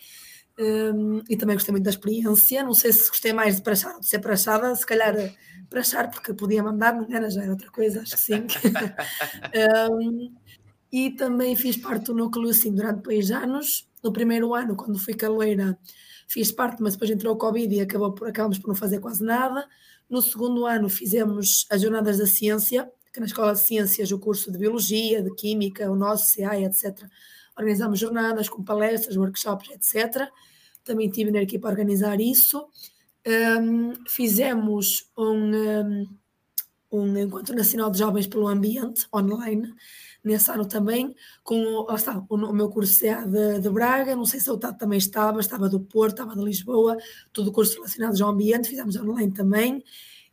um, 0.59 1.21
e 1.29 1.35
também 1.35 1.55
gostei 1.55 1.71
muito 1.71 1.83
da 1.83 1.89
experiência. 1.89 2.63
Não 2.63 2.73
sei 2.73 2.93
se 2.93 3.07
gostei 3.09 3.33
mais 3.33 3.57
de 3.57 3.61
praxar 3.61 3.95
ou 3.95 3.99
de 3.99 4.07
ser 4.07 4.19
praxada, 4.19 4.75
se 4.75 4.85
calhar 4.85 5.15
para 5.69 5.79
achar, 5.79 6.09
porque 6.09 6.33
podia 6.33 6.61
mandar, 6.61 6.93
não 6.93 7.07
era, 7.09 7.29
já 7.29 7.41
era 7.41 7.51
outra 7.51 7.71
coisa, 7.71 8.01
acho 8.01 8.15
que 8.15 8.21
sim. 8.21 8.45
um, 9.91 10.31
e 10.91 11.09
também 11.11 11.55
fiz 11.55 11.75
parte 11.77 12.05
do 12.05 12.13
núcleo 12.13 12.49
assim 12.49 12.73
durante 12.73 13.01
dois 13.01 13.31
anos. 13.31 13.89
No 14.03 14.13
primeiro 14.13 14.53
ano, 14.53 14.75
quando 14.75 14.99
fui 14.99 15.15
caloeira, 15.15 15.77
fiz 16.27 16.51
parte, 16.51 16.83
mas 16.83 16.93
depois 16.93 17.09
entrou 17.09 17.33
o 17.33 17.37
Covid 17.37 17.73
e 17.73 17.81
acabou 17.81 18.13
por, 18.13 18.27
acabamos 18.27 18.59
por 18.59 18.67
não 18.67 18.75
fazer 18.75 18.99
quase 18.99 19.23
nada. 19.23 19.67
No 20.07 20.21
segundo 20.21 20.65
ano 20.67 20.89
fizemos 20.89 21.65
as 21.71 21.81
Jornadas 21.81 22.19
da 22.19 22.27
Ciência, 22.27 22.87
que 23.11 23.19
na 23.19 23.25
Escola 23.25 23.53
de 23.53 23.59
Ciências 23.61 24.11
o 24.11 24.19
curso 24.19 24.51
de 24.51 24.57
Biologia, 24.59 25.23
de 25.23 25.33
Química, 25.33 25.89
o 25.89 25.95
nosso 25.95 26.35
CA, 26.35 26.59
etc. 26.59 27.03
Organizámos 27.57 27.99
jornadas 27.99 28.49
com 28.49 28.63
palestras, 28.63 29.17
workshops, 29.17 29.69
etc. 29.69 30.29
Também 30.83 31.09
tive 31.09 31.31
na 31.31 31.41
equipa 31.41 31.67
a 31.67 31.71
organizar 31.71 32.19
isso. 32.19 32.67
Um, 33.25 33.93
fizemos 34.07 35.09
um, 35.17 35.55
um, 35.55 36.07
um 36.91 37.17
Encontro 37.17 37.55
Nacional 37.55 37.89
de 37.89 37.99
Jovens 37.99 38.27
pelo 38.27 38.47
Ambiente, 38.47 39.07
online, 39.13 39.73
nesse 40.23 40.49
ano 40.51 40.65
também, 40.65 41.13
com 41.43 41.85
está, 41.93 42.23
o, 42.29 42.35
o 42.35 42.53
meu 42.53 42.69
curso 42.69 42.99
CA 42.99 43.25
de, 43.25 43.59
de, 43.59 43.69
Braga, 43.69 44.15
não 44.15 44.25
sei 44.25 44.39
se 44.39 44.49
o 44.49 44.57
Tato 44.57 44.77
também 44.77 44.97
estava, 44.97 45.39
estava 45.39 45.67
do 45.67 45.79
Porto, 45.79 46.13
estava 46.13 46.35
de 46.35 46.43
Lisboa, 46.43 46.97
todo 47.33 47.49
o 47.49 47.51
curso 47.51 47.75
relacionado 47.75 48.21
ao 48.21 48.29
ambiente, 48.29 48.69
fizemos 48.69 48.95
online 48.95 49.31
também, 49.31 49.83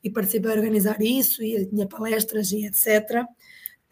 e 0.02 0.10
participei 0.10 0.50
a 0.50 0.54
organizar 0.54 1.00
isso, 1.02 1.42
e 1.42 1.66
tinha 1.66 1.86
palestras 1.86 2.52
e 2.52 2.66
etc. 2.66 3.24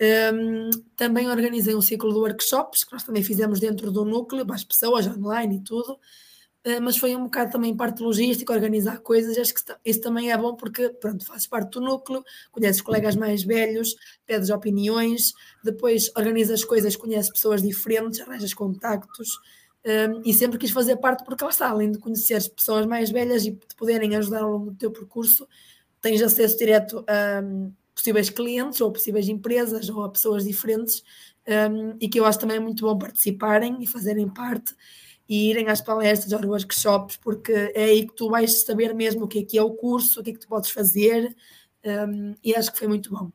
Um, 0.00 0.70
também 0.94 1.28
organizei 1.28 1.74
um 1.74 1.80
ciclo 1.80 2.12
de 2.12 2.18
workshops, 2.18 2.84
que 2.84 2.92
nós 2.92 3.02
também 3.02 3.22
fizemos 3.22 3.58
dentro 3.58 3.90
do 3.90 4.04
núcleo, 4.04 4.46
para 4.46 4.54
as 4.54 4.62
pessoas, 4.62 5.06
online 5.08 5.56
e 5.56 5.60
tudo, 5.60 5.94
uh, 5.94 6.80
mas 6.80 6.96
foi 6.96 7.16
um 7.16 7.24
bocado 7.24 7.50
também 7.50 7.76
parte 7.76 8.00
logística, 8.00 8.52
organizar 8.52 9.00
coisas, 9.00 9.36
acho 9.36 9.52
que 9.52 9.60
isso 9.84 10.00
também 10.00 10.30
é 10.30 10.36
bom 10.36 10.54
porque, 10.54 10.88
pronto, 10.88 11.26
fazes 11.26 11.48
parte 11.48 11.72
do 11.72 11.80
núcleo, 11.80 12.24
conheces 12.52 12.80
colegas 12.80 13.16
mais 13.16 13.42
velhos, 13.42 13.96
pedes 14.24 14.50
opiniões, 14.50 15.32
depois 15.64 16.10
organizas 16.16 16.64
coisas, 16.64 16.94
conheces 16.94 17.32
pessoas 17.32 17.60
diferentes, 17.60 18.20
arranjas 18.20 18.54
contactos, 18.54 19.40
um, 19.84 20.22
e 20.24 20.32
sempre 20.32 20.58
quis 20.58 20.70
fazer 20.70 20.96
parte 20.98 21.24
porque 21.24 21.42
lá 21.42 21.50
está, 21.50 21.68
além 21.68 21.90
de 21.90 21.98
conhecer 21.98 22.40
pessoas 22.50 22.86
mais 22.86 23.10
velhas 23.10 23.44
e 23.46 23.52
te 23.52 23.74
poderem 23.74 24.14
ajudar 24.16 24.42
ao 24.42 24.50
longo 24.50 24.70
do 24.70 24.76
teu 24.76 24.92
percurso, 24.92 25.48
tens 26.00 26.22
acesso 26.22 26.56
direto 26.58 27.04
a 27.08 27.42
um, 27.42 27.72
possíveis 27.98 28.30
clientes 28.30 28.80
ou 28.80 28.92
possíveis 28.92 29.28
empresas 29.28 29.88
ou 29.88 30.04
a 30.04 30.08
pessoas 30.08 30.44
diferentes 30.44 31.02
um, 31.48 31.96
e 32.00 32.08
que 32.08 32.20
eu 32.20 32.24
acho 32.24 32.38
também 32.38 32.56
é 32.56 32.60
muito 32.60 32.86
bom 32.86 32.96
participarem 32.96 33.82
e 33.82 33.86
fazerem 33.88 34.28
parte 34.28 34.72
e 35.28 35.50
irem 35.50 35.68
às 35.68 35.80
palestras, 35.80 36.32
aos 36.32 36.44
workshops, 36.44 37.16
porque 37.16 37.52
é 37.74 37.84
aí 37.84 38.06
que 38.06 38.14
tu 38.14 38.30
vais 38.30 38.64
saber 38.64 38.94
mesmo 38.94 39.24
o 39.24 39.28
que 39.28 39.40
é 39.40 39.44
que 39.44 39.58
é 39.58 39.62
o 39.62 39.72
curso, 39.72 40.20
o 40.20 40.22
que 40.22 40.30
é 40.30 40.32
que 40.32 40.38
tu 40.38 40.46
podes 40.46 40.70
fazer 40.70 41.36
um, 41.84 42.34
e 42.42 42.54
acho 42.54 42.72
que 42.72 42.78
foi 42.78 42.86
muito 42.86 43.10
bom. 43.10 43.30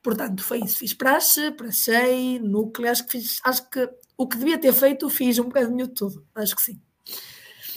Portanto, 0.00 0.44
foi 0.44 0.60
isso. 0.60 0.78
Fiz 0.78 0.94
praxe, 0.94 1.50
prachei, 1.50 2.38
núcleo, 2.38 2.90
acho 2.90 3.04
que 3.04 3.18
fiz, 3.18 3.40
acho 3.44 3.68
que 3.68 3.90
o 4.16 4.28
que 4.28 4.38
devia 4.38 4.58
ter 4.58 4.72
feito, 4.72 5.10
fiz 5.10 5.38
um 5.40 5.44
bocadinho 5.44 5.88
de 5.88 5.94
tudo, 5.94 6.24
acho 6.36 6.54
que 6.54 6.62
sim. 6.62 6.80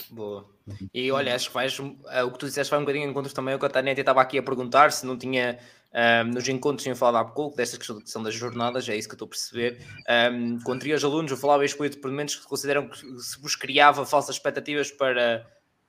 Boa. 0.08 0.48
E 0.94 1.10
olha, 1.10 1.34
acho 1.34 1.48
que 1.48 1.52
faz 1.52 1.76
uh, 1.78 1.84
o 2.26 2.30
que 2.30 2.38
tu 2.38 2.46
disseste 2.46 2.70
vai 2.70 2.78
um 2.78 2.84
bocadinho 2.84 3.06
em 3.06 3.10
encontros 3.10 3.34
também 3.34 3.54
o 3.54 3.58
que 3.58 3.66
a 3.66 3.68
Tânia 3.68 3.92
estava 3.92 4.20
aqui 4.20 4.38
a 4.38 4.42
perguntar 4.42 4.92
se 4.92 5.04
não 5.04 5.18
tinha 5.18 5.58
um, 5.94 6.32
nos 6.32 6.48
encontros 6.48 6.82
tinham 6.82 6.96
falado 6.96 7.16
há 7.16 7.24
pouco 7.24 7.56
desta 7.56 7.76
questão 7.76 8.22
das 8.22 8.34
jornadas, 8.34 8.88
é 8.88 8.96
isso 8.96 9.08
que 9.08 9.12
eu 9.12 9.16
estou 9.16 9.26
a 9.26 9.28
perceber. 9.28 9.84
Um, 10.32 10.78
teria 10.78 10.96
os 10.96 11.04
alunos, 11.04 11.30
eu 11.30 11.36
falava 11.36 11.64
isto 11.64 11.76
por 12.00 12.10
momentos 12.10 12.36
que 12.36 12.46
consideram 12.46 12.88
que 12.88 12.98
se 13.20 13.40
vos 13.40 13.54
criava 13.54 14.06
falsas 14.06 14.36
expectativas 14.36 14.90
para, 14.90 15.46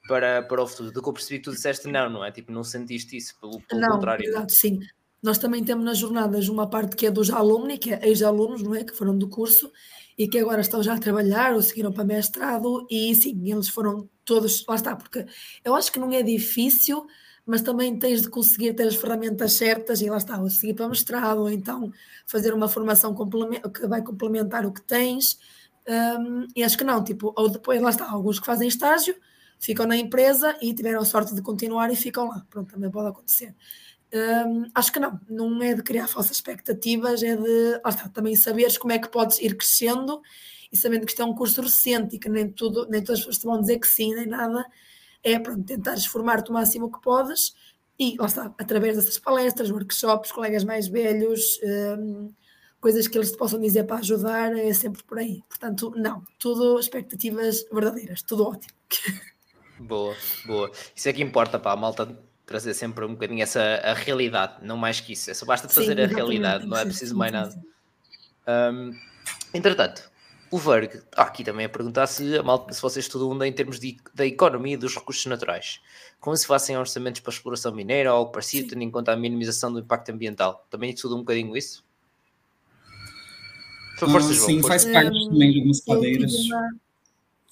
para, 0.08 0.44
para 0.44 0.62
o 0.62 0.68
futuro. 0.68 0.92
Do 0.92 1.02
que 1.02 1.10
eu 1.10 1.14
percebi 1.14 1.40
que 1.40 1.46
tu 1.46 1.52
disseste, 1.52 1.88
não, 1.88 2.10
não 2.10 2.26
é? 2.26 2.32
Tipo, 2.32 2.52
não 2.52 2.64
sentiste 2.64 3.16
isso, 3.16 3.40
pelo, 3.40 3.62
pelo 3.62 3.82
não, 3.82 3.92
contrário. 3.92 4.26
Sim. 4.50 4.80
Nós 5.22 5.38
também 5.38 5.64
temos 5.64 5.86
nas 5.86 5.98
jornadas 5.98 6.50
uma 6.50 6.70
parte 6.70 6.98
que 6.98 7.06
é 7.06 7.12
dos 7.12 7.30
alunos, 7.30 7.78
que 7.78 7.94
é 7.94 8.08
ex-alunos, 8.08 8.62
não 8.62 8.76
é? 8.76 8.84
Que 8.84 8.94
foram 8.94 9.18
do 9.18 9.30
curso 9.30 9.72
e 10.18 10.28
que 10.28 10.38
agora 10.38 10.60
estão 10.60 10.84
já 10.84 10.96
a 10.96 11.00
trabalhar 11.00 11.54
ou 11.54 11.62
seguiram 11.62 11.92
para 11.92 12.04
mestrado, 12.04 12.86
e 12.90 13.16
sim, 13.16 13.50
eles 13.50 13.70
foram 13.70 14.10
todos, 14.26 14.66
lá 14.68 14.76
está, 14.76 14.96
porque 14.96 15.26
eu 15.64 15.74
acho 15.76 15.92
que 15.92 16.00
não 16.00 16.12
é 16.12 16.22
difícil, 16.22 17.08
mas 17.46 17.62
também 17.62 17.98
tens 17.98 18.22
de 18.22 18.30
conseguir 18.30 18.74
ter 18.74 18.88
as 18.88 18.96
ferramentas 18.96 19.54
certas 19.54 20.02
e 20.02 20.10
lá 20.10 20.18
está, 20.18 20.40
ou 20.40 20.50
seguir 20.50 20.74
para 20.74 20.88
mestrado, 20.88 21.42
ou 21.42 21.50
então 21.50 21.92
fazer 22.26 22.54
uma 22.54 22.68
formação 22.68 23.16
que 23.72 23.88
vai 23.88 24.02
complementar 24.02 24.66
o 24.66 24.72
que 24.72 24.82
tens, 24.82 25.38
um, 25.88 26.48
e 26.56 26.64
acho 26.64 26.78
que 26.78 26.84
não, 26.84 27.04
tipo, 27.04 27.34
ou 27.36 27.50
depois, 27.50 27.82
lá 27.82 27.90
está, 27.90 28.10
alguns 28.10 28.40
que 28.40 28.46
fazem 28.46 28.68
estágio, 28.68 29.16
ficam 29.60 29.86
na 29.86 29.98
empresa 29.98 30.58
e 30.62 30.74
tiveram 30.74 31.04
sorte 31.04 31.36
de 31.36 31.42
continuar 31.42 31.92
e 31.92 31.96
ficam 31.96 32.28
lá, 32.28 32.46
pronto, 32.50 32.74
também 32.74 32.90
pode 32.90 33.10
acontecer. 33.10 33.54
Um, 34.14 34.70
acho 34.76 34.92
que 34.92 35.00
não, 35.00 35.20
não 35.28 35.62
é 35.62 35.74
de 35.74 35.82
criar 35.82 36.08
falsas 36.08 36.38
expectativas, 36.38 37.24
é 37.24 37.36
de 37.36 37.82
lá 37.84 37.90
está, 37.90 38.08
também 38.10 38.36
saberes 38.36 38.78
como 38.78 38.94
é 38.94 39.00
que 39.00 39.10
podes 39.10 39.40
ir 39.40 39.58
crescendo 39.58 40.22
e 40.72 40.78
sabendo 40.78 41.06
que 41.06 41.12
isto 41.12 41.22
é 41.22 41.26
um 41.26 41.34
curso 41.34 41.62
recente 41.62 42.16
e 42.16 42.20
que 42.20 42.30
nem, 42.30 42.50
tudo, 42.50 42.88
nem 42.90 43.04
todas 43.04 43.22
as 43.22 43.26
pessoas 43.26 43.44
vão 43.44 43.62
dizer 43.62 43.80
que 43.80 43.88
sim, 43.88 44.14
nem 44.14 44.28
nada, 44.28 44.66
é 45.24 45.40
pronto, 45.40 45.64
tentares 45.64 46.06
formar-te 46.06 46.50
o 46.50 46.54
máximo 46.54 46.92
que 46.92 47.02
podes 47.02 47.56
e 48.00 48.16
lá 48.18 48.26
está, 48.26 48.54
através 48.58 48.96
dessas 48.96 49.18
palestras, 49.18 49.72
workshops, 49.72 50.32
colegas 50.32 50.64
mais 50.64 50.88
velhos, 50.88 51.60
um, 51.64 52.34
coisas 52.82 53.08
que 53.08 53.18
eles 53.18 53.32
te 53.32 53.38
possam 53.38 53.60
dizer 53.60 53.86
para 53.86 53.98
ajudar, 53.98 54.58
é 54.58 54.74
sempre 54.74 55.04
por 55.04 55.20
aí. 55.20 55.42
Portanto, 55.48 55.94
não, 55.96 56.24
tudo 56.40 56.80
expectativas 56.80 57.66
verdadeiras, 57.72 58.22
tudo 58.22 58.46
ótimo. 58.46 58.74
Boa, 59.80 60.16
boa. 60.46 60.72
Isso 60.96 61.10
é 61.10 61.14
que 61.14 61.22
importa, 61.22 61.60
pá, 61.60 61.72
a 61.72 61.76
malta 61.76 62.18
trazer 62.46 62.74
sempre 62.74 63.06
um 63.06 63.14
bocadinho 63.14 63.42
essa 63.42 63.62
a 63.62 63.94
realidade, 63.94 64.56
não 64.62 64.78
mais 64.78 65.00
que 65.00 65.14
isso. 65.14 65.32
É 65.32 65.34
só 65.34 65.46
basta 65.46 65.70
fazer 65.70 65.96
sim, 65.96 66.04
a 66.04 66.08
realidade, 66.08 66.66
não 66.66 66.78
é 66.78 66.86
preciso 66.86 67.16
mais 67.16 67.32
nada. 67.32 67.56
Um, 68.48 68.92
entretanto, 69.54 70.10
o 70.54 70.58
Verg, 70.60 71.02
ah, 71.18 71.24
aqui 71.24 71.44
também 71.44 71.66
a 71.66 71.70
perguntar 71.70 72.06
se, 72.06 72.38
a 72.38 72.44
malta, 72.44 72.72
se 72.72 72.80
vocês 72.80 73.06
estudam 73.06 73.44
em 73.44 73.52
termos 73.52 73.80
de, 73.80 73.98
da 74.14 74.24
economia 74.24 74.78
dos 74.78 74.94
recursos 74.94 75.26
naturais. 75.26 75.82
Como 76.20 76.38
se 76.38 76.46
fazem 76.46 76.78
orçamentos 76.78 77.22
para 77.22 77.34
exploração 77.34 77.74
mineira 77.74 78.12
ou 78.12 78.20
algo 78.20 78.32
parecido, 78.32 78.70
tendo 78.70 78.84
em 78.84 78.92
conta 78.92 79.12
a 79.12 79.16
minimização 79.16 79.74
do 79.74 79.80
impacto 79.80 80.12
ambiental. 80.12 80.64
Também 80.70 80.92
estudam 80.92 81.18
um 81.18 81.22
bocadinho 81.22 81.58
isso? 81.58 81.84
Força, 83.98 84.30
ah, 84.30 84.34
João, 84.34 84.48
sim, 84.48 84.62
faz 84.62 84.86
parte 84.86 85.18
um, 85.18 85.30
também 85.32 85.52
de 85.54 85.58
algumas 85.58 85.82
cadeiras. 85.82 86.32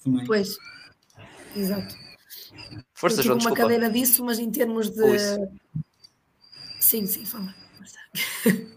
Uma... 0.06 0.24
Pois, 0.24 0.56
exato. 1.56 1.96
Força, 2.94 3.18
eu 3.18 3.24
João, 3.24 3.34
uma 3.34 3.38
desculpa. 3.38 3.62
cadeira 3.62 3.90
disso, 3.90 4.24
mas 4.24 4.38
em 4.38 4.48
termos 4.48 4.90
de. 4.90 5.48
Sim, 6.78 7.04
sim, 7.06 7.24
fala. 7.24 7.52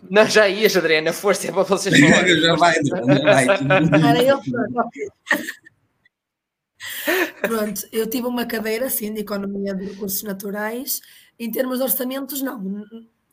Não, 0.10 0.26
já 0.28 0.48
ias, 0.48 0.76
Adriana, 0.78 1.12
força 1.12 1.48
é 1.48 1.52
para 1.52 1.64
vocês 1.64 1.94
falarem. 2.00 2.40
já 2.40 2.56
vai, 2.56 2.76
já 2.84 3.02
vai. 3.02 3.46
Era 4.10 4.24
eu, 4.24 4.40
pronto. 7.42 7.82
eu 7.92 8.10
tive 8.10 8.28
uma 8.28 8.46
cadeira, 8.46 8.90
sim, 8.90 9.14
de 9.14 9.22
Economia 9.22 9.76
de 9.76 9.86
Recursos 9.86 10.24
Naturais. 10.24 11.02
Em 11.38 11.52
termos 11.52 11.80
de 11.80 11.84
orçamentos, 11.84 12.42
não. 12.42 12.86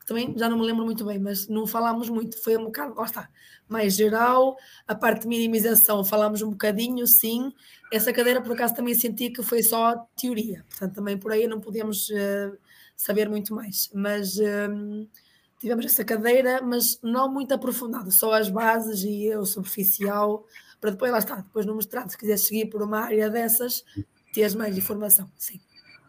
Também 0.07 0.35
já 0.37 0.49
não 0.49 0.59
me 0.59 0.67
lembro 0.67 0.85
muito 0.85 1.05
bem, 1.05 1.19
mas 1.19 1.47
não 1.47 1.67
falámos 1.67 2.09
muito. 2.09 2.43
Foi 2.43 2.57
um 2.57 2.65
bocado, 2.65 2.95
lá 2.97 3.05
está, 3.05 3.29
mais 3.69 3.95
geral. 3.95 4.57
A 4.89 4.95
parte 4.95 5.23
de 5.23 5.29
minimização 5.29 6.05
falámos 6.05 6.43
um 6.43 6.51
bocadinho, 6.51 7.07
sim. 7.07 7.53
Essa 7.93 8.13
cadeira, 8.13 8.41
por 8.41 8.53
acaso, 8.53 8.75
também 8.75 8.95
senti 8.95 9.31
que 9.31 9.43
foi 9.43 9.63
só 9.63 10.09
teoria. 10.17 10.65
Portanto, 10.69 10.95
também 10.95 11.17
por 11.17 11.31
aí 11.31 11.47
não 11.47 11.61
podíamos 11.61 12.09
uh, 12.09 12.59
saber 12.97 13.29
muito 13.29 13.55
mais. 13.55 13.89
Mas... 13.95 14.37
Uh, 14.39 15.07
tivemos 15.63 15.87
essa 15.87 16.05
cadeira, 16.05 16.61
mas 16.61 16.99
não 17.03 17.33
muito 17.33 17.55
aprofundada, 17.55 18.11
só 18.11 18.33
as 18.33 18.51
bases 18.51 19.05
e 19.05 19.35
o 19.35 19.47
superficial, 19.47 20.45
para 20.81 20.91
depois 20.91 21.13
lá 21.13 21.19
está, 21.19 21.37
depois 21.37 21.65
no 21.65 21.77
mestrado, 21.77 22.11
se 22.11 22.19
quiser 22.19 22.37
seguir 22.37 22.67
por 22.67 22.83
uma 22.83 22.99
área 22.99 23.31
dessas, 23.31 23.85
teres 24.35 24.57
mais 24.57 24.77
informação, 24.77 25.31
sim. 25.39 25.61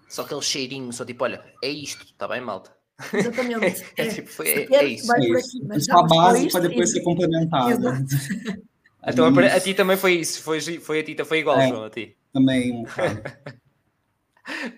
Só 0.09 0.23
aquele 0.23 0.41
cheirinho, 0.41 0.91
só 0.91 1.05
tipo, 1.05 1.23
olha, 1.23 1.45
é 1.63 1.69
isto, 1.69 2.03
está 2.03 2.27
bem, 2.27 2.41
malta? 2.41 2.75
Exatamente. 3.13 3.85
é, 3.95 4.07
é, 4.07 4.07
tipo, 4.07 4.29
foi, 4.29 4.47
é, 4.47 4.75
é, 4.75 4.85
isso. 4.85 5.07
Vai 5.07 5.21
por 5.21 5.37
aqui, 5.37 5.63
mas 5.67 5.89
a 5.89 6.03
base 6.03 6.51
para 6.51 6.67
depois 6.67 6.91
ser 6.91 7.01
complementada. 7.01 8.05
Então 9.05 9.25
a, 9.25 9.55
a, 9.57 9.59
ti 9.59 9.73
também 9.73 9.97
foi 9.97 10.13
isso, 10.13 10.41
foi, 10.41 10.61
foi 10.61 11.01
a 11.01 11.03
ti, 11.03 11.13
foi 11.25 11.39
igual, 11.39 11.59
é, 11.59 11.67
João, 11.67 11.83
a 11.83 11.89
ti. 11.89 12.15
Também 12.31 12.71
um 12.71 12.83
bocado. 12.83 13.21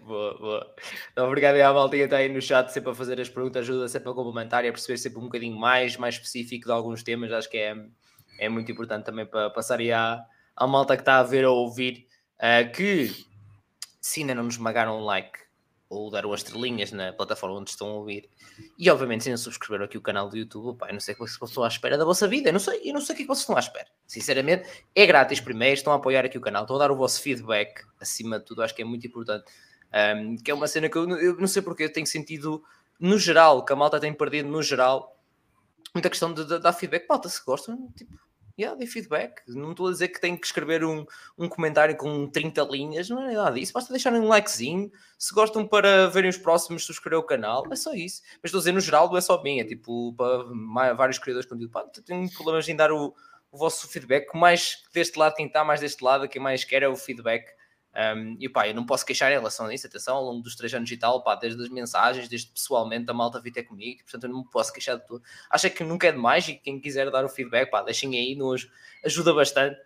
boa, 0.05 0.37
boa. 0.37 0.75
Então, 1.11 1.27
obrigado 1.27 1.55
à 1.55 1.73
malta 1.73 1.95
que 1.95 2.03
está 2.03 2.17
aí 2.17 2.29
no 2.29 2.41
chat 2.41 2.71
sempre 2.71 2.91
a 2.91 2.95
fazer 2.95 3.19
as 3.19 3.29
perguntas, 3.29 3.63
ajuda 3.63 3.87
sempre 3.87 4.09
a 4.09 4.13
complementar 4.13 4.63
e 4.65 4.67
a 4.67 4.71
perceber 4.71 4.97
sempre 4.97 5.19
um 5.19 5.23
bocadinho 5.23 5.57
mais, 5.57 5.97
mais 5.97 6.15
específico 6.15 6.65
de 6.65 6.71
alguns 6.71 7.03
temas. 7.03 7.31
Acho 7.31 7.49
que 7.49 7.57
é, 7.57 7.75
é 8.39 8.49
muito 8.49 8.71
importante 8.71 9.05
também 9.05 9.25
para 9.25 9.49
passar 9.49 9.79
aí 9.79 9.91
à, 9.91 10.23
à 10.55 10.67
malta 10.67 10.95
que 10.95 11.01
está 11.01 11.19
a 11.19 11.23
ver 11.23 11.45
ou 11.45 11.57
ouvir 11.57 12.07
uh, 12.37 12.71
que 12.71 13.11
se 13.99 14.21
ainda 14.21 14.35
não 14.35 14.43
nos 14.43 14.55
esmagaram 14.55 14.99
um 14.99 15.03
like 15.03 15.39
ou 15.89 16.11
deram 16.11 16.33
as 16.33 16.41
estrelinhas 16.41 16.91
na 16.91 17.13
plataforma 17.13 17.57
onde 17.57 17.69
estão 17.69 17.87
a 17.87 17.93
ouvir. 17.93 18.29
E 18.77 18.89
obviamente, 18.89 19.23
se 19.23 19.29
não 19.29 19.37
subscreveram 19.37 19.85
aqui 19.85 19.97
o 19.97 20.01
canal 20.01 20.29
do 20.29 20.37
YouTube, 20.37 20.77
pá, 20.77 20.87
eu 20.87 20.93
não 20.93 20.99
sei 20.99 21.13
o 21.13 21.17
que 21.17 21.23
vocês 21.23 21.49
estão 21.49 21.63
à 21.63 21.67
espera 21.67 21.97
da 21.97 22.05
vossa 22.05 22.27
vida, 22.27 22.49
eu 22.49 22.53
não 22.53 22.59
sei, 22.59 22.81
eu 22.83 22.93
não 22.93 23.01
sei 23.01 23.13
o 23.13 23.17
que, 23.17 23.23
é 23.23 23.25
que 23.25 23.27
vocês 23.27 23.41
estão 23.41 23.55
à 23.55 23.59
espera. 23.59 23.87
Sinceramente, 24.07 24.69
é 24.93 25.05
grátis 25.05 25.39
primeiro, 25.39 25.73
estão 25.73 25.93
a 25.93 25.97
apoiar 25.97 26.25
aqui 26.25 26.37
o 26.37 26.41
canal, 26.41 26.63
estão 26.63 26.75
a 26.75 26.79
dar 26.79 26.91
o 26.91 26.95
vosso 26.95 27.21
feedback, 27.21 27.83
acima 27.99 28.39
de 28.39 28.45
tudo, 28.45 28.61
acho 28.61 28.75
que 28.75 28.81
é 28.81 28.85
muito 28.85 29.05
importante. 29.05 29.45
Um, 29.93 30.35
que 30.37 30.51
é 30.51 30.53
uma 30.53 30.67
cena 30.67 30.89
que 30.89 30.97
eu, 30.97 31.09
eu 31.17 31.37
não 31.37 31.47
sei 31.47 31.61
porque 31.61 31.83
eu 31.83 31.91
tenho 31.91 32.05
sentido, 32.05 32.63
no 32.99 33.17
geral, 33.17 33.63
que 33.63 33.71
a 33.71 33.75
malta 33.75 33.99
tem 33.99 34.13
perdido, 34.13 34.49
no 34.49 34.61
geral, 34.61 35.17
muita 35.93 36.09
questão 36.09 36.33
de, 36.33 36.45
de 36.45 36.59
dar 36.59 36.73
feedback. 36.73 37.07
Malta, 37.07 37.29
se 37.29 37.43
gostam, 37.45 37.89
tipo, 37.95 38.13
Yeah, 38.57 38.77
dê 38.77 38.85
feedback. 38.85 39.41
Não 39.49 39.71
estou 39.71 39.87
a 39.87 39.91
dizer 39.91 40.07
que 40.07 40.21
tem 40.21 40.37
que 40.37 40.45
escrever 40.45 40.85
um, 40.85 41.05
um 41.37 41.49
comentário 41.49 41.95
com 41.97 42.25
30 42.25 42.63
linhas, 42.71 43.09
não 43.09 43.21
é 43.21 43.33
nada 43.33 43.59
disso. 43.59 43.73
Basta 43.73 43.91
deixarem 43.91 44.21
um 44.21 44.27
likezinho. 44.27 44.89
Se 45.19 45.33
gostam 45.33 45.67
para 45.67 46.07
verem 46.07 46.29
os 46.29 46.37
próximos, 46.37 46.85
subscrever 46.85 47.19
o 47.19 47.23
canal, 47.23 47.65
é 47.69 47.75
só 47.75 47.93
isso. 47.93 48.21
Mas 48.41 48.49
estou 48.49 48.59
a 48.59 48.61
dizer, 48.61 48.71
no 48.71 48.79
geral, 48.79 49.09
não 49.09 49.17
é 49.17 49.21
só 49.21 49.37
bem, 49.37 49.59
é 49.59 49.65
tipo 49.65 50.13
para 50.13 50.93
vários 50.93 51.19
criadores 51.19 51.45
de 51.45 51.49
conteúdo. 51.49 51.71
Pá, 51.71 51.85
tenho 52.05 52.31
problemas 52.31 52.67
em 52.69 52.75
dar 52.77 52.93
o, 52.93 53.13
o 53.51 53.57
vosso 53.57 53.89
feedback. 53.89 54.33
Mais 54.33 54.83
deste 54.93 55.19
lado, 55.19 55.35
quem 55.35 55.47
está 55.47 55.63
mais 55.65 55.81
deste 55.81 56.01
lado, 56.01 56.29
quem 56.29 56.41
mais 56.41 56.63
quer 56.63 56.81
é 56.81 56.87
o 56.87 56.95
feedback. 56.95 57.45
Um, 57.95 58.35
e 58.39 58.49
pá, 58.49 58.67
eu 58.67 58.73
não 58.73 58.85
posso 58.85 59.05
queixar 59.05 59.31
em 59.31 59.35
relação 59.35 59.67
a 59.67 59.73
isso, 59.73 59.87
atenção, 59.87 60.17
ao 60.17 60.23
longo 60.23 60.41
dos 60.41 60.55
três 60.55 60.73
anos 60.73 60.91
e 60.91 60.97
tal, 60.97 61.23
pá, 61.23 61.35
desde 61.35 61.63
as 61.63 61.69
mensagens, 61.69 62.27
desde 62.27 62.51
pessoalmente 62.51 63.09
a 63.09 63.13
malta 63.13 63.39
vir 63.39 63.51
ter 63.51 63.63
comigo, 63.63 64.01
portanto 64.03 64.23
eu 64.25 64.29
não 64.29 64.39
me 64.39 64.49
posso 64.49 64.73
queixar 64.73 64.97
de 64.97 65.07
tudo. 65.07 65.23
Acho 65.49 65.69
que 65.69 65.83
nunca 65.83 66.07
é 66.07 66.11
demais 66.11 66.45
e 66.49 66.55
quem 66.55 66.79
quiser 66.79 67.09
dar 67.09 67.23
o 67.23 67.29
feedback, 67.29 67.69
pá, 67.69 67.81
deixem 67.81 68.13
aí, 68.15 68.35
nos 68.35 68.69
ajuda 69.03 69.33
bastante. 69.33 69.79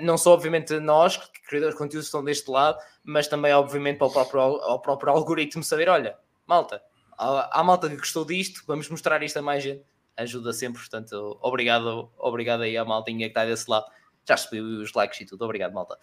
Não 0.00 0.16
só, 0.16 0.32
obviamente, 0.32 0.78
nós, 0.78 1.16
que 1.16 1.42
criadores 1.42 1.74
de 1.74 1.78
conteúdo, 1.78 2.04
estão 2.04 2.22
deste 2.22 2.48
lado, 2.50 2.78
mas 3.02 3.26
também, 3.26 3.52
obviamente, 3.52 3.98
para 3.98 4.06
o 4.06 4.12
próprio, 4.12 4.40
ao 4.40 4.80
próprio 4.80 5.12
algoritmo 5.12 5.64
saber: 5.64 5.88
olha, 5.88 6.16
malta, 6.46 6.80
há, 7.18 7.60
há 7.60 7.64
malta 7.64 7.88
que 7.88 7.96
gostou 7.96 8.24
disto, 8.24 8.62
vamos 8.66 8.88
mostrar 8.88 9.22
isto 9.22 9.38
a 9.38 9.42
mais 9.42 9.62
gente. 9.62 9.82
Ajuda 10.16 10.52
sempre, 10.52 10.80
portanto, 10.80 11.38
obrigado, 11.40 12.10
obrigado 12.18 12.62
aí 12.62 12.76
à 12.76 12.84
maltinha 12.84 13.26
que 13.26 13.30
está 13.30 13.44
desse 13.44 13.68
lado. 13.70 13.86
Já 14.24 14.36
subiu 14.36 14.64
os 14.80 14.92
likes 14.92 15.20
e 15.20 15.26
tudo, 15.26 15.44
obrigado, 15.44 15.72
malta. 15.72 15.98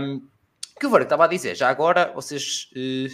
Um, 0.00 0.28
que 0.78 0.86
o 0.86 0.98
estava 0.98 1.24
a 1.24 1.28
dizer, 1.28 1.54
já 1.54 1.68
agora 1.68 2.12
vocês. 2.14 2.70
Uh, 2.76 3.08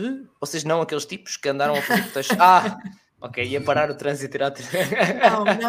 uh, 0.00 0.28
vocês 0.40 0.64
não 0.64 0.80
aqueles 0.80 1.06
tipos 1.06 1.36
que 1.36 1.48
andaram 1.48 1.74
a 1.74 1.82
fazer 1.82 2.12
textos. 2.12 2.36
Ah! 2.40 2.78
Ok, 3.22 3.44
ia 3.44 3.60
parar 3.60 3.90
o 3.90 3.94
trânsito 3.94 4.24
e 4.24 4.30
tirar. 4.30 4.50
Não, 5.30 5.44
não, 5.44 5.68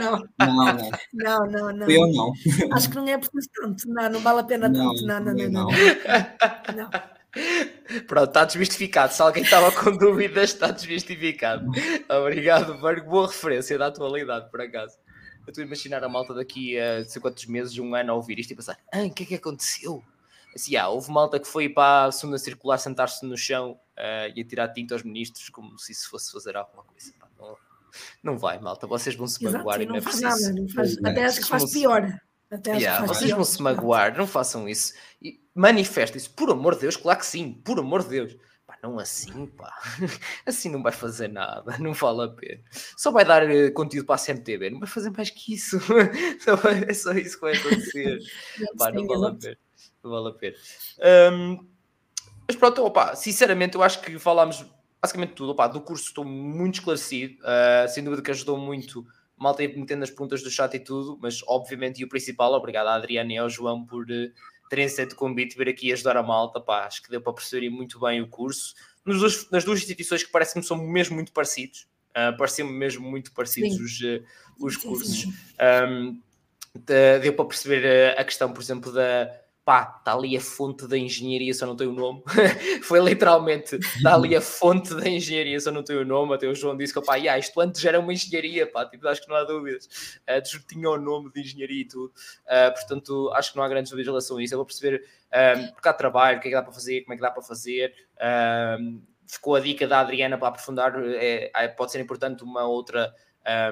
não. 0.00 0.66
Não, 1.12 1.46
não, 1.46 1.46
não. 1.46 1.72
não. 1.76 1.90
Eu 1.90 2.06
não. 2.10 2.32
Acho 2.72 2.88
que 2.88 2.96
não 2.96 3.06
é 3.06 3.18
preciso 3.18 3.50
tanto. 3.54 3.86
Não, 3.86 4.08
não 4.08 4.20
vale 4.20 4.40
a 4.40 4.44
pena 4.44 4.72
tanto. 4.72 5.06
Não, 5.06 5.20
não, 5.20 5.34
não. 5.34 5.50
não, 5.50 5.68
não. 6.74 6.90
Pronto, 8.06 8.28
está 8.28 8.46
desmistificado. 8.46 9.12
Se 9.12 9.20
alguém 9.20 9.42
estava 9.42 9.70
com 9.72 9.94
dúvidas, 9.94 10.54
está 10.54 10.70
desmistificado. 10.70 11.70
Obrigado, 12.08 12.80
Berg. 12.80 13.02
Boa 13.06 13.26
referência 13.26 13.76
da 13.76 13.88
atualidade, 13.88 14.50
por 14.50 14.62
acaso. 14.62 14.96
Eu 15.46 15.50
estou 15.50 15.62
a 15.62 15.66
imaginar 15.66 16.02
a 16.02 16.08
malta 16.08 16.34
daqui 16.34 16.78
a 16.78 17.04
sei 17.04 17.22
quantos 17.22 17.46
meses, 17.46 17.78
um 17.78 17.94
ano, 17.94 18.12
a 18.12 18.14
ouvir 18.14 18.38
isto 18.38 18.52
e 18.52 18.56
pensar: 18.56 18.78
ah, 18.92 19.02
o 19.02 19.10
que 19.10 19.22
é 19.22 19.26
que 19.26 19.34
aconteceu? 19.36 20.02
Assim, 20.54 20.74
ah, 20.76 20.88
houve 20.88 21.10
malta 21.10 21.38
que 21.38 21.46
foi 21.46 21.68
para 21.68 22.06
a 22.06 22.12
segunda 22.12 22.38
circular 22.38 22.78
sentar-se 22.78 23.24
no 23.24 23.36
chão 23.36 23.72
uh, 23.72 24.32
e 24.34 24.40
a 24.40 24.44
tirar 24.44 24.68
tinta 24.72 24.94
aos 24.94 25.02
ministros 25.02 25.48
como 25.50 25.78
se 25.78 25.92
isso 25.92 26.10
fosse 26.10 26.32
fazer 26.32 26.56
alguma 26.56 26.82
coisa. 26.82 27.12
Pá, 27.20 27.28
não, 27.38 27.56
não 28.22 28.38
vai, 28.38 28.58
malta, 28.58 28.86
vocês 28.86 29.14
vão 29.14 29.26
se 29.26 29.44
magoar 29.44 29.80
e 29.80 29.86
não, 29.86 29.96
é 29.96 30.00
preciso. 30.00 30.24
Nada, 30.24 30.60
não 30.60 30.68
faz, 30.68 30.98
até 30.98 31.24
acho 31.24 31.40
que 31.40 31.48
faz 31.48 31.72
pior. 31.72 32.20
Até 32.50 32.76
yeah, 32.76 33.06
faz 33.06 33.18
vocês 33.18 33.30
vão 33.30 33.44
se 33.44 33.60
magoar, 33.60 34.16
não 34.16 34.26
façam 34.26 34.68
isso. 34.68 34.94
E 35.22 35.40
manifestem-se, 35.54 36.28
por 36.30 36.50
amor 36.50 36.74
de 36.74 36.82
Deus, 36.82 36.96
claro 36.96 37.18
que 37.18 37.26
sim, 37.26 37.52
por 37.64 37.78
amor 37.78 38.02
de 38.02 38.08
Deus 38.08 38.36
não 38.86 38.98
assim, 38.98 39.46
pá. 39.46 39.72
Assim 40.46 40.70
não 40.70 40.82
vai 40.82 40.92
fazer 40.92 41.28
nada, 41.28 41.76
não 41.78 41.92
vale 41.92 42.22
a 42.24 42.28
pena. 42.28 42.62
Só 42.96 43.10
vai 43.10 43.24
dar 43.24 43.44
uh, 43.44 43.72
conteúdo 43.72 44.06
para 44.06 44.14
a 44.14 44.18
CMTV, 44.18 44.70
não 44.70 44.80
vai 44.80 44.88
fazer 44.88 45.10
mais 45.10 45.30
que 45.30 45.54
isso. 45.54 45.78
é 46.88 46.94
só 46.94 47.12
isso 47.12 47.36
que 47.36 47.40
vai 47.40 47.56
acontecer. 47.56 48.18
pá, 48.78 48.92
não 48.92 49.06
vale 49.06 49.26
a 49.26 49.34
pena. 49.34 49.58
Não 50.02 50.10
vale 50.10 50.28
a 50.28 50.32
pena. 50.32 50.56
Um, 51.32 51.66
mas 52.46 52.56
pronto, 52.56 52.84
opa, 52.84 53.14
sinceramente, 53.16 53.74
eu 53.74 53.82
acho 53.82 54.00
que 54.00 54.18
falámos 54.18 54.64
basicamente 55.02 55.34
tudo. 55.34 55.52
Opa, 55.52 55.66
do 55.66 55.80
curso 55.80 56.04
estou 56.04 56.24
muito 56.24 56.74
esclarecido, 56.74 57.36
uh, 57.42 57.88
sem 57.88 58.04
dúvida 58.04 58.22
que 58.22 58.30
ajudou 58.30 58.56
muito. 58.56 59.04
Malta 59.36 59.62
metendo 59.62 60.02
as 60.02 60.10
perguntas 60.10 60.42
do 60.42 60.50
chat 60.50 60.74
e 60.74 60.80
tudo, 60.80 61.18
mas 61.20 61.42
obviamente, 61.46 62.00
e 62.00 62.04
o 62.04 62.08
principal, 62.08 62.52
obrigado 62.54 62.86
à 62.86 62.94
Adriana 62.94 63.32
e 63.32 63.38
ao 63.38 63.50
João 63.50 63.84
por. 63.84 64.06
Terem 64.68 64.86
aceito 64.86 65.12
o 65.12 65.16
convite 65.16 65.56
vir 65.56 65.68
aqui 65.68 65.92
ajudar 65.92 66.16
a 66.16 66.22
malta. 66.22 66.60
Pá, 66.60 66.86
acho 66.86 67.02
que 67.02 67.10
deu 67.10 67.20
para 67.20 67.32
perceber 67.32 67.70
muito 67.70 67.98
bem 68.00 68.20
o 68.20 68.28
curso. 68.28 68.74
Nos 69.04 69.20
dois, 69.20 69.50
nas 69.50 69.64
duas 69.64 69.78
instituições 69.78 70.24
que 70.24 70.30
parecem-me 70.30 70.66
são 70.66 70.76
mesmo 70.76 71.14
muito 71.14 71.32
parecidos. 71.32 71.82
Uh, 72.10 72.32
ah, 72.32 72.32
pareciam-me 72.32 72.72
mesmo 72.72 73.08
muito 73.08 73.32
parecidos 73.32 73.78
os, 73.78 74.00
uh, 74.00 74.24
os 74.58 74.76
cursos. 74.76 75.26
Um, 75.88 76.20
de, 76.74 77.18
deu 77.20 77.32
para 77.32 77.44
perceber 77.44 78.18
a 78.18 78.24
questão, 78.24 78.52
por 78.52 78.60
exemplo, 78.62 78.92
da 78.92 79.30
pá, 79.66 79.96
está 79.98 80.14
ali 80.14 80.36
a 80.36 80.40
fonte 80.40 80.86
da 80.86 80.96
engenharia, 80.96 81.52
só 81.52 81.66
não 81.66 81.74
tem 81.74 81.88
o 81.88 81.92
nome. 81.92 82.22
Foi 82.84 83.00
literalmente, 83.00 83.74
está 83.74 84.14
ali 84.14 84.36
a 84.36 84.40
fonte 84.40 84.94
da 84.94 85.08
engenharia, 85.08 85.58
só 85.58 85.72
não 85.72 85.82
tem 85.82 85.96
o 85.96 86.04
nome. 86.04 86.34
Até 86.34 86.46
o 86.46 86.54
João 86.54 86.76
disse 86.76 86.94
que, 86.94 87.04
pá, 87.04 87.16
yeah, 87.16 87.36
isto 87.36 87.60
antes 87.60 87.84
era 87.84 87.98
uma 87.98 88.12
engenharia, 88.12 88.64
pá, 88.64 88.86
tipo, 88.86 89.08
acho 89.08 89.20
que 89.20 89.28
não 89.28 89.34
há 89.34 89.42
dúvidas. 89.42 90.20
Uh, 90.22 90.66
tinha 90.68 90.88
o 90.88 90.96
nome 90.96 91.32
de 91.32 91.40
engenharia 91.40 91.82
e 91.82 91.84
tudo. 91.84 92.12
Uh, 92.44 92.72
portanto, 92.74 93.32
acho 93.34 93.50
que 93.50 93.56
não 93.56 93.64
há 93.64 93.68
grandes 93.68 93.90
dúvidas 93.90 94.06
em 94.06 94.10
relação 94.12 94.36
a 94.36 94.42
isso. 94.44 94.54
Eu 94.54 94.58
vou 94.58 94.66
perceber 94.66 95.02
um, 95.32 95.72
porque 95.72 95.88
há 95.88 95.92
trabalho, 95.92 96.38
o 96.38 96.40
que 96.40 96.46
é 96.46 96.50
que 96.52 96.56
dá 96.56 96.62
para 96.62 96.72
fazer, 96.72 97.00
como 97.00 97.14
é 97.14 97.16
que 97.16 97.22
dá 97.22 97.30
para 97.32 97.42
fazer. 97.42 97.92
Um, 98.80 99.02
ficou 99.26 99.56
a 99.56 99.60
dica 99.60 99.88
da 99.88 99.98
Adriana 99.98 100.38
para 100.38 100.46
aprofundar, 100.46 100.94
é, 101.04 101.50
é, 101.52 101.66
pode 101.66 101.90
ser 101.90 102.00
importante 102.00 102.44
uma 102.44 102.64
outra 102.66 103.12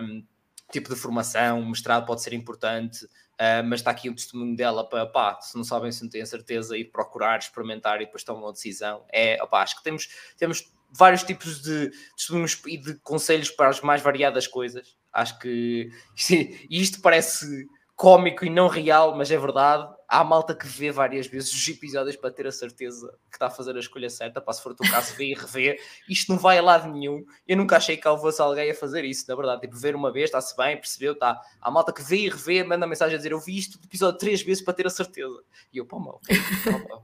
um, 0.03 0.25
tipo 0.73 0.93
de 0.93 0.97
formação, 0.97 1.61
um 1.61 1.69
mestrado 1.69 2.05
pode 2.05 2.21
ser 2.21 2.33
importante. 2.33 3.07
Uh, 3.35 3.65
mas 3.65 3.81
está 3.81 3.91
aqui 3.91 4.09
o 4.09 4.15
testemunho 4.15 4.55
dela 4.57 4.89
para, 4.89 5.07
pá, 5.07 5.41
se 5.41 5.57
não 5.57 5.65
sabem, 5.65 5.91
se 5.91 6.03
não 6.03 6.11
têm 6.11 6.25
certeza, 6.25 6.79
ir 6.79 6.85
procurar, 6.87 7.39
experimentar 7.39 8.01
e 8.01 8.07
depois 8.07 8.23
tomar 8.23 8.41
uma 8.41 8.53
decisão. 8.53 9.05
É, 9.13 9.43
opá, 9.43 9.63
acho 9.63 9.77
que 9.77 9.83
temos, 9.83 10.09
temos 10.37 10.73
vários 10.91 11.25
tipos 11.25 11.61
de 11.61 11.91
testemunhos 12.17 12.61
e 12.67 12.79
de 12.79 12.95
conselhos 13.01 13.51
para 13.51 13.69
as 13.69 13.81
mais 13.81 14.01
variadas 14.01 14.47
coisas. 14.47 14.97
Acho 15.13 15.39
que 15.41 15.91
isto 16.71 17.01
parece 17.01 17.67
cómico 17.97 18.45
e 18.45 18.51
não 18.51 18.69
real, 18.69 19.17
mas 19.17 19.31
é 19.31 19.39
verdade. 19.39 19.93
Há 20.09 20.23
malta 20.23 20.55
que 20.55 20.67
vê 20.67 20.93
várias 20.93 21.27
vezes 21.27 21.53
os 21.53 21.69
episódios 21.69 22.17
para 22.17 22.31
ter 22.31 22.47
a 22.47 22.53
certeza 22.53 23.09
que 23.31 23.37
está 23.37 23.47
a 23.47 23.51
fazer 23.51 23.75
a 23.75 23.81
escolha 23.81 24.09
certa. 24.11 24.41
Para 24.41 24.53
se 24.53 24.63
for 24.63 24.73
o 24.73 24.75
teu 24.75 24.89
caso, 24.91 25.15
vê 25.17 25.27
e 25.27 25.35
revê. 25.35 25.81
Isto 26.09 26.33
não 26.33 26.39
vai 26.39 26.59
a 26.59 26.63
lado 26.63 26.89
nenhum. 26.89 27.25
Eu 27.49 27.57
nunca 27.57 27.77
achei 27.77 27.97
que 27.97 28.03
fosse 28.03 28.41
alguém 28.41 28.71
a 28.71 28.75
fazer 28.75 29.05
isso, 29.05 29.25
na 29.29 29.35
verdade. 29.35 29.63
Tipo, 29.63 29.77
ver 29.77 29.97
uma 29.97 30.13
vez, 30.13 30.27
está-se 30.27 30.57
bem, 30.57 30.77
percebeu, 30.77 31.15
está. 31.15 31.41
Há 31.61 31.71
malta 31.71 31.93
que 31.93 32.03
vê 32.03 32.17
e 32.19 32.29
revê, 32.29 32.63
manda 32.63 32.87
mensagem 32.87 33.15
a 33.15 33.17
dizer: 33.17 33.33
Eu 33.33 33.41
vi 33.41 33.59
isto 33.59 33.79
episódio 33.83 34.19
três 34.19 34.43
vezes 34.43 34.63
para 34.63 34.75
ter 34.75 34.87
a 34.87 34.91
certeza. 34.91 35.43
E 35.73 35.79
eu, 35.79 35.87
pá, 35.87 35.99
mal. 35.99 36.21
Pá, 36.89 37.01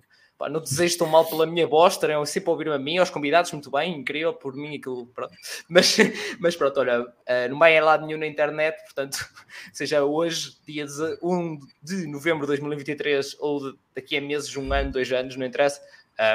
não 0.48 0.60
desejo 0.60 0.98
tão 0.98 1.06
mal 1.06 1.24
pela 1.24 1.44
minha 1.46 1.66
voz, 1.66 1.96
terão 1.96 2.24
sempre 2.24 2.48
a 2.48 2.52
ouvir 2.52 2.68
a 2.70 2.78
mim, 2.78 2.98
aos 2.98 3.10
convidados, 3.10 3.52
muito 3.52 3.70
bem, 3.70 3.98
incrível, 3.98 4.32
por 4.32 4.54
mim 4.54 4.76
aquilo, 4.76 5.06
pronto. 5.08 5.34
Mas, 5.68 5.96
mas 6.38 6.56
pronto, 6.56 6.80
olha, 6.80 7.02
uh, 7.02 7.48
não 7.48 7.58
vai 7.58 7.76
em 7.76 7.80
lado 7.80 8.06
nenhum 8.06 8.18
na 8.18 8.26
internet, 8.26 8.82
portanto, 8.84 9.18
seja 9.72 10.02
hoje, 10.02 10.56
dia 10.66 10.86
1 11.22 11.58
de 11.82 12.06
novembro 12.06 12.42
de 12.42 12.48
2023, 12.48 13.36
ou 13.38 13.74
daqui 13.94 14.16
a 14.16 14.20
meses, 14.20 14.56
um 14.56 14.72
ano, 14.72 14.90
dois 14.90 15.12
anos, 15.12 15.36
não 15.36 15.46
interessa, 15.46 15.80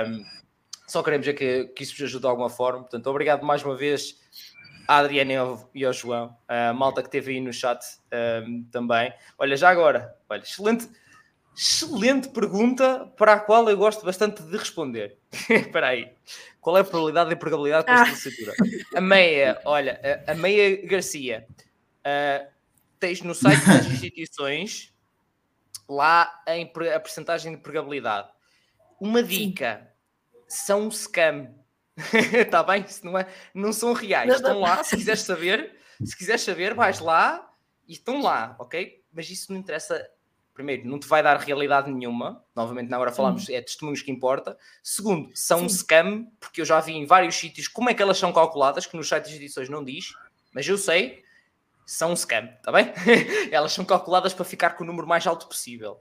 um, 0.07 0.23
só 0.87 1.01
queremos 1.01 1.27
é 1.27 1.33
que, 1.33 1.65
que 1.75 1.83
isso 1.83 1.93
vos 1.93 2.03
ajude 2.03 2.21
de 2.21 2.27
alguma 2.27 2.49
forma. 2.49 2.81
Portanto, 2.81 3.07
obrigado 3.07 3.43
mais 3.43 3.63
uma 3.63 3.75
vez 3.75 4.19
à 4.87 4.97
Adriana 4.97 5.57
e 5.73 5.83
ao 5.83 5.93
João, 5.93 6.35
a 6.47 6.73
malta 6.73 7.01
que 7.01 7.07
esteve 7.07 7.31
aí 7.31 7.41
no 7.41 7.51
chat 7.51 7.83
um, 8.47 8.63
também. 8.71 9.11
Olha, 9.37 9.57
já 9.57 9.69
agora, 9.69 10.15
olha, 10.29 10.41
excelente 10.41 10.87
Excelente 11.55 12.29
pergunta 12.29 13.05
para 13.17 13.33
a 13.33 13.39
qual 13.39 13.69
eu 13.69 13.77
gosto 13.77 14.03
bastante 14.05 14.43
de 14.43 14.57
responder. 14.57 15.17
Espera 15.49 15.89
aí. 15.89 16.11
Qual 16.59 16.77
é 16.77 16.81
a 16.81 16.83
probabilidade 16.83 17.29
de 17.29 17.35
empregabilidade 17.35 17.85
com 17.85 17.91
esta 17.91 18.03
ah. 18.03 18.09
licenciatura? 18.09 18.53
A 18.95 19.01
Meia, 19.01 19.61
olha, 19.63 20.23
a, 20.27 20.31
a 20.31 20.35
Meia 20.35 20.85
Garcia, 20.85 21.47
uh, 22.01 22.47
tens 22.99 23.21
no 23.21 23.33
site 23.33 23.63
das 23.65 23.85
instituições 23.85 24.93
lá 25.87 26.43
a, 26.45 26.95
a 26.95 26.99
percentagem 26.99 27.53
de 27.53 27.59
empregabilidade. 27.59 28.27
Uma 28.99 29.23
dica, 29.23 29.89
são 30.47 30.87
um 30.87 30.91
scam. 30.91 31.53
Está 32.13 32.63
bem? 32.63 32.85
Não, 33.03 33.17
é, 33.17 33.27
não 33.53 33.71
são 33.71 33.93
reais. 33.93 34.33
Estão 34.33 34.59
lá, 34.59 34.83
se 34.83 34.97
quiseres 34.97 35.21
saber, 35.21 35.75
se 36.03 36.17
quiseres 36.17 36.41
saber, 36.41 36.73
vais 36.73 36.99
lá 36.99 37.49
e 37.87 37.93
estão 37.93 38.21
lá, 38.21 38.55
ok? 38.59 39.03
Mas 39.13 39.29
isso 39.29 39.53
não 39.53 39.59
interessa 39.59 40.05
primeiro, 40.55 40.87
não 40.87 40.97
te 40.97 41.05
vai 41.05 41.21
dar 41.21 41.37
realidade 41.37 41.91
nenhuma. 41.91 42.41
Novamente, 42.55 42.89
na 42.89 42.97
hora 42.97 43.11
falamos, 43.11 43.49
é 43.49 43.61
testemunhos 43.61 44.01
que 44.01 44.09
importa. 44.09 44.57
Segundo, 44.81 45.29
são 45.35 45.59
Sim. 45.59 45.65
um 45.65 45.69
scam, 45.69 46.27
porque 46.39 46.61
eu 46.61 46.65
já 46.65 46.79
vi 46.79 46.93
em 46.93 47.05
vários 47.05 47.35
sítios 47.35 47.67
como 47.67 47.89
é 47.89 47.93
que 47.93 48.01
elas 48.01 48.17
são 48.17 48.31
calculadas, 48.31 48.85
que 48.85 48.95
nos 48.95 49.07
sites 49.07 49.29
de 49.29 49.35
edições 49.35 49.69
não 49.69 49.83
diz, 49.83 50.13
mas 50.53 50.65
eu 50.65 50.77
sei, 50.77 51.21
são 51.85 52.13
um 52.13 52.15
scam, 52.15 52.49
está 52.57 52.71
bem? 52.71 52.91
elas 53.51 53.73
são 53.73 53.83
calculadas 53.83 54.33
para 54.33 54.45
ficar 54.45 54.71
com 54.71 54.85
o 54.85 54.87
número 54.87 55.05
mais 55.05 55.27
alto 55.27 55.45
possível. 55.45 55.99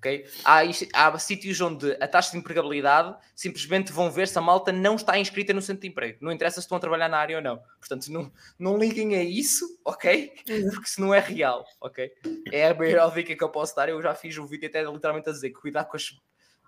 Okay? 0.00 0.24
Há, 0.42 0.62
há 0.94 1.18
sítios 1.18 1.60
onde 1.60 1.92
a 2.00 2.08
taxa 2.08 2.32
de 2.32 2.38
empregabilidade 2.38 3.14
simplesmente 3.36 3.92
vão 3.92 4.10
ver 4.10 4.26
se 4.26 4.38
a 4.38 4.40
malta 4.40 4.72
não 4.72 4.96
está 4.96 5.18
inscrita 5.18 5.52
no 5.52 5.60
centro 5.60 5.82
de 5.82 5.88
emprego. 5.88 6.18
Não 6.22 6.32
interessa 6.32 6.58
se 6.58 6.64
estão 6.64 6.78
a 6.78 6.80
trabalhar 6.80 7.08
na 7.10 7.18
área 7.18 7.36
ou 7.36 7.42
não. 7.42 7.62
Portanto, 7.78 8.08
não, 8.08 8.32
não 8.58 8.78
liguem 8.78 9.14
a 9.14 9.22
isso, 9.22 9.66
ok? 9.84 10.32
Porque 10.72 10.88
se 10.88 11.02
não 11.02 11.12
é 11.12 11.20
real, 11.20 11.66
ok? 11.78 12.10
É 12.50 12.68
a 12.68 12.74
maior 12.74 13.12
dica 13.14 13.36
que 13.36 13.44
eu 13.44 13.50
posso 13.50 13.76
dar. 13.76 13.90
Eu 13.90 14.00
já 14.00 14.14
fiz 14.14 14.38
um 14.38 14.46
vídeo 14.46 14.68
até 14.68 14.82
literalmente 14.82 15.28
a 15.28 15.32
dizer 15.32 15.50
que 15.50 15.60
cuidar 15.60 15.84
com 15.84 15.96
as 15.96 16.10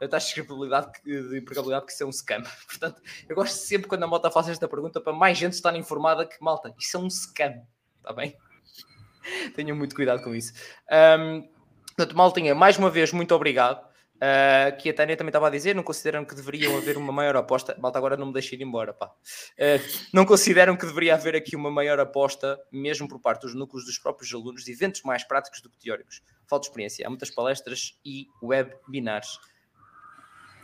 a 0.00 0.08
taxa 0.08 0.34
de 0.34 0.40
empregabilidade, 0.40 0.92
de 1.04 1.38
empregabilidade 1.38 1.86
que 1.86 1.92
isso 1.92 2.02
é 2.02 2.06
um 2.06 2.12
scam. 2.12 2.42
Portanto, 2.66 3.00
eu 3.28 3.36
gosto 3.36 3.54
sempre 3.54 3.88
quando 3.88 4.02
a 4.02 4.06
malta 4.06 4.30
faz 4.30 4.48
esta 4.48 4.68
pergunta 4.68 5.00
para 5.00 5.12
mais 5.12 5.38
gente 5.38 5.52
estar 5.52 5.74
informada 5.76 6.26
que, 6.26 6.36
malta, 6.40 6.74
isso 6.78 6.96
é 6.96 7.00
um 7.00 7.08
scam. 7.08 7.62
Está 7.98 8.12
bem? 8.12 8.36
Tenham 9.54 9.76
muito 9.76 9.94
cuidado 9.94 10.22
com 10.22 10.34
isso. 10.34 10.52
Um, 10.90 11.48
portanto, 11.94 12.16
Maltinha, 12.16 12.54
mais 12.54 12.78
uma 12.78 12.90
vez, 12.90 13.12
muito 13.12 13.34
obrigado. 13.34 13.92
Uh, 14.16 14.76
que 14.78 14.88
a 14.88 14.94
Tânia 14.94 15.16
também 15.16 15.30
estava 15.30 15.48
a 15.48 15.50
dizer, 15.50 15.74
não 15.74 15.82
consideram 15.82 16.24
que 16.24 16.32
deveriam 16.32 16.76
haver 16.76 16.96
uma 16.96 17.12
maior 17.12 17.34
aposta. 17.34 17.76
Malta, 17.80 17.98
agora 17.98 18.16
não 18.16 18.26
me 18.26 18.32
deixe 18.32 18.54
ir 18.54 18.62
embora, 18.62 18.92
pá. 18.92 19.06
Uh, 19.06 20.08
não 20.12 20.24
consideram 20.24 20.76
que 20.76 20.86
deveria 20.86 21.14
haver 21.14 21.34
aqui 21.34 21.56
uma 21.56 21.72
maior 21.72 21.98
aposta, 21.98 22.56
mesmo 22.70 23.08
por 23.08 23.18
parte 23.18 23.42
dos 23.42 23.52
núcleos 23.52 23.84
dos 23.84 23.98
próprios 23.98 24.32
alunos, 24.32 24.62
de 24.64 24.70
eventos 24.70 25.02
mais 25.02 25.24
práticos 25.24 25.60
do 25.60 25.68
que 25.68 25.76
teóricos. 25.76 26.22
Falta 26.46 26.68
experiência. 26.68 27.04
Há 27.04 27.10
muitas 27.10 27.30
palestras 27.30 27.98
e 28.04 28.28
webinars. 28.40 29.40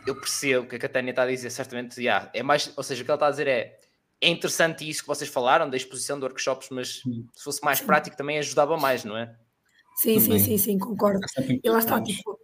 Eu 0.07 0.15
percebo 0.15 0.65
o 0.65 0.69
que 0.69 0.85
a 0.85 0.89
Tânia 0.89 1.09
está 1.09 1.23
a 1.23 1.27
dizer, 1.27 1.49
certamente, 1.49 1.99
yeah, 1.99 2.29
é 2.33 2.41
mais, 2.41 2.71
ou 2.77 2.83
seja, 2.83 3.01
o 3.01 3.05
que 3.05 3.11
ela 3.11 3.17
está 3.17 3.27
a 3.27 3.31
dizer 3.31 3.47
é 3.49 3.77
é 4.21 4.27
interessante 4.27 4.87
isso 4.87 5.01
que 5.01 5.07
vocês 5.07 5.29
falaram 5.29 5.69
da 5.69 5.77
exposição 5.77 6.19
de 6.19 6.25
workshops, 6.25 6.67
mas 6.69 7.01
se 7.33 7.43
fosse 7.43 7.63
mais 7.63 7.79
prático 7.79 8.17
também 8.17 8.37
ajudava 8.37 8.75
mais, 8.75 9.05
não 9.05 9.17
é? 9.17 9.33
Sim, 9.99 10.19
sim, 10.19 10.39
sim, 10.39 10.57
sim, 10.57 10.77
concordo. 10.77 11.19
É 11.37 11.59
e 11.61 11.69
lá 11.69 11.79
está, 11.79 12.01
tipo, 12.01 12.39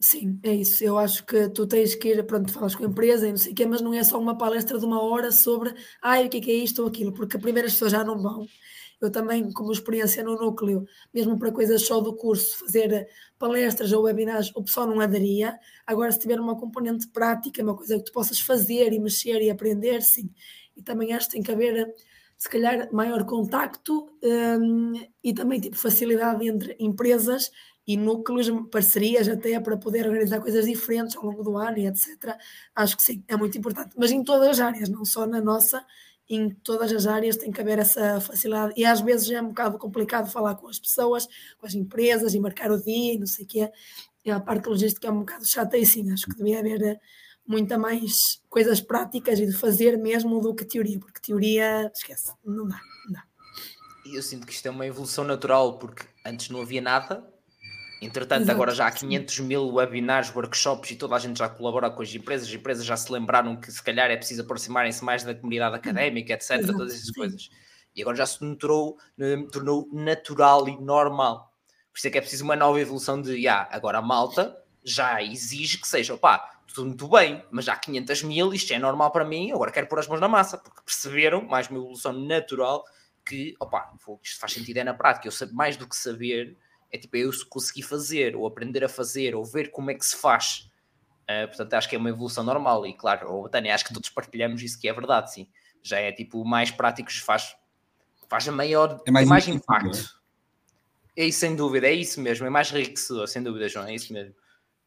sim, 0.00 0.38
é 0.44 0.54
isso. 0.54 0.84
Eu 0.84 0.98
acho 0.98 1.26
que 1.26 1.48
tu 1.50 1.66
tens 1.66 1.94
que 1.96 2.08
ir, 2.08 2.24
pronto, 2.26 2.52
falas 2.52 2.74
com 2.76 2.84
a 2.84 2.86
empresa 2.86 3.26
e 3.26 3.30
não 3.30 3.36
sei 3.38 3.52
o 3.52 3.54
quê, 3.54 3.66
mas 3.66 3.80
não 3.80 3.92
é 3.92 4.04
só 4.04 4.20
uma 4.20 4.38
palestra 4.38 4.78
de 4.78 4.84
uma 4.84 5.02
hora 5.02 5.32
sobre, 5.32 5.74
ai, 6.00 6.26
o 6.26 6.30
que 6.30 6.38
é, 6.38 6.40
que 6.40 6.50
é 6.50 6.54
isto 6.54 6.82
ou 6.82 6.88
aquilo, 6.88 7.12
porque 7.12 7.36
a 7.36 7.40
primeira 7.40 7.66
as 7.66 7.74
pessoas 7.74 7.92
já 7.92 8.04
não 8.04 8.18
vão. 8.22 8.46
Eu 9.00 9.10
também, 9.10 9.50
como 9.52 9.72
experiência 9.72 10.22
no 10.22 10.36
núcleo, 10.36 10.84
mesmo 11.12 11.38
para 11.38 11.50
coisas 11.50 11.82
só 11.86 12.00
do 12.00 12.14
curso, 12.14 12.58
fazer 12.60 13.08
palestras 13.38 13.92
ou 13.92 14.02
webinars, 14.04 14.52
o 14.54 14.62
pessoal 14.62 14.86
não 14.86 15.00
aderia. 15.00 15.58
Agora, 15.86 16.12
se 16.12 16.18
tiver 16.20 16.38
uma 16.38 16.56
componente 16.56 17.08
prática, 17.08 17.62
uma 17.62 17.74
coisa 17.76 17.96
que 17.98 18.04
tu 18.04 18.12
possas 18.12 18.38
fazer 18.40 18.92
e 18.92 19.00
mexer 19.00 19.42
e 19.42 19.50
aprender, 19.50 20.02
sim 20.02 20.30
e 20.76 20.82
também 20.82 21.12
acho 21.12 21.26
que 21.26 21.32
tem 21.34 21.42
que 21.42 21.52
haver, 21.52 21.94
se 22.40 22.48
calhar, 22.48 22.88
maior 22.90 23.26
contacto 23.26 24.08
um, 24.24 24.94
e 25.22 25.34
também 25.34 25.60
tipo 25.60 25.76
facilidade 25.76 26.48
entre 26.48 26.74
empresas 26.80 27.50
e 27.86 27.98
núcleos, 27.98 28.50
parcerias 28.70 29.28
até 29.28 29.60
para 29.60 29.76
poder 29.76 30.06
organizar 30.06 30.40
coisas 30.40 30.64
diferentes 30.64 31.14
ao 31.16 31.24
longo 31.24 31.42
do 31.42 31.58
ano 31.58 31.76
e 31.76 31.86
etc. 31.86 32.34
Acho 32.74 32.96
que 32.96 33.02
sim, 33.02 33.22
é 33.28 33.36
muito 33.36 33.58
importante. 33.58 33.90
Mas 33.94 34.10
em 34.10 34.24
todas 34.24 34.48
as 34.48 34.60
áreas, 34.60 34.88
não 34.88 35.04
só 35.04 35.26
na 35.26 35.38
nossa, 35.38 35.84
em 36.30 36.48
todas 36.48 36.90
as 36.94 37.06
áreas 37.06 37.36
tem 37.36 37.52
que 37.52 37.60
haver 37.60 37.78
essa 37.78 38.18
facilidade. 38.22 38.72
E 38.74 38.86
às 38.86 39.02
vezes 39.02 39.30
é 39.30 39.42
um 39.42 39.48
bocado 39.48 39.76
complicado 39.76 40.30
falar 40.30 40.54
com 40.54 40.66
as 40.66 40.78
pessoas, 40.78 41.28
com 41.58 41.66
as 41.66 41.74
empresas 41.74 42.32
e 42.32 42.40
marcar 42.40 42.72
o 42.72 42.82
dia 42.82 43.12
e 43.12 43.18
não 43.18 43.26
sei 43.26 43.44
o 43.44 43.48
quê. 43.48 43.70
E 44.24 44.30
a 44.30 44.40
parte 44.40 44.66
logística 44.66 45.08
é 45.08 45.10
um 45.10 45.20
bocado 45.20 45.44
chata 45.44 45.76
e 45.76 45.84
sim, 45.84 46.10
acho 46.10 46.24
que 46.24 46.36
devia 46.36 46.60
haver 46.60 46.98
muita 47.50 47.76
mais 47.76 48.40
coisas 48.48 48.80
práticas 48.80 49.40
e 49.40 49.46
de 49.46 49.52
fazer 49.52 49.98
mesmo 49.98 50.40
do 50.40 50.54
que 50.54 50.64
teoria, 50.64 51.00
porque 51.00 51.20
teoria, 51.20 51.90
esquece, 51.92 52.32
não 52.44 52.68
dá, 52.68 52.80
não 53.04 53.12
dá. 53.12 53.24
E 54.06 54.14
eu 54.14 54.22
sinto 54.22 54.46
que 54.46 54.52
isto 54.52 54.66
é 54.66 54.70
uma 54.70 54.86
evolução 54.86 55.24
natural, 55.24 55.76
porque 55.76 56.04
antes 56.24 56.48
não 56.48 56.62
havia 56.62 56.80
nada, 56.80 57.28
entretanto 58.00 58.42
Exato, 58.42 58.54
agora 58.54 58.72
já 58.72 58.86
há 58.86 58.92
500 58.92 59.34
sim. 59.34 59.42
mil 59.42 59.74
webinars, 59.74 60.32
workshops 60.32 60.92
e 60.92 60.94
toda 60.96 61.16
a 61.16 61.18
gente 61.18 61.40
já 61.40 61.48
colabora 61.48 61.90
com 61.90 62.02
as 62.02 62.14
empresas, 62.14 62.46
as 62.46 62.54
empresas 62.54 62.84
já 62.84 62.96
se 62.96 63.10
lembraram 63.10 63.56
que 63.56 63.72
se 63.72 63.82
calhar 63.82 64.08
é 64.08 64.16
preciso 64.16 64.42
aproximarem-se 64.42 65.04
mais 65.04 65.24
da 65.24 65.34
comunidade 65.34 65.74
académica, 65.74 66.34
etc, 66.34 66.50
Exato, 66.52 66.78
todas 66.78 66.94
essas 66.94 67.06
sim. 67.06 67.14
coisas. 67.14 67.50
E 67.96 68.00
agora 68.00 68.16
já 68.16 68.26
se 68.26 68.38
tornou, 68.54 68.96
tornou 69.50 69.88
natural 69.92 70.68
e 70.68 70.80
normal. 70.80 71.52
Por 71.92 71.98
isso 71.98 72.06
é 72.06 72.10
que 72.12 72.18
é 72.18 72.20
preciso 72.20 72.44
uma 72.44 72.54
nova 72.54 72.80
evolução 72.80 73.20
de, 73.20 73.48
ah, 73.48 73.68
agora 73.72 73.98
a 73.98 74.02
malta 74.02 74.56
já 74.84 75.20
exige 75.20 75.78
que 75.78 75.88
seja, 75.88 76.14
opá, 76.14 76.59
tudo 76.74 76.88
muito 76.88 77.08
bem, 77.08 77.44
mas 77.50 77.64
já 77.64 77.76
500 77.76 78.22
mil, 78.22 78.52
isto 78.52 78.72
é 78.72 78.78
normal 78.78 79.10
para 79.10 79.24
mim, 79.24 79.52
agora 79.52 79.70
quero 79.70 79.86
pôr 79.86 79.98
as 79.98 80.08
mãos 80.08 80.20
na 80.20 80.28
massa, 80.28 80.58
porque 80.58 80.82
perceberam, 80.84 81.42
mais 81.42 81.68
uma 81.68 81.78
evolução 81.78 82.12
natural, 82.12 82.84
que, 83.24 83.54
opa, 83.60 83.92
isto 84.22 84.40
faz 84.40 84.52
sentido 84.52 84.78
é 84.78 84.84
na 84.84 84.94
prática, 84.94 85.26
eu 85.26 85.32
sei 85.32 85.48
mais 85.48 85.76
do 85.76 85.88
que 85.88 85.96
saber, 85.96 86.56
é 86.90 86.98
tipo, 86.98 87.16
eu 87.16 87.30
conseguir 87.48 87.82
fazer, 87.82 88.34
ou 88.34 88.46
aprender 88.46 88.84
a 88.84 88.88
fazer, 88.88 89.34
ou 89.34 89.44
ver 89.44 89.70
como 89.70 89.90
é 89.90 89.94
que 89.94 90.04
se 90.04 90.16
faz. 90.16 90.70
Uh, 91.22 91.46
portanto, 91.46 91.74
acho 91.74 91.88
que 91.88 91.94
é 91.94 91.98
uma 91.98 92.08
evolução 92.08 92.42
normal, 92.42 92.84
e 92.86 92.92
claro, 92.92 93.32
ou 93.32 93.48
Tânia, 93.48 93.74
acho 93.74 93.84
que 93.84 93.94
todos 93.94 94.10
partilhamos 94.10 94.62
isso 94.62 94.80
que 94.80 94.88
é 94.88 94.92
verdade, 94.92 95.32
sim. 95.32 95.48
Já 95.82 95.98
é 95.98 96.10
tipo, 96.10 96.44
mais 96.44 96.70
práticos 96.70 97.18
faz, 97.18 97.54
faz 98.28 98.48
a 98.48 98.52
maior, 98.52 99.00
é 99.06 99.10
mais, 99.10 99.28
mais 99.28 99.48
impacto. 99.48 100.20
É 101.16 101.24
isso, 101.24 101.40
sem 101.40 101.54
dúvida, 101.54 101.86
é 101.86 101.92
isso 101.92 102.20
mesmo, 102.20 102.46
é 102.46 102.50
mais 102.50 102.72
enriquecedor, 102.72 103.28
sem 103.28 103.42
dúvida, 103.42 103.68
João, 103.68 103.86
é 103.86 103.94
isso 103.94 104.12
mesmo. 104.12 104.34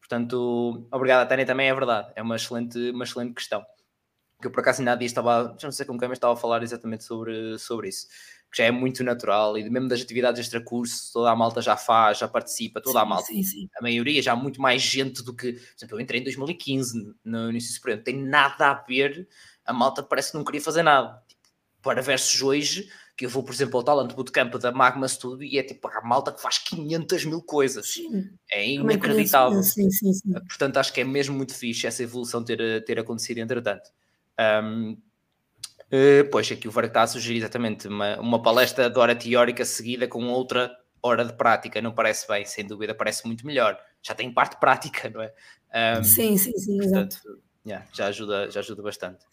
Portanto, 0.06 0.86
obrigado 0.92 1.22
a 1.22 1.26
Tânia 1.26 1.46
também, 1.46 1.66
é 1.66 1.74
verdade, 1.74 2.12
é 2.14 2.20
uma 2.20 2.36
excelente, 2.36 2.78
uma 2.90 3.04
excelente 3.04 3.32
questão. 3.32 3.64
Que 4.38 4.48
eu 4.48 4.50
por 4.50 4.60
acaso 4.60 4.82
ainda 4.82 4.92
há 4.92 4.96
dias 4.96 5.12
estava, 5.12 5.56
já 5.58 5.66
não 5.66 5.72
sei 5.72 5.86
com 5.86 5.98
quem, 5.98 6.08
mas 6.08 6.18
estava 6.18 6.34
a 6.34 6.36
falar 6.36 6.62
exatamente 6.62 7.04
sobre, 7.04 7.58
sobre 7.58 7.88
isso. 7.88 8.06
Que 8.52 8.58
já 8.58 8.64
é 8.64 8.70
muito 8.70 9.02
natural 9.02 9.56
e 9.56 9.68
mesmo 9.70 9.88
das 9.88 10.02
atividades 10.02 10.42
extra-curso, 10.42 11.10
toda 11.10 11.30
a 11.30 11.34
malta 11.34 11.62
já 11.62 11.74
faz, 11.74 12.18
já 12.18 12.28
participa, 12.28 12.82
toda 12.82 12.98
sim, 12.98 13.02
a 13.02 13.08
malta. 13.08 13.26
Sim, 13.26 13.42
sim. 13.42 13.68
A 13.78 13.82
maioria, 13.82 14.20
já 14.20 14.34
há 14.34 14.36
muito 14.36 14.60
mais 14.60 14.82
gente 14.82 15.22
do 15.22 15.34
que. 15.34 15.54
Por 15.54 15.74
exemplo, 15.78 15.96
eu 15.96 16.00
entrei 16.00 16.20
em 16.20 16.24
2015 16.24 17.14
no 17.24 17.48
início 17.48 17.72
superior, 17.72 17.96
não 17.96 18.04
tem 18.04 18.22
nada 18.22 18.72
a 18.72 18.74
ver. 18.74 19.26
A 19.64 19.72
malta 19.72 20.02
parece 20.02 20.32
que 20.32 20.36
não 20.36 20.44
queria 20.44 20.60
fazer 20.60 20.82
nada. 20.82 21.22
Tipo, 21.26 21.40
para 21.80 22.02
versus 22.02 22.42
hoje, 22.42 22.90
que 23.16 23.26
eu 23.26 23.30
vou, 23.30 23.42
por 23.42 23.54
exemplo, 23.54 23.78
ao 23.78 23.84
Talent 23.84 24.12
Bootcamp 24.12 24.54
da 24.56 24.72
Magma 24.72 25.06
Studio 25.06 25.44
e 25.44 25.58
é 25.58 25.62
tipo 25.62 25.88
a 25.88 26.00
malta 26.02 26.32
que 26.32 26.42
faz 26.42 26.58
500 26.58 27.24
mil 27.26 27.42
coisas. 27.42 27.92
Sim. 27.92 28.30
É 28.50 28.68
inacreditável. 28.68 29.62
Sim, 29.62 29.90
sim, 29.90 30.12
sim. 30.12 30.32
Portanto, 30.32 30.78
acho 30.78 30.92
que 30.92 31.00
é 31.00 31.04
mesmo 31.04 31.36
muito 31.36 31.54
fixe 31.54 31.86
essa 31.86 32.02
evolução 32.02 32.44
ter, 32.44 32.84
ter 32.84 32.98
acontecido 32.98 33.38
entretanto. 33.38 33.90
Um, 34.38 34.96
Uh, 35.94 36.28
pois, 36.30 36.50
aqui 36.50 36.66
o 36.66 36.72
Varg 36.72 36.88
está 36.88 37.02
a 37.02 37.06
sugerir 37.06 37.38
exatamente 37.38 37.86
uma, 37.86 38.18
uma 38.18 38.42
palestra 38.42 38.90
de 38.90 38.98
hora 38.98 39.14
teórica 39.14 39.64
seguida 39.64 40.08
com 40.08 40.24
outra 40.24 40.76
hora 41.00 41.24
de 41.24 41.32
prática. 41.34 41.80
Não 41.80 41.92
parece 41.92 42.26
bem, 42.26 42.44
sem 42.44 42.66
dúvida, 42.66 42.94
parece 42.94 43.24
muito 43.26 43.46
melhor. 43.46 43.78
Já 44.02 44.12
tem 44.12 44.32
parte 44.32 44.58
prática, 44.58 45.08
não 45.08 45.22
é? 45.22 45.32
Um, 46.00 46.02
sim, 46.02 46.36
sim, 46.36 46.52
sim, 46.56 46.78
portanto, 46.78 47.16
exato. 47.16 47.40
Yeah, 47.66 47.86
já, 47.92 48.06
ajuda, 48.06 48.50
já 48.50 48.60
ajuda 48.60 48.82
bastante. 48.82 49.24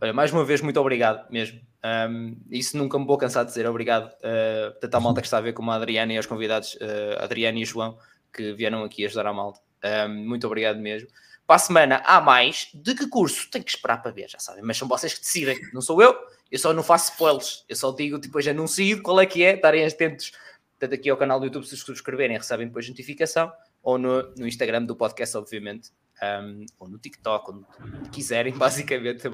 Olha, 0.00 0.12
mais 0.12 0.32
uma 0.32 0.44
vez, 0.44 0.60
muito 0.60 0.80
obrigado 0.80 1.30
mesmo. 1.30 1.60
Um, 1.84 2.36
isso 2.50 2.76
nunca 2.76 2.98
me 2.98 3.06
vou 3.06 3.18
cansar 3.18 3.44
de 3.44 3.50
dizer 3.50 3.66
obrigado 3.66 4.06
uh, 4.06 4.78
tanto 4.80 4.94
à 4.94 5.00
malta 5.00 5.20
que 5.20 5.26
está 5.26 5.38
a 5.38 5.40
ver 5.42 5.52
como 5.52 5.70
a 5.70 5.76
Adriana 5.76 6.12
e 6.12 6.16
aos 6.16 6.26
convidados, 6.26 6.74
uh, 6.74 7.22
Adriana 7.22 7.58
e 7.58 7.64
João, 7.64 7.98
que 8.32 8.52
vieram 8.52 8.84
aqui 8.84 9.04
ajudar 9.04 9.26
a 9.26 9.32
malta. 9.32 9.60
Um, 10.08 10.28
muito 10.28 10.46
obrigado 10.46 10.78
mesmo. 10.78 11.08
Para 11.46 11.56
a 11.56 11.58
semana 11.58 12.02
há 12.06 12.20
mais. 12.20 12.68
De 12.72 12.94
que 12.94 13.06
curso? 13.06 13.50
Tem 13.50 13.62
que 13.62 13.70
esperar 13.70 14.00
para 14.02 14.10
ver, 14.10 14.28
já 14.30 14.38
sabem, 14.38 14.62
mas 14.62 14.78
são 14.78 14.88
vocês 14.88 15.14
que 15.14 15.20
decidem, 15.20 15.58
não 15.72 15.82
sou 15.82 16.00
eu. 16.00 16.16
Eu 16.50 16.58
só 16.58 16.72
não 16.72 16.82
faço 16.82 17.12
spoilers, 17.12 17.64
eu 17.68 17.76
só 17.76 17.90
digo 17.90 18.18
depois 18.18 18.46
anuncio 18.46 19.02
qual 19.02 19.20
é 19.20 19.26
que 19.26 19.42
é, 19.42 19.54
estarem 19.54 19.84
atentos 19.84 20.32
tanto 20.78 20.94
aqui 20.94 21.08
ao 21.08 21.16
canal 21.16 21.38
do 21.38 21.46
YouTube 21.46 21.66
se 21.66 21.76
subscreverem, 21.76 22.36
recebem 22.36 22.66
depois 22.66 22.88
notificação, 22.88 23.52
ou 23.82 23.98
no, 23.98 24.22
no 24.36 24.46
Instagram 24.46 24.84
do 24.84 24.96
podcast, 24.96 25.36
obviamente, 25.36 25.90
um, 26.22 26.66
ou 26.78 26.88
no 26.88 26.98
TikTok, 26.98 27.50
onde 27.50 28.10
quiserem, 28.10 28.52
basicamente. 28.56 29.24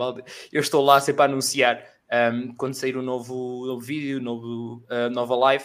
Eu 0.52 0.60
estou 0.60 0.84
lá 0.84 1.00
sempre 1.00 1.22
a 1.22 1.24
anunciar 1.26 1.82
um, 2.32 2.54
quando 2.54 2.74
sair 2.74 2.96
um 2.96 3.02
novo, 3.02 3.66
novo 3.66 3.80
vídeo, 3.80 4.20
novo, 4.20 4.84
uh, 4.90 5.10
nova 5.10 5.34
live. 5.36 5.64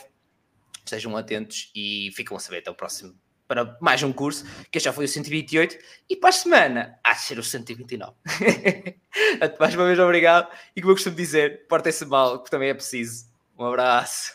Estejam 0.83 1.15
atentos 1.17 1.71
e 1.75 2.11
ficam 2.13 2.37
a 2.37 2.39
saber 2.39 2.59
até 2.59 2.69
o 2.69 2.75
próximo 2.75 3.15
para 3.47 3.77
mais 3.79 4.01
um 4.03 4.11
curso, 4.11 4.45
que 4.71 4.79
já 4.79 4.91
foi 4.91 5.05
o 5.05 5.07
128, 5.07 5.77
e 6.09 6.15
para 6.15 6.29
a 6.29 6.33
semana 6.33 6.99
há 7.03 7.13
de 7.13 7.21
ser 7.21 7.39
o 7.39 7.43
129. 7.43 8.13
mais 9.59 9.75
uma 9.75 9.85
vez, 9.85 9.99
obrigado. 9.99 10.51
E 10.75 10.81
como 10.81 10.91
eu 10.91 10.95
costumo 10.95 11.15
dizer, 11.15 11.67
portem-se 11.67 12.05
mal, 12.05 12.41
que 12.41 12.49
também 12.49 12.69
é 12.69 12.73
preciso. 12.73 13.25
Um 13.57 13.65
abraço. 13.65 14.33